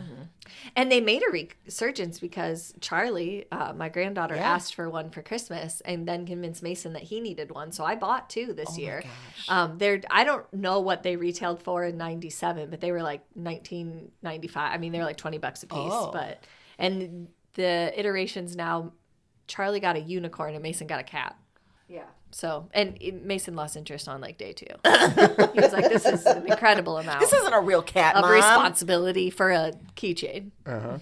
And 0.75 0.91
they 0.91 1.01
made 1.01 1.23
a 1.23 1.31
resurgence 1.31 2.19
because 2.19 2.75
Charlie, 2.81 3.47
uh, 3.53 3.73
my 3.73 3.89
granddaughter, 3.89 4.35
Yeah. 4.35 4.51
asked 4.53 4.75
for 4.75 4.91
one 4.91 5.11
for 5.11 5.23
Christmas, 5.23 5.81
and 5.83 6.07
then 6.09 6.27
convinced 6.27 6.63
Mason 6.63 6.93
that 6.95 7.03
he 7.05 7.21
needed 7.21 7.51
one. 7.53 7.71
So 7.73 7.85
I 7.85 7.95
bought 7.95 8.29
two 8.31 8.53
this 8.53 8.77
year. 8.77 9.03
Um, 9.49 9.79
they're 9.79 10.01
I 10.11 10.25
don't 10.25 10.53
know 10.53 10.81
what 10.81 11.03
they 11.03 11.17
retailed 11.17 11.63
for 11.63 11.85
in 11.85 11.97
'97, 11.97 12.71
but 12.71 12.81
they 12.81 12.93
were 12.93 13.03
like 13.03 13.23
1995. 13.35 14.73
I 14.75 14.79
mean, 14.79 14.93
they 14.93 14.99
were 14.99 15.05
like 15.05 15.17
20 15.17 15.39
bucks 15.39 15.63
a 15.63 15.67
piece. 15.67 15.77
Oh. 15.79 16.11
But 16.13 16.45
and 16.79 17.29
the 17.55 17.93
iterations 17.99 18.57
now, 18.57 18.93
Charlie 19.47 19.81
got 19.81 19.97
a 19.97 20.01
unicorn 20.01 20.55
and 20.55 20.63
Mason 20.63 20.87
got 20.87 21.01
a 21.01 21.05
cat. 21.05 21.37
Yeah. 21.89 22.05
So 22.31 22.69
and 22.73 22.99
Mason 23.25 23.57
lost 23.57 23.77
interest 23.77 24.09
on 24.09 24.21
like 24.21 24.39
day 24.39 24.53
two. 24.53 24.67
he 24.85 25.61
was 25.61 25.73
like, 25.73 25.89
"This 25.89 26.07
is 26.07 26.25
an 26.27 26.47
incredible 26.47 26.99
amount." 26.99 27.21
This 27.21 27.33
isn't 27.33 27.53
a 27.53 27.61
real 27.61 27.83
cat, 27.83 28.15
of 28.15 28.23
Mom. 28.23 28.33
responsibility 28.33 29.31
for 29.31 29.51
a 29.51 29.73
keychain. 29.97 30.51
Uh-huh. 30.65 30.99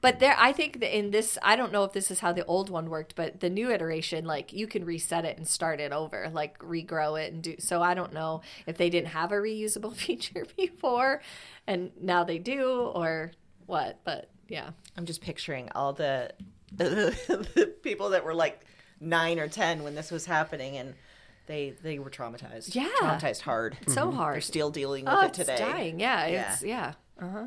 But 0.00 0.20
there, 0.20 0.36
I 0.38 0.52
think 0.52 0.80
that 0.80 0.96
in 0.96 1.10
this, 1.10 1.36
I 1.42 1.56
don't 1.56 1.72
know 1.72 1.84
if 1.84 1.92
this 1.92 2.10
is 2.10 2.20
how 2.20 2.32
the 2.32 2.44
old 2.44 2.70
one 2.70 2.88
worked, 2.90 3.16
but 3.16 3.40
the 3.40 3.50
new 3.50 3.70
iteration, 3.70 4.24
like 4.24 4.52
you 4.52 4.66
can 4.66 4.84
reset 4.84 5.24
it 5.24 5.36
and 5.36 5.46
start 5.46 5.80
it 5.80 5.92
over, 5.92 6.30
like 6.32 6.58
regrow 6.58 7.20
it 7.20 7.32
and 7.32 7.42
do. 7.42 7.56
So 7.58 7.82
I 7.82 7.94
don't 7.94 8.12
know 8.12 8.42
if 8.66 8.76
they 8.76 8.90
didn't 8.90 9.08
have 9.08 9.32
a 9.32 9.36
reusable 9.36 9.94
feature 10.06 10.46
before, 10.56 11.22
and 11.66 11.90
now 12.00 12.24
they 12.24 12.38
do, 12.38 12.90
or 12.94 13.32
what. 13.66 13.98
But 14.04 14.30
yeah, 14.48 14.70
I'm 14.96 15.06
just 15.06 15.20
picturing 15.20 15.70
all 15.74 15.92
the, 15.92 16.30
the 16.72 17.74
people 17.82 18.10
that 18.10 18.24
were 18.24 18.34
like 18.34 18.64
nine 19.00 19.38
or 19.38 19.48
ten 19.48 19.82
when 19.82 19.94
this 19.94 20.10
was 20.10 20.26
happening, 20.26 20.76
and 20.76 20.94
they 21.46 21.74
they 21.82 21.98
were 21.98 22.10
traumatized. 22.10 22.74
Yeah. 22.74 22.88
traumatized 23.00 23.40
hard. 23.40 23.76
it's 23.82 23.94
so 23.94 24.10
hard. 24.10 24.34
They're 24.34 24.40
still 24.40 24.70
dealing 24.70 25.04
with 25.06 25.14
oh, 25.14 25.20
it 25.22 25.26
it's 25.28 25.38
today. 25.38 25.56
dying. 25.58 26.00
Yeah, 26.00 26.26
Yeah. 26.26 26.52
it's 26.52 26.62
yeah. 26.62 26.92
Uh 27.20 27.28
huh. 27.28 27.46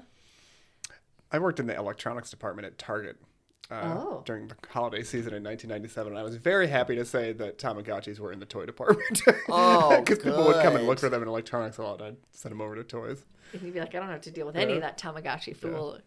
I 1.32 1.39
worked 1.39 1.60
in 1.60 1.68
the 1.68 1.76
electronics 1.76 2.30
department 2.30 2.68
at 2.68 2.78
Target 2.78 3.18
uh, 3.72 3.95
Oh. 3.97 4.24
during 4.26 4.47
the 4.49 4.56
holiday 4.70 5.01
season 5.01 5.34
in 5.34 5.43
1997, 5.43 6.12
and 6.12 6.20
I 6.20 6.24
was 6.24 6.36
very 6.36 6.68
happy 6.68 6.95
to 6.95 7.06
say 7.06 7.34
that 7.34 7.58
Tamagotchis 7.58 8.20
were 8.20 8.32
in 8.32 8.39
the 8.39 8.45
toy 8.45 8.66
department. 8.66 9.22
Oh, 9.49 9.99
because 10.06 10.20
people 10.20 10.43
would 10.45 10.62
come 10.62 10.76
and 10.76 10.86
look 10.86 10.99
for 10.99 11.10
them 11.10 11.22
in 11.24 11.28
electronics 11.28 11.78
a 11.78 11.84
lot. 11.84 11.99
And 12.01 12.10
I'd 12.10 12.18
send 12.32 12.51
them 12.51 12.62
over 12.62 12.76
to 12.76 12.84
toys. 12.84 13.26
And 13.54 13.62
you'd 13.64 13.74
be 13.74 13.80
like, 13.80 13.95
I 13.95 13.99
don't 13.99 14.10
have 14.10 14.22
to 14.22 14.32
deal 14.32 14.45
with 14.45 14.56
any 14.56 14.74
of 14.74 14.82
that 14.82 14.97
Tamagotchi 14.99 15.56
fool 15.56 15.97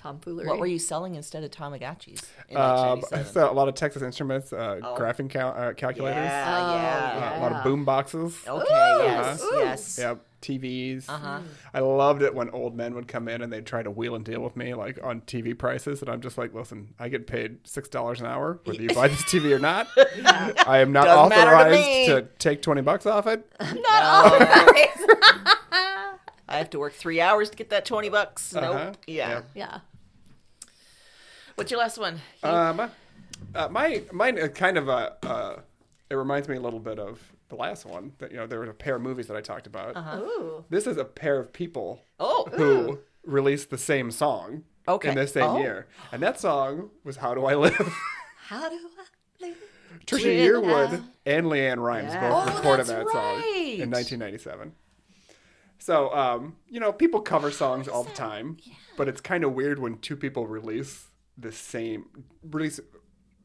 tomfoolery. 0.00 0.46
What 0.46 0.58
were 0.58 0.66
you 0.66 0.78
selling 0.78 1.14
instead 1.14 1.44
of 1.44 1.50
Tamagotchis 1.50 2.24
in 2.48 2.56
Um, 2.56 3.02
so 3.26 3.50
a 3.50 3.52
lot 3.52 3.68
of 3.68 3.74
Texas 3.74 4.02
Instruments, 4.02 4.52
uh, 4.52 4.78
graphing 4.96 5.28
cal- 5.28 5.54
uh, 5.56 5.74
calculators, 5.74 6.16
yeah, 6.16 6.46
Oh, 6.48 6.74
yeah. 6.74 7.32
uh, 7.34 7.38
a 7.38 7.40
lot 7.40 7.52
of 7.52 7.62
boom 7.62 7.84
boxes. 7.84 8.36
Okay, 8.46 8.96
yes, 9.04 9.42
Ooh. 9.42 9.56
yes. 9.58 9.98
Yep, 9.98 10.24
TVs. 10.40 11.06
Uh-huh. 11.08 11.40
I 11.74 11.80
loved 11.80 12.22
it 12.22 12.34
when 12.34 12.48
old 12.50 12.74
men 12.74 12.94
would 12.94 13.08
come 13.08 13.28
in 13.28 13.42
and 13.42 13.52
they'd 13.52 13.66
try 13.66 13.82
to 13.82 13.90
wheel 13.90 14.14
and 14.14 14.24
deal 14.24 14.40
with 14.40 14.56
me, 14.56 14.72
like 14.72 14.98
on 15.02 15.20
TV 15.22 15.56
prices, 15.56 16.00
and 16.00 16.10
I'm 16.10 16.22
just 16.22 16.38
like, 16.38 16.54
listen, 16.54 16.94
I 16.98 17.08
get 17.10 17.26
paid 17.26 17.58
six 17.64 17.88
dollars 17.90 18.20
an 18.20 18.26
hour 18.26 18.58
whether 18.64 18.80
you 18.80 18.88
buy 18.94 19.08
this 19.08 19.22
TV 19.24 19.52
or 19.54 19.58
not. 19.58 19.86
I 20.66 20.78
am 20.78 20.92
not 20.92 21.04
Doesn't 21.04 21.28
matter 21.28 21.50
to 21.50 21.56
authorized 21.56 22.06
to, 22.08 22.28
take 22.38 22.62
twenty 22.62 22.80
bucks 22.80 23.04
off 23.04 23.26
it. 23.26 23.46
I 26.48 26.58
have 26.58 26.70
to 26.70 26.78
work 26.80 26.94
three 26.94 27.20
hours 27.20 27.48
to 27.50 27.56
get 27.56 27.70
that 27.70 27.84
20 27.84 28.08
bucks. 28.08 28.52
Nope. 28.52 28.64
Uh-huh. 28.64 28.92
Yeah. 29.06 29.28
Yeah. 29.28 29.42
Yeah. 29.54 29.78
What's 31.54 31.70
your 31.70 31.80
last 31.80 31.98
one? 31.98 32.20
Um, 32.42 32.90
uh, 33.54 33.68
my 33.68 34.02
mine 34.12 34.38
uh, 34.40 34.48
kind 34.48 34.76
of 34.78 34.88
uh, 34.88 35.10
uh, 35.22 35.56
it 36.08 36.14
reminds 36.14 36.48
me 36.48 36.56
a 36.56 36.60
little 36.60 36.80
bit 36.80 36.98
of 36.98 37.20
the 37.48 37.56
last 37.56 37.84
one. 37.86 38.12
That 38.18 38.30
you 38.30 38.36
know, 38.38 38.46
there 38.46 38.60
was 38.60 38.68
a 38.68 38.74
pair 38.74 38.96
of 38.96 39.02
movies 39.02 39.26
that 39.28 39.36
I 39.36 39.40
talked 39.40 39.66
about. 39.66 39.96
Ooh. 40.18 40.64
This 40.70 40.86
is 40.86 40.96
a 40.96 41.04
pair 41.04 41.38
of 41.38 41.52
people 41.52 42.02
oh, 42.18 42.48
who 42.54 43.00
released 43.24 43.70
the 43.70 43.78
same 43.78 44.10
song 44.10 44.64
Okay. 44.88 45.08
in 45.10 45.14
the 45.14 45.26
same 45.26 45.50
Oh. 45.50 45.58
year, 45.58 45.86
and 46.12 46.22
that 46.22 46.40
song 46.40 46.90
was 47.04 47.16
"How 47.16 47.34
Do 47.34 47.44
I 47.46 47.54
Live." 47.54 47.76
How 48.46 48.68
do 48.68 48.76
I 48.76 49.46
live? 49.46 49.56
Trisha 50.06 50.34
Yearwood 50.36 51.04
and 51.26 51.46
LeAnn 51.46 51.78
Rimes 51.78 52.12
Yeah. 52.12 52.20
both 52.30 52.48
Oh, 52.48 52.56
recorded 52.56 52.86
that's 52.86 53.04
that 53.04 53.12
song 53.12 53.42
in 53.54 53.90
1997. 53.90 54.72
So, 55.78 56.12
um, 56.14 56.56
you 56.68 56.80
know, 56.80 56.92
people 56.92 57.20
cover 57.20 57.50
songs 57.50 57.86
all 57.88 58.02
the 58.04 58.10
time, 58.12 58.56
but 58.96 59.08
it's 59.08 59.20
kind 59.20 59.44
of 59.44 59.52
weird 59.54 59.78
when 59.78 59.98
two 59.98 60.16
people 60.16 60.46
release 60.46 61.09
the 61.40 61.52
same, 61.52 62.06
release 62.50 62.80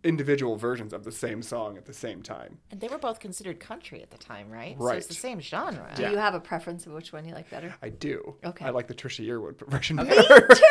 individual 0.04 0.56
versions 0.56 0.93
of 0.93 1.04
the 1.04 1.12
same 1.12 1.41
song 1.41 1.78
at 1.78 1.86
the 1.86 1.93
same 1.93 2.22
time. 2.22 2.60
and 2.70 2.80
they 2.80 2.88
were 2.88 2.98
both 3.00 3.20
considered 3.20 3.60
country 3.60 4.04
at 4.04 4.12
the 4.12 4.18
time, 4.20 4.52
right? 4.52 4.76
Right. 4.78 4.91
So 4.93 4.98
it's 4.98 5.08
the 5.08 5.14
same 5.16 5.39
genre. 5.41 5.89
Do 5.96 6.04
you 6.04 6.18
have 6.18 6.36
a 6.36 6.39
preference 6.39 6.86
of 6.86 6.93
which 6.93 7.12
one 7.12 7.26
you 7.26 7.34
like 7.34 7.50
better? 7.50 7.74
I 7.82 7.89
do. 7.89 8.36
Okay. 8.43 8.66
I 8.66 8.70
like 8.70 8.86
the 8.88 8.93
Trisha 8.93 9.26
Yearwood 9.28 9.68
version 9.72 9.96
better. 9.98 10.12
Me 10.48 10.56
too. 10.56 10.62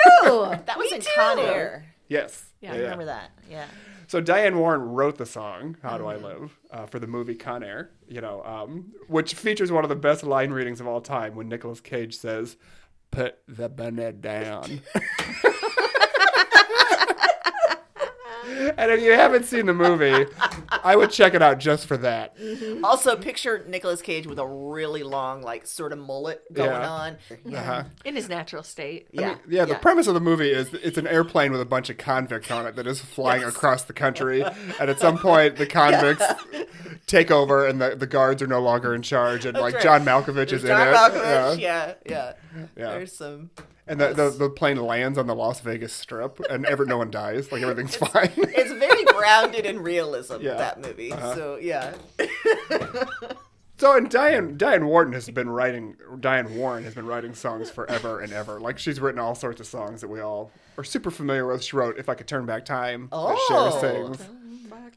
That 0.67 0.79
was 0.79 0.91
Me 0.91 0.97
in 0.99 1.03
too. 1.03 1.11
Con 1.17 1.39
Air. 1.41 1.85
yes. 2.09 2.45
Yeah, 2.61 2.75
I 2.75 2.77
remember 2.79 3.07
that. 3.07 3.31
Yeah. 3.51 3.67
So 4.07 4.21
Diane 4.21 4.57
Warren 4.57 4.83
wrote 4.83 5.19
the 5.19 5.27
song 5.27 5.77
"How 5.83 5.99
Do 5.99 6.07
I 6.07 6.15
Mm-hmm. 6.15 6.25
Live" 6.25 6.59
uh, 6.71 6.87
for 6.87 6.99
the 7.01 7.07
movie 7.09 7.35
Con 7.35 7.65
Air, 7.65 7.91
you 8.07 8.21
know, 8.21 8.43
um, 8.45 8.93
which 9.09 9.35
features 9.35 9.73
one 9.73 9.83
of 9.83 9.89
the 9.89 9.97
best 9.97 10.23
line 10.23 10.51
readings 10.53 10.81
of 10.81 10.87
all 10.87 11.01
time 11.01 11.35
when 11.35 11.49
Nicolas 11.49 11.81
Cage 11.81 12.17
says, 12.17 12.57
"Put 13.11 13.39
the 13.49 13.69
bonnet 13.69 14.21
down." 14.21 14.81
and 18.77 18.91
if 18.91 19.03
you 19.03 19.13
haven't 19.13 19.45
seen 19.45 19.67
the 19.67 19.75
movie, 19.75 20.27
I 20.83 20.97
would 20.97 21.11
check 21.11 21.35
it 21.35 21.43
out 21.43 21.59
just 21.59 21.87
for 21.87 21.97
that. 21.99 22.37
Also, 22.83 23.17
picture 23.17 23.65
Nicolas 23.69 24.03
Cage 24.03 24.27
with 24.27 24.39
a 24.39 24.47
really 24.47 25.03
long, 25.03 25.43
like, 25.43 25.67
sort 25.67 25.93
of 25.93 25.99
mullet 25.99 26.43
going 26.53 26.71
Yeah. 26.71 26.91
on. 26.91 27.17
Uh-huh. 27.55 27.85
In 28.05 28.17
his 28.17 28.29
natural 28.29 28.63
state. 28.63 29.09
I 29.17 29.21
Yeah. 29.21 29.29
mean, 29.29 29.39
yeah, 29.49 29.65
the 29.65 29.75
premise 29.77 30.07
of 30.07 30.15
the 30.15 30.21
movie 30.21 30.51
is 30.51 30.73
it's 30.75 30.99
an 30.99 31.07
airplane 31.07 31.53
with 31.53 31.61
a 31.61 31.65
bunch 31.67 31.91
of 31.91 31.97
convicts 31.99 32.51
on 32.51 32.67
it 32.67 32.77
that 32.77 32.87
is 32.87 33.01
flying 33.01 33.45
across 33.45 33.85
the 33.85 33.93
country. 33.93 34.45
And 34.81 34.91
at 34.91 34.99
some 34.99 35.19
point, 35.19 35.57
the 35.57 35.67
convicts 35.67 36.25
take 37.07 37.31
over 37.31 37.67
and 37.67 37.81
the, 37.81 37.95
the 37.97 38.07
guards 38.07 38.43
are 38.43 38.47
no 38.47 38.61
longer 38.61 38.95
in 38.95 39.03
charge. 39.03 39.45
And 39.47 39.57
like 39.57 39.75
right. 39.75 39.83
John 39.83 40.05
Malkovich 40.05 40.53
is 40.53 40.63
John 40.63 40.89
in 40.89 40.89
it. 40.89 40.97
Malkovich. 40.97 41.59
Yeah. 41.61 41.95
Yeah. 41.95 41.95
yeah. 42.07 42.33
Yeah. 42.77 42.91
There's 42.91 43.13
some. 43.13 43.51
And 43.87 44.01
the, 44.01 44.15
the, 44.15 44.31
the 44.31 44.49
plane 44.49 44.79
lands 44.79 45.19
on 45.19 45.27
the 45.27 45.35
Las 45.35 45.61
Vegas 45.61 45.93
Strip 45.93 46.41
and 46.49 46.65
ever, 46.65 46.87
no 46.87 46.97
one 46.97 47.11
dies. 47.11 47.53
Like 47.53 47.61
everything's 47.63 47.97
fine. 47.97 48.31
It's 48.37 48.73
very 48.73 49.05
grounded 49.13 49.67
in 49.67 49.81
realism, 49.83 50.37
Yeah. 50.41 50.55
that 50.55 50.81
movie. 50.81 51.13
Uh-huh. 51.13 51.35
So, 51.35 51.57
yeah. 51.57 51.95
So 53.77 53.97
and 53.97 54.09
Diane 54.09 54.57
Diane 54.57 54.87
Warren 54.87 55.13
has 55.13 55.29
been 55.29 55.51
writing 55.51 55.97
Diane 56.21 56.55
Warren 56.55 56.85
has 56.85 56.95
been 56.95 57.07
writing 57.07 57.35
songs 57.35 57.71
forever 57.71 58.21
and 58.21 58.33
ever. 58.33 58.61
Like 58.61 58.79
she's 58.79 59.01
written 59.01 59.19
all 59.19 59.35
sorts 59.35 59.61
of 59.61 59.67
songs 59.67 60.01
that 60.01 60.09
we 60.09 60.21
all 60.21 60.53
are 60.79 60.85
super 60.85 61.11
familiar 61.11 61.45
with. 61.47 61.63
She 61.63 61.77
wrote 61.77 61.99
"If 61.99 62.09
I 62.09 62.15
Could 62.15 62.29
Turn 62.29 62.47
Back 62.47 62.65
Time" 62.65 63.09
that 63.11 63.39
Cher 63.49 63.57
Oh. 63.59 63.81
sings. 63.81 64.29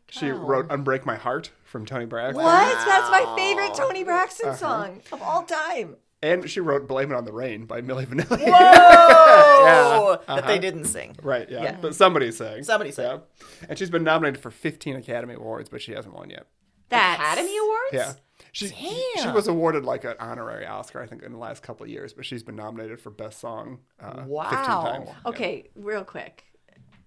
She 0.09 0.29
wrote 0.29 0.67
"Unbreak 0.69 1.05
My 1.05 1.15
Heart" 1.15 1.49
from 1.63 1.85
Toni 1.87 2.05
Braxton. 2.05 2.41
What? 2.43 2.85
That's 2.85 3.09
my 3.09 3.33
favorite 3.35 3.73
Toni 3.73 4.03
Braxton 4.03 4.49
Uh-huh. 4.49 4.57
song 4.57 5.01
of 5.11 5.21
all 5.23 5.41
time. 5.43 5.95
And 6.23 6.49
she 6.49 6.59
wrote 6.59 6.87
"Blame 6.87 7.11
It 7.11 7.15
on 7.15 7.25
the 7.25 7.31
Rain" 7.31 7.65
by 7.65 7.81
Milli 7.81 8.05
Vanilli. 8.07 8.43
Oh, 8.47 10.19
Yeah. 10.27 10.35
that 10.35 10.47
they 10.47 10.53
Uh-huh. 10.53 10.61
didn't 10.61 10.85
sing. 10.85 11.15
right, 11.21 11.49
yeah. 11.49 11.63
Yeah. 11.63 11.77
But 11.81 11.95
somebody 11.95 12.31
sang. 12.31 12.63
Somebody 12.63 12.91
sang. 12.91 13.21
Yeah. 13.41 13.67
And 13.69 13.77
she's 13.77 13.89
been 13.89 14.03
nominated 14.03 14.41
for 14.41 14.49
15 14.51 14.95
Academy 14.95 15.35
Awards, 15.35 15.69
but 15.69 15.81
she 15.81 15.91
hasn't 15.93 16.15
won 16.15 16.29
yet. 16.29 16.47
That's 16.89 17.19
Academy 17.21 17.57
Awards? 17.57 17.93
Yeah. 17.93 18.13
She, 18.51 18.67
she 18.69 19.29
was 19.29 19.47
awarded 19.47 19.83
like 19.85 20.03
an 20.05 20.15
honorary 20.19 20.65
Oscar, 20.65 21.01
I 21.01 21.05
think, 21.05 21.21
in 21.21 21.31
the 21.31 21.37
last 21.37 21.61
couple 21.61 21.83
of 21.83 21.89
years, 21.91 22.13
but 22.13 22.25
she's 22.25 22.41
been 22.43 22.55
nominated 22.55 22.99
for 22.99 23.11
Best 23.11 23.39
Song 23.39 23.79
uh, 23.99 24.13
15 24.15 24.27
Wow. 24.29 24.49
times. 24.49 25.07
Yeah. 25.09 25.13
Okay, 25.29 25.69
real 25.75 26.03
quick. 26.03 26.45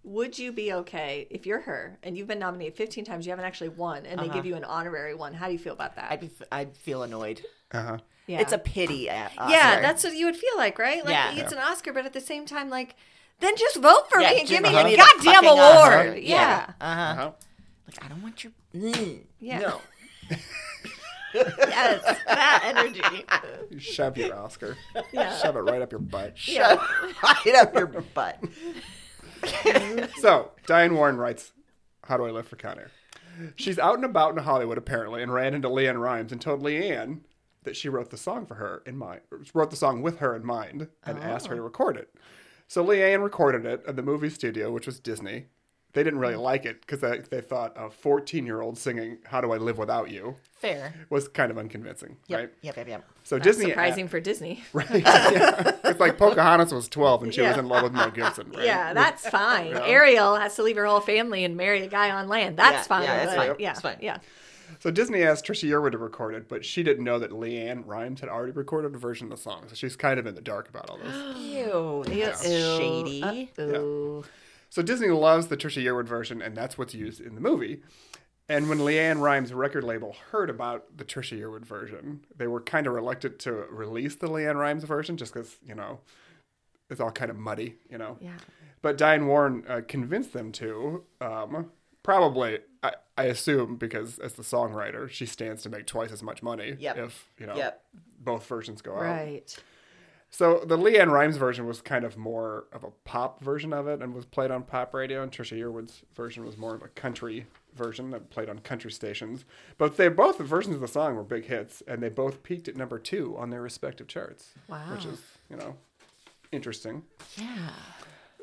Would 0.05 0.39
you 0.39 0.53
be 0.53 0.73
okay 0.75 1.27
if 1.31 1.47
you're 1.47 1.61
her 1.61 1.99
and 2.03 2.17
you've 2.17 2.29
been 2.29 2.39
nominated 2.39 2.77
15 2.77 3.05
times, 3.05 3.27
you 3.27 3.31
haven't 3.33 3.45
actually 3.45 3.69
won, 3.71 4.07
and 4.07 4.21
they 4.21 4.29
give 4.29 4.47
you 4.47 4.55
an 4.55 4.65
honorary 4.65 5.15
one? 5.15 5.35
How 5.35 5.47
do 5.47 5.53
you 5.53 5.59
feel 5.59 5.73
about 5.73 5.97
that? 5.97 6.11
I'd, 6.13 6.21
be, 6.21 6.31
I'd 6.53 6.77
feel 6.77 7.03
annoyed. 7.03 7.43
Uh-huh. 7.73 7.99
Yeah. 8.31 8.41
It's 8.41 8.53
a 8.53 8.59
pity. 8.59 9.09
At 9.11 9.33
Oscar. 9.37 9.53
yeah, 9.53 9.81
that's 9.81 10.05
what 10.05 10.15
you 10.15 10.27
would 10.27 10.37
feel 10.37 10.57
like, 10.57 10.79
right? 10.79 11.05
Like 11.05 11.13
Yeah. 11.13 11.35
it's 11.35 11.53
an 11.53 11.59
Oscar, 11.59 11.93
but 11.93 12.07
at 12.07 12.13
the 12.13 12.21
same 12.21 12.47
time, 12.47 12.71
like 12.71 12.95
then 13.41 13.57
just 13.57 13.77
vote 13.77 14.09
for 14.11 14.21
Yeah, 14.21 14.31
me 14.31 14.41
and 14.41 14.49
give 14.49 14.61
just 14.61 14.63
me 14.63 14.69
give 14.71 14.79
the 14.79 14.85
me 14.85 14.91
the 14.93 14.97
goddamn 14.99 15.35
fucking 15.35 15.49
award. 15.49 16.09
Oscar. 16.09 16.17
Yeah. 16.19 16.73
Uh 16.81 16.95
huh. 16.95 17.01
Uh-huh. 17.01 17.31
Like, 17.89 18.05
I 18.05 18.09
don't 18.09 18.23
want 18.23 18.45
your. 18.45 18.53
Mm. 18.75 19.21
Yeah. 19.41 19.59
No. 19.59 19.81
yes, 21.35 22.19
that 22.27 22.63
energy. 22.65 23.25
You 23.71 23.79
shove 23.79 24.17
your 24.17 24.35
Oscar. 24.37 24.77
Yeah. 25.13 25.37
Shove 25.39 25.57
it 25.57 25.61
right 25.61 25.81
up 25.83 25.91
your 25.93 26.01
butt. 26.01 26.37
Shut 26.39 26.81
right 27.23 27.55
up 27.57 27.75
your 27.75 27.87
butt. 27.87 28.39
So, 30.21 30.51
Diane 30.67 30.95
Warren 30.95 31.17
writes, 31.17 31.53
How 32.05 32.19
Do 32.19 32.27
I 32.27 32.31
Live 32.31 32.47
for 32.47 32.57
Con 32.57 32.79
Air? 32.79 32.91
She's 33.57 33.79
out 33.79 33.95
and 33.95 34.05
about 34.05 34.37
in 34.37 34.45
Hollywood, 34.45 34.77
apparently, 34.77 35.23
and 35.23 35.33
ran 35.33 35.55
into 35.55 35.69
LeAnn 35.69 35.99
Rimes 35.99 36.31
and 36.31 36.41
told 36.43 36.63
LeAnn 36.63 37.21
that 37.65 37.77
she 37.77 37.89
wrote 37.89 38.11
the 38.11 38.17
song 38.17 38.47
for 38.47 38.55
her 38.55 38.83
in 38.87 38.97
mind, 38.97 39.21
wrote 39.55 39.71
the 39.71 39.77
song 39.77 40.03
with 40.03 40.19
her 40.19 40.35
in 40.35 40.45
mind, 40.45 40.89
and 41.05 41.19
asked 41.19 41.47
her 41.49 41.55
to 41.55 41.61
oh. 41.61 41.65
record 41.65 41.97
it. 41.97 42.15
So 42.69 42.85
LeAnn 42.85 43.23
recorded 43.23 43.67
it 43.67 43.83
at 43.87 43.97
the 43.97 44.03
movie 44.03 44.31
studio, 44.31 44.71
which 44.71 44.87
was 44.87 45.01
Disney. 45.01 45.47
They 45.93 46.05
didn't 46.05 46.21
really 46.21 46.35
mm. 46.35 46.43
like 46.43 46.65
it 46.65 46.83
because 46.83 47.01
they, 47.01 47.19
they 47.19 47.41
thought 47.41 47.73
a 47.77 47.91
14 47.91 48.47
year 48.47 48.61
old 48.61 48.79
singing 48.79 49.19
"How 49.25 49.41
Do 49.41 49.51
I 49.51 49.57
Live 49.57 49.77
Without 49.77 50.09
You" 50.09 50.37
Fair. 50.55 50.95
was 51.11 51.27
kind 51.27 51.51
of 51.51 51.59
unconvincing, 51.59 52.17
Yep. 52.29 52.39
right? 52.39 52.51
Yep. 52.63 52.77
Yep. 52.77 52.89
Yep. 52.89 53.05
So 53.25 53.37
That's 53.37 53.45
Disney, 53.45 53.65
uh, 53.65 53.69
surprising 53.71 54.07
for 54.07 54.21
Disney. 54.21 54.63
right? 54.73 54.89
yeah. 54.89 55.73
It's 55.85 55.99
like 55.99 56.17
Pocahontas 56.17 56.73
was 56.73 56.89
12 56.89 57.25
and 57.25 57.35
she 57.35 57.43
was 57.43 57.57
in 57.57 57.67
love 57.67 57.83
with 57.83 57.93
Mel 57.93 58.11
Gibson, 58.13 58.53
right? 58.53 58.65
Yeah, 58.65 58.95
that's 58.95 59.29
fine. 59.29 59.77
Ariel 59.77 60.37
has 60.37 60.55
to 60.57 60.63
leave 60.63 60.77
her 60.77 60.87
whole 60.87 61.01
family 61.01 61.45
and 61.45 61.57
marry 61.57 61.83
a 61.83 61.89
guy 61.89 62.11
on 62.13 62.29
land. 62.29 62.57
That's 62.57 62.73
Yeah, 62.73 62.83
fine. 62.83 63.03
yeah, 63.03 63.23
it's 63.25 63.35
fine. 63.35 63.55
Yeah, 63.59 63.71
It's 63.73 63.81
fine. 63.81 63.97
Yeah. 64.01 64.19
So 64.79 64.91
Disney 64.91 65.23
asked 65.23 65.45
Trisha 65.45 65.69
Yearwood 65.69 65.93
to 65.93 65.99
record 65.99 66.35
it, 66.35 66.49
but 66.49 66.65
she 66.65 66.83
didn't 66.83 67.05
know 67.05 67.19
that 67.19 67.31
LeAnn 67.31 67.83
Rimes 67.87 68.21
had 68.21 68.29
already 68.29 68.53
recorded 68.53 68.95
a 68.95 68.99
version 68.99 69.31
of 69.31 69.39
the 69.39 69.43
song, 69.43 69.65
so 69.69 69.75
she's 69.75 69.97
kind 69.97 70.19
of 70.19 70.27
in 70.27 70.35
the 70.35 70.41
dark 70.41 70.69
about 70.69 70.89
all 70.89 70.99
this. 70.99 71.37
Ew. 71.39 72.05
That's 72.07 72.49
Ew. 72.49 72.77
shady. 72.79 73.51
Ooh. 73.59 74.25
so 74.69 74.83
Disney 74.83 75.09
loves 75.09 75.49
the 75.49 75.57
Trisha 75.57 75.83
Yearwood 75.83 76.07
version, 76.07 76.41
and 76.41 76.57
that's 76.57 76.79
what's 76.79 76.95
used 76.95 77.21
in 77.21 77.35
the 77.35 77.41
movie. 77.41 77.83
And 78.49 78.69
when 78.69 78.79
LeAnn 78.79 79.21
Rimes' 79.21 79.53
record 79.53 79.85
label 79.85 80.17
heard 80.33 80.51
about 80.51 80.97
the 80.97 81.05
Trisha 81.05 81.39
Yearwood 81.39 81.65
version, 81.65 82.25
they 82.37 82.49
were 82.49 82.61
kind 82.61 82.89
of 82.89 82.95
reluctant 82.95 83.39
to 83.41 83.53
release 83.53 84.17
the 84.17 84.27
LeAnn 84.27 84.57
Rimes 84.57 84.83
version 84.83 85.17
just 85.17 85.33
because, 85.33 85.57
you 85.65 85.77
know, 85.77 86.01
it's 86.91 87.01
all 87.01 87.13
kind 87.13 87.31
of 87.31 87.37
muddy, 87.37 87.77
you 87.89 87.97
know. 87.97 88.19
Yeah. 88.21 88.39
But 88.83 88.99
Diane 88.99 89.27
Warren 89.29 89.65
uh, 89.69 89.83
convinced 89.87 90.33
them 90.33 90.51
to. 90.53 91.05
Um, 91.21 91.71
probably, 92.03 92.59
I, 92.83 92.93
I 93.19 93.25
assume, 93.25 93.77
because 93.77 94.19
as 94.19 94.35
the 94.35 94.43
songwriter, 94.43 95.09
she 95.11 95.27
stands 95.27 95.63
to 95.63 95.69
make 95.69 95.87
twice 95.87 96.13
as 96.13 96.23
much 96.23 96.43
money 96.43 96.77
Yep. 96.79 96.97
if 96.99 97.29
you 97.39 97.47
know 97.47 97.57
Yep. 97.57 97.83
both 98.21 98.47
versions 98.47 98.83
go 98.83 98.95
out. 98.95 99.03
Right. 99.03 99.63
So 100.33 100.63
the 100.65 100.79
LeAnn 100.79 101.11
Rimes 101.11 101.37
version 101.39 101.67
was 101.67 101.81
kind 101.83 102.05
of 102.05 102.17
more 102.17 102.67
of 102.73 102.85
a 102.85 102.91
pop 103.05 103.43
version 103.43 103.73
of 103.73 103.89
it 103.89 104.01
and 104.01 104.15
was 104.15 104.25
played 104.25 104.53
on 104.53 104.63
pop 104.63 104.95
radio, 104.95 105.23
and 105.25 105.33
Trisha 105.33 105.59
Yearwood's 105.59 106.03
version 106.15 106.45
was 106.45 106.57
more 106.57 106.73
of 106.77 106.83
a 106.83 106.89
country 106.89 107.47
version 107.75 108.11
that 108.13 108.31
played 108.31 108.49
on 108.49 108.61
country 108.61 108.93
stations. 108.93 109.45
But 109.77 109.97
they 109.97 110.07
both 110.09 110.39
the 110.39 110.45
versions 110.45 110.77
of 110.77 110.81
the 110.83 110.87
song 110.89 111.17
were 111.17 111.25
big 111.25 111.47
hits, 111.47 111.83
and 111.89 112.01
they 112.01 112.11
both 112.11 112.45
peaked 112.45 112.69
at 112.69 112.77
number 112.77 112.99
two 113.01 113.37
on 113.39 113.51
their 113.51 113.61
respective 113.61 114.07
charts. 114.07 114.51
Wow. 114.69 114.93
Which 114.93 115.05
is 115.05 115.21
you 115.51 115.57
know 115.57 115.75
interesting. 116.53 117.03
Yeah. 117.37 117.71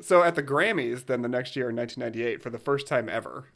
So 0.01 0.23
at 0.23 0.35
the 0.35 0.43
Grammys, 0.43 1.05
then 1.05 1.21
the 1.21 1.29
next 1.29 1.55
year 1.55 1.69
in 1.69 1.75
1998, 1.75 2.41
for 2.41 2.49
the 2.49 2.59
first 2.59 2.87
time 2.87 3.09
ever, 3.09 3.47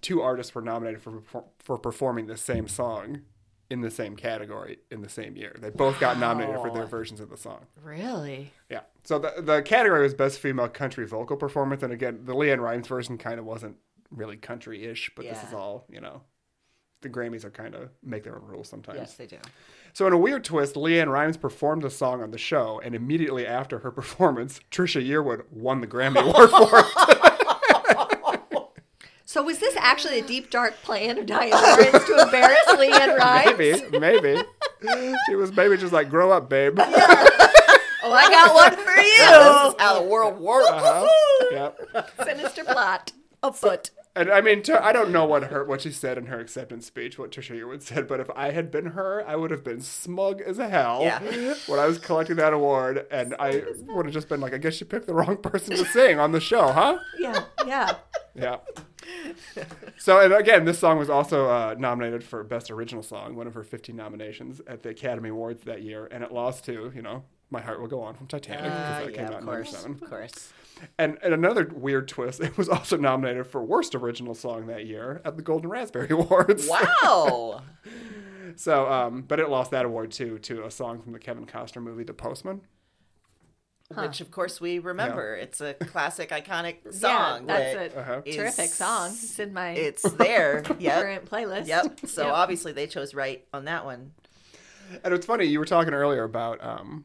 two 0.00 0.20
artists 0.20 0.54
were 0.54 0.62
nominated 0.62 1.02
for 1.02 1.22
for 1.58 1.78
performing 1.78 2.26
the 2.26 2.36
same 2.36 2.68
song 2.68 3.22
in 3.70 3.82
the 3.82 3.90
same 3.90 4.16
category 4.16 4.78
in 4.90 5.02
the 5.02 5.08
same 5.08 5.36
year. 5.36 5.54
They 5.58 5.70
both 5.70 6.00
got 6.00 6.18
nominated 6.18 6.60
for 6.60 6.70
their 6.70 6.86
versions 6.86 7.20
of 7.20 7.28
the 7.28 7.36
song. 7.36 7.66
Really? 7.82 8.52
Yeah. 8.70 8.80
So 9.04 9.18
the 9.18 9.34
the 9.42 9.62
category 9.62 10.02
was 10.02 10.14
best 10.14 10.38
female 10.38 10.68
country 10.68 11.06
vocal 11.06 11.36
performance, 11.36 11.82
and 11.82 11.92
again, 11.92 12.20
the 12.24 12.34
LeAnn 12.34 12.60
Rimes 12.60 12.86
version 12.86 13.18
kind 13.18 13.38
of 13.38 13.44
wasn't 13.44 13.76
really 14.10 14.36
country-ish, 14.36 15.10
but 15.14 15.24
this 15.26 15.42
is 15.42 15.52
all 15.52 15.84
you 15.90 16.00
know. 16.00 16.22
The 17.00 17.08
Grammys 17.08 17.44
are 17.44 17.50
kind 17.50 17.74
of 17.74 17.90
make 18.02 18.24
their 18.24 18.34
own 18.36 18.44
rules 18.46 18.68
sometimes. 18.68 18.98
Yes, 18.98 19.14
they 19.14 19.26
do. 19.26 19.36
So 19.92 20.06
in 20.06 20.12
a 20.12 20.18
weird 20.18 20.44
twist, 20.44 20.74
LeAnn 20.74 21.10
Rimes 21.12 21.36
performed 21.36 21.82
the 21.82 21.90
song 21.90 22.22
on 22.22 22.30
the 22.32 22.38
show, 22.38 22.80
and 22.84 22.94
immediately 22.94 23.46
after 23.46 23.78
her 23.80 23.90
performance, 23.92 24.60
Trisha 24.70 25.04
Yearwood 25.06 25.44
won 25.52 25.80
the 25.80 25.86
Grammy 25.86 26.20
Award 26.20 26.50
for 26.50 26.78
it. 26.80 27.34
So 29.24 29.42
was 29.42 29.58
this 29.58 29.76
actually 29.76 30.20
a 30.20 30.22
deep 30.22 30.48
dark 30.48 30.72
plan 30.82 31.18
of 31.18 31.26
Diane 31.26 31.50
Lawrence 31.50 32.02
to 32.06 32.18
embarrass 32.22 32.64
LeAnn 32.68 33.18
Rimes? 33.18 33.58
maybe, 33.92 33.98
maybe. 33.98 34.42
She 35.28 35.34
was 35.36 35.54
maybe 35.54 35.76
just 35.76 35.92
like, 35.92 36.08
grow 36.08 36.32
up, 36.32 36.48
babe. 36.48 36.78
Oh, 38.00 38.12
I 38.12 38.30
got 38.30 38.54
one 38.54 38.70
for 38.70 38.94
This 38.94 39.18
you. 39.18 39.24
is 39.24 39.74
how 39.78 40.00
the 40.00 40.08
world 40.08 40.38
works. 40.40 40.70
Uh-huh. 40.70 41.74
Yep. 41.92 42.10
Sinister 42.24 42.64
plot 42.64 43.12
afoot. 43.42 43.90
And 44.16 44.30
I 44.30 44.40
mean, 44.40 44.62
I 44.80 44.92
don't 44.92 45.12
know 45.12 45.24
what 45.24 45.44
her 45.44 45.64
what 45.64 45.82
she 45.82 45.92
said 45.92 46.18
in 46.18 46.26
her 46.26 46.40
acceptance 46.40 46.86
speech, 46.86 47.18
what 47.18 47.30
Trisha 47.30 47.56
Yearwood 47.56 47.82
said, 47.82 48.08
but 48.08 48.18
if 48.18 48.28
I 48.34 48.50
had 48.50 48.70
been 48.70 48.86
her, 48.86 49.22
I 49.26 49.36
would 49.36 49.50
have 49.52 49.62
been 49.62 49.80
smug 49.80 50.40
as 50.40 50.56
hell 50.56 51.02
Yeah. 51.02 51.54
when 51.68 51.78
I 51.78 51.86
was 51.86 51.98
collecting 51.98 52.36
that 52.36 52.52
award, 52.52 53.06
and 53.10 53.36
I 53.38 53.62
would 53.86 54.06
have 54.06 54.12
just 54.14 54.28
been 54.28 54.40
like, 54.40 54.54
I 54.54 54.58
guess 54.58 54.80
you 54.80 54.86
picked 54.86 55.06
the 55.06 55.14
wrong 55.14 55.36
person 55.42 55.76
to 55.76 55.84
sing 55.84 56.18
on 56.18 56.32
the 56.32 56.40
show, 56.40 56.72
huh? 56.72 56.98
Yeah, 57.18 57.44
yeah. 57.66 57.94
Yeah. 58.34 58.58
So, 59.98 60.20
and 60.20 60.32
again, 60.32 60.64
this 60.64 60.78
song 60.78 60.96
was 60.98 61.10
also 61.10 61.46
uh, 61.48 61.74
nominated 61.76 62.22
for 62.22 62.44
Best 62.44 62.70
Original 62.70 63.02
Song, 63.02 63.34
one 63.34 63.48
of 63.48 63.54
her 63.54 63.64
15 63.64 63.96
nominations 63.96 64.60
at 64.68 64.82
the 64.84 64.90
Academy 64.90 65.30
Awards 65.30 65.64
that 65.64 65.82
year, 65.82 66.06
and 66.12 66.22
it 66.22 66.30
lost 66.30 66.64
to, 66.66 66.92
you 66.94 67.02
know, 67.02 67.24
My 67.50 67.60
Heart 67.60 67.80
Will 67.80 67.88
Go 67.88 68.00
On 68.02 68.14
from 68.14 68.28
Titanic, 68.28 68.64
because 68.64 68.78
Uh, 68.78 69.00
that 69.06 69.10
yeah, 69.10 69.16
came 69.16 69.26
out 69.26 69.32
of 69.34 69.38
in 69.40 69.44
course, 69.46 69.72
97. 69.72 69.92
of 70.04 70.10
course. 70.10 70.52
And, 70.98 71.18
and 71.22 71.32
another 71.34 71.70
weird 71.74 72.08
twist, 72.08 72.40
it 72.48 72.56
was 72.58 72.68
also 72.68 72.96
nominated 72.96 73.46
for 73.46 73.62
Worst 73.62 73.94
Original 73.94 74.34
Song 74.34 74.66
that 74.66 74.86
year 74.86 75.20
at 75.24 75.36
the 75.36 75.42
Golden 75.42 75.70
Raspberry 75.70 76.08
Awards. 76.10 76.68
Wow. 76.68 77.62
So, 78.56 78.90
um, 78.90 79.22
but 79.28 79.38
it 79.38 79.50
lost 79.50 79.70
that 79.72 79.84
award 79.84 80.10
too 80.10 80.38
to 80.40 80.64
a 80.64 80.70
song 80.70 81.00
from 81.02 81.12
the 81.12 81.18
Kevin 81.20 81.46
Costner 81.46 81.80
movie, 81.82 82.02
The 82.02 82.14
Postman. 82.14 82.62
Which, 83.94 84.20
of 84.20 84.30
course, 84.30 84.60
we 84.60 84.80
remember. 84.80 85.36
It's 85.36 85.60
a 85.60 85.74
classic, 85.74 86.30
iconic 86.30 86.92
song. 86.92 87.46
yeah, 87.46 87.46
that 87.46 87.46
that's 87.46 87.94
a 87.94 88.00
Uh-huh. 88.00 88.22
is- 88.24 88.36
terrific 88.36 88.70
song. 88.70 89.10
It's 89.10 89.38
in 89.38 89.52
my 89.52 89.70
It's 89.72 90.02
there. 90.12 90.62
Yep. 90.78 91.02
current 91.02 91.24
playlist. 91.30 91.68
Yep. 91.68 92.00
So 92.06 92.24
Yep. 92.24 92.34
obviously 92.34 92.72
they 92.72 92.86
chose 92.86 93.14
right 93.14 93.46
on 93.52 93.66
that 93.66 93.84
one. 93.84 94.12
And 95.04 95.14
it's 95.14 95.26
funny, 95.26 95.44
you 95.44 95.58
were 95.58 95.64
talking 95.66 95.94
earlier 95.94 96.24
about 96.24 96.62
um, 96.64 97.04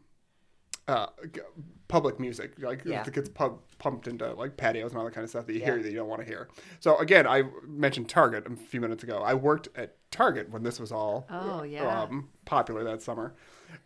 uh, 0.88 1.08
g- 1.34 1.42
public 1.94 2.20
music, 2.20 2.54
like 2.60 2.84
Yeah. 2.86 3.04
it 3.06 3.14
gets 3.14 3.30
pub- 3.30 3.62
pumped 3.78 4.08
into 4.08 4.34
like 4.34 4.58
patios 4.58 4.90
and 4.92 4.98
all 5.00 5.06
that 5.06 5.14
kind 5.14 5.24
of 5.24 5.30
stuff 5.30 5.46
that 5.46 5.54
you 5.54 5.60
Yeah. 5.60 5.66
hear 5.74 5.84
that 5.84 5.92
you 5.92 5.96
don't 5.98 6.08
want 6.10 6.22
to 6.22 6.28
hear. 6.28 6.50
So 6.80 6.98
again, 6.98 7.28
I 7.28 7.44
mentioned 7.68 8.10
Target 8.10 8.48
a 8.48 8.56
few 8.56 8.82
minutes 8.82 9.04
ago. 9.04 9.20
I 9.22 9.36
worked 9.36 9.68
at 9.76 9.96
Target 10.10 10.50
when 10.50 10.64
this 10.64 10.80
was 10.80 10.92
all 10.92 11.28
Oh, 11.30 11.62
yeah. 11.62 12.02
um, 12.02 12.30
popular 12.46 12.84
that 12.86 13.04
summer, 13.04 13.36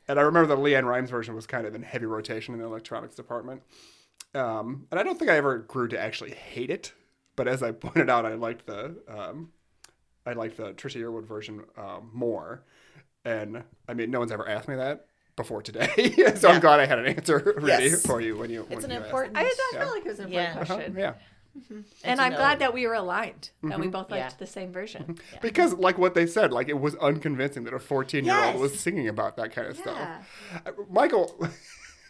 and 0.07 0.17
I 0.17 0.21
remember 0.21 0.47
the 0.55 0.61
LeAnn 0.61 0.85
Rimes 0.85 1.09
version 1.09 1.35
was 1.35 1.45
kind 1.45 1.67
of 1.67 1.75
in 1.75 1.83
heavy 1.83 2.05
rotation 2.05 2.53
in 2.53 2.61
the 2.61 2.65
electronics 2.65 3.15
department. 3.15 3.61
Um, 4.33 4.87
and 4.89 4.99
I 4.99 5.03
don't 5.03 5.19
think 5.19 5.29
I 5.29 5.35
ever 5.35 5.57
grew 5.57 5.89
to 5.89 5.99
actually 5.99 6.31
hate 6.31 6.69
it, 6.69 6.93
but 7.35 7.47
as 7.49 7.61
I 7.61 7.71
pointed 7.85 8.09
out, 8.09 8.25
I 8.25 8.35
liked 8.35 8.67
the 8.67 8.95
um, 9.09 9.51
I 10.25 10.31
liked 10.31 10.55
the 10.55 10.71
Trisha 10.73 11.01
Yearwood 11.01 11.25
version 11.25 11.65
um, 11.77 12.09
more. 12.13 12.63
And 13.25 13.63
I 13.89 13.93
mean, 13.93 14.11
no 14.11 14.19
one's 14.19 14.31
ever 14.31 14.47
asked 14.47 14.69
me 14.69 14.75
that 14.75 15.07
before 15.37 15.61
today, 15.61 16.33
so 16.35 16.49
I'm 16.49 16.59
glad 16.59 16.81
I 16.81 16.85
had 16.85 16.99
an 16.99 17.05
answer 17.05 17.53
ready 17.61 17.85
Yes. 17.85 18.05
for 18.05 18.19
you 18.19 18.35
when 18.37 18.49
you. 18.49 18.63
It's 18.69 18.81
when 18.81 18.85
an 18.85 18.89
you 18.91 18.95
asked. 18.97 19.05
important. 19.05 19.37
I 19.37 19.43
did 19.43 19.53
Yeah. 19.71 19.79
feel 19.83 19.89
like 19.93 20.05
it 20.05 20.09
was 20.09 20.19
an 20.19 20.25
important 20.25 20.55
Yeah. 20.55 20.61
Uh-huh, 20.61 20.75
question. 20.75 20.95
yeah, 20.97 21.13
And 22.03 22.19
I'm 22.19 22.31
know. 22.33 22.37
glad 22.37 22.59
that 22.59 22.73
we 22.73 22.85
were 22.87 22.95
aligned, 22.95 23.51
that 23.63 23.69
Mm-hmm. 23.69 23.81
we 23.81 23.87
both 23.87 24.11
liked 24.11 24.31
Yeah. 24.33 24.37
the 24.39 24.47
same 24.47 24.73
version. 24.73 25.17
because 25.41 25.73
like 25.75 25.97
what 25.97 26.15
they 26.15 26.25
said, 26.27 26.51
like 26.51 26.67
it 26.69 26.79
was 26.79 26.95
unconvincing 26.95 27.63
that 27.65 27.73
a 27.73 27.79
14 27.79 28.25
year 28.25 28.35
old 28.45 28.59
was 28.59 28.77
singing 28.79 29.07
about 29.07 29.37
that 29.37 29.51
kind 29.53 29.67
of 29.67 29.77
Yeah. 29.77 29.81
stuff. 29.83 30.63
Uh, 30.65 30.71
Michael, 30.89 31.39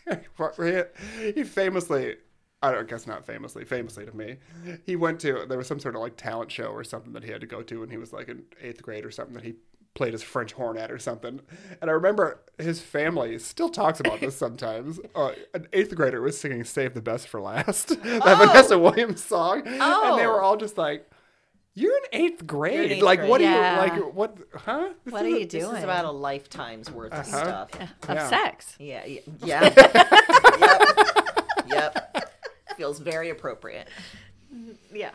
he 1.36 1.44
famously. 1.44 2.16
I 2.60 2.72
don't 2.72 2.90
guess 2.90 3.06
not 3.06 3.24
famously, 3.24 3.66
famously 3.66 4.04
to 4.08 4.18
me. 4.18 4.38
He 4.84 4.96
went 4.96 5.20
to 5.20 5.46
there 5.48 5.60
was 5.60 5.68
some 5.68 5.80
sort 5.80 5.96
of 5.96 6.02
like 6.02 6.16
talent 6.18 6.52
show 6.52 6.70
or 6.70 6.84
something 6.84 7.14
that 7.14 7.24
he 7.24 7.30
had 7.32 7.42
to 7.42 7.48
go 7.48 7.62
to 7.62 7.82
when 7.82 7.90
he 7.92 7.98
was 7.98 8.12
like 8.12 8.30
in 8.30 8.44
eighth 8.62 8.82
grade 8.82 9.06
or 9.06 9.12
something 9.12 9.36
that 9.36 9.44
he 9.44 9.56
played 9.98 10.14
his 10.14 10.24
French 10.24 10.54
horn 10.54 10.78
at 10.78 10.92
or 10.92 11.00
something. 11.00 11.42
And 11.82 11.90
I 11.90 11.94
remember 11.94 12.40
his 12.58 12.80
family 12.80 13.38
still 13.40 13.70
talks 13.70 14.00
about 14.00 14.20
this 14.22 14.36
sometimes. 14.38 15.00
Uh, 15.16 15.32
an 15.56 15.68
eighth 15.74 15.96
grader 15.96 16.22
was 16.22 16.40
singing 16.40 16.64
"Save 16.64 16.94
the 16.94 17.02
Best 17.02 17.28
for 17.28 17.42
Last," 17.42 17.88
that 18.04 18.38
Vanessa 18.38 18.78
Williams 18.78 19.24
song, 19.24 19.64
and 19.66 19.76
they 19.76 19.80
Oh. 20.26 20.32
were 20.32 20.42
all 20.42 20.56
just 20.58 20.78
like. 20.78 21.10
You're 21.74 21.96
in 21.96 22.04
eighth 22.22 22.48
grade. 22.48 22.92
eighth 22.94 23.04
like, 23.04 23.20
what 23.22 23.38
grade. 23.40 23.50
are 23.50 23.54
Yeah. 23.54 23.86
you 23.96 24.04
like? 24.06 24.16
What? 24.16 24.38
Huh? 24.56 24.90
This 25.06 25.12
What 25.14 25.24
are 25.26 25.30
you 25.30 25.46
This 25.46 25.64
doing? 25.64 25.76
is 25.78 25.84
about 25.84 26.06
a 26.06 26.12
lifetime's 26.12 26.90
worth 26.90 27.14
of 27.14 27.20
Uh-huh. 27.20 27.68
stuff. 27.68 27.70
of 28.10 28.16
Yeah. 28.16 28.30
sex. 28.30 28.76
Yeah. 28.80 29.06
Yeah. 29.46 29.74
yep. 30.60 31.48
Yep. 31.68 32.34
Feels 32.78 33.00
very 33.00 33.30
appropriate. 33.30 33.88
Yeah. 34.92 35.12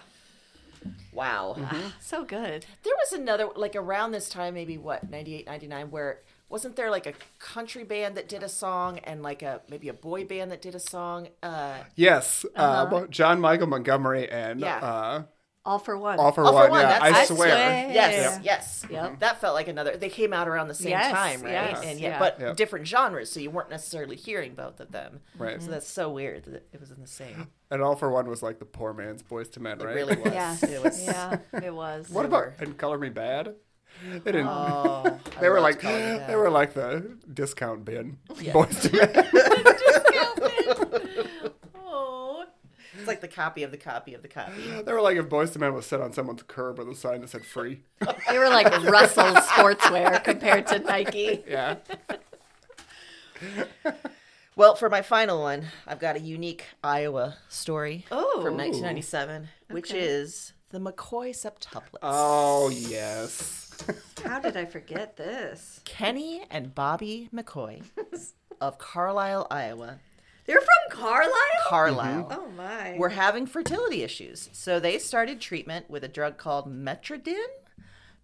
Wow. 1.13 1.57
So 2.01 2.25
good. 2.25 2.67
There 2.83 2.95
was 3.05 3.13
another, 3.13 3.49
like 3.55 3.77
around 3.77 4.13
this 4.13 4.29
time, 4.29 4.55
maybe 4.55 4.77
what, 4.79 5.09
98, 5.11 5.47
99, 5.47 5.91
where 5.91 6.21
wasn't 6.49 6.77
there 6.77 6.91
like 6.91 7.07
a 7.07 7.15
country 7.39 7.85
band 7.85 8.17
that 8.17 8.29
did 8.29 8.43
a 8.43 8.49
song 8.49 8.99
and 9.01 9.23
like 9.23 9.43
a 9.43 9.63
maybe 9.71 9.89
a 9.89 9.95
boy 9.95 10.25
band 10.25 10.51
that 10.53 10.61
did 10.63 10.75
a 10.75 10.81
song? 10.81 11.29
Uh, 11.43 11.79
Yes, 11.95 12.45
uh, 12.57 13.07
John 13.07 13.41
Michael 13.41 13.69
Montgomery 13.69 14.29
and 14.31 14.61
Yeah. 14.61 14.77
uh, 14.79 15.23
All 15.65 15.79
for 15.79 15.97
one. 15.97 16.19
All 16.19 16.33
for 16.33 16.43
All-4-One. 16.45 16.71
One, 16.71 16.81
Yeah, 16.81 16.89
that's- 16.99 17.15
I 17.15 17.21
I 17.21 17.25
swear. 17.25 17.37
swear. 17.37 17.91
yes, 17.93 17.95
Yeah. 17.95 18.41
yes. 18.43 18.87
Yep. 18.91 19.05
Mm-hmm. 19.05 19.15
That 19.21 19.41
felt 19.41 19.55
like 19.55 19.69
another. 19.69 19.97
They 19.97 20.09
came 20.09 20.33
out 20.33 20.49
around 20.49 20.67
the 20.67 20.75
same 20.75 20.91
Yes, 20.91 21.13
time, 21.13 21.41
right? 21.43 21.53
yes, 21.53 21.83
and 21.85 22.01
yet, 22.01 22.13
yeah. 22.15 22.19
but 22.19 22.41
Yep. 22.41 22.57
different 22.57 22.89
genres, 22.89 23.31
so 23.31 23.39
you 23.39 23.49
weren't 23.51 23.71
necessarily 23.71 24.17
hearing 24.17 24.55
both 24.57 24.81
of 24.81 24.91
them. 24.91 25.21
Right. 25.39 25.63
So 25.63 25.71
that's 25.71 25.87
so 25.87 26.11
weird 26.11 26.45
that 26.47 26.67
it 26.73 26.81
was 26.81 26.91
in 26.91 27.01
the 27.01 27.07
same. 27.07 27.47
And 27.71 27.81
All-4-One 27.81 28.29
was 28.29 28.43
like 28.43 28.59
the 28.59 28.65
poor 28.65 28.93
man's 28.93 29.23
Boyz 29.23 29.57
II 29.57 29.63
Men, 29.63 29.81
It 29.81 29.85
right? 29.85 29.95
really 29.95 30.17
was. 30.17 30.33
Yes. 30.33 30.63
It 30.65 30.83
was. 30.83 31.01
Yeah, 31.05 31.39
it 31.63 31.73
was. 31.73 32.11
What 32.11 32.25
about 32.27 32.55
and 32.59 32.77
Color 32.77 32.99
Me 32.99 33.11
Badd? 33.11 33.55
Oh, 33.55 34.19
they 34.19 34.33
didn't. 34.33 34.49
Oh, 34.49 35.03
I 35.07 35.19
they 35.41 35.49
were 35.49 35.61
like 35.61 35.79
Color 35.79 35.95
Me 35.99 36.05
Badd. 36.19 36.27
they 36.27 36.35
were 36.37 36.51
like 36.51 36.75
the 36.75 37.19
discount 37.33 37.85
bin 37.85 38.19
Boyz 38.31 38.93
II 38.93 38.99
Men. 38.99 39.29
Oh. 41.85 42.45
It's 43.03 43.09
like 43.09 43.21
the 43.21 43.29
copy 43.29 43.63
of 43.65 43.71
the 43.73 43.77
copy 43.77 44.15
of 44.15 44.23
the 44.23 44.29
copy. 44.29 44.63
they 44.85 44.93
were 44.93 45.01
like 45.01 45.17
if 45.17 45.27
Boyz 45.29 45.55
II 45.57 45.61
Men 45.61 45.75
was 45.75 45.87
set 45.87 46.01
on 46.01 46.13
someone's 46.13 46.43
curb 46.45 46.79
with 46.79 46.89
a 46.89 46.95
sign 46.95 47.21
that 47.23 47.31
said 47.31 47.45
free. 47.45 47.81
They 48.31 48.39
were 48.39 48.49
like 48.49 48.71
Russell 48.85 49.35
sportswear 49.35 50.23
compared 50.25 50.67
to 50.69 50.79
Nike. 50.79 51.43
Yeah. 51.49 51.77
Well, 54.55 54.75
for 54.75 54.91
my 54.91 55.01
final 55.01 55.41
one, 55.41 55.69
I've 55.87 55.99
got 55.99 56.15
a 56.17 56.21
unique 56.21 56.65
Iowa 56.85 57.37
story 57.49 58.05
Oh. 58.11 58.43
from 58.43 58.57
1997, 58.59 59.49
which 59.71 59.91
Okay. 59.91 60.01
is 60.01 60.53
the 60.69 60.79
McCaughey 60.79 61.31
septuplets. 61.31 61.99
Oh 62.03 62.69
yes. 62.69 63.71
How 64.25 64.41
did 64.41 64.59
I 64.59 64.67
forget 64.67 65.17
this? 65.17 65.81
Kenny 65.87 66.45
and 66.51 66.75
Bobbi 66.75 67.31
McCaughey 67.31 67.83
of 68.61 68.77
Carlisle, 68.79 69.47
Iowa. 69.51 69.99
They're 70.47 70.61
from 70.61 70.99
Carlisle? 70.99 71.31
Carlisle. 71.69 72.29
Oh 72.31 72.49
my. 72.57 72.97
Were 72.99 73.11
having 73.11 73.47
fertility 73.47 74.03
issues. 74.03 74.51
So 74.53 74.81
they 74.81 74.99
started 74.99 75.41
treatment 75.41 75.89
with 75.89 76.03
a 76.05 76.09
drug 76.09 76.37
called 76.37 76.67
Metrodin 76.73 77.45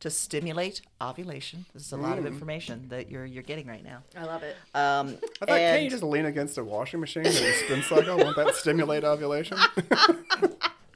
to 0.00 0.10
stimulate 0.10 0.80
ovulation. 1.00 1.66
This 1.74 1.84
is 1.86 1.93
a 1.93 1.97
lot 1.97 2.18
of 2.18 2.26
information 2.26 2.86
that 2.88 3.10
you're 3.10 3.24
you're 3.26 3.43
getting 3.43 3.66
right 3.66 3.82
now. 3.84 4.02
I 4.16 4.24
love 4.24 4.43
it. 4.43 4.56
Um, 4.74 5.18
I 5.43 5.47
thought 5.47 5.59
can't 5.59 5.82
you 5.82 5.90
just 5.90 6.02
lean 6.05 6.26
against 6.26 6.56
a 6.59 6.64
washing 6.64 7.01
machine 7.01 7.26
and 7.26 7.34
a 7.34 7.52
spin 7.55 7.82
cycle? 7.82 8.16
Won't 8.16 8.36
that 8.36 8.55
stimulate 8.55 9.05
ovulation? 9.05 9.59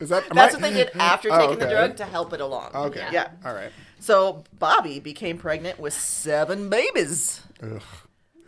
Is 0.01 0.09
that 0.09 0.25
that's 0.33 0.55
I- 0.55 0.59
what 0.59 0.63
they 0.63 0.73
did 0.73 0.91
after 0.97 1.29
Oh, 1.33 1.39
taking 1.39 1.59
the 1.61 1.69
drug 1.69 1.97
to 1.99 2.05
help 2.05 2.33
it 2.33 2.41
along. 2.41 2.71
Okay. 2.75 3.07
Yeah. 3.13 3.29
All 3.45 3.55
right. 3.55 3.71
So 4.01 4.43
Bobbi 4.61 5.01
became 5.01 5.39
pregnant 5.39 5.79
with 5.79 5.95
seven 5.95 6.69
babies. 6.69 7.41
Ugh. 7.63 7.81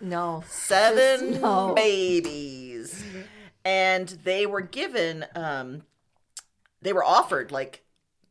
No. 0.01 0.43
Seven 0.49 1.41
No. 1.41 1.73
babies. 1.75 2.64
And 3.65 4.09
they 4.09 4.47
were 4.47 4.61
given 4.61 5.27
um 5.35 5.83
they 6.83 6.93
were 6.93 7.05
offered 7.05 7.51
like 7.51 7.85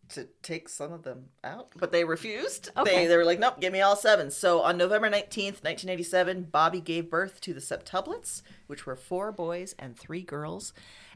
to 0.10 0.28
take 0.44 0.70
some 0.70 0.94
of 0.94 1.04
them 1.04 1.30
out, 1.44 1.72
but 1.76 1.92
they 1.92 2.04
refused. 2.04 2.70
Okay. 2.78 3.02
They 3.02 3.08
they 3.08 3.18
were 3.18 3.26
like, 3.26 3.40
Nope, 3.40 3.60
give 3.60 3.74
me 3.74 3.82
all 3.82 3.96
seven. 3.96 4.30
So 4.30 4.62
on 4.62 4.78
November 4.78 5.10
nineteenth, 5.10 5.64
nineteen 5.64 5.90
eighty 5.90 6.04
seven, 6.04 6.48
Bobbi 6.52 6.84
gave 6.84 7.10
birth 7.10 7.42
to 7.42 7.54
the 7.54 7.60
septuplets, 7.60 8.42
which 8.68 8.86
were 8.86 8.96
four 8.96 9.32
boys 9.32 9.76
and 9.80 9.98
three 9.98 10.22
girls. 10.22 10.74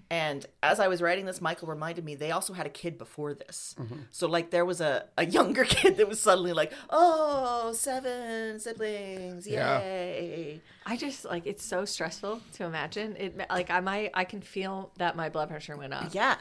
And 0.10 0.46
as 0.64 0.80
I 0.80 0.88
was 0.88 1.02
writing 1.02 1.26
this, 1.26 1.42
Michael 1.42 1.68
reminded 1.68 2.06
me 2.06 2.16
they 2.16 2.32
also 2.32 2.54
had 2.54 2.66
a 2.66 2.70
kid 2.70 2.98
before 2.98 3.34
this. 3.34 3.76
Mm-hmm. 3.80 3.96
So 4.12 4.28
like 4.28 4.52
there 4.52 4.66
was 4.66 4.80
a, 4.80 5.06
a 5.18 5.26
younger 5.38 5.66
kid 5.66 5.98
that 5.98 6.08
was 6.08 6.20
suddenly 6.22 6.54
like, 6.54 6.72
oh, 6.90 7.74
seven 7.74 8.60
siblings, 8.60 9.46
Yeah. 9.48 9.80
yay. 9.80 10.62
I 10.86 10.96
just 10.96 11.26
like 11.26 11.46
it's 11.46 11.66
so 11.66 11.84
stressful 11.84 12.42
to 12.54 12.64
imagine. 12.64 13.16
It 13.18 13.38
like 13.50 13.70
I 13.70 13.82
might 13.82 14.12
I 14.14 14.24
can 14.24 14.42
feel 14.42 14.92
that 14.98 15.16
my 15.16 15.30
blood 15.30 15.50
pressure 15.50 15.76
went 15.76 15.94
up. 15.94 16.14
Yeah. 16.14 16.38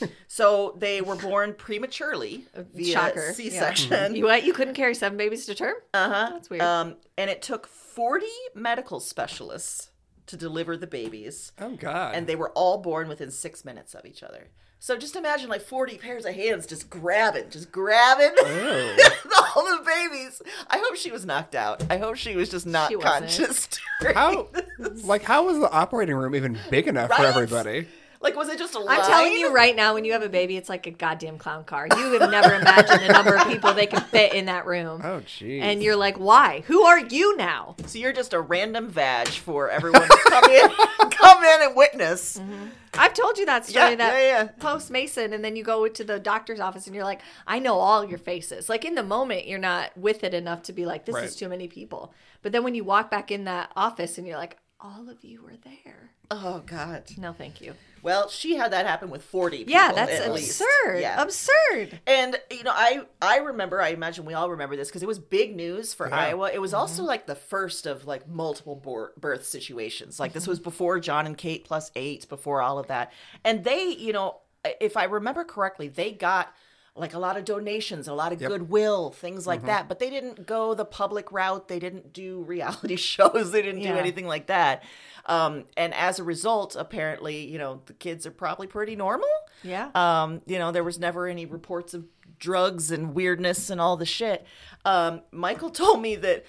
so 0.28 0.74
they 0.78 1.00
were 1.00 1.16
born 1.16 1.54
prematurely 1.54 2.46
via 2.74 2.92
Shocker. 2.92 3.26
Yeah. 3.26 3.32
C-section. 3.32 4.14
You 4.14 4.24
what? 4.24 4.44
You 4.44 4.52
couldn't 4.52 4.74
carry 4.74 4.94
seven 4.94 5.18
babies 5.18 5.46
to 5.46 5.54
term? 5.54 5.74
Uh-huh. 5.92 6.30
That's 6.32 6.48
weird. 6.50 6.62
Um, 6.62 6.96
and 7.18 7.28
it 7.28 7.42
took 7.42 7.66
40 7.66 8.26
medical 8.54 9.00
specialists 9.00 9.90
to 10.26 10.36
deliver 10.36 10.76
the 10.76 10.86
babies. 10.86 11.52
Oh 11.60 11.76
God. 11.76 12.14
and 12.14 12.26
they 12.26 12.36
were 12.36 12.50
all 12.50 12.78
born 12.78 13.08
within 13.08 13.30
six 13.30 13.64
minutes 13.64 13.94
of 13.94 14.04
each 14.06 14.22
other. 14.22 14.48
So 14.78 14.96
just 14.96 15.14
imagine 15.14 15.48
like 15.48 15.60
40 15.62 15.98
pairs 15.98 16.24
of 16.24 16.34
hands 16.34 16.66
just 16.66 16.90
grabbing, 16.90 17.50
just 17.50 17.70
grabbing 17.70 18.32
Oh. 18.36 18.96
all 19.56 19.64
the 19.64 19.84
babies. 19.84 20.42
I 20.68 20.78
hope 20.78 20.96
she 20.96 21.12
was 21.12 21.24
knocked 21.24 21.54
out. 21.54 21.84
I 21.88 21.98
hope 21.98 22.16
she 22.16 22.34
was 22.34 22.48
just 22.48 22.66
not 22.66 22.92
conscious. 23.00 23.68
How, 24.14 24.48
this. 24.78 25.04
like, 25.04 25.22
how 25.22 25.46
was 25.46 25.58
the 25.60 25.70
operating 25.70 26.16
room 26.16 26.34
even 26.34 26.58
big 26.70 26.88
enough 26.88 27.10
for 27.14 27.24
everybody? 27.24 27.86
Like, 28.22 28.36
was 28.36 28.48
it 28.48 28.58
just 28.58 28.74
a 28.74 28.78
line? 28.78 29.00
I'm 29.00 29.06
telling 29.06 29.32
you 29.32 29.52
right 29.52 29.74
now, 29.74 29.94
when 29.94 30.04
you 30.04 30.12
have 30.12 30.22
a 30.22 30.28
baby, 30.28 30.56
it's 30.56 30.68
like 30.68 30.86
a 30.86 30.90
goddamn 30.90 31.38
clown 31.38 31.64
car. 31.64 31.88
You 31.96 32.18
have 32.18 32.30
never 32.30 32.54
imagined 32.54 33.00
the 33.02 33.12
number 33.12 33.34
of 33.36 33.46
people 33.48 33.74
they 33.74 33.86
can 33.86 34.00
fit 34.00 34.32
in 34.34 34.46
that 34.46 34.64
room. 34.66 35.00
Oh, 35.04 35.20
jeez. 35.26 35.60
And 35.60 35.82
you're 35.82 35.96
like, 35.96 36.18
why? 36.18 36.62
Who 36.66 36.82
are 36.82 37.00
you 37.00 37.36
now? 37.36 37.76
So 37.86 37.98
you're 37.98 38.12
just 38.12 38.32
a 38.32 38.40
random 38.40 38.88
vag 38.88 39.28
for 39.28 39.68
everyone 39.70 40.02
to 40.08 40.18
come 40.28 40.44
in, 40.50 40.70
come 41.10 41.42
in 41.44 41.62
and 41.62 41.76
witness. 41.76 42.38
Mm-hmm. 42.38 42.66
I've 42.94 43.14
told 43.14 43.38
you 43.38 43.46
that 43.46 43.64
story 43.66 43.90
Yeah, 43.90 43.94
that 43.96 44.12
yeah, 44.14 44.42
yeah. 44.42 44.48
post 44.60 44.90
Mason, 44.90 45.32
and 45.32 45.42
then 45.42 45.56
you 45.56 45.64
go 45.64 45.88
to 45.88 46.04
the 46.04 46.20
doctor's 46.20 46.60
office 46.60 46.86
and 46.86 46.94
you're 46.94 47.04
like, 47.06 47.22
I 47.46 47.58
know 47.58 47.78
all 47.78 48.04
your 48.04 48.18
faces. 48.18 48.68
Like 48.68 48.84
in 48.84 48.94
the 48.94 49.02
moment, 49.02 49.46
you're 49.46 49.58
not 49.58 49.96
with 49.96 50.22
it 50.24 50.34
enough 50.34 50.62
to 50.64 50.72
be 50.72 50.84
like, 50.86 51.06
this 51.06 51.14
Right. 51.14 51.24
is 51.24 51.34
too 51.34 51.48
many 51.48 51.68
people. 51.68 52.12
But 52.42 52.52
then 52.52 52.62
when 52.64 52.74
you 52.74 52.84
walk 52.84 53.10
back 53.10 53.30
in 53.30 53.44
that 53.44 53.72
office 53.76 54.18
and 54.18 54.26
you're 54.26 54.36
like, 54.36 54.58
all 54.80 55.08
of 55.08 55.24
you 55.24 55.42
were 55.42 55.56
there. 55.64 56.10
Oh 56.34 56.62
God. 56.64 57.04
No, 57.18 57.32
thank 57.32 57.60
you. 57.60 57.74
Well, 58.02 58.28
she 58.28 58.56
had 58.56 58.72
that 58.72 58.84
happen 58.84 59.10
with 59.10 59.22
40 59.22 59.58
people. 59.58 59.72
Yeah, 59.72 59.92
that's 59.92 60.12
at 60.12 60.32
least. 60.32 60.60
absurd. 60.60 61.00
Yeah. 61.00 61.22
Absurd. 61.22 62.00
And 62.04 62.36
you 62.50 62.64
know, 62.64 62.72
I 62.74 63.02
I 63.20 63.36
remember. 63.38 63.80
I 63.80 63.90
imagine 63.90 64.24
we 64.24 64.34
all 64.34 64.50
remember 64.50 64.74
this 64.74 64.88
because 64.88 65.02
it 65.02 65.06
was 65.06 65.20
big 65.20 65.54
news 65.54 65.94
for 65.94 66.08
Yeah. 66.08 66.16
Iowa. 66.16 66.50
It 66.52 66.60
was 66.60 66.74
also 66.74 67.02
mm-hmm. 67.02 67.08
like 67.08 67.26
the 67.26 67.36
first 67.36 67.86
of 67.86 68.06
like 68.06 68.28
multiple 68.28 68.74
bor- 68.74 69.12
birth 69.16 69.44
situations. 69.44 70.18
Like 70.18 70.32
this 70.32 70.44
mm-hmm. 70.44 70.50
was 70.50 70.60
before 70.60 70.98
Jon 70.98 71.26
and 71.26 71.38
Kate 71.38 71.64
plus 71.64 71.92
eight, 71.94 72.28
before 72.28 72.60
all 72.60 72.78
of 72.78 72.88
that. 72.88 73.12
And 73.44 73.62
they, 73.62 73.90
you 73.90 74.12
know, 74.12 74.38
if 74.80 74.96
I 74.96 75.04
remember 75.04 75.44
correctly, 75.44 75.88
they 75.88 76.12
got 76.12 76.52
like 76.94 77.14
a 77.14 77.18
lot 77.18 77.38
of 77.38 77.44
donations, 77.44 78.06
a 78.06 78.12
lot 78.12 78.32
of 78.32 78.38
goodwill, 78.38 79.10
things 79.10 79.46
like 79.46 79.60
mm-hmm. 79.60 79.68
that. 79.68 79.88
But 79.88 79.98
they 79.98 80.10
didn't 80.10 80.46
go 80.46 80.74
the 80.74 80.84
public 80.84 81.32
route. 81.32 81.68
They 81.68 81.78
didn't 81.78 82.12
do 82.12 82.42
reality 82.46 82.96
shows. 82.96 83.52
They 83.52 83.62
didn't 83.62 83.82
do 83.82 83.94
anything 83.94 84.26
like 84.26 84.48
that. 84.48 84.82
Um, 85.26 85.64
and 85.76 85.94
as 85.94 86.18
a 86.18 86.24
result, 86.24 86.76
apparently, 86.76 87.46
you 87.46 87.58
know, 87.58 87.82
the 87.86 87.92
kids 87.92 88.26
are 88.26 88.30
probably 88.32 88.66
pretty 88.66 88.96
normal. 88.96 89.28
Yeah. 89.62 89.90
Um, 89.94 90.42
you 90.46 90.58
know, 90.58 90.72
there 90.72 90.84
was 90.84 90.98
never 90.98 91.26
any 91.26 91.46
reports 91.46 91.94
of 91.94 92.04
drugs 92.38 92.90
and 92.90 93.14
weirdness 93.14 93.70
and 93.70 93.80
all 93.80 93.96
the 93.96 94.06
shit. 94.06 94.44
Um, 94.84 95.22
Michael 95.30 95.70
told 95.82 96.02
me 96.02 96.16
that 96.16 96.44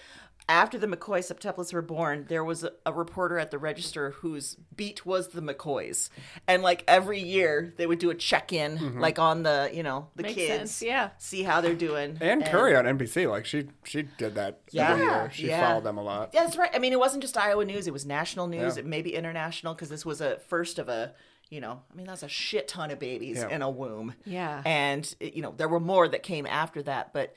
after 0.49 0.77
the 0.77 0.87
McCaughey 0.87 1.19
septuplets 1.19 1.73
were 1.73 1.81
born, 1.81 2.25
there 2.27 2.43
was 2.43 2.63
a, 2.63 2.71
a 2.85 2.91
reporter 2.91 3.39
at 3.39 3.51
the 3.51 3.57
register 3.57 4.11
whose 4.11 4.55
beat 4.75 5.05
was 5.05 5.29
the 5.29 5.41
McCaugheys, 5.41 6.09
and 6.47 6.61
like 6.61 6.83
every 6.87 7.19
year 7.19 7.73
they 7.77 7.85
would 7.85 7.99
do 7.99 8.09
a 8.09 8.15
check 8.15 8.51
in, 8.51 8.77
mm-hmm. 8.77 8.99
like 8.99 9.19
on 9.19 9.43
the 9.43 9.69
you 9.73 9.83
know 9.83 10.09
the 10.15 10.23
Makes 10.23 10.35
kids, 10.35 10.71
sense, 10.71 10.81
yeah. 10.81 11.09
see 11.17 11.43
how 11.43 11.61
they're 11.61 11.75
doing. 11.75 12.17
Ann 12.19 12.43
Curry 12.43 12.75
on 12.75 12.85
NBC, 12.85 13.29
like 13.29 13.45
she 13.45 13.67
she 13.83 14.03
did 14.17 14.35
that 14.35 14.61
every 14.75 15.05
year. 15.05 15.31
She 15.33 15.47
yeah. 15.47 15.67
followed 15.67 15.83
them 15.85 15.97
a 15.97 16.03
lot. 16.03 16.31
Yeah, 16.33 16.43
that's 16.43 16.57
right. 16.57 16.71
I 16.73 16.79
mean, 16.79 16.93
it 16.93 16.99
wasn't 16.99 17.23
just 17.23 17.37
Iowa 17.37 17.63
news; 17.65 17.87
it 17.87 17.93
was 17.93 18.05
national 18.05 18.47
news, 18.47 18.75
Yeah. 18.75 18.81
it 18.81 18.85
maybe 18.85 19.15
international, 19.15 19.73
because 19.73 19.89
this 19.89 20.05
was 20.05 20.21
a 20.21 20.37
first 20.39 20.79
of 20.79 20.89
a. 20.89 21.13
You 21.49 21.61
know, 21.61 21.83
I 21.91 21.95
mean, 21.95 22.07
that's 22.07 22.23
a 22.23 22.27
shit 22.27 22.67
ton 22.67 22.89
of 22.89 22.97
babies 22.97 23.37
Yeah. 23.37 23.49
in 23.49 23.61
a 23.61 23.69
womb. 23.69 24.15
Yeah. 24.25 24.63
and 24.65 25.13
it- 25.19 25.35
you 25.35 25.43
know, 25.43 25.53
there 25.55 25.67
were 25.67 25.79
more 25.79 26.07
that 26.07 26.23
came 26.23 26.47
after 26.47 26.81
that, 26.83 27.13
but 27.13 27.35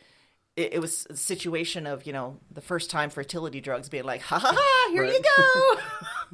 it, 0.56 0.74
it 0.74 0.78
was 0.80 1.06
a 1.10 1.16
situation 1.16 1.86
of 1.86 2.06
you 2.06 2.12
know 2.12 2.38
the 2.50 2.60
first 2.60 2.90
time 2.90 3.10
fertility 3.10 3.60
drugs 3.60 3.88
being 3.88 4.04
like, 4.04 4.22
ha 4.22 4.38
ha 4.38 4.52
ha, 4.56 4.90
here 4.92 5.04
you 5.04 5.20
go. 5.20 5.80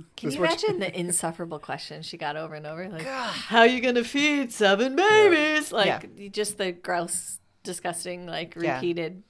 Can 0.16 0.28
This 0.31 0.35
you 0.36 0.40
much- 0.40 0.62
imagine 0.65 0.78
the 0.81 0.99
insufferable 0.99 1.59
questions 1.59 2.07
she 2.07 2.16
got 2.16 2.36
over 2.36 2.55
and 2.55 2.66
over? 2.66 2.89
Like, 2.89 3.05
how 3.07 3.59
are 3.61 3.66
you 3.66 3.81
gonna 3.81 4.05
feed 4.05 4.53
seven 4.53 4.97
babies? 4.97 5.70
Like, 5.73 6.09
Yeah. 6.16 6.28
just 6.28 6.57
the 6.59 6.73
gross, 6.73 7.39
disgusting, 7.62 8.27
like 8.27 8.55
Yeah. 8.57 8.77
repeated 8.77 9.23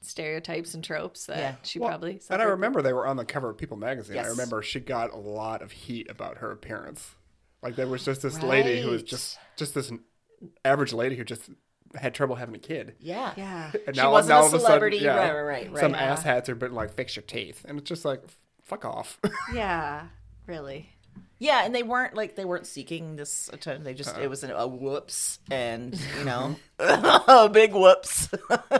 stereotypes 0.00 0.74
and 0.74 0.82
tropes 0.82 1.26
that 1.26 1.38
Yeah. 1.38 1.54
she 1.62 1.78
Well, 1.78 1.90
probably. 1.90 2.20
and 2.30 2.40
I 2.40 2.46
remember 2.46 2.82
they 2.82 2.92
were 2.92 3.06
on 3.06 3.16
the 3.16 3.24
cover 3.24 3.50
of 3.50 3.58
People 3.58 3.76
magazine. 3.76 4.18
I 4.18 4.26
remember 4.28 4.62
she 4.62 4.80
got 4.80 5.12
a 5.12 5.16
lot 5.16 5.60
of 5.62 5.72
heat 5.72 6.10
about 6.10 6.38
her 6.38 6.50
appearance. 6.50 7.14
Like 7.62 7.76
there 7.76 7.88
was 7.88 8.04
just 8.04 8.22
this 8.22 8.40
lady 8.42 8.80
who 8.80 8.90
was 8.90 9.02
just 9.02 9.38
just 9.56 9.74
this 9.74 9.90
average 10.64 10.92
lady 10.92 11.16
who 11.16 11.24
just 11.24 11.50
had 11.94 12.14
trouble 12.14 12.36
having 12.36 12.54
a 12.54 12.58
kid. 12.58 12.94
yeah, 13.00 13.32
Yeah. 13.36 13.70
And 13.86 13.96
She 13.96 14.06
wasn't 14.06 14.32
a 14.32 14.36
all 14.36 14.44
of 14.44 14.50
sudden, 14.50 14.66
celebrity, 14.66 14.98
yeah, 14.98 15.16
right, 15.30 15.40
right, 15.42 15.70
right, 15.72 15.80
Some 15.80 15.92
right. 15.92 16.02
ass 16.02 16.22
hats 16.22 16.48
are 16.48 16.54
been 16.54 16.74
like 16.74 16.92
fix 16.94 17.16
your 17.16 17.22
teeth, 17.22 17.64
and 17.68 17.78
it's 17.78 17.88
just 17.88 18.04
like 18.04 18.22
fuck 18.64 18.84
off. 18.84 19.18
Yeah. 19.54 20.06
Really. 20.46 20.88
yeah, 21.38 21.64
and 21.64 21.74
they 21.74 21.82
weren't 21.82 22.14
like 22.14 22.34
they 22.36 22.44
weren't 22.44 22.66
seeking 22.66 23.16
this 23.16 23.48
attention. 23.52 23.84
They 23.84 23.94
just 23.94 24.16
it 24.18 24.28
was 24.28 24.44
an, 24.44 24.50
a 24.50 24.66
whoops, 24.66 25.38
and 25.50 25.98
you 26.18 26.24
know, 26.24 26.56
a 26.78 27.48
big 27.52 27.72
whoops. 27.74 28.28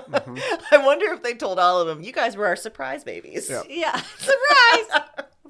Mm-hmm. 0.09 0.75
I 0.75 0.85
wonder 0.85 1.07
if 1.13 1.23
they 1.23 1.35
told 1.35 1.59
all 1.59 1.81
of 1.81 1.87
them, 1.87 2.03
"You 2.03 2.13
guys 2.13 2.37
were 2.37 2.47
our 2.47 2.57
surprise 2.57 3.05
babies." 3.05 3.49
Yeah. 3.51 3.63
Yeah. 3.69 4.01
Surprise. 4.19 5.03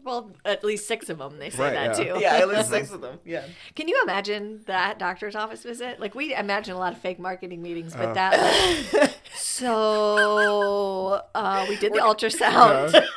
Well, 0.04 0.30
at 0.44 0.62
least 0.64 0.86
six 0.88 1.08
of 1.08 1.18
them. 1.18 1.38
They 1.38 1.50
say 1.50 1.62
Right, 1.62 1.72
that 1.74 1.98
yeah. 1.98 2.14
too. 2.14 2.20
Yeah, 2.20 2.34
at 2.36 2.48
least 2.48 2.68
six 2.76 2.90
of 2.92 3.00
them. 3.00 3.18
Yeah. 3.24 3.44
Can 3.74 3.88
you 3.88 4.00
imagine 4.02 4.62
that 4.66 4.98
doctor's 4.98 5.34
office 5.34 5.62
visit? 5.62 6.00
Like 6.00 6.14
we 6.14 6.34
imagine 6.34 6.74
a 6.74 6.78
lot 6.78 6.92
of 6.92 6.98
fake 6.98 7.18
marketing 7.18 7.62
meetings, 7.62 7.94
but 7.94 8.08
Uh. 8.10 8.14
that 8.14 8.90
like, 8.92 9.14
so 9.36 11.22
uh, 11.34 11.66
we 11.68 11.76
did 11.76 11.92
the 11.92 11.98
ultrasound. 12.00 13.04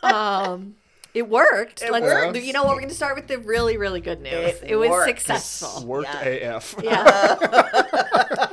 Um, 0.00 0.76
it 1.12 1.28
worked. 1.28 1.82
It 1.82 1.90
Let's, 1.90 2.04
worked. 2.04 2.38
You 2.38 2.52
know 2.52 2.62
what? 2.62 2.74
We're 2.74 2.80
going 2.82 2.88
to 2.88 2.94
start 2.94 3.16
with 3.16 3.26
the 3.26 3.38
really, 3.38 3.76
really 3.76 4.00
good 4.00 4.20
news. 4.22 4.32
It 4.62 4.70
It, 4.70 4.76
was 4.76 4.88
worked. 4.90 5.08
successful. 5.08 5.84
Worked 5.86 6.08
Yeah. 6.24 6.56
AF. 6.56 6.74
Yeah. 6.82 8.47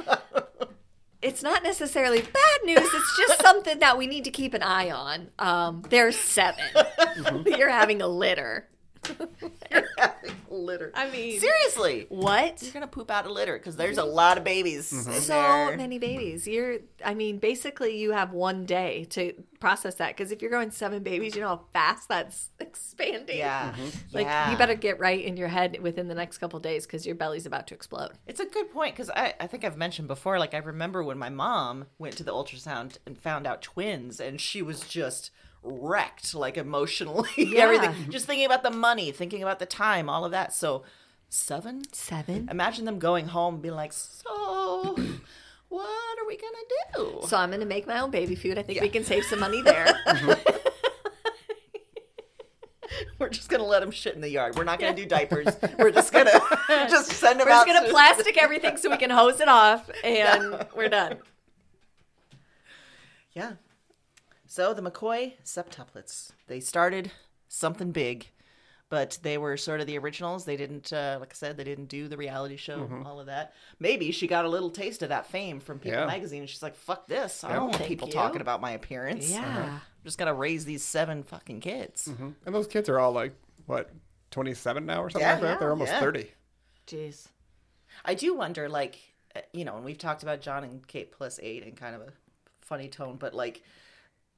It's 1.25 1.41
not 1.41 1.63
necessarily 1.63 2.21
bad 2.21 2.65
news. 2.65 2.87
It's 2.93 3.17
just 3.17 3.41
something 3.41 3.79
that 3.79 3.97
we 3.97 4.05
need 4.05 4.25
to 4.25 4.31
keep 4.31 4.53
an 4.53 4.61
eye 4.61 4.91
on. 4.91 5.29
Um, 5.39 5.83
there's 5.89 6.15
7 6.17 6.63
You're 7.45 7.69
having 7.69 8.03
a 8.03 8.07
litter. 8.07 8.67
Litter. 10.49 10.91
I 10.95 11.09
mean, 11.09 11.39
Seriously. 11.39 12.05
what? 12.09 12.61
You're 12.61 12.73
gonna 12.73 12.87
poop 12.87 13.11
out 13.11 13.25
a 13.25 13.31
litter 13.31 13.57
because 13.57 13.75
there's 13.75 13.97
a 13.97 14.01
mm-hmm. 14.01 14.11
lot 14.11 14.37
of 14.37 14.43
babies. 14.43 14.91
in 14.91 14.99
mm-hmm. 14.99 15.19
so 15.19 15.33
there. 15.33 15.77
many 15.77 15.99
babies. 15.99 16.47
You're, 16.47 16.77
I 17.03 17.13
mean, 17.13 17.39
basically, 17.39 17.97
you 17.97 18.11
have 18.11 18.31
one 18.31 18.65
day 18.65 19.05
to 19.11 19.33
process 19.59 19.95
that. 19.95 20.15
Because 20.15 20.31
if 20.31 20.41
you're 20.41 20.51
going 20.51 20.71
seven 20.71 21.03
babies, 21.03 21.35
you 21.35 21.41
know 21.41 21.47
how 21.47 21.61
fast 21.73 22.07
that's 22.07 22.51
expanding. 22.59 23.37
Yeah. 23.37 23.71
Mm-hmm. 23.71 24.15
Like 24.15 24.25
Yeah. 24.25 24.51
you 24.51 24.57
better 24.57 24.75
get 24.75 24.99
right 24.99 25.23
in 25.23 25.37
your 25.37 25.47
head 25.47 25.79
within 25.81 26.07
the 26.07 26.15
next 26.15 26.37
couple 26.37 26.59
days 26.59 26.85
because 26.85 27.05
your 27.05 27.15
belly's 27.15 27.45
about 27.45 27.67
to 27.67 27.73
explode. 27.73 28.11
It's 28.27 28.39
a 28.39 28.45
good 28.45 28.71
point 28.71 28.93
because 28.95 29.09
I, 29.09 29.33
I 29.39 29.47
think 29.47 29.63
I've 29.63 29.77
mentioned 29.77 30.07
before. 30.07 30.39
Like 30.39 30.53
I 30.53 30.59
remember 30.59 31.03
when 31.03 31.17
my 31.17 31.29
mom 31.29 31.85
went 31.97 32.15
to 32.17 32.23
the 32.23 32.31
ultrasound 32.31 32.97
and 33.05 33.17
found 33.17 33.47
out 33.47 33.61
twins, 33.61 34.19
and 34.19 34.39
she 34.39 34.61
was 34.61 34.81
just 34.81 35.31
wrecked, 35.65 36.33
like 36.35 36.57
emotionally, 36.57 37.29
Yeah. 37.37 37.61
everything. 37.63 37.93
Just 38.11 38.25
thinking 38.25 38.45
about 38.45 38.63
the 38.63 38.71
money, 38.71 39.11
thinking 39.11 39.41
about 39.43 39.59
the 39.59 39.65
time, 39.65 40.07
all 40.09 40.23
of 40.25 40.31
that. 40.31 40.53
So 40.53 40.83
seven. 41.29 41.83
Seven. 41.91 42.47
Imagine 42.51 42.85
them 42.85 42.99
going 42.99 43.27
home, 43.27 43.59
being 43.61 43.73
like, 43.75 43.91
"So, 43.93 44.95
what 45.69 46.19
are 46.19 46.27
we 46.27 46.37
gonna 46.37 46.57
do?" 46.95 47.27
So 47.27 47.35
I'm 47.37 47.51
to 47.51 47.65
make 47.65 47.87
my 47.87 47.99
own 47.99 48.11
baby 48.11 48.35
food. 48.35 48.57
I 48.57 48.61
think 48.63 48.79
we 48.81 48.89
can 48.89 49.03
save 49.03 49.25
some 49.25 49.39
money 49.39 49.61
there. 49.61 49.87
We're 53.17 53.29
just 53.29 53.49
gonna 53.49 53.63
let 53.65 53.79
them 53.79 53.91
shit 53.91 54.13
in 54.15 54.21
the 54.21 54.29
yard. 54.29 54.55
We're 54.57 54.63
not 54.65 54.79
gonna 54.79 54.95
do 54.95 55.05
diapers. 55.05 55.47
We're 55.79 55.89
just 55.91 56.13
gonna 56.13 56.31
just 56.89 57.11
send 57.11 57.39
them 57.39 57.47
We're 57.47 57.53
out. 57.53 57.65
just 57.65 57.67
going 57.67 57.81
to 57.81 57.87
to- 57.87 57.91
plastic 57.93 58.37
everything 58.37 58.77
so 58.77 58.89
we 58.91 58.97
can 58.97 59.09
hose 59.09 59.39
it 59.39 59.47
off, 59.47 59.89
and 60.03 60.65
we're 60.75 60.89
done. 60.89 61.17
Yeah. 63.33 63.53
So 64.55 64.73
the 64.73 64.81
McCaughey 64.81 65.33
septuplets, 65.43 66.31
they 66.47 66.61
started 66.61 67.11
something 67.49 67.91
big, 67.91 68.27
but 68.87 69.17
they 69.21 69.37
were 69.37 69.57
sort 69.57 69.81
of 69.81 69.85
the 69.85 69.97
originals. 69.97 70.45
They 70.45 70.55
didn't, 70.55 70.93
uh, 70.93 71.17
like 71.19 71.33
I 71.33 71.35
said, 71.35 71.57
they 71.57 71.65
didn't 71.65 71.87
do 71.87 72.07
the 72.07 72.15
reality 72.15 72.55
show, 72.55 72.89
all 73.05 73.19
of 73.19 73.25
that. 73.25 73.53
Maybe 73.81 74.11
she 74.13 74.27
got 74.27 74.45
a 74.45 74.47
little 74.47 74.69
taste 74.69 75.01
of 75.01 75.09
that 75.09 75.25
fame 75.27 75.59
from 75.59 75.79
People 75.79 75.99
Yeah. 75.99 76.05
magazine, 76.05 76.39
and 76.39 76.49
she's 76.49 76.63
like, 76.63 76.77
"Fuck 76.77 77.05
this! 77.05 77.43
I 77.43 77.51
don't 77.51 77.63
want 77.63 77.75
Thank 77.79 77.89
people 77.89 78.07
you. 78.07 78.13
talking 78.13 78.39
about 78.39 78.61
my 78.61 78.71
appearance. 78.71 79.29
Yeah. 79.29 79.71
I'm 79.73 79.81
just 80.05 80.17
gonna 80.17 80.33
raise 80.33 80.63
these 80.63 80.83
seven 80.85 81.23
fucking 81.23 81.59
kids." 81.59 82.07
And 82.07 82.33
those 82.45 82.67
kids 82.67 82.87
are 82.87 82.97
all 82.97 83.11
like 83.11 83.33
what, 83.65 83.89
twenty 84.31 84.53
seven 84.53 84.85
now 84.85 85.03
or 85.03 85.09
something 85.09 85.27
Yeah, 85.27 85.33
like 85.33 85.41
that? 85.41 85.59
They're 85.59 85.71
almost 85.71 85.91
yeah. 85.91 85.99
thirty. 85.99 86.31
Jeez. 86.87 87.27
I 88.05 88.13
do 88.13 88.33
wonder, 88.33 88.69
like, 88.69 88.99
uh, 89.35 89.41
you 89.51 89.65
know, 89.65 89.75
and 89.75 89.83
we've 89.83 89.97
talked 89.97 90.23
about 90.23 90.39
Jon 90.39 90.63
and 90.63 90.87
Kate 90.87 91.11
plus 91.11 91.41
eight 91.43 91.63
in 91.63 91.73
kind 91.75 91.93
of 91.93 91.99
a 92.03 92.13
funny 92.61 92.87
tone, 92.87 93.17
but 93.17 93.33
like, 93.33 93.61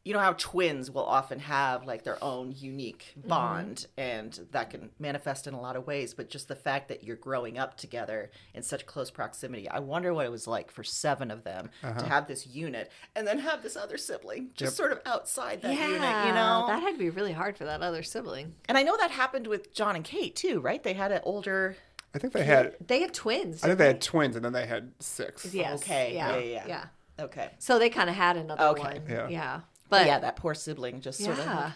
you 0.06 0.14
know 0.14 0.19
how 0.19 0.34
twins 0.34 0.90
will 0.90 1.06
often 1.06 1.40
have 1.40 1.86
like 1.86 2.03
their 2.03 2.22
own 2.24 2.53
unique 2.57 3.14
mm-hmm. 3.18 3.28
bond, 3.28 3.88
and 3.98 4.40
that 4.52 4.69
can 4.69 4.90
manifest 4.99 5.48
in 5.48 5.53
a 5.53 5.60
lot 5.60 5.76
of 5.76 5.86
ways. 5.86 6.14
But 6.14 6.30
just 6.30 6.48
the 6.48 6.56
fact 6.56 6.88
that 6.88 7.03
you're 7.03 7.18
growing 7.18 7.57
up 7.57 7.76
together 7.78 8.32
in 8.53 8.64
such 8.64 8.86
close 8.86 9.11
proximity, 9.11 9.68
I 9.69 9.80
wonder 9.80 10.14
what 10.14 10.26
it 10.26 10.32
was 10.32 10.48
like 10.48 10.72
for 10.72 10.84
seven 10.84 11.30
of 11.30 11.44
them 11.44 11.69
to 11.82 11.88
uh-huh. 11.88 12.03
have 12.06 12.28
this 12.28 12.48
unit 12.48 12.90
and 13.15 13.28
then 13.28 13.40
have 13.40 13.64
this 13.64 13.76
other 13.76 13.98
sibling 13.98 14.52
just 14.56 14.78
sort 14.78 14.91
of 14.94 15.02
outside 15.06 15.61
that 15.61 15.74
yeah, 15.74 15.88
unit, 15.88 16.28
you 16.28 16.34
know? 16.34 16.65
that 16.68 16.82
had 16.82 16.94
to 16.94 16.98
be 16.98 17.10
really 17.10 17.34
hard 17.34 17.57
for 17.57 17.65
that 17.65 17.82
other 17.82 18.03
sibling. 18.03 18.56
And 18.69 18.78
I 18.78 18.84
know 18.84 18.95
that 18.98 19.11
happened 19.11 19.48
with 19.48 19.74
Jon 19.74 19.95
and 19.95 20.06
Kate 20.06 20.36
too, 20.36 20.61
right? 20.61 20.82
They 20.82 20.94
had 20.94 21.11
an 21.11 21.22
older. 21.24 21.76
I 22.15 22.19
think 22.19 22.34
they 22.34 22.45
had. 22.45 22.76
They 22.86 23.02
had 23.02 23.14
twins. 23.14 23.64
I 23.64 23.68
think 23.68 23.80
they 23.80 23.88
had 23.88 24.02
twins, 24.02 24.36
and 24.36 24.45
then 24.45 24.53
they 24.53 24.65
had 24.65 24.94
six. 24.99 25.53
Yes. 25.53 25.82
Okay, 25.82 26.15
Yeah. 26.15 26.30
yeah, 26.30 26.38
yeah, 26.38 26.45
Yeah. 26.45 26.64
yeah. 26.68 26.86
Okay. 27.19 27.49
So 27.60 27.80
they 27.80 27.90
kind 27.90 28.10
of 28.10 28.15
had 28.15 28.38
another 28.38 28.64
Okay. 28.65 28.82
one. 28.82 29.02
Yeah. 29.10 29.28
Yeah. 29.28 29.60
But 29.90 30.00
But 30.00 30.08
yeah, 30.08 30.20
that 30.20 30.36
poor 30.36 30.54
sibling 30.54 31.02
just 31.02 31.20
sort 31.24 31.38
of. 31.40 31.46
Yeah. 31.46 31.64
Like, 31.66 31.74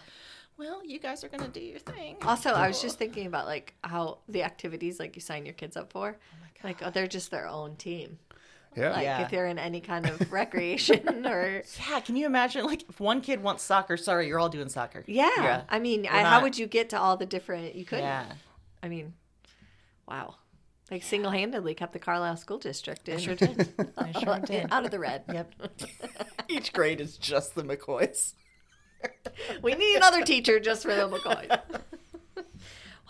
well, 0.58 0.84
you 0.84 0.98
guys 0.98 1.24
are 1.24 1.28
gonna 1.28 1.48
do 1.48 1.60
your 1.60 1.78
thing. 1.78 2.16
Also, 2.22 2.50
I 2.50 2.68
was 2.68 2.80
just 2.80 2.98
thinking 2.98 3.26
about 3.26 3.46
like 3.46 3.74
how 3.82 4.18
the 4.28 4.42
activities 4.42 5.00
like 5.00 5.16
you 5.16 5.22
sign 5.22 5.44
your 5.46 5.54
kids 5.54 5.76
up 5.76 5.92
for, 5.92 6.16
oh 6.20 6.46
like 6.64 6.82
oh, 6.82 6.90
they're 6.90 7.06
just 7.06 7.30
their 7.30 7.48
own 7.48 7.76
team. 7.76 8.18
Yeah. 8.76 8.90
Like 8.92 9.02
Yeah. 9.04 9.22
if 9.22 9.30
they're 9.30 9.46
in 9.46 9.58
any 9.58 9.80
kind 9.80 10.08
of 10.08 10.32
recreation 10.32 11.26
or 11.26 11.62
Yeah, 11.88 12.00
can 12.00 12.16
you 12.16 12.26
imagine? 12.26 12.64
Like, 12.64 12.88
if 12.88 13.00
one 13.00 13.20
kid 13.20 13.42
wants 13.42 13.62
soccer, 13.62 13.96
sorry, 13.96 14.28
you're 14.28 14.38
all 14.38 14.48
doing 14.48 14.68
soccer. 14.68 15.04
yeah. 15.06 15.64
I 15.68 15.78
mean, 15.78 16.06
I, 16.06 16.22
how 16.22 16.42
would 16.42 16.56
you 16.58 16.66
get 16.66 16.90
to 16.90 16.98
all 17.00 17.16
the 17.16 17.26
different? 17.26 17.74
You 17.74 17.84
couldn't. 17.84 18.04
Yeah. 18.04 18.32
I 18.82 18.88
mean, 18.88 19.14
wow. 20.08 20.36
Like 20.92 21.02
single 21.02 21.30
handedly 21.30 21.72
kept 21.72 21.94
the 21.94 21.98
Carlisle 21.98 22.36
School 22.36 22.58
District 22.58 23.08
in. 23.08 23.18
Sure 23.18 23.34
did. 23.34 23.72
I 23.96 24.12
sure 24.12 24.38
did. 24.44 24.66
out 24.70 24.84
of 24.84 24.90
the 24.90 24.98
red. 24.98 25.24
Yep. 25.26 25.54
Each 26.48 26.70
grade 26.70 27.00
is 27.00 27.16
just 27.16 27.54
the 27.54 27.62
McCaugheys. 27.64 28.34
We 29.62 29.74
need 29.74 29.96
another 29.96 30.22
teacher 30.22 30.60
just 30.60 30.82
for 30.82 30.94
the 30.94 31.08
McCaugheys. 31.08 31.58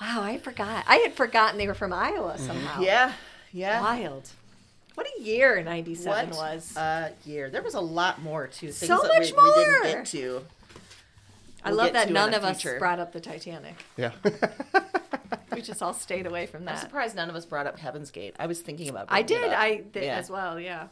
wow, 0.01 0.23
I 0.23 0.39
forgot. 0.39 0.85
I 0.87 0.97
had 0.99 1.13
forgotten 1.13 1.59
they 1.59 1.67
were 1.67 1.75
from 1.75 1.93
Iowa 1.93 2.35
mm-hmm. 2.35 2.47
somehow. 2.47 2.81
Yeah. 2.81 3.13
Yeah. 3.53 3.83
Wild. 3.83 4.31
What 4.95 5.07
a 5.19 5.23
year 5.23 5.63
97 5.63 6.31
What 6.31 6.39
was. 6.39 6.77
a 6.77 7.13
year. 7.27 7.51
There 7.51 7.63
was 7.63 7.75
a 7.75 7.81
lot 7.81 8.23
more 8.23 8.47
too. 8.47 8.71
Things 8.71 8.77
So 8.77 9.01
that 9.03 9.19
much 9.19 9.33
we, 9.33 9.43
we 9.43 9.55
didn't 9.55 9.73
more. 9.73 9.83
get 9.83 10.07
to. 10.07 10.45
I 11.65 11.71
we'll 11.71 11.79
love 11.79 11.93
that 11.93 12.11
none 12.11 12.31
the 12.31 12.37
of 12.39 12.45
us 12.45 12.65
brought 12.79 13.01
up 13.01 13.13
the 13.13 13.21
Titanic. 13.21 13.75
Yeah. 13.97 14.13
We 15.53 15.63
just 15.63 15.83
all 15.83 15.95
stayed 15.95 16.27
away 16.27 16.47
from 16.47 16.65
that. 16.67 16.77
I'm 16.77 16.81
surprised 16.81 17.15
none 17.17 17.29
of 17.31 17.37
us 17.37 17.45
brought 17.47 17.67
up 17.67 17.79
Heaven's 17.79 18.11
Gate. 18.11 18.35
I 18.39 18.47
was 18.47 18.61
thinking 18.61 18.89
about. 18.89 19.07
I 19.09 19.23
bringing 19.23 19.45
it 19.45 19.49
did. 19.49 19.53
up. 19.55 19.59
I 19.61 19.75
did 19.93 20.05
Yeah. 20.05 20.17
as 20.17 20.31
well. 20.31 20.59
Yeah. 20.61 20.89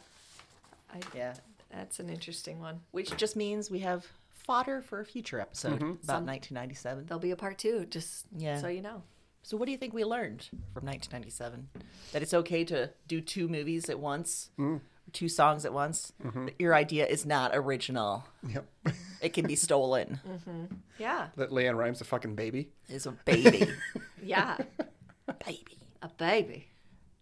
I, 0.93 0.99
Yeah. 1.15 1.33
That's 1.71 1.99
an 1.99 2.09
interesting 2.09 2.59
one. 2.59 2.81
Which 2.91 3.15
just 3.17 3.35
means 3.35 3.71
we 3.71 3.79
have 3.79 4.05
fodder 4.33 4.81
for 4.81 4.99
a 4.99 5.05
future 5.05 5.39
episode 5.39 5.73
Mm-hmm. 5.79 6.03
about 6.03 6.23
1997. 6.25 7.05
There'll 7.05 7.19
be 7.19 7.31
a 7.31 7.35
part 7.35 7.57
two, 7.57 7.85
just 7.85 8.25
Yeah. 8.35 8.59
so 8.59 8.67
you 8.67 8.81
know. 8.81 9.03
So, 9.43 9.57
what 9.57 9.65
do 9.65 9.71
you 9.71 9.77
think 9.77 9.93
we 9.93 10.03
learned 10.03 10.41
from 10.73 10.85
1997? 10.85 11.69
That 12.11 12.21
it's 12.21 12.33
okay 12.33 12.63
to 12.65 12.91
do 13.07 13.21
two 13.21 13.47
movies 13.47 13.89
at 13.89 13.99
once, 13.99 14.49
Mm. 14.59 14.81
Or 15.11 15.13
two 15.13 15.27
songs 15.27 15.65
at 15.65 15.73
once. 15.73 16.13
Mm-hmm. 16.23 16.47
Your 16.57 16.73
idea 16.73 17.05
is 17.05 17.25
not 17.25 17.51
original. 17.53 18.23
yep. 18.47 18.65
It 19.21 19.33
can 19.33 19.45
be 19.45 19.55
stolen. 19.55 20.19
Mm-hmm. 20.27 20.75
Yeah. 20.97 21.27
That 21.35 21.51
LeAnn 21.51 21.75
Rimes 21.77 22.01
a 22.01 22.05
fucking 22.05 22.33
baby. 22.35 22.69
Is 22.89 23.05
a 23.05 23.11
baby, 23.11 23.67
Yeah. 24.23 24.57
baby, 25.45 25.77
a 26.01 26.07
baby. 26.17 26.67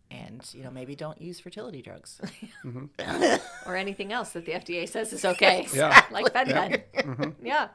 and 0.10 0.42
you 0.54 0.64
know 0.64 0.72
maybe 0.72 0.96
don't 0.96 1.22
use 1.22 1.42
fertility 1.42 1.82
drugs. 1.82 2.22
Mm-hmm. 2.64 3.36
Or 3.70 3.76
anything 3.76 4.14
else 4.14 4.30
that 4.32 4.46
the 4.46 4.54
FDA 4.54 4.88
says 4.88 5.12
is 5.12 5.26
okay. 5.26 5.68
Yeah. 5.74 6.06
Like 6.12 6.32
Fen-Phen. 6.32 6.84
Mm-hmm. 6.96 7.46
Yeah. 7.46 7.54
Yeah. 7.54 7.68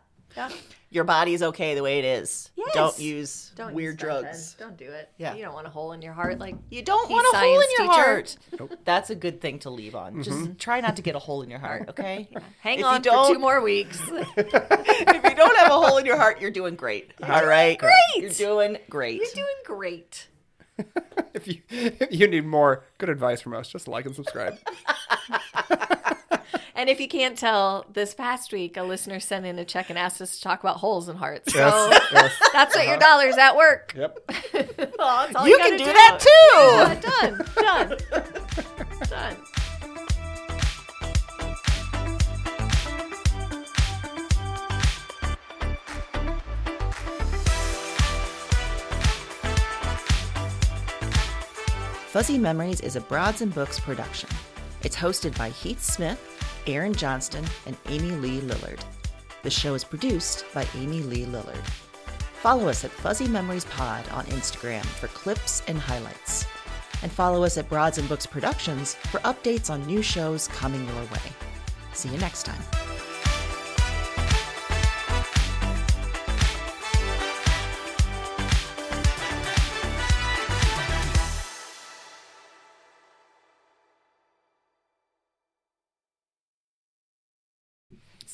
Your 0.90 1.02
body's 1.02 1.42
okay 1.42 1.74
the 1.74 1.82
way 1.82 1.98
it 1.98 2.04
is. 2.04 2.52
Yes. 2.56 2.70
Don't 2.72 2.98
use 3.00 3.52
Don't 3.56 3.74
weird 3.74 3.94
use 3.94 4.00
drugs. 4.00 4.22
drugs. 4.22 4.56
Don't 4.60 4.76
do 4.76 4.84
it. 4.84 5.10
Yeah. 5.18 5.34
You 5.34 5.42
don't 5.44 5.52
want 5.54 5.66
a 5.66 5.70
hole 5.70 5.90
in 5.90 6.00
your 6.02 6.12
heart 6.12 6.38
like 6.38 6.54
You 6.70 6.82
don't 6.82 7.10
want 7.10 7.26
a 7.32 7.36
hole 7.36 7.60
in 7.60 7.66
your 7.76 7.88
teacher. 7.88 8.04
heart. 8.04 8.36
Nope. 8.60 8.78
That's 8.84 9.10
a 9.10 9.16
good 9.16 9.40
thing 9.40 9.58
to 9.60 9.70
leave 9.70 9.96
on. 9.96 10.22
Just 10.22 10.38
mm-hmm. 10.38 10.54
try 10.54 10.80
not 10.80 10.94
to 10.94 11.02
get 11.02 11.16
a 11.16 11.18
hole 11.18 11.42
in 11.42 11.50
your 11.50 11.58
heart, 11.58 11.86
okay? 11.88 12.28
hang 12.60 12.78
If 12.78 12.84
on 12.84 13.02
for 13.02 13.32
two 13.32 13.40
more 13.40 13.60
weeks. 13.60 14.00
if 14.08 15.24
you 15.24 15.34
don't 15.34 15.56
have 15.56 15.70
a 15.70 15.74
hole 15.74 15.96
in 15.96 16.06
your 16.06 16.16
heart, 16.16 16.40
you're 16.40 16.52
doing 16.52 16.76
great. 16.76 17.12
All 17.22 17.44
right, 17.44 17.76
great. 17.76 17.92
You're 18.16 18.30
doing 18.30 18.78
great. 18.88 19.16
You're 19.20 19.34
doing 19.34 19.56
great. 19.64 20.28
If 21.34 21.48
you 21.48 21.62
if 21.68 22.12
you 22.12 22.28
need 22.28 22.46
more 22.46 22.84
good 22.98 23.08
advice 23.08 23.40
from 23.40 23.54
us, 23.54 23.68
just 23.68 23.88
like 23.88 24.06
and 24.06 24.14
subscribe. 24.14 24.56
And 26.76 26.90
if 26.90 27.00
you 27.00 27.06
can't 27.06 27.38
tell, 27.38 27.86
this 27.92 28.14
past 28.14 28.52
week 28.52 28.76
a 28.76 28.82
listener 28.82 29.20
sent 29.20 29.46
in 29.46 29.58
a 29.60 29.64
check 29.64 29.90
and 29.90 29.98
asked 29.98 30.20
us 30.20 30.36
to 30.36 30.42
talk 30.42 30.60
about 30.60 30.78
holes 30.78 31.08
in 31.08 31.16
hearts. 31.16 31.52
So 31.52 31.58
Yes. 31.60 32.02
yes. 32.12 32.32
that's 32.52 32.74
what 32.74 32.84
your 32.84 32.96
uh-huh. 32.96 33.06
dollar's 33.06 33.38
at 33.38 33.56
work. 33.56 33.94
Yep. 33.96 34.18
Well, 34.98 35.26
that's 35.26 35.36
all 35.36 35.48
You 35.48 35.58
gotta 35.58 35.76
can 35.76 35.78
do 35.78 35.84
that 35.84 36.18
too. 36.20 36.56
Yeah, 36.56 37.00
done. 37.00 37.98
Done. 39.08 39.36
done. 39.36 39.36
Fuzzy 52.08 52.38
Memories 52.38 52.80
is 52.80 52.94
a 52.96 53.00
Broads 53.00 53.42
and 53.42 53.52
Books 53.52 53.80
production. 53.80 54.28
It's 54.84 54.94
hosted 54.96 55.36
by 55.36 55.50
Heath 55.50 55.82
Smith, 55.82 56.33
Aaron 56.66 56.94
Johnston, 56.94 57.44
and 57.66 57.76
Amy 57.88 58.12
Lee 58.12 58.40
Lillard. 58.40 58.80
The 59.42 59.50
show 59.50 59.74
is 59.74 59.84
produced 59.84 60.44
by 60.54 60.66
Amy 60.76 61.00
Lee 61.00 61.26
Lillard. 61.26 61.64
Follow 62.40 62.68
us 62.68 62.84
at 62.84 62.90
Fuzzy 62.90 63.26
Memories 63.26 63.64
Pod 63.66 64.08
on 64.10 64.24
Instagram 64.26 64.84
for 64.84 65.08
clips 65.08 65.62
and 65.66 65.78
highlights. 65.78 66.46
And 67.02 67.10
follow 67.10 67.44
us 67.44 67.58
at 67.58 67.68
Broads 67.68 67.98
and 67.98 68.08
Books 68.08 68.26
Productions 68.26 68.94
for 68.94 69.18
updates 69.20 69.70
on 69.70 69.86
new 69.86 70.02
shows 70.02 70.48
coming 70.48 70.86
your 70.86 71.04
way. 71.04 71.32
See 71.92 72.08
you 72.08 72.18
next 72.18 72.44
time. 72.44 72.83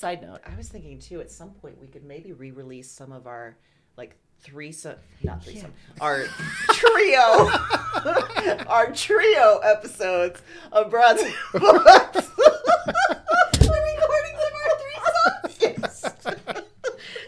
Side 0.01 0.23
note, 0.23 0.41
I 0.47 0.57
was 0.57 0.71
thinking 0.71 0.99
too, 0.99 1.21
at 1.21 1.31
some 1.31 1.51
point 1.51 1.79
we 1.79 1.87
could 1.87 2.05
maybe 2.05 2.33
re-release 2.33 2.91
some 2.91 3.13
of 3.13 3.27
our 3.27 3.59
like 3.99 4.17
threesome, 4.41 4.97
not 5.23 5.45
threesome, 5.45 5.75
our 6.01 6.25
trio, 6.71 7.51
our 8.67 8.91
trio 8.93 9.59
episodes 9.59 10.41
of 10.73 10.91
Broads 10.91 11.21
and 11.21 11.35
Books. 11.53 12.31
Recording 13.61 14.37
some 14.39 14.55
our 14.57 15.51
threesomes. 15.51 16.65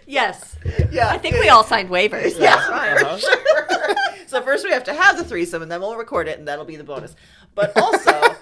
Yes. 0.06 0.56
Yeah, 0.90 1.10
I 1.10 1.18
think 1.18 1.36
we 1.36 1.50
all 1.50 1.64
signed 1.64 1.90
waivers. 1.90 2.40
Yeah, 2.40 2.56
for 2.56 2.72
uh-huh. 2.72 3.18
sure. 3.18 3.94
So 4.28 4.40
first 4.40 4.64
we 4.64 4.70
have 4.70 4.84
to 4.84 4.94
have 4.94 5.18
the 5.18 5.24
threesome, 5.24 5.60
and 5.60 5.70
then 5.70 5.82
we'll 5.82 5.96
record 5.96 6.26
it, 6.26 6.38
and 6.38 6.48
that'll 6.48 6.64
be 6.64 6.76
the 6.76 6.84
bonus. 6.84 7.14
But 7.54 7.76
also, 7.76 8.34